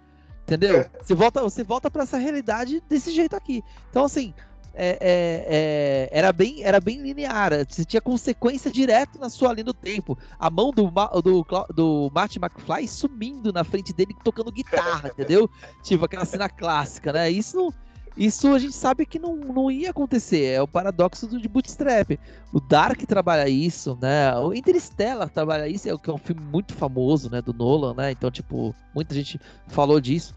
[0.43, 0.80] Entendeu?
[0.80, 0.90] É.
[1.02, 3.64] Você volta, você volta para essa realidade desse jeito aqui.
[3.89, 4.34] Então, assim,
[4.74, 7.53] é, é, é, era, bem, era bem linear.
[7.69, 10.19] Você tinha consequência direto na sua linha do tempo.
[10.39, 10.90] A mão do,
[11.23, 15.49] do, do Martin McFly sumindo na frente dele tocando guitarra, entendeu?
[15.82, 17.31] Tipo aquela cena clássica, né?
[17.31, 17.73] Isso
[18.16, 20.44] isso a gente sabe que não, não ia acontecer.
[20.44, 22.19] É o paradoxo do de Bootstrap.
[22.53, 24.36] O Dark trabalha isso, né?
[24.36, 27.40] O Interstellar trabalha isso, é, que é um filme muito famoso, né?
[27.40, 28.11] Do Nolan, né?
[28.12, 30.35] Então, tipo, muita gente falou disso.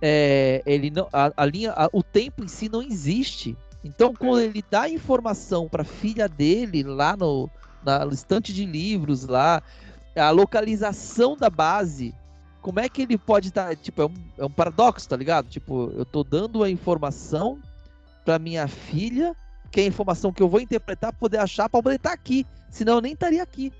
[0.00, 3.56] É, ele não, a, a linha, a, o tempo em si não existe.
[3.82, 7.48] Então, quando ele dá informação para a filha dele lá no,
[7.82, 9.62] na, no estante de livros, lá,
[10.16, 12.14] a localização da base,
[12.60, 13.68] como é que ele pode estar.
[13.68, 15.48] Tá, tipo, é um, é um paradoxo, tá ligado?
[15.48, 17.58] Tipo, eu tô dando a informação
[18.24, 19.34] para minha filha,
[19.70, 22.14] que é a informação que eu vou interpretar para poder achar, para poder estar tá
[22.14, 22.46] aqui.
[22.70, 23.72] Senão eu nem estaria aqui.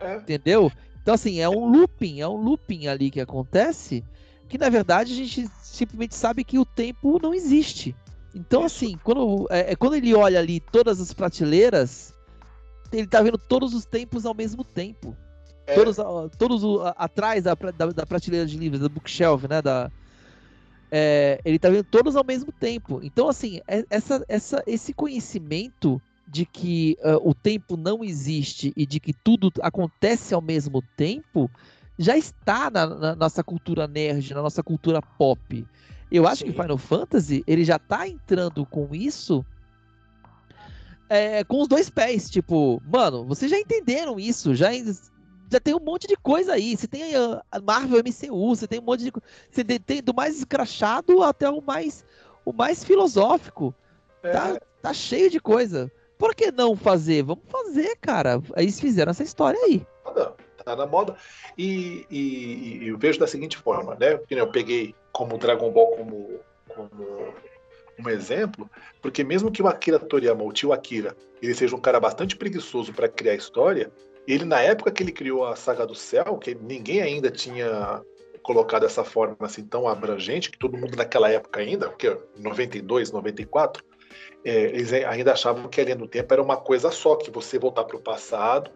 [0.00, 0.16] É.
[0.16, 0.70] Entendeu?
[1.02, 4.04] Então, assim, é um looping, é um looping ali que acontece,
[4.48, 7.94] que na verdade a gente simplesmente sabe que o tempo não existe.
[8.34, 12.14] Então, assim, quando, é, é, quando ele olha ali todas as prateleiras,
[12.92, 15.16] ele tá vendo todos os tempos ao mesmo tempo.
[15.66, 15.74] É.
[15.74, 15.96] Todos,
[16.36, 16.62] todos
[16.96, 19.62] atrás da, da, da, prateleira de livros, da bookshelf, né?
[19.62, 19.90] Da,
[20.90, 23.00] é, ele tá vendo todos ao mesmo tempo.
[23.02, 28.86] Então, assim, é, essa, essa, esse conhecimento de que uh, o tempo não existe e
[28.86, 31.50] de que tudo acontece ao mesmo tempo
[31.98, 35.66] já está na, na nossa cultura nerd, na nossa cultura pop.
[36.12, 36.52] Eu acho Sim.
[36.52, 39.44] que Final Fantasy ele já tá entrando com isso
[41.12, 42.30] é, com os dois pés.
[42.30, 44.70] Tipo, mano, vocês já entenderam isso, já,
[45.50, 46.74] já tem um monte de coisa aí.
[46.74, 49.12] Você tem a Marvel MCU, você tem um monte de
[49.50, 52.04] Você tem do mais escrachado até o mais,
[52.46, 53.74] o mais filosófico.
[54.22, 54.32] É.
[54.32, 55.92] Tá, tá cheio de coisa.
[56.18, 57.22] Por que não fazer?
[57.24, 58.40] Vamos fazer, cara.
[58.54, 59.84] Aí eles fizeram essa história aí.
[60.64, 61.16] Tá na moda.
[61.56, 64.20] E, e, e eu vejo da seguinte forma, né?
[64.30, 67.34] Eu peguei como Dragon Ball como, como
[67.98, 68.70] um exemplo,
[69.00, 72.92] porque mesmo que o Akira Toriyama, o tio Akira, ele seja um cara bastante preguiçoso
[72.92, 73.90] para criar história,
[74.26, 78.02] ele na época que ele criou a Saga do Céu, que ninguém ainda tinha
[78.42, 83.84] colocado dessa forma assim tão abrangente, que todo mundo naquela época ainda, porque 92, 94,
[84.44, 87.58] é, eles ainda achavam que a linha do tempo era uma coisa só, que você
[87.58, 88.70] voltar para o passado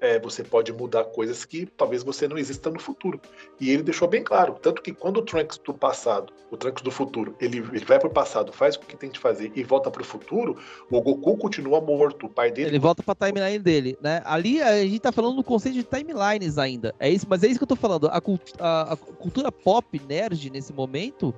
[0.00, 3.20] é, você pode mudar coisas que talvez você não exista no futuro.
[3.60, 6.90] E ele deixou bem claro, tanto que quando o Trunks do passado, o Trunks do
[6.90, 10.04] futuro, ele, ele vai pro passado, faz o que tem de fazer e volta pro
[10.04, 10.56] futuro,
[10.90, 12.70] o Goku continua morto, o pai dele...
[12.70, 14.22] Ele volta pra timeline dele, né?
[14.24, 17.58] Ali a gente tá falando no conceito de timelines ainda, é isso, mas é isso
[17.58, 18.22] que eu tô falando, a,
[18.60, 21.34] a, a cultura pop nerd nesse momento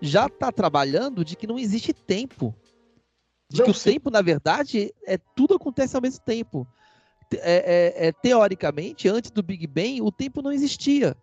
[0.00, 2.54] já tá trabalhando de que não existe tempo.
[3.48, 3.92] De não, que o sim.
[3.92, 6.66] tempo, na verdade, é tudo acontece ao mesmo tempo
[7.34, 11.16] é, é, é, teoricamente, antes do Big Bang, o tempo não existia.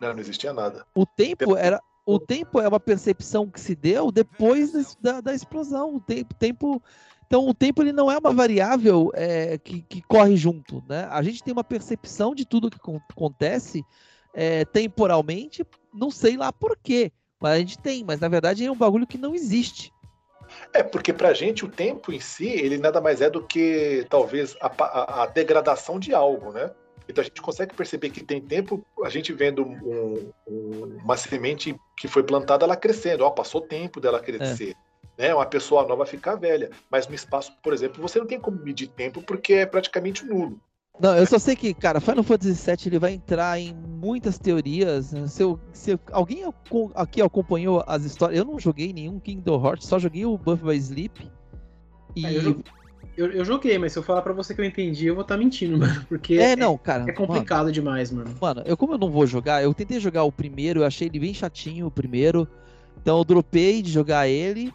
[0.00, 0.86] Não, não existia nada.
[0.94, 1.80] O tempo era.
[2.06, 5.96] O tempo é uma percepção que se deu depois da, da explosão.
[5.96, 6.82] O tempo, tempo,
[7.26, 10.82] então, o tempo ele não é uma variável é, que, que, corre junto.
[10.88, 11.06] Né?
[11.10, 12.78] A gente tem uma percepção de tudo que
[13.10, 13.84] acontece
[14.32, 18.72] é, temporalmente, não sei lá por quê, mas a gente tem, mas na verdade é
[18.72, 19.92] um bagulho que não existe.
[20.72, 24.56] É, porque pra gente o tempo em si, ele nada mais é do que talvez
[24.60, 26.70] a, a, a degradação de algo, né?
[27.08, 31.74] Então a gente consegue perceber que tem tempo, a gente vendo um, um, uma semente
[31.96, 34.76] que foi plantada, ela crescendo, ó, passou tempo dela crescer.
[35.16, 35.22] É.
[35.22, 35.34] Né?
[35.34, 36.70] Uma pessoa nova ficar velha.
[36.90, 40.60] Mas no espaço, por exemplo, você não tem como medir tempo porque é praticamente nulo.
[41.00, 45.14] Não, eu só sei que, cara, Final Fantasy VII ele vai entrar em muitas teorias.
[45.28, 46.42] Se, eu, se alguém
[46.94, 50.76] aqui acompanhou as histórias, eu não joguei nenhum Kingdom Hearts, só joguei o Buff by
[50.76, 51.30] Sleep.
[52.16, 52.26] E...
[52.26, 52.62] É, eu,
[53.16, 55.36] eu, eu, joguei, mas se eu falar para você que eu entendi, eu vou estar
[55.36, 56.04] tá mentindo, mano.
[56.08, 58.34] Porque é, não, cara, é complicado mano, demais, mano.
[58.40, 61.20] Mano, eu como eu não vou jogar, eu tentei jogar o primeiro, eu achei ele
[61.20, 62.48] bem chatinho o primeiro.
[63.00, 64.72] Então eu dropei de jogar ele.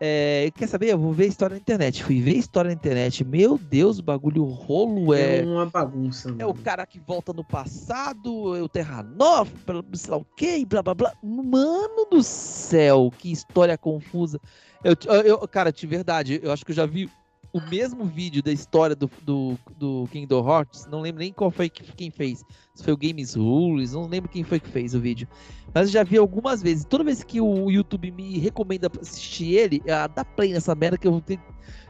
[0.00, 0.92] É, quer saber?
[0.92, 2.04] Eu vou ver história na internet.
[2.04, 3.24] Fui ver história na internet.
[3.24, 5.40] Meu Deus, o bagulho rolo é.
[5.40, 6.34] É uma bagunça.
[6.38, 9.50] É o cara que volta no passado, é o Terra Nova,
[9.94, 11.12] sei lá o que, blá blá blá.
[11.22, 14.40] Mano do céu, que história confusa.
[14.84, 17.10] Eu, eu, cara, de verdade, eu acho que eu já vi
[17.52, 20.86] o mesmo vídeo da história do, do, do Kingdom Hearts.
[20.86, 22.44] Não lembro nem qual foi quem fez.
[22.74, 25.26] Se foi o Games Rules, não lembro quem foi que fez o vídeo.
[25.74, 26.84] Mas eu já vi algumas vezes.
[26.84, 31.06] Toda vez que o YouTube me recomenda assistir ele, ah, dá play nessa merda que
[31.06, 31.40] eu vou ter,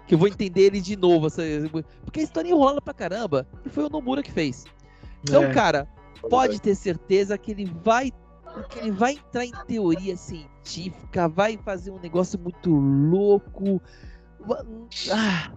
[0.06, 1.26] que eu vou entender ele de novo.
[2.04, 3.46] Porque a história enrola pra caramba.
[3.64, 4.64] E foi o Nomura que fez.
[5.22, 5.52] Então, é.
[5.52, 5.88] cara,
[6.30, 8.12] pode ter certeza que ele vai
[8.70, 13.80] que ele vai entrar em teoria científica, vai fazer um negócio muito louco.
[15.12, 15.52] Ah,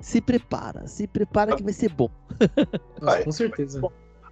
[0.00, 2.10] se prepara, se prepara que vai ser bom.
[3.00, 3.80] Nossa, com certeza.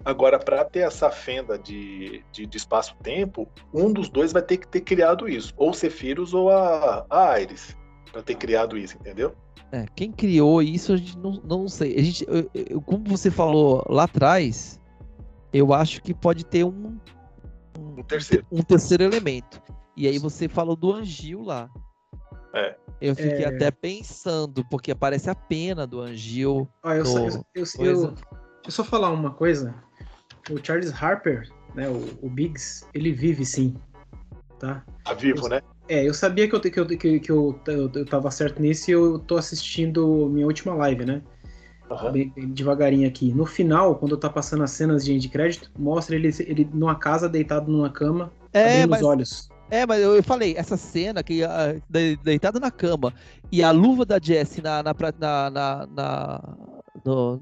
[0.03, 4.67] Agora, para ter essa fenda de, de, de espaço-tempo, um dos dois vai ter que
[4.67, 5.53] ter criado isso.
[5.57, 7.77] Ou o Cephirus ou a, a Ares.
[8.11, 9.35] Pra ter criado isso, entendeu?
[9.71, 11.95] É, quem criou isso, a gente não, não sei.
[11.95, 14.79] A gente, eu, eu, como você falou lá atrás,
[15.53, 16.97] eu acho que pode ter um,
[17.77, 18.45] um, um terceiro.
[18.51, 19.61] um terceiro elemento.
[19.95, 21.69] E aí você falou do Angil lá.
[22.53, 22.75] É.
[23.01, 23.47] Eu fiquei é...
[23.47, 26.67] até pensando, porque aparece a pena do Angil.
[26.83, 27.27] Ah, eu, no...
[27.27, 28.25] eu, eu, eu, deixa
[28.65, 29.73] eu só falar uma coisa.
[30.49, 33.75] O Charles Harper, né, o, o Biggs, ele vive sim.
[34.59, 34.83] Tá?
[35.05, 35.61] Tá vivo, eu, né?
[35.87, 38.91] É, eu sabia que eu, que, eu, que, que eu, eu, eu tava certo nisso
[38.91, 41.21] e eu tô assistindo minha última live, né?
[41.89, 42.11] Uhum.
[42.11, 43.33] Bem, bem devagarinho aqui.
[43.33, 47.27] No final, quando tá passando as cenas de, de crédito, mostra ele, ele numa casa,
[47.27, 49.01] deitado numa cama, é, abrindo mas...
[49.01, 49.49] os olhos.
[49.71, 51.81] É, mas eu, falei, essa cena que uh,
[52.23, 53.13] deitado na cama
[53.51, 56.57] e a luva da Jessie na, na, na, na, na,
[57.05, 57.41] no,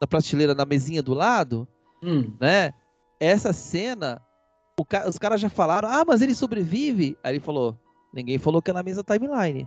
[0.00, 1.66] na prateleira, na mesinha do lado,
[2.02, 2.32] hum.
[2.40, 2.72] né?
[3.18, 4.20] Essa cena,
[4.88, 7.16] ca os caras já falaram, ah, mas ele sobrevive.
[7.22, 7.78] Aí ele falou,
[8.12, 9.66] ninguém falou que é na mesma timeline.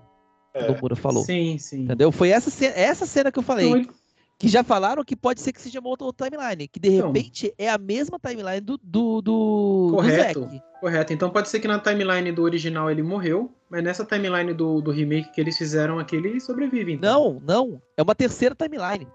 [0.54, 0.72] É.
[0.72, 1.24] O Mura falou.
[1.24, 1.84] Sim, sim.
[1.84, 2.12] Entendeu?
[2.12, 3.72] Foi essa cena, essa cena que eu falei.
[3.72, 3.90] Ele
[4.38, 7.54] que já falaram que pode ser que seja uma outra, timeline, que de então, repente
[7.58, 10.62] é a mesma timeline do, do, do, correto, do.
[10.82, 14.82] Correto, então pode ser que na timeline do original ele morreu, mas nessa timeline do,
[14.82, 16.94] do remake que eles fizeram aqui, ele sobrevive.
[16.94, 17.40] Então.
[17.40, 19.08] Não, não, é uma terceira timeline.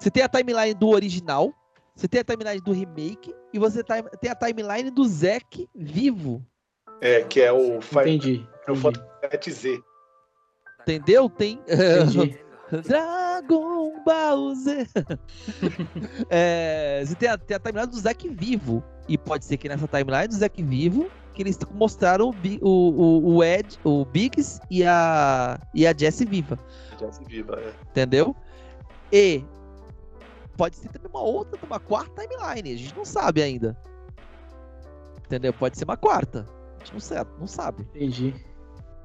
[0.00, 1.52] Você tem a timeline do original,
[1.94, 6.44] você tem a timeline do remake, e você tem a timeline do Zack vivo.
[7.00, 7.76] É, que é o...
[7.76, 8.46] Entendi.
[8.66, 9.80] É o Z.
[10.80, 11.30] Entendeu?
[11.30, 11.60] Tem...
[11.68, 12.42] Entendi.
[13.32, 14.86] Dragon Ball Z.
[16.28, 18.84] é, você tem a, tem a timeline do Zack vivo.
[19.08, 23.36] E pode ser que nessa timeline do Zack vivo, que eles mostraram o, o, o,
[23.36, 26.58] o Ed, o Biggs e a, e a Jessie viva.
[26.98, 27.72] Jessie viva, é.
[27.90, 28.36] Entendeu?
[29.10, 29.42] E
[30.56, 32.74] pode ser também uma outra, uma quarta timeline.
[32.74, 33.76] A gente não sabe ainda.
[35.24, 35.52] Entendeu?
[35.54, 36.46] Pode ser uma quarta.
[36.76, 37.30] A gente não sabe.
[37.38, 37.82] Não sabe.
[37.94, 38.34] Entendi.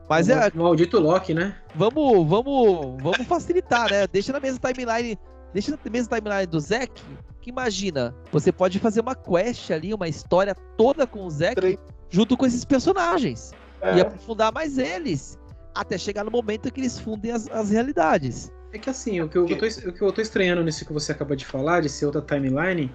[0.10, 0.50] Mas é.
[0.53, 1.56] O maldito Loki, né?
[1.76, 4.08] Vamos, vamos, vamos facilitar, né?
[4.08, 5.18] Deixa na mesma timeline.
[5.53, 7.02] Deixa na mesma timeline do Zack.
[7.42, 11.77] Que imagina, você pode fazer uma quest ali, uma história toda com o Zack,
[12.10, 13.52] junto com esses personagens.
[13.82, 13.98] É.
[13.98, 15.38] E aprofundar mais eles.
[15.76, 18.52] Até chegar no momento que eles fundem as, as realidades.
[18.74, 20.86] É que assim, o que, eu, que eu tô, o que eu tô estranhando nisso
[20.86, 22.92] que você acabou de falar, de ser outra timeline,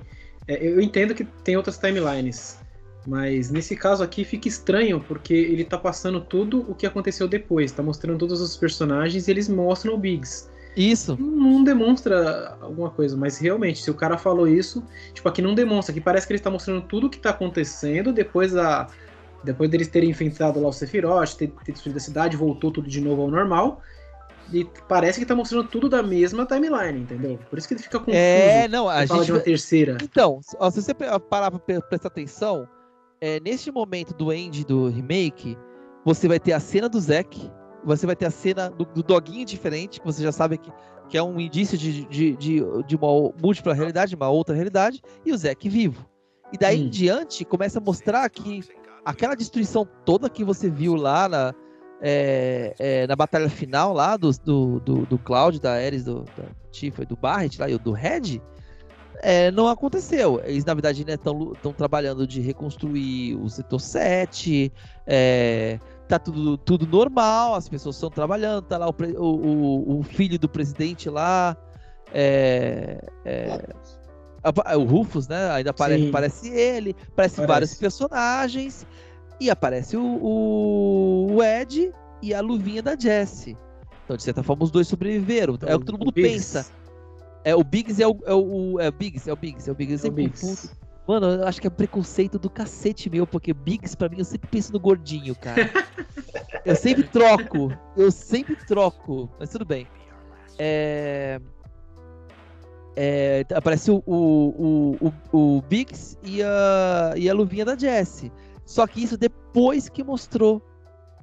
[0.46, 2.58] é, eu entendo que tem outras timelines.
[3.06, 7.72] Mas nesse caso aqui fica estranho, porque ele tá passando tudo o que aconteceu depois,
[7.72, 10.48] tá mostrando todos os personagens e eles mostram o Biggs.
[10.76, 11.16] Isso.
[11.20, 14.82] Não, demonstra alguma coisa, mas realmente, se o cara falou isso,
[15.12, 18.12] tipo, aqui não demonstra, aqui parece que ele está mostrando tudo o que tá acontecendo
[18.12, 18.86] depois da.
[19.44, 23.00] Depois deles terem enfrentado lá o Sephiroth, ter, ter destruído a cidade, voltou tudo de
[23.00, 23.82] novo ao normal.
[24.52, 27.38] E parece que tá mostrando tudo da mesma timeline, entendeu?
[27.50, 28.16] Por isso que ele fica confuso.
[28.16, 29.08] É, não, a gente.
[29.08, 29.98] Fala de uma terceira.
[30.02, 32.68] Então, se você parar pra prestar atenção,
[33.22, 35.56] é, neste momento do end do remake,
[36.04, 37.48] você vai ter a cena do Zack,
[37.84, 40.72] você vai ter a cena do, do doguinho diferente, que você já sabe que,
[41.08, 45.32] que é um indício de, de, de, de uma múltipla realidade, uma outra realidade, e
[45.32, 46.04] o Zack vivo.
[46.52, 46.86] E daí hum.
[46.86, 48.64] em diante, começa a mostrar que
[49.04, 51.54] aquela destruição toda que você viu lá na,
[52.00, 56.44] é, é, na batalha final lá do, do, do, do Cloud, da Ares, do, da
[56.72, 58.42] Tifa do Barret lá, e do Red,
[59.22, 60.42] é, não aconteceu.
[60.44, 64.72] Eles, na verdade, estão né, trabalhando de reconstruir o setor 7,
[65.06, 65.78] é,
[66.08, 70.48] tá tudo, tudo normal, as pessoas estão trabalhando, tá lá o, o, o filho do
[70.48, 71.56] presidente lá,
[72.12, 75.52] é, é, o Rufus, né?
[75.52, 78.84] Ainda aparece, aparece ele, aparece, aparece, vários personagens,
[79.40, 83.56] e aparece o, o, o, Ed e a luvinha da Jessie.
[84.04, 85.54] Então, de certa forma, os dois sobreviveram.
[85.54, 86.66] Então, é o que todo mundo pensa.
[87.44, 89.74] É, o Biggs é o, é o, é o Biggs, é o Biggs, é o
[89.74, 90.06] Biggs.
[90.06, 90.82] Eu sempre confundo.
[91.06, 94.48] Mano, eu acho que é preconceito do cacete meu, porque Biggs, pra mim, eu sempre
[94.48, 95.70] penso no gordinho, cara.
[96.64, 97.76] Eu sempre troco.
[97.96, 99.28] Eu sempre troco.
[99.38, 99.86] Mas tudo bem.
[100.56, 101.40] É...
[102.94, 108.30] É, aparece o, o, o, o, Biggs e a, e a luvinha da Jessie.
[108.64, 110.62] Só que isso depois que mostrou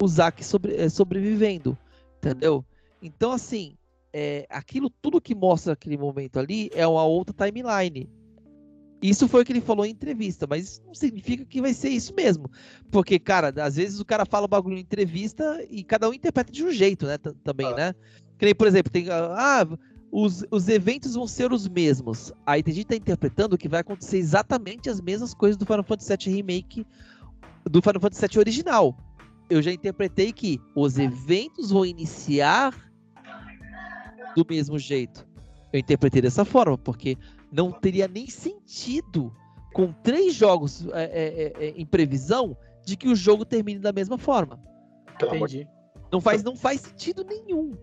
[0.02, 1.78] o Zack sobre, é, sobrevivendo.
[2.18, 2.66] Entendeu?
[3.02, 3.78] Então, assim,
[4.14, 8.10] é, aquilo tudo que mostra aquele momento ali é uma outra timeline.
[9.02, 11.90] Isso foi o que ele falou em entrevista, mas isso não significa que vai ser
[11.90, 12.50] isso mesmo.
[12.92, 16.52] Porque, cara, às vezes o cara fala o bagulho em entrevista e cada um interpreta
[16.52, 17.18] de um jeito, né?
[17.18, 17.76] Também, ah.
[17.76, 17.96] né?
[18.38, 19.06] Que nem, por exemplo, tem.
[19.10, 19.66] Ah,
[20.12, 22.34] os, os eventos vão ser os mesmos.
[22.46, 25.84] Aí tem gente que tá interpretando que vai acontecer exatamente as mesmas coisas do Final
[25.84, 26.86] Fantasy VII Remake
[27.70, 28.98] do Final Fantasy VII original.
[29.50, 32.74] Eu já interpretei que os eventos vão iniciar
[34.36, 35.28] do mesmo jeito.
[35.72, 37.18] Eu interpretei dessa forma, porque
[37.52, 39.34] não teria nem sentido
[39.74, 43.92] com três jogos é, é, é, é em previsão de que o jogo termine da
[43.92, 44.60] mesma forma.
[45.22, 45.68] Entendi.
[46.12, 47.78] Não faz, não faz sentido nenhum.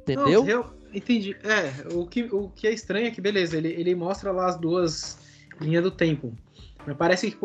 [0.00, 0.42] Entendeu?
[0.42, 1.36] Não, eu entendi.
[1.44, 4.58] É, o que, o que é estranho é que, beleza, ele, ele mostra lá as
[4.58, 5.18] duas
[5.60, 6.34] linhas do tempo.
[6.84, 7.38] Mas parece que,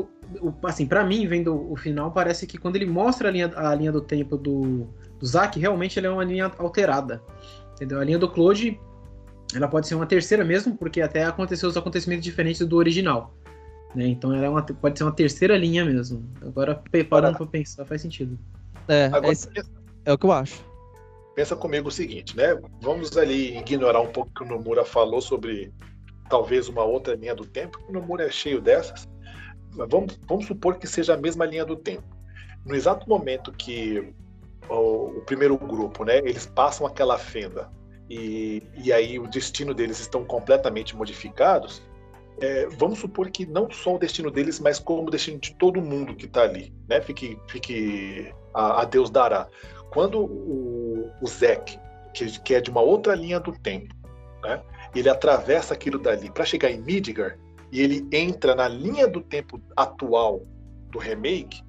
[0.64, 3.92] assim, para mim, vendo o final, parece que quando ele mostra a linha, a linha
[3.92, 4.88] do tempo do,
[5.20, 7.22] do Zack, realmente ele é uma linha alterada.
[7.78, 8.00] Entendeu?
[8.00, 8.80] A linha do Claude
[9.56, 13.34] ela pode ser uma terceira mesmo, porque até aconteceu os acontecimentos diferentes do original.
[13.96, 14.08] Né?
[14.08, 16.30] Então ela é uma, pode ser uma terceira linha mesmo.
[16.42, 18.38] Agora, parando para pensar, faz sentido.
[18.88, 19.62] É, Agora, é,
[20.06, 20.66] é, o que eu acho.
[21.36, 22.60] Pensa comigo o seguinte, né?
[22.82, 25.72] Vamos ali ignorar um pouco o que o Nomura falou sobre
[26.30, 27.80] talvez uma outra linha do tempo.
[27.88, 29.08] O Nomura é cheio dessas.
[29.76, 32.04] Mas vamos, vamos supor que seja a mesma linha do tempo.
[32.66, 34.14] No exato momento que
[34.70, 37.70] o, o primeiro grupo, né, eles passam aquela fenda
[38.10, 41.82] e, e aí o destino deles estão completamente modificados,
[42.40, 45.82] é, vamos supor que não só o destino deles, mas como o destino de todo
[45.82, 47.02] mundo que está ali, né?
[47.02, 49.48] Fique, fique a, a, Deus dará.
[49.90, 51.80] Quando o, o Zek,
[52.14, 53.94] que, que, é de uma outra linha do tempo,
[54.44, 54.62] né?
[54.96, 57.38] Ele atravessa aquilo dali para chegar em Midgar
[57.72, 60.44] e ele entra na linha do tempo atual
[60.92, 61.62] do remake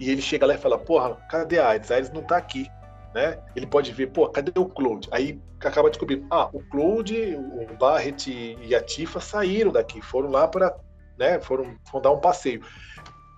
[0.00, 1.90] e ele chega lá e fala: Porra, cadê a Aids?
[1.90, 2.68] A Aids não está aqui
[3.14, 3.38] né?
[3.54, 5.08] Ele pode ver, pô, cadê o Claude?
[5.12, 10.48] Aí acaba descobrindo, ah, o Claude, o Barrett e a Tifa saíram daqui, foram lá
[10.48, 10.74] para,
[11.18, 12.62] né, foram, foram dar um passeio.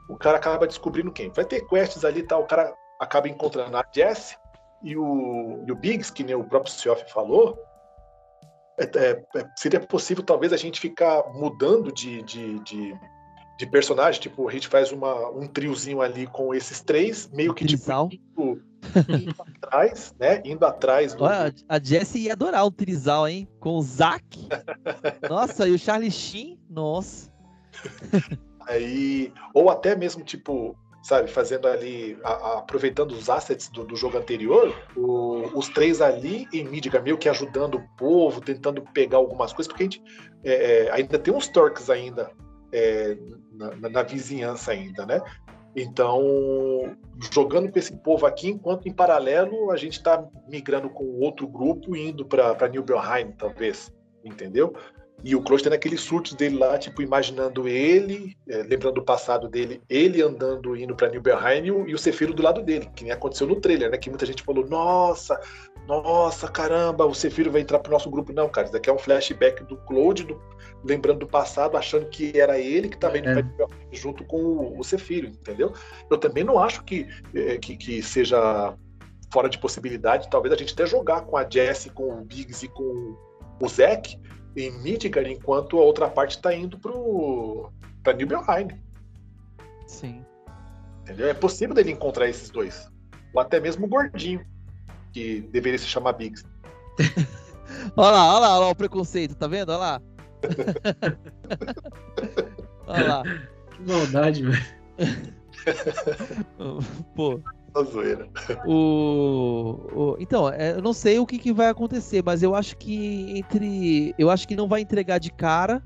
[0.08, 1.30] O cara acaba descobrindo quem?
[1.30, 4.38] Vai ter quests ali e tal, o cara acaba encontrando a Jess
[4.82, 7.58] e o, e o Biggs, que nem o próprio Sioff falou,
[8.78, 12.94] é, é, é, seria possível talvez a gente ficar mudando de, de, de,
[13.58, 17.64] de, personagem, tipo, a gente faz uma, um triozinho ali com esses três, meio que
[17.64, 18.58] tipo,
[19.08, 20.42] indo atrás, né?
[20.44, 21.24] Indo atrás do.
[21.24, 23.48] Olha, a Jessie ia adorar o Trizal, hein?
[23.60, 24.48] Com o Zack.
[25.28, 27.32] nossa, e o Charlie Sheen, nossa.
[28.66, 33.94] Aí, ou até mesmo, tipo, sabe, fazendo ali, a, a, aproveitando os assets do, do
[33.94, 39.18] jogo anterior, o, os três ali em Midgar, meio que ajudando o povo, tentando pegar
[39.18, 40.02] algumas coisas, porque a gente
[40.42, 42.30] é, é ainda tem uns Turks ainda
[42.74, 43.16] é,
[43.52, 45.22] na, na, vizinhança ainda, né?
[45.76, 46.20] Então,
[47.32, 51.96] jogando com esse povo aqui, enquanto em paralelo a gente está migrando com outro grupo
[51.96, 53.92] indo para Nibelheim, talvez,
[54.24, 54.74] entendeu?
[55.22, 59.48] E o Kroos tem aqueles surtos dele lá, tipo, imaginando ele, é, lembrando do passado
[59.48, 63.04] dele, ele andando, indo para Nibelheim e o, e o Cefiro do lado dele, que
[63.04, 63.96] nem aconteceu no trailer, né?
[63.96, 65.40] Que muita gente falou, nossa,
[65.86, 68.32] nossa, caramba, o Cefiro vai entrar pro nosso grupo.
[68.32, 70.40] Não, cara, isso daqui é um flashback do Claude, do,
[70.82, 73.44] lembrando do passado, achando que era ele que estava indo é.
[73.92, 75.72] junto com o, o Cefiro, entendeu?
[76.10, 78.74] Eu também não acho que, é, que, que, seja
[79.30, 82.68] fora de possibilidade, talvez a gente até jogar com a Jess, com o Biggs e
[82.68, 83.16] com
[83.60, 84.18] o Zack
[84.56, 87.70] em Midgar, enquanto a outra parte está indo pro
[88.02, 88.68] para Nibelheim.
[89.86, 90.24] Sim.
[91.02, 91.28] Entendeu?
[91.28, 92.90] É possível dele encontrar esses dois.
[93.34, 94.44] Ou até mesmo o gordinho
[95.14, 96.44] que deveria se chamar Biggs.
[97.96, 99.68] olha lá, olha lá, olha lá o preconceito, tá vendo?
[99.70, 100.02] Olha lá.
[102.86, 103.22] olha lá.
[103.70, 104.62] Que maldade, velho.
[107.14, 107.40] Pô.
[108.66, 112.76] O, o, então, é, eu não sei o que, que, vai acontecer, mas eu acho
[112.76, 114.14] que entre.
[114.16, 115.82] Eu acho que não vai entregar de cara,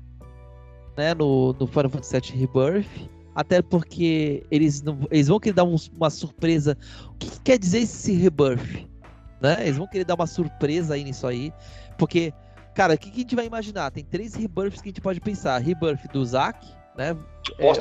[0.95, 3.09] né, no, no Final Fantasy VII Rebirth.
[3.33, 6.77] Até porque eles, não, eles vão querer dar um, uma surpresa.
[7.07, 8.87] O que, que, quer dizer esse Rebirth?
[9.41, 9.57] Né?
[9.61, 11.53] Eles vão querer dar uma surpresa aí nisso aí.
[11.97, 12.33] Porque,
[12.73, 13.91] cara, o que, que a gente vai imaginar?
[13.91, 15.57] Tem três rebirths que a gente pode pensar.
[15.59, 17.15] Rebirth do Zack, né?
[17.57, 17.71] É,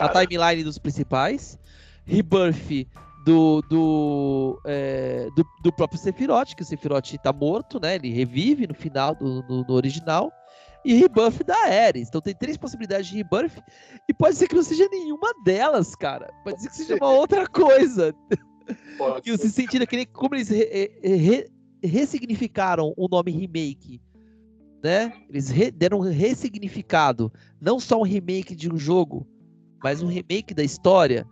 [0.00, 1.58] a timeline dos principais.
[2.04, 2.86] Rebirth
[3.26, 7.96] do, do, é, do, do, próprio Sephiroth, que o Sephiroth tá morto, né?
[7.96, 10.32] Ele revive no final do, do, do original.
[10.84, 12.06] E Rebirth da Ares.
[12.06, 13.60] Então tem três possibilidades de Rebirth.
[14.08, 16.32] E pode ser que não seja nenhuma delas, cara.
[16.44, 18.14] Pode ser que seja uma outra coisa.
[19.22, 21.50] que sentiram que nem como eles re, re,
[21.82, 24.00] ressignificaram o nome remake,
[24.82, 25.12] né?
[25.28, 29.26] Eles re, deram um ressignificado, não só um remake de um jogo,
[29.82, 31.26] mas um remake da história,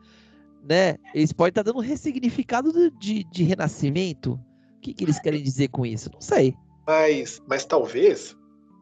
[0.68, 0.96] né?
[1.14, 4.32] Eles podem estar dando um ressignificado de, de renascimento.
[4.76, 6.10] O que, que eles querem dizer com isso?
[6.12, 6.54] Não sei.
[6.86, 8.36] Mas, mas talvez,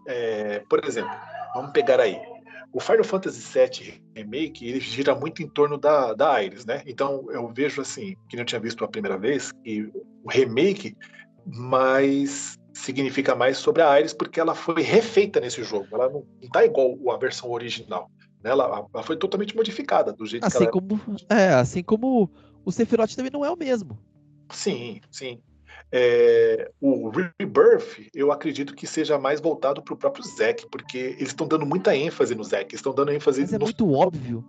[0.06, 1.12] é, por exemplo,
[1.54, 2.31] vamos pegar aí.
[2.72, 6.82] O Final Fantasy VII Remake, ele gira muito em torno da, da Ares, né?
[6.86, 9.82] Então eu vejo assim, que não tinha visto a primeira vez, que
[10.24, 10.96] o remake
[11.46, 15.86] mais significa mais sobre a Ares porque ela foi refeita nesse jogo.
[15.92, 18.10] Ela não, está igual a versão original.
[18.42, 18.50] Né?
[18.50, 21.48] Ela, ela, foi totalmente modificada do jeito assim que ela como é.
[21.48, 22.30] Assim como
[22.64, 23.98] o Sephiroth também não é o mesmo.
[24.50, 25.40] Sim, sim.
[25.94, 31.28] É, o Rebirth, eu acredito que seja mais voltado para o próprio Zack, porque eles
[31.28, 33.64] estão dando muita ênfase no Zack, estão dando ênfase mas é no...
[33.64, 34.42] muito óbvio.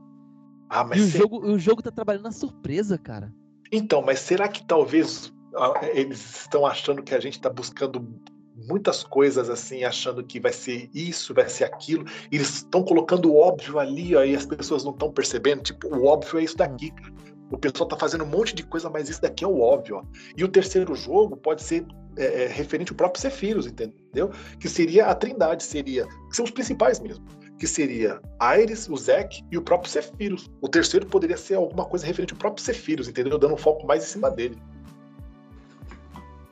[0.70, 3.34] Ah, mas e o, jogo, o jogo tá trabalhando na surpresa, cara.
[3.72, 8.08] Então, mas será que talvez ah, eles estão achando que a gente está buscando
[8.56, 13.32] muitas coisas assim, achando que vai ser isso, vai ser aquilo, e eles estão colocando
[13.32, 16.92] o óbvio ali, aí as pessoas não estão percebendo, tipo, o óbvio é isso daqui,
[16.92, 17.14] cara.
[17.54, 19.98] O pessoal tá fazendo um monte de coisa, mas isso daqui é o óbvio.
[19.98, 20.04] Ó.
[20.36, 21.86] E o terceiro jogo pode ser
[22.18, 24.32] é, é, referente ao próprio Sephiroth, entendeu?
[24.60, 26.08] Que seria a trindade, seria.
[26.30, 27.24] Que são os principais mesmo.
[27.60, 30.48] Que seria Ares, o Zack e o próprio Sephiroth.
[30.62, 33.38] O terceiro poderia ser alguma coisa referente ao próprio Sephiroth, entendeu?
[33.38, 34.58] Dando um foco mais em cima dele.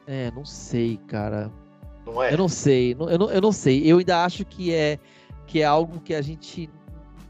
[0.06, 1.52] É, não sei, cara.
[2.06, 2.32] Não é?
[2.32, 3.92] Eu não sei, eu não, eu não sei.
[3.92, 5.00] Eu ainda acho que é,
[5.48, 6.70] que é algo que a gente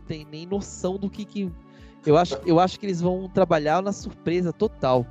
[0.08, 1.50] tem nem noção do que, que
[2.06, 5.06] eu acho, eu acho que eles vão trabalhar na surpresa total.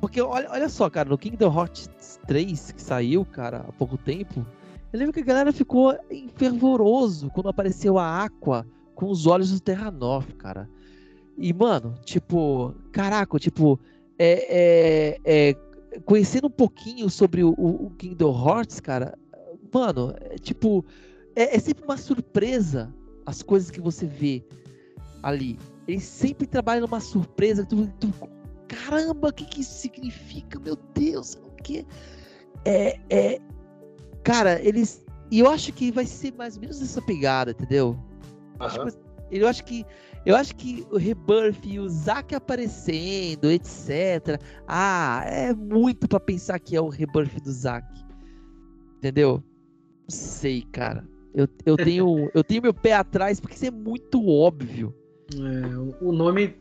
[0.00, 4.46] Porque olha, olha só, cara, no Kingdom Hearts 3, que saiu, cara, há pouco tempo,
[4.92, 5.96] eu lembro que a galera ficou
[6.36, 10.68] fervoroso quando apareceu a Aqua com os olhos do Terranov, cara.
[11.36, 13.80] E, mano, tipo, caraca, tipo,
[14.18, 15.54] é, é, é
[16.04, 19.18] conhecendo um pouquinho sobre o, o Kingdom Hearts, cara,
[19.72, 20.84] mano, é, tipo,
[21.34, 22.94] é, é sempre uma surpresa
[23.26, 24.44] as coisas que você vê
[25.22, 25.58] ali.
[25.86, 27.64] Ele sempre trabalha numa surpresa.
[27.64, 28.12] Tu, tu,
[28.68, 30.58] caramba, o que, que isso significa?
[30.58, 31.86] Meu Deus, o que?
[32.64, 33.40] É, é,
[34.22, 35.04] cara, eles.
[35.30, 37.98] E eu acho que vai ser mais ou menos essa pegada, entendeu?
[38.60, 38.88] Uhum.
[39.30, 39.84] Eu acho que
[40.24, 44.40] eu acho que o Rebirth e o Zack aparecendo, etc.
[44.66, 47.86] Ah, é muito para pensar que é o Rebirth do Zack.
[48.98, 49.42] Entendeu?
[50.02, 51.06] Não sei, cara.
[51.34, 54.94] Eu, eu, tenho, eu tenho meu pé atrás porque isso é muito óbvio.
[55.32, 56.56] É, o nome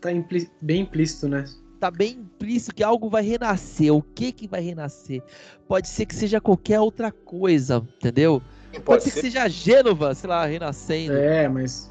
[0.00, 1.44] tá impli bem implícito, né?
[1.78, 3.94] Tá bem implícito que algo vai renascer.
[3.94, 5.22] O que que vai renascer?
[5.68, 8.42] Pode ser que seja qualquer outra coisa, entendeu?
[8.72, 11.16] Pode, Pode ser, ser, que seja a Gênova, sei lá, renascendo.
[11.16, 11.88] É, mas.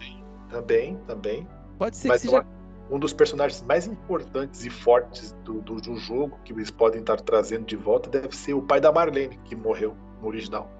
[0.49, 1.47] Também, também.
[1.77, 2.45] Pode ser mas que seja.
[2.89, 7.19] Um dos personagens mais importantes e fortes do, do, do jogo que eles podem estar
[7.19, 10.71] trazendo de volta deve ser o pai da Marlene, que morreu no original.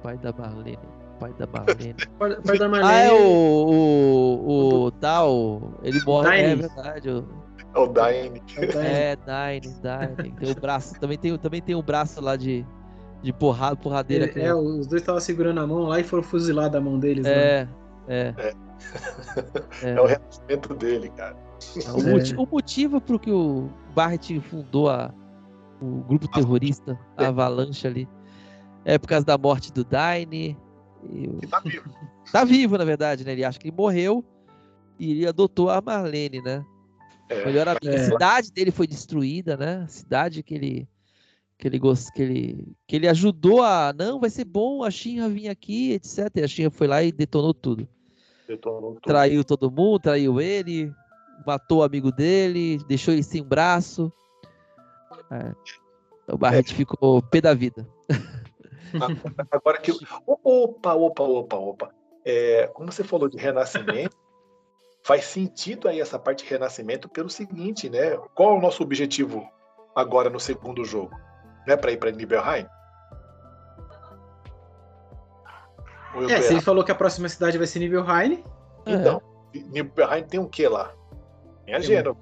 [0.00, 1.94] Pai da Marlene pai da Marlene.
[2.18, 2.92] pai, pai da Marlene.
[2.92, 4.46] Ah, é o.
[4.46, 4.84] O.
[4.84, 5.74] o tal.
[5.82, 6.52] Ele morre, é Dine.
[6.52, 7.10] é verdade.
[7.10, 7.28] O...
[7.74, 8.42] É o Dine.
[8.76, 10.32] É, Dine, Dine.
[10.32, 10.98] Tem o braço.
[11.00, 12.64] Também tem, também tem o braço lá de.
[13.20, 14.30] De porrada, porradeira.
[14.36, 17.26] É, é, os dois estavam segurando a mão lá e foram fuzilados a mão deles.
[17.26, 18.14] É, lá.
[18.14, 18.34] é.
[18.38, 18.54] É.
[19.82, 19.90] é.
[19.90, 21.36] é o renascimento dele, cara.
[21.84, 25.12] É, o, motivo, o motivo pro que o Barrett fundou a,
[25.80, 28.08] o grupo terrorista, a Avalanche ali,
[28.84, 30.56] é por causa da morte do Dine,
[31.04, 31.90] e tá vivo.
[32.32, 33.32] tá vivo, na verdade, né?
[33.32, 34.24] Ele acha que ele morreu
[34.98, 36.64] e ele adotou a Marlene, né?
[37.28, 37.90] É, melhor amiga.
[37.90, 38.00] É.
[38.00, 39.82] A cidade dele foi destruída, né?
[39.84, 40.88] A cidade que ele
[41.58, 42.12] que ele gost...
[42.12, 46.30] que ele que ele ajudou a não vai ser bom a Shinra vir aqui etc
[46.36, 47.88] e a Shinra foi lá e detonou tudo
[48.46, 50.92] detonou tudo traiu todo mundo traiu ele
[51.44, 54.12] matou o amigo dele deixou ele sem braço
[55.32, 55.52] é.
[56.32, 56.74] o Barret é.
[56.74, 57.84] ficou pé da vida
[59.50, 59.92] Agora que.
[60.26, 61.90] Opa, opa, opa, opa.
[62.24, 64.16] É, como você falou de renascimento,
[65.02, 68.16] faz sentido aí essa parte de renascimento pelo seguinte, né?
[68.34, 69.48] Qual é o nosso objetivo
[69.94, 71.14] agora no segundo jogo?
[71.66, 71.76] Né?
[71.76, 72.66] Para ir para Nibelheim?
[76.28, 78.42] É, se ele falou que a próxima cidade vai ser Nibelheim.
[78.86, 79.22] Então,
[79.54, 79.58] é.
[79.58, 80.92] Nibelheim tem o que lá?
[81.64, 82.20] Tem a Gênova.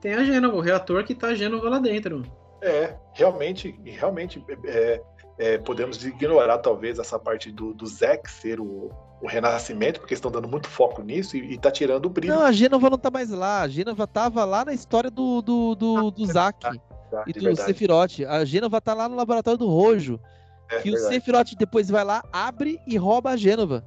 [0.00, 2.22] Tem a Gênova, o reator que tá a Gênova lá dentro.
[2.62, 5.02] É, realmente, realmente é,
[5.40, 8.90] é, podemos ignorar talvez essa parte do, do Zack ser o,
[9.22, 12.34] o renascimento, porque estão dando muito foco nisso e, e tá tirando o brilho.
[12.34, 13.62] Não, a Gênova não tá mais lá.
[13.62, 16.66] A Gênova tava lá na história do, do, do, ah, do Zack
[17.26, 17.66] e do verdade.
[17.66, 18.20] Sephiroth.
[18.28, 20.20] A Gênova tá lá no laboratório do Rojo.
[20.70, 21.06] É, que verdade.
[21.06, 23.82] o Sephiroth depois vai lá, abre e rouba a Gênova.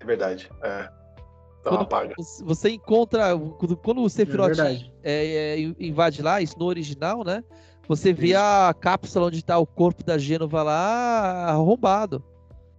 [0.00, 0.50] É verdade.
[0.62, 0.90] É.
[1.64, 2.14] Uma paga.
[2.44, 3.36] Você- encontra.
[3.58, 7.42] Quando, quando o É Sephiroth é, é, invade lá, isso no original, né?
[7.90, 12.22] Você vê a cápsula onde tá o corpo da Gênova lá arrombado.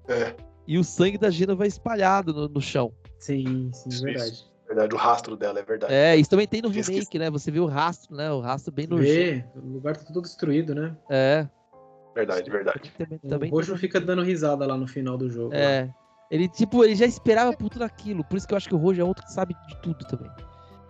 [0.08, 0.34] É,
[0.66, 2.94] E o sangue da Gênova espalhado no, no chão.
[3.20, 4.46] Sim, sim, Isso, verdade.
[4.66, 5.94] verdade, o rastro dela é verdade.
[5.94, 6.92] É, isso também tem no Esqueci.
[6.94, 7.30] remake, né?
[7.30, 8.32] Você vê o rastro, né?
[8.32, 9.06] O rastro bem no chão.
[9.06, 10.96] Vê, o lugar tá todo destruído, né?
[11.10, 11.46] É.
[12.16, 12.90] Verdade, verdade.
[12.98, 15.54] Também, O também Roxo no- fica dando risada lá no final do jogo.
[15.54, 15.94] É.
[16.32, 18.24] Ele, tipo, ele já esperava por tudo aquilo.
[18.24, 20.32] Por isso que eu acho que o Rojo é outro que sabe de tudo também.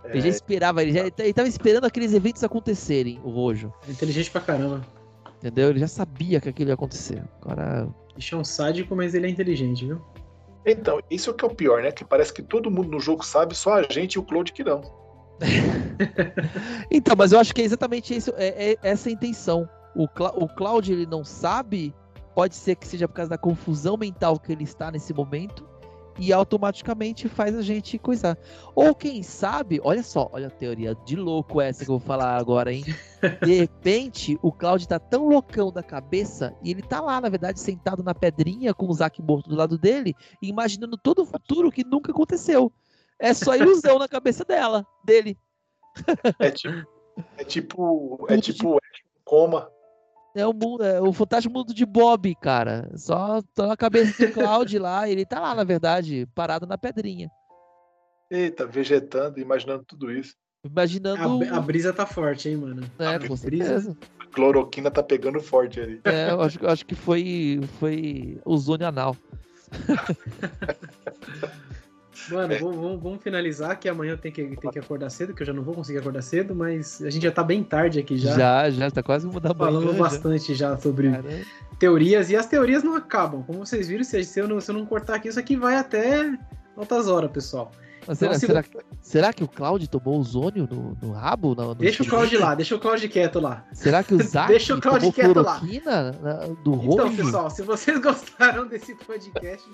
[0.04, 3.72] Ele já É, esperava, ele, já, ele tava esperando aqueles eventos acontecerem, o Rojo.
[3.88, 4.80] Inteligente pra caramba.
[5.38, 5.70] Entendeu?
[5.70, 7.22] Ele já sabia que aquilo ia acontecer.
[7.40, 7.88] Agora.
[8.14, 10.00] Bicho é um sádico, mas ele é inteligente, viu?
[10.64, 11.90] Então, isso é o que é o pior, né?
[11.90, 14.62] Que parece que todo mundo no jogo sabe, só a gente e o Claude que
[14.62, 14.82] não.
[16.90, 19.68] Então, mas eu acho que é exatamente isso, é, é essa a intenção.
[19.94, 21.94] O, Cla o Cloud ele não sabe,
[22.34, 25.68] pode ser que seja por causa da confusão mental que ele está nesse momento,
[26.18, 28.36] e automaticamente faz a gente coisar.
[28.74, 32.36] Ou quem sabe, olha só, olha a teoria de louco essa que eu vou falar
[32.36, 32.84] agora, hein?
[33.44, 37.60] De repente, o Cloud tá tão loucão da cabeça, e ele tá lá, na verdade,
[37.60, 41.84] sentado na pedrinha com o Zack morto do lado dele, imaginando todo o futuro que
[41.84, 42.72] nunca aconteceu.
[43.18, 45.38] É só ilusão na cabeça dela, dele.
[46.40, 46.86] É tipo.
[47.36, 48.26] É tipo.
[48.28, 48.78] É tipo
[49.24, 49.70] coma.
[50.34, 52.90] É o, mundo, é o fantástico mundo de Bob, cara.
[52.96, 57.30] Só tô na cabeça do Cloud lá, ele tá lá, na verdade, parado na pedrinha.
[58.30, 60.34] Eita, vegetando, imaginando tudo isso.
[60.64, 61.44] Imaginando.
[61.44, 62.90] A, a brisa tá forte, hein, mano?
[62.98, 63.94] É, a com certeza.
[64.20, 66.00] A cloroquina tá pegando forte ali.
[66.04, 69.16] É, eu acho, eu acho que foi, foi ozônio anal.
[72.30, 72.58] Mano, É.
[72.58, 75.46] vamos, vamos- vamos finalizar que amanhã eu tenho que, tenho que acordar cedo, que eu
[75.46, 78.36] já não vou conseguir acordar cedo, mas a gente já tá bem tarde aqui já.
[78.36, 81.24] Já, já, tá quase mudando Falando bastante já sobre Cara,
[81.78, 83.42] teorias, e as teorias não acabam.
[83.42, 85.76] Como vocês viram, se se eu não, se eu não cortar aqui, isso aqui vai
[85.76, 86.36] até
[86.76, 87.72] altas horas, pessoal.
[88.06, 88.64] mas será, Então, se será,
[89.00, 91.54] será que o Cloud tomou ozônio no, no rabo?
[91.54, 93.64] No, no Deixa o Claudio lá, deixa o Claudio quieto lá.
[93.72, 95.60] Será que o Zack Deixa o Cloud tomou quieto lá.
[95.84, 97.16] na- do Então, rojo?
[97.16, 99.66] pessoal, se vocês gostaram desse podcast.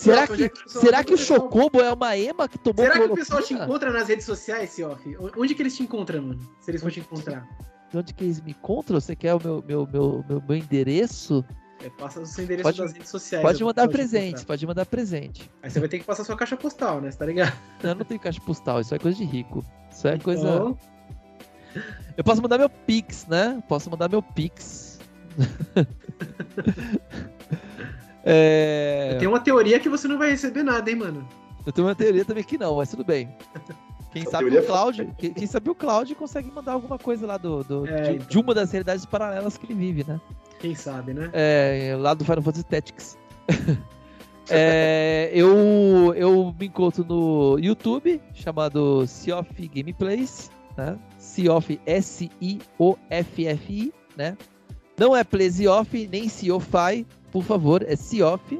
[0.00, 2.58] Será que, que será que o onde é que o Chocobo é uma ema que
[2.58, 5.16] tomou Será que o pessoal te encontra nas redes sociais, Siof?
[5.36, 6.40] Onde que eles te encontram, mano?
[6.60, 7.46] Se eles for te encontrar.
[7.90, 9.00] De onde que eles me encontram?
[9.00, 11.44] Você quer o meu, meu, meu, meu, meu endereço?
[11.82, 13.42] É, passa o seu endereço Pode- das redes sociais.
[13.42, 15.50] Pode mandar presente, pode mandar presente.
[15.62, 17.10] Aí você vai ter que passar sua caixa postal, né?
[17.10, 17.56] Você tá ligado?
[17.82, 19.64] Eu não tenho caixa postal, isso é coisa de rico.
[19.90, 20.42] Isso é coisa.
[20.42, 20.78] Então,
[22.16, 23.62] Eu posso mandar meu Pix, né?
[23.68, 24.98] Posso mandar meu Pix.
[28.24, 29.16] é...
[29.18, 31.26] tem uma teoria que você não vai receber nada, hein, mano?
[31.64, 33.28] Eu tenho uma teoria também que não, mas tudo bem.
[34.12, 37.26] Quem Essa sabe o é Cláudio, quem, quem sabe o Cláudio consegue mandar alguma coisa
[37.26, 38.26] lá do, do- É, de, então.
[38.26, 40.20] de uma das realidades paralelas que ele vive, né?
[40.58, 41.30] Quem sabe, né?
[41.32, 43.16] É, lá do Final Fantasy Tactics.
[44.52, 50.98] É, eu, eu me encontro no YouTube, chamado Sea of Gameplays, né?
[51.18, 51.80] Sea of
[52.90, 54.36] S-I-O-F-F-I, né?
[55.00, 58.58] Não é Plays Off, nem Sea of I, por favor, é Sea of.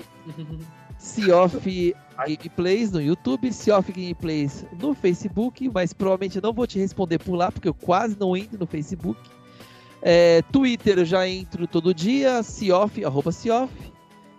[0.97, 6.67] Sea of Gameplays no YouTube, Sea of Gameplays no Facebook, mas provavelmente eu não vou
[6.67, 9.21] te responder por lá, porque eu quase não entro no Facebook.
[10.01, 13.75] É, Twitter eu já entro todo dia, Seoff, arroba Seoff.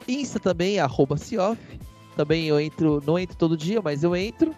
[0.07, 1.61] Insta também, arroba Seoff.
[2.15, 4.55] Também eu entro, não entro todo dia, mas eu entro.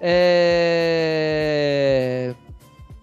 [0.00, 1.14] É...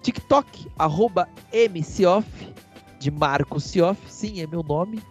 [0.01, 2.56] TikTok, arroba MCoff,
[2.99, 4.01] de Marco Seoff.
[4.09, 5.01] Sim, é meu nome.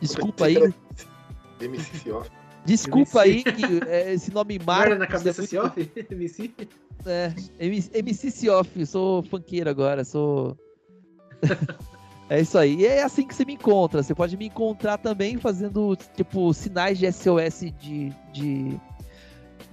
[0.00, 0.56] Desculpa aí,
[1.60, 2.30] MC Off.
[2.64, 3.48] desculpa MC.
[3.48, 4.88] aí que é, esse nome Marcos.
[4.88, 6.08] Guarda na cabeça, é muito-?
[6.14, 6.50] MC?
[7.06, 10.56] É, MC, MC Seoff, sou funkeiro agora, sou.
[12.28, 12.76] é isso aí.
[12.76, 14.02] E é assim que você me encontra.
[14.02, 18.12] Você pode me encontrar também fazendo, tipo, sinais de SOS de.
[18.32, 18.80] de,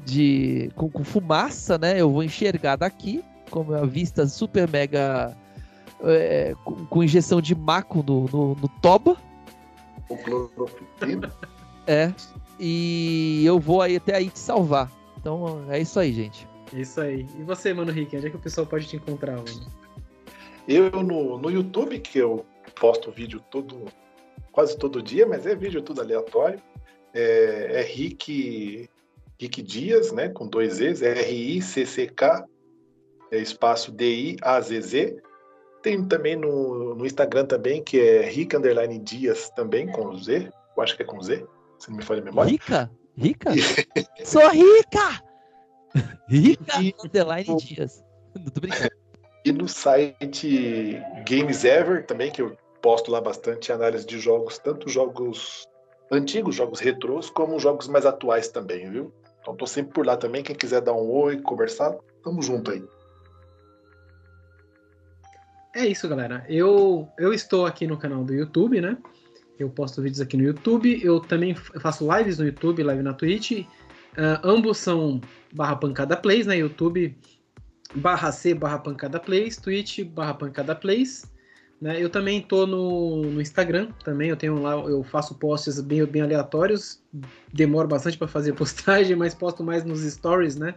[0.06, 2.00] de com, com fumaça, né?
[2.00, 5.36] Eu vou enxergar daqui, com a vista super mega.
[6.04, 9.18] É, com, com injeção de maco no, no, no toba.
[10.10, 11.34] O cloroquina.
[11.86, 12.14] É.
[12.60, 14.92] E eu vou aí até aí te salvar.
[15.18, 16.48] Então é isso aí, gente.
[16.74, 17.26] Isso aí.
[17.38, 18.16] E você, mano, Rick?
[18.16, 19.72] Onde é que o pessoal pode te encontrar, mano?
[20.68, 22.46] Eu no, no YouTube, que eu
[22.80, 23.86] posto vídeo todo,
[24.52, 26.62] quase todo dia, mas é vídeo tudo aleatório.
[27.14, 28.90] É, é Rick,
[29.40, 30.30] Rick Dias, né?
[30.30, 32.46] Com dois Z's, é R-I-C-C-K,
[33.32, 35.22] é espaço D-I-A-Z-Z.
[35.88, 40.52] Tem também no, no Instagram também, que é Rick Underline Dias também, com Z.
[40.76, 41.48] Eu acho que é com Z,
[41.80, 42.52] se não me falha a memória.
[42.52, 42.92] Rica?
[43.16, 43.52] Rica?
[44.26, 45.24] Sou rica!
[46.28, 48.04] Rica E- underline Dias.
[48.36, 48.90] Não tô brincando.
[49.46, 54.90] E no site Games Ever também, que eu posto lá bastante análise de jogos, tanto
[54.90, 55.66] jogos
[56.12, 59.14] antigos, jogos retrôs, como jogos mais atuais também, viu?
[59.40, 60.44] Então tô sempre por lá também.
[60.44, 62.84] Quem quiser dar um oi, conversar, tamo junto aí.
[65.78, 66.44] É isso, galera.
[66.50, 68.98] Eu, eu estou aqui no canal do YouTube, né?
[69.60, 71.00] Eu posto vídeos aqui no YouTube.
[71.04, 73.52] Eu também faço lives no YouTube, live na Twitch.
[73.52, 73.68] Uh,
[74.44, 75.22] ambos são
[75.54, 76.58] barra pancada plays, né?
[76.58, 77.16] YouTube
[77.94, 81.32] barra C barra pancada plays, Twitch barra pancada plays.
[81.80, 82.04] Né?
[82.04, 86.24] Eu também tô no, no Instagram, também eu tenho lá, eu faço posts bem, bem
[86.24, 87.04] aleatórios,
[87.54, 90.74] demoro bastante para fazer postagem, mas posto mais nos stories, né?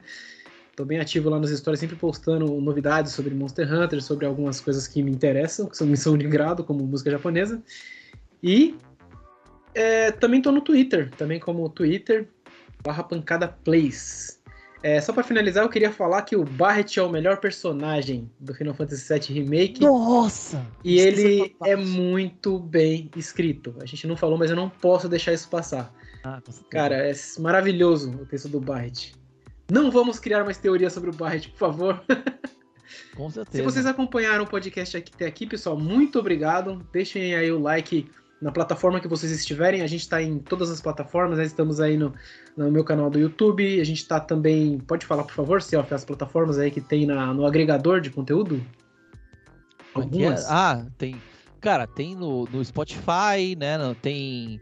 [0.81, 4.89] Tô bem ativo lá nos stories, sempre postando novidades sobre Monster Hunter, sobre algumas coisas
[4.89, 7.63] que me interessam, que são missão de grado, como música japonesa.
[8.43, 8.75] E
[9.75, 12.27] é, também tô no Twitter, também como Twitter
[12.83, 14.41] barra pancada plays.
[14.83, 18.55] É, só para finalizar, eu queria falar que o Barret é o melhor personagem do
[18.55, 19.83] Final Fantasy VII Remake.
[19.83, 20.67] Nossa!
[20.83, 23.75] E ele é, é, muito bem escrito.
[23.83, 25.93] A gente não falou, mas eu não posso deixar isso passar.
[26.25, 29.20] Ah, Cara, é maravilhoso o texto do Barret.
[29.71, 32.05] Não vamos criar mais teorias sobre o Barret, por favor.
[33.17, 33.59] Com certeza.
[33.59, 36.85] Se vocês acompanharam o podcast até aqui, pessoal, muito obrigado.
[36.93, 39.83] Deixem aí o like na plataforma que vocês estiverem.
[39.83, 41.45] A gente está em todas as plataformas, né?
[41.45, 42.15] estamos aí no,
[42.57, 43.81] no, meu canal do YouTube.
[43.81, 44.79] A gente está também.
[44.79, 48.57] Pode falar, por favor, se as plataformas aí que tem na, no agregador de conteúdo?
[48.57, 50.03] É é?
[50.03, 50.51] Algumas?
[50.51, 51.21] Ah, tem.
[51.61, 53.77] Cara, tem no, no Spotify, né?
[54.01, 54.61] Tem,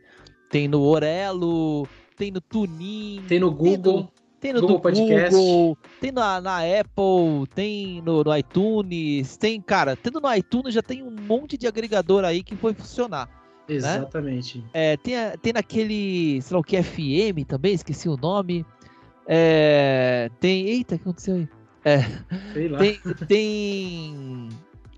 [0.51, 3.23] tem no Orelo, tem no Tunin.
[3.29, 4.11] Tem no Google.
[4.41, 5.35] Tem no, Google Podcast.
[5.35, 10.83] Google, tem na, na Apple, tem no, no iTunes, tem, cara, tendo no iTunes já
[10.83, 13.27] tem um monte de agregador aí que foi funcionar.
[13.69, 13.75] Né?
[13.77, 14.59] Exatamente.
[14.59, 14.65] Né?
[14.73, 18.65] É, tem, tem naquele, sei lá o que, FM também, esqueci o nome.
[19.27, 20.67] É, tem.
[20.69, 21.49] Eita, o que aconteceu aí?
[21.85, 21.99] É,
[22.53, 22.79] sei lá.
[22.79, 24.49] Tem, tem.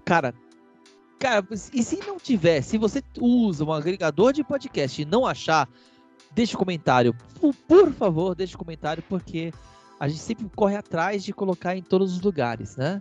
[0.04, 0.34] Cara,
[1.18, 5.68] cara, e se não tiver, se você usa um agregador de podcast e não achar,
[6.32, 7.14] deixe um comentário.
[7.40, 9.52] Por, por favor, deixe um comentário, porque
[9.98, 13.00] a gente sempre corre atrás de colocar em todos os lugares, né?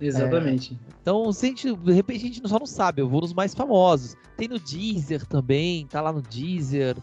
[0.00, 0.74] Exatamente.
[0.74, 3.32] É, então, se a gente, de repente, a gente só não sabe, eu vou nos
[3.32, 4.16] mais famosos.
[4.36, 6.96] Tem no Deezer também, tá lá no Deezer.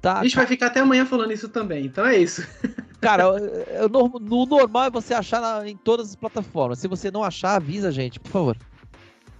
[0.00, 2.46] Tá, a gente vai ficar até amanhã falando isso também, então é isso.
[3.00, 6.78] Cara, eu, no, no normal é você achar na, em todas as plataformas.
[6.78, 8.56] Se você não achar, avisa a gente, por favor.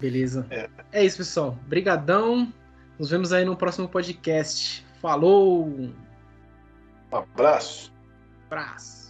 [0.00, 0.46] Beleza.
[0.50, 1.58] É, é isso, pessoal.
[1.66, 2.52] Brigadão.
[2.98, 4.84] Nos vemos aí no próximo podcast.
[5.05, 5.66] Falou!
[5.68, 5.92] Um
[7.12, 7.92] abraço.
[8.47, 9.03] Abraço.